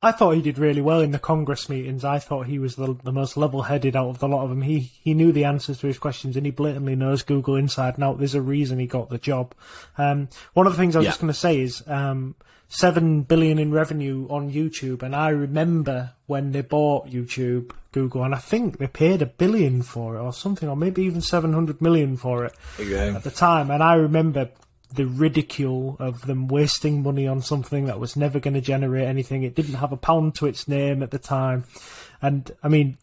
I 0.03 0.13
thought 0.13 0.35
he 0.35 0.41
did 0.41 0.57
really 0.57 0.81
well 0.81 1.03
in 1.03 1.11
the 1.11 1.19
Congress 1.19 1.69
meetings. 1.69 2.05
I 2.05 2.19
thought 2.19 2.47
he 2.47 2.59
was 2.59 2.77
the, 2.77 2.97
the 3.05 3.13
most 3.13 3.37
level-headed 3.37 3.95
out 3.95 4.09
of 4.09 4.19
the 4.19 4.29
lot 4.29 4.45
of 4.45 4.49
them. 4.49 4.63
He 4.63 4.79
he 4.79 5.13
knew 5.13 5.31
the 5.31 5.45
answers 5.45 5.79
to 5.81 5.87
his 5.87 5.99
questions, 5.99 6.37
and 6.37 6.47
he 6.47 6.53
blatantly 6.53 6.97
knows 6.97 7.23
Google 7.23 7.57
inside 7.57 7.97
and 7.97 8.05
out. 8.05 8.19
There's 8.19 8.35
a 8.35 8.41
reason 8.41 8.79
he 8.79 8.87
got 8.87 9.11
the 9.11 9.19
job. 9.19 9.55
Um, 9.99 10.29
one 10.55 10.67
of 10.67 10.73
the 10.73 10.79
things 10.79 10.97
I 10.97 11.01
was 11.01 11.05
yeah. 11.05 11.11
just 11.11 11.21
going 11.21 11.33
to 11.33 11.39
say 11.39 11.61
is 11.61 11.83
um, 11.87 12.35
seven 12.69 13.23
billion 13.25 13.59
in 13.59 13.73
revenue 13.73 14.27
on 14.31 14.51
YouTube, 14.51 15.03
and 15.03 15.15
I 15.15 15.29
remember 15.29 16.13
when 16.27 16.53
they 16.53 16.63
bought 16.63 17.11
YouTube, 17.11 17.73
Google, 17.93 18.25
and 18.25 18.35
I 18.35 18.39
think 18.39 18.79
they 18.79 18.87
paid 18.87 19.21
a 19.21 19.27
billion 19.27 19.83
for 19.83 20.17
it 20.17 20.21
or 20.21 20.33
something, 20.33 20.67
or 20.67 20.77
maybe 20.77 21.03
even 21.03 21.21
seven 21.21 21.53
hundred 21.53 21.83
million 21.83 22.17
for 22.17 22.47
it 22.47 22.55
okay. 22.79 23.11
at 23.11 23.23
the 23.23 23.31
time. 23.31 23.71
And 23.71 23.83
I 23.83 23.95
remember 23.95 24.49
the 24.95 25.07
ridicule 25.07 25.97
of 25.99 26.22
them 26.22 26.49
wasting 26.49 27.03
money 27.03 27.26
on 27.26 27.43
something 27.43 27.86
that 27.86 28.01
was 28.01 28.16
never 28.16 28.41
going 28.41 28.55
to 28.55 28.61
generate 28.61 29.07
anything. 29.07 29.43
It 29.43 29.55
didn't 29.55 29.74
have 29.74 29.93
a 29.93 29.97
pound 29.97 30.34
to 30.36 30.47
its 30.47 30.66
name 30.66 31.03
at 31.03 31.11
the 31.11 31.18
time. 31.18 31.64
And 32.20 32.51
I 32.62 32.68
mean, 32.68 32.99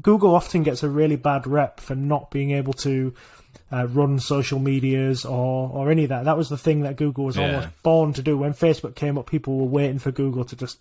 Google 0.00 0.34
often 0.34 0.62
gets 0.62 0.82
a 0.82 0.88
really 0.88 1.16
bad 1.16 1.46
rep 1.46 1.80
for 1.80 1.94
not 1.94 2.30
being 2.30 2.50
able 2.50 2.72
to 2.74 3.14
uh, 3.70 3.86
run 3.86 4.18
social 4.18 4.58
medias 4.58 5.24
or, 5.24 5.70
or 5.70 5.90
any 5.90 6.04
of 6.04 6.08
that. 6.08 6.24
That 6.24 6.36
was 6.36 6.48
the 6.48 6.58
thing 6.58 6.80
that 6.82 6.96
Google 6.96 7.24
was 7.24 7.36
yeah. 7.36 7.46
almost 7.46 7.82
born 7.82 8.12
to 8.14 8.22
do. 8.22 8.36
When 8.36 8.52
Facebook 8.52 8.94
came 8.94 9.16
up, 9.16 9.26
people 9.26 9.58
were 9.58 9.64
waiting 9.64 9.98
for 9.98 10.10
Google 10.10 10.44
to 10.44 10.56
just 10.56 10.78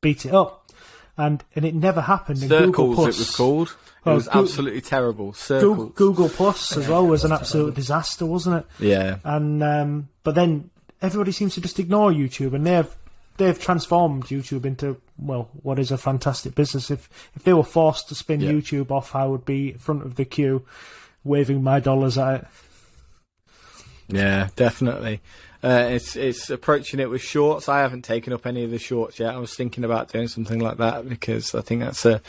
beat 0.00 0.26
it 0.26 0.34
up. 0.34 0.70
And 1.16 1.44
and 1.54 1.64
it 1.64 1.76
never 1.76 2.00
happened. 2.00 2.38
Circles, 2.38 2.60
Google 2.60 2.94
Plus, 2.96 3.14
it 3.14 3.18
was 3.18 3.36
called. 3.36 3.76
It 4.06 4.10
was 4.10 4.28
Go- 4.28 4.40
absolutely 4.40 4.80
terrible. 4.80 5.32
Circles. 5.32 5.92
Google 5.94 6.28
Plus 6.28 6.76
as 6.76 6.88
well 6.88 7.06
was 7.06 7.24
an 7.24 7.32
absolute 7.32 7.74
disaster, 7.74 8.26
wasn't 8.26 8.56
it? 8.56 8.84
Yeah. 8.84 9.18
And 9.24 9.62
um, 9.62 10.08
but 10.22 10.34
then 10.34 10.70
everybody 11.00 11.32
seems 11.32 11.54
to 11.54 11.60
just 11.60 11.78
ignore 11.78 12.10
YouTube, 12.10 12.54
and 12.54 12.66
they've 12.66 12.94
they've 13.36 13.58
transformed 13.58 14.24
YouTube 14.24 14.64
into 14.64 15.00
well, 15.18 15.48
what 15.62 15.78
is 15.78 15.90
a 15.90 15.98
fantastic 15.98 16.54
business. 16.54 16.90
If 16.90 17.08
if 17.34 17.44
they 17.44 17.54
were 17.54 17.64
forced 17.64 18.08
to 18.08 18.14
spin 18.14 18.40
YouTube 18.40 18.90
off, 18.90 19.14
I 19.14 19.26
would 19.26 19.44
be 19.44 19.72
front 19.72 20.02
of 20.02 20.16
the 20.16 20.24
queue, 20.24 20.64
waving 21.22 21.62
my 21.62 21.80
dollars 21.80 22.18
at 22.18 22.42
it. 22.42 22.46
Yeah, 24.08 24.48
definitely. 24.56 25.20
Uh, 25.62 25.88
it's 25.92 26.14
it's 26.14 26.50
approaching 26.50 27.00
it 27.00 27.08
with 27.08 27.22
shorts. 27.22 27.70
I 27.70 27.80
haven't 27.80 28.02
taken 28.02 28.32
up 28.34 28.46
any 28.46 28.64
of 28.64 28.70
the 28.70 28.78
shorts 28.78 29.18
yet. 29.18 29.34
I 29.34 29.38
was 29.38 29.54
thinking 29.54 29.82
about 29.82 30.12
doing 30.12 30.28
something 30.28 30.58
like 30.60 30.76
that 30.76 31.08
because 31.08 31.54
I 31.54 31.62
think 31.62 31.80
that's 31.80 32.04
a 32.04 32.20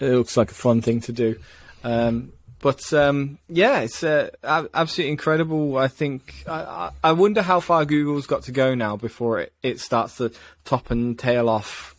it 0.00 0.10
looks 0.10 0.36
like 0.36 0.50
a 0.50 0.54
fun 0.54 0.80
thing 0.82 1.00
to 1.02 1.12
do. 1.12 1.38
Um, 1.84 2.32
but 2.60 2.92
um, 2.92 3.38
yeah, 3.48 3.80
it's 3.80 4.04
uh, 4.04 4.30
absolutely 4.42 5.12
incredible. 5.12 5.78
I 5.78 5.88
think 5.88 6.44
I, 6.46 6.90
I 7.02 7.12
wonder 7.12 7.40
how 7.42 7.60
far 7.60 7.84
Google's 7.84 8.26
got 8.26 8.42
to 8.44 8.52
go 8.52 8.74
now 8.74 8.96
before 8.96 9.40
it, 9.40 9.52
it 9.62 9.80
starts 9.80 10.18
to 10.18 10.30
top 10.64 10.90
and 10.90 11.18
tail 11.18 11.48
off 11.48 11.94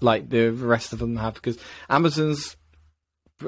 like 0.00 0.28
the 0.28 0.50
rest 0.50 0.92
of 0.92 1.00
them 1.00 1.16
have. 1.16 1.34
Because 1.34 1.58
Amazon's 1.90 2.56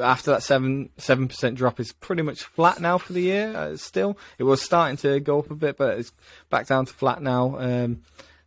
after 0.03 0.33
that 0.33 0.43
seven 0.43 0.91
seven 0.99 1.29
percent 1.29 1.57
drop 1.57 1.79
is 1.79 1.93
pretty 1.93 2.23
much 2.23 2.43
flat 2.43 2.81
now 2.81 2.99
for 2.99 3.13
the 3.13 3.23
year. 3.23 3.57
Uh, 3.57 3.77
still, 3.77 4.19
it 4.39 4.45
was 4.45 4.61
starting 4.61 4.97
to 4.99 5.21
go 5.21 5.39
up 5.39 5.51
a 5.53 5.55
bit, 5.55 5.77
but 5.77 5.99
it's 5.99 6.13
back 6.51 6.67
down 6.67 6.87
to 6.87 6.93
flat 6.93 7.23
now. 7.23 7.57
Um, 7.59 8.03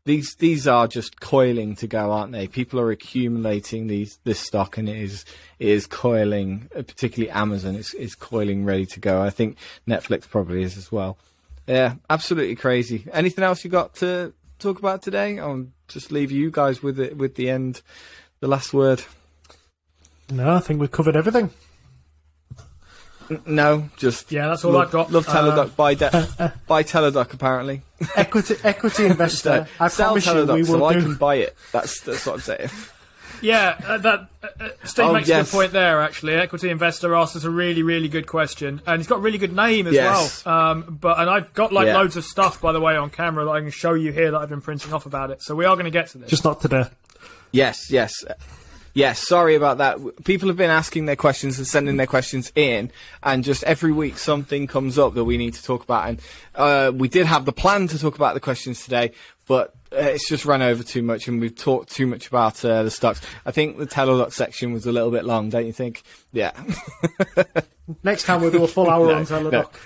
these 0.05 0.35
these 0.35 0.67
are 0.67 0.87
just 0.87 1.19
coiling 1.19 1.75
to 1.75 1.87
go, 1.87 2.11
aren't 2.11 2.31
they? 2.31 2.47
People 2.47 2.79
are 2.79 2.91
accumulating 2.91 3.87
these 3.87 4.19
this 4.23 4.39
stock, 4.39 4.77
and 4.77 4.89
it 4.89 4.97
is 4.97 5.25
it 5.59 5.67
is 5.67 5.87
coiling. 5.87 6.69
Uh, 6.75 6.81
particularly 6.81 7.31
Amazon 7.31 7.75
is 7.75 7.93
is 7.93 8.15
coiling, 8.15 8.65
ready 8.65 8.85
to 8.87 8.99
go. 8.99 9.21
I 9.21 9.29
think 9.29 9.57
Netflix 9.87 10.27
probably 10.27 10.63
is 10.63 10.77
as 10.77 10.91
well. 10.91 11.17
Yeah, 11.67 11.95
absolutely 12.09 12.55
crazy. 12.55 13.05
Anything 13.13 13.43
else 13.43 13.63
you 13.63 13.69
got 13.69 13.95
to 13.95 14.33
talk 14.59 14.79
about 14.79 15.01
today? 15.01 15.39
I'll 15.39 15.67
just 15.87 16.11
leave 16.11 16.31
you 16.31 16.49
guys 16.49 16.81
with 16.81 16.99
it 16.99 17.17
with 17.17 17.35
the 17.35 17.49
end, 17.49 17.81
the 18.39 18.47
last 18.47 18.73
word. 18.73 19.03
No, 20.31 20.55
I 20.55 20.59
think 20.59 20.79
we've 20.79 20.91
covered 20.91 21.15
everything. 21.15 21.51
No, 23.45 23.89
just 23.97 24.31
yeah. 24.31 24.47
That's 24.47 24.65
all 24.65 24.73
love, 24.73 24.87
I've 24.87 24.91
got. 24.91 25.11
Love 25.11 25.25
Teladoc. 25.25 25.57
Uh, 25.57 25.67
buy 25.67 25.93
de- 25.93 26.53
buy 26.67 26.83
Teladoc. 26.83 27.33
Apparently, 27.33 27.81
equity 28.15 28.55
equity 28.63 29.05
investor. 29.05 29.67
I 29.79 29.87
Sell 29.87 30.09
promise 30.09 30.27
Teladoc 30.27 30.47
you, 30.47 30.53
we 30.53 30.63
so 30.63 30.73
will 30.77 30.85
I 30.85 30.93
can 30.93 31.15
buy 31.15 31.35
it. 31.35 31.55
That's 31.71 32.01
that's 32.01 32.25
what 32.25 32.35
I'm 32.35 32.41
saying. 32.41 32.69
Yeah, 33.41 33.79
uh, 33.87 33.97
that 33.97 34.29
uh, 34.43 34.47
uh 34.59 34.69
Steve 34.83 35.05
oh, 35.05 35.13
makes 35.13 35.27
yes. 35.27 35.47
a 35.47 35.51
good 35.51 35.57
point 35.57 35.71
there. 35.71 36.01
Actually, 36.01 36.33
equity 36.33 36.69
investor 36.69 37.15
asks 37.15 37.35
us 37.35 37.43
a 37.43 37.49
really, 37.49 37.83
really 37.83 38.07
good 38.07 38.27
question, 38.27 38.81
and 38.85 38.99
he's 38.99 39.07
got 39.07 39.17
a 39.17 39.21
really 39.21 39.39
good 39.39 39.55
name 39.55 39.87
as 39.87 39.93
yes. 39.93 40.45
well. 40.45 40.55
Um, 40.55 40.97
but 41.01 41.19
and 41.19 41.29
I've 41.29 41.53
got 41.53 41.73
like 41.73 41.87
yeah. 41.87 41.97
loads 41.97 42.17
of 42.17 42.23
stuff, 42.23 42.61
by 42.61 42.71
the 42.71 42.79
way, 42.79 42.95
on 42.95 43.09
camera 43.09 43.45
that 43.45 43.51
I 43.51 43.61
can 43.61 43.71
show 43.71 43.93
you 43.93 44.11
here 44.11 44.31
that 44.31 44.37
I've 44.37 44.49
been 44.49 44.61
printing 44.61 44.93
off 44.93 45.05
about 45.05 45.31
it. 45.31 45.41
So 45.41 45.55
we 45.55 45.65
are 45.65 45.75
going 45.75 45.85
to 45.85 45.91
get 45.91 46.07
to 46.09 46.19
this. 46.19 46.29
Just 46.29 46.43
not 46.43 46.61
today. 46.61 46.85
Yes, 47.51 47.89
yes. 47.89 48.23
Yes, 48.93 49.25
sorry 49.25 49.55
about 49.55 49.77
that. 49.77 49.99
People 50.25 50.49
have 50.49 50.57
been 50.57 50.69
asking 50.69 51.05
their 51.05 51.15
questions 51.15 51.57
and 51.57 51.67
sending 51.67 51.97
their 51.97 52.07
questions 52.07 52.51
in, 52.55 52.91
and 53.23 53.43
just 53.43 53.63
every 53.63 53.91
week 53.91 54.17
something 54.17 54.67
comes 54.67 54.99
up 54.99 55.13
that 55.13 55.23
we 55.23 55.37
need 55.37 55.53
to 55.53 55.63
talk 55.63 55.83
about. 55.83 56.09
And 56.09 56.21
uh, 56.55 56.91
we 56.93 57.07
did 57.07 57.25
have 57.25 57.45
the 57.45 57.53
plan 57.53 57.87
to 57.87 57.97
talk 57.97 58.15
about 58.15 58.33
the 58.33 58.39
questions 58.39 58.83
today, 58.83 59.11
but 59.47 59.73
uh, 59.93 59.99
it's 60.01 60.27
just 60.27 60.45
run 60.45 60.61
over 60.61 60.83
too 60.83 61.01
much, 61.03 61.27
and 61.27 61.39
we've 61.39 61.55
talked 61.55 61.89
too 61.91 62.05
much 62.05 62.27
about 62.27 62.63
uh, 62.65 62.83
the 62.83 62.91
stocks. 62.91 63.21
I 63.45 63.51
think 63.51 63.77
the 63.77 63.87
Teladoc 63.87 64.33
section 64.33 64.73
was 64.73 64.85
a 64.85 64.91
little 64.91 65.11
bit 65.11 65.23
long, 65.23 65.49
don't 65.49 65.65
you 65.65 65.73
think? 65.73 66.03
Yeah. 66.33 66.51
Next 68.03 68.23
time 68.23 68.41
we'll 68.41 68.51
do 68.51 68.63
a 68.63 68.67
full 68.67 68.89
hour 68.89 69.07
no, 69.07 69.15
on 69.15 69.25
Teladoc. 69.25 69.51
No. 69.51 69.79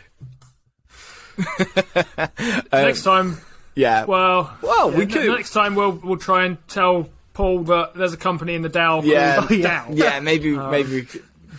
um, 2.72 2.86
next 2.86 3.04
time. 3.04 3.38
Yeah. 3.76 4.06
Well. 4.06 4.56
Well, 4.62 4.92
we 4.92 5.06
could. 5.06 5.28
Next 5.28 5.52
time 5.52 5.76
we'll 5.76 5.92
we'll 5.92 6.18
try 6.18 6.46
and 6.46 6.58
tell 6.70 7.10
Paul 7.36 7.64
that 7.66 7.94
there's 7.94 8.14
a 8.14 8.18
company 8.18 8.56
in 8.56 8.64
the 8.64 8.70
Dow 8.70 9.02
yeah, 9.04 9.36
called 9.36 9.52
yeah, 9.52 9.86
Dow. 9.86 9.94
Yeah, 9.94 10.20
maybe 10.22 10.56
um, 10.56 10.72
maybe. 10.72 11.06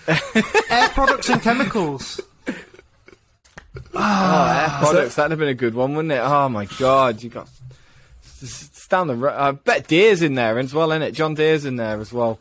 air 0.09 0.89
products 0.89 1.29
and 1.29 1.41
chemicals. 1.43 2.21
Oh, 2.49 2.53
air 3.95 4.69
products. 4.81 5.15
That'd 5.15 5.33
have 5.33 5.39
been 5.39 5.49
a 5.49 5.55
good 5.55 5.75
one, 5.75 5.95
wouldn't 5.95 6.13
it? 6.13 6.21
Oh 6.21 6.49
my 6.49 6.65
god, 6.65 7.23
you 7.23 7.29
got. 7.29 7.49
It's 8.43 8.89
down 8.89 9.07
the 9.07 9.17
road. 9.17 9.35
I 9.37 9.53
bet 9.53 9.87
Deere's 9.87 10.23
in 10.23 10.35
there 10.35 10.59
as 10.59 10.73
well, 10.73 10.91
isn't 10.93 11.03
it? 11.03 11.13
John 11.13 11.35
Deere's 11.35 11.67
in 11.67 11.77
there 11.77 12.01
as 12.01 12.13
well. 12.13 12.39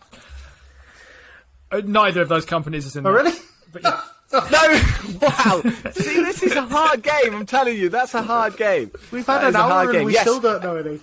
Uh, 1.71 1.81
neither 1.83 2.21
of 2.21 2.29
those 2.29 2.45
companies 2.45 2.85
is 2.85 2.95
in 2.95 3.05
oh, 3.05 3.11
there. 3.11 3.19
Oh, 3.19 3.23
really? 3.25 3.37
But 3.73 3.83
yeah. 3.83 4.01
no! 4.33 4.81
Wow! 5.21 5.61
See, 5.91 6.21
this 6.23 6.43
is 6.43 6.53
a 6.53 6.63
hard 6.63 7.03
game. 7.03 7.35
I'm 7.35 7.45
telling 7.45 7.77
you, 7.77 7.89
that's 7.89 8.13
a 8.13 8.21
hard 8.21 8.57
game. 8.57 8.91
We've 9.11 9.25
had 9.25 9.41
that 9.41 9.49
an 9.49 9.55
hour 9.55 9.83
and 9.83 9.91
game. 9.91 10.05
we 10.05 10.13
yes. 10.13 10.21
still 10.21 10.39
don't 10.39 10.63
know 10.63 10.75
any. 10.75 10.99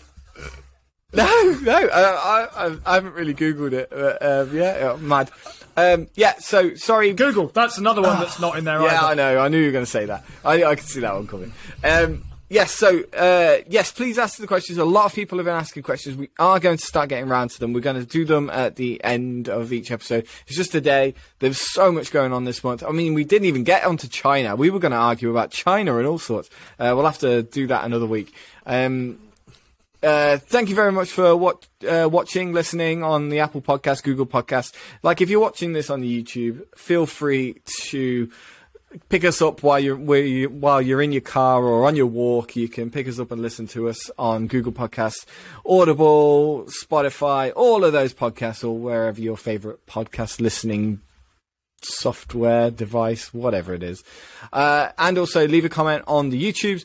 No, 1.17 1.59
no, 1.61 1.73
I, 1.89 2.49
I, 2.69 2.77
I 2.87 2.95
haven't 2.95 3.13
really 3.13 3.35
googled 3.35 3.75
it. 3.75 3.91
But, 3.91 4.23
um, 4.25 4.57
yeah, 4.57 4.97
mad. 4.99 5.31
Um, 5.77 6.09
yeah, 6.15 6.35
so 6.39 6.75
sorry. 6.75 7.13
Google. 7.13 7.49
That's 7.49 7.77
another 7.77 8.01
one 8.01 8.19
that's 8.19 8.41
not 8.41 8.57
in 8.57 8.65
there. 8.65 8.81
Yeah, 8.83 8.99
either. 8.99 9.07
I 9.07 9.15
know. 9.15 9.39
I 9.39 9.49
knew 9.49 9.59
you 9.59 9.67
were 9.67 9.73
going 9.73 9.85
to 9.85 9.91
say 9.91 10.07
that. 10.07 10.25
I, 10.43 10.65
I 10.65 10.75
could 10.75 10.87
see 10.87 11.01
that 11.01 11.15
one 11.15 11.27
coming. 11.27 11.53
Um, 11.85 12.25
yes, 12.49 12.73
so 12.73 13.03
uh, 13.15 13.59
yes, 13.69 13.93
please 13.93 14.19
ask 14.19 14.39
the 14.39 14.47
questions. 14.47 14.79
A 14.79 14.87
lot 14.87 15.05
of 15.05 15.15
people 15.15 15.37
have 15.37 15.45
been 15.45 15.55
asking 15.55 15.83
questions. 15.83 16.17
We 16.17 16.31
are 16.39 16.59
going 16.59 16.79
to 16.79 16.87
start 16.87 17.11
getting 17.11 17.31
around 17.31 17.51
to 17.51 17.61
them. 17.61 17.75
We're 17.75 17.81
going 17.81 18.01
to 18.01 18.07
do 18.07 18.25
them 18.25 18.49
at 18.49 18.77
the 18.77 19.03
end 19.05 19.51
of 19.51 19.71
each 19.71 19.91
episode. 19.91 20.27
It's 20.47 20.57
just 20.57 20.75
a 20.75 20.81
day. 20.81 21.15
There's 21.41 21.61
so 21.61 21.93
much 21.93 22.11
going 22.11 22.33
on 22.33 22.45
this 22.45 22.65
month. 22.65 22.83
I 22.83 22.91
mean, 22.91 23.13
we 23.13 23.25
didn't 23.25 23.49
even 23.49 23.65
get 23.65 23.85
onto 23.85 24.09
China. 24.09 24.57
We 24.57 24.71
were 24.71 24.79
going 24.79 24.93
to 24.93 24.99
argue 24.99 25.31
about 25.31 25.51
China 25.51 25.99
and 25.99 26.07
all 26.07 26.19
sorts. 26.19 26.49
Uh, 26.79 26.93
we'll 26.97 27.05
have 27.05 27.19
to 27.19 27.43
do 27.43 27.67
that 27.67 27.85
another 27.85 28.07
week. 28.07 28.33
Um, 28.65 29.19
uh, 30.03 30.39
thank 30.39 30.69
you 30.69 30.75
very 30.75 30.93
much 30.93 31.11
for 31.11 31.37
what, 31.37 31.67
uh, 31.89 32.09
watching, 32.11 32.53
listening 32.53 33.03
on 33.03 33.29
the 33.29 33.41
Apple 33.41 33.63
Podcast, 33.63 34.03
Google 34.03 34.27
Podcast. 34.27 34.75
Like, 35.03 35.21
if 35.21 35.31
you're 35.31 35.41
watching 35.41 35.73
this 35.73 35.91
on 35.91 36.01
the 36.01 36.23
YouTube, 36.23 36.63
feel 36.77 37.07
free 37.07 37.57
to 37.81 38.31
pick 39.09 39.25
us 39.25 39.41
up 39.41 39.63
while 39.63 39.81
you're 39.81 39.97
while 40.49 40.83
you're 40.83 41.01
in 41.01 41.13
your 41.13 41.23
car 41.23 41.63
or 41.65 41.87
on 41.87 41.97
your 41.97 42.07
walk. 42.07 42.57
You 42.57 42.69
can 42.69 42.91
pick 42.91 43.09
us 43.09 43.19
up 43.19 43.31
and 43.31 43.41
listen 43.41 43.67
to 43.69 43.89
us 43.89 44.11
on 44.19 44.47
Google 44.47 44.73
Podcasts, 44.73 45.25
Audible, 45.65 46.65
Spotify, 46.65 47.53
all 47.55 47.85
of 47.85 47.93
those 47.93 48.15
podcasts, 48.15 48.65
or 48.65 48.77
wherever 48.77 49.21
your 49.21 49.37
favorite 49.37 49.87
podcast 49.87 50.41
listening 50.41 51.01
software 51.85 52.71
device, 52.71 53.35
whatever 53.35 53.75
it 53.75 53.83
is. 53.83 54.03
Uh, 54.53 54.91
and 54.99 55.19
also 55.19 55.47
leave 55.47 55.65
a 55.65 55.69
comment 55.69 56.05
on 56.07 56.31
the 56.31 56.43
YouTubes. 56.43 56.85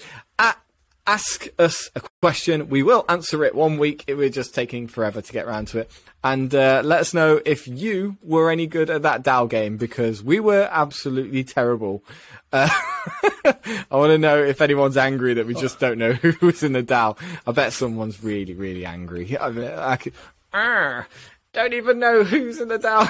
Ask 1.08 1.48
us 1.58 1.90
a 1.96 2.02
question. 2.22 2.68
We 2.68 2.84
will 2.84 3.06
answer 3.08 3.46
it 3.46 3.56
one 3.56 3.78
week. 3.78 4.04
We're 4.10 4.28
just 4.28 4.54
taking 4.54 4.88
forever 4.88 5.22
to 5.22 5.34
get 5.34 5.46
around 5.46 5.70
to 5.70 5.80
it. 5.80 5.92
And 6.22 6.54
uh, 6.54 6.82
let 6.84 7.00
us 7.00 7.14
know 7.14 7.40
if 7.46 7.66
you 7.66 8.18
were 8.22 8.52
any 8.52 8.68
good 8.68 8.90
at 8.90 9.04
that 9.04 9.24
Dow 9.24 9.46
game 9.46 9.78
because 9.78 10.22
we 10.22 10.42
were 10.42 10.68
absolutely 10.70 11.46
terrible. 11.46 12.04
Uh, 12.52 12.68
I 13.46 13.86
want 13.92 14.12
to 14.12 14.18
know 14.18 14.44
if 14.44 14.60
anyone's 14.60 14.98
angry 14.98 15.34
that 15.36 15.48
we 15.48 15.54
just 15.54 15.80
don't 15.80 15.98
know 15.98 16.12
who 16.12 16.34
was 16.46 16.62
in 16.62 16.74
the 16.74 16.84
Dow. 16.84 17.16
I 17.46 17.54
bet 17.54 17.72
someone's 17.72 18.22
really, 18.22 18.54
really 18.54 18.86
angry. 18.86 19.38
I, 19.40 19.50
mean, 19.50 19.66
I 19.66 19.96
could, 19.96 20.12
Arr, 20.52 21.08
don't 21.54 21.74
even 21.74 22.00
know 22.00 22.26
who's 22.26 22.60
in 22.60 22.68
the 22.68 22.80
Dow. 22.80 23.08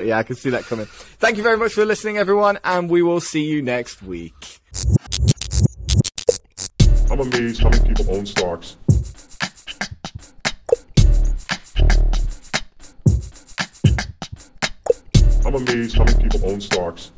yeah, 0.00 0.18
I 0.18 0.22
can 0.22 0.36
see 0.36 0.50
that 0.50 0.66
coming. 0.66 0.86
Thank 0.86 1.36
you 1.36 1.42
very 1.42 1.56
much 1.56 1.72
for 1.72 1.84
listening, 1.84 2.18
everyone, 2.18 2.60
and 2.62 2.88
we 2.88 3.02
will 3.02 3.20
see 3.20 3.42
you 3.42 3.60
next 3.60 4.04
week. 4.04 4.60
I'm 7.12 7.20
amazed 7.20 7.60
how 7.62 7.68
many 7.68 7.88
people 7.88 8.14
own 8.14 8.24
stocks. 8.24 8.78
I'm 15.44 15.54
amazed 15.54 15.94
how 15.94 16.04
many 16.04 16.22
people 16.22 16.50
own 16.50 16.62
stocks. 16.62 17.12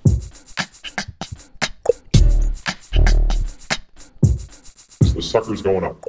The 5.15 5.23
sucker's 5.23 5.63
going 5.63 5.85
up. 5.85 6.05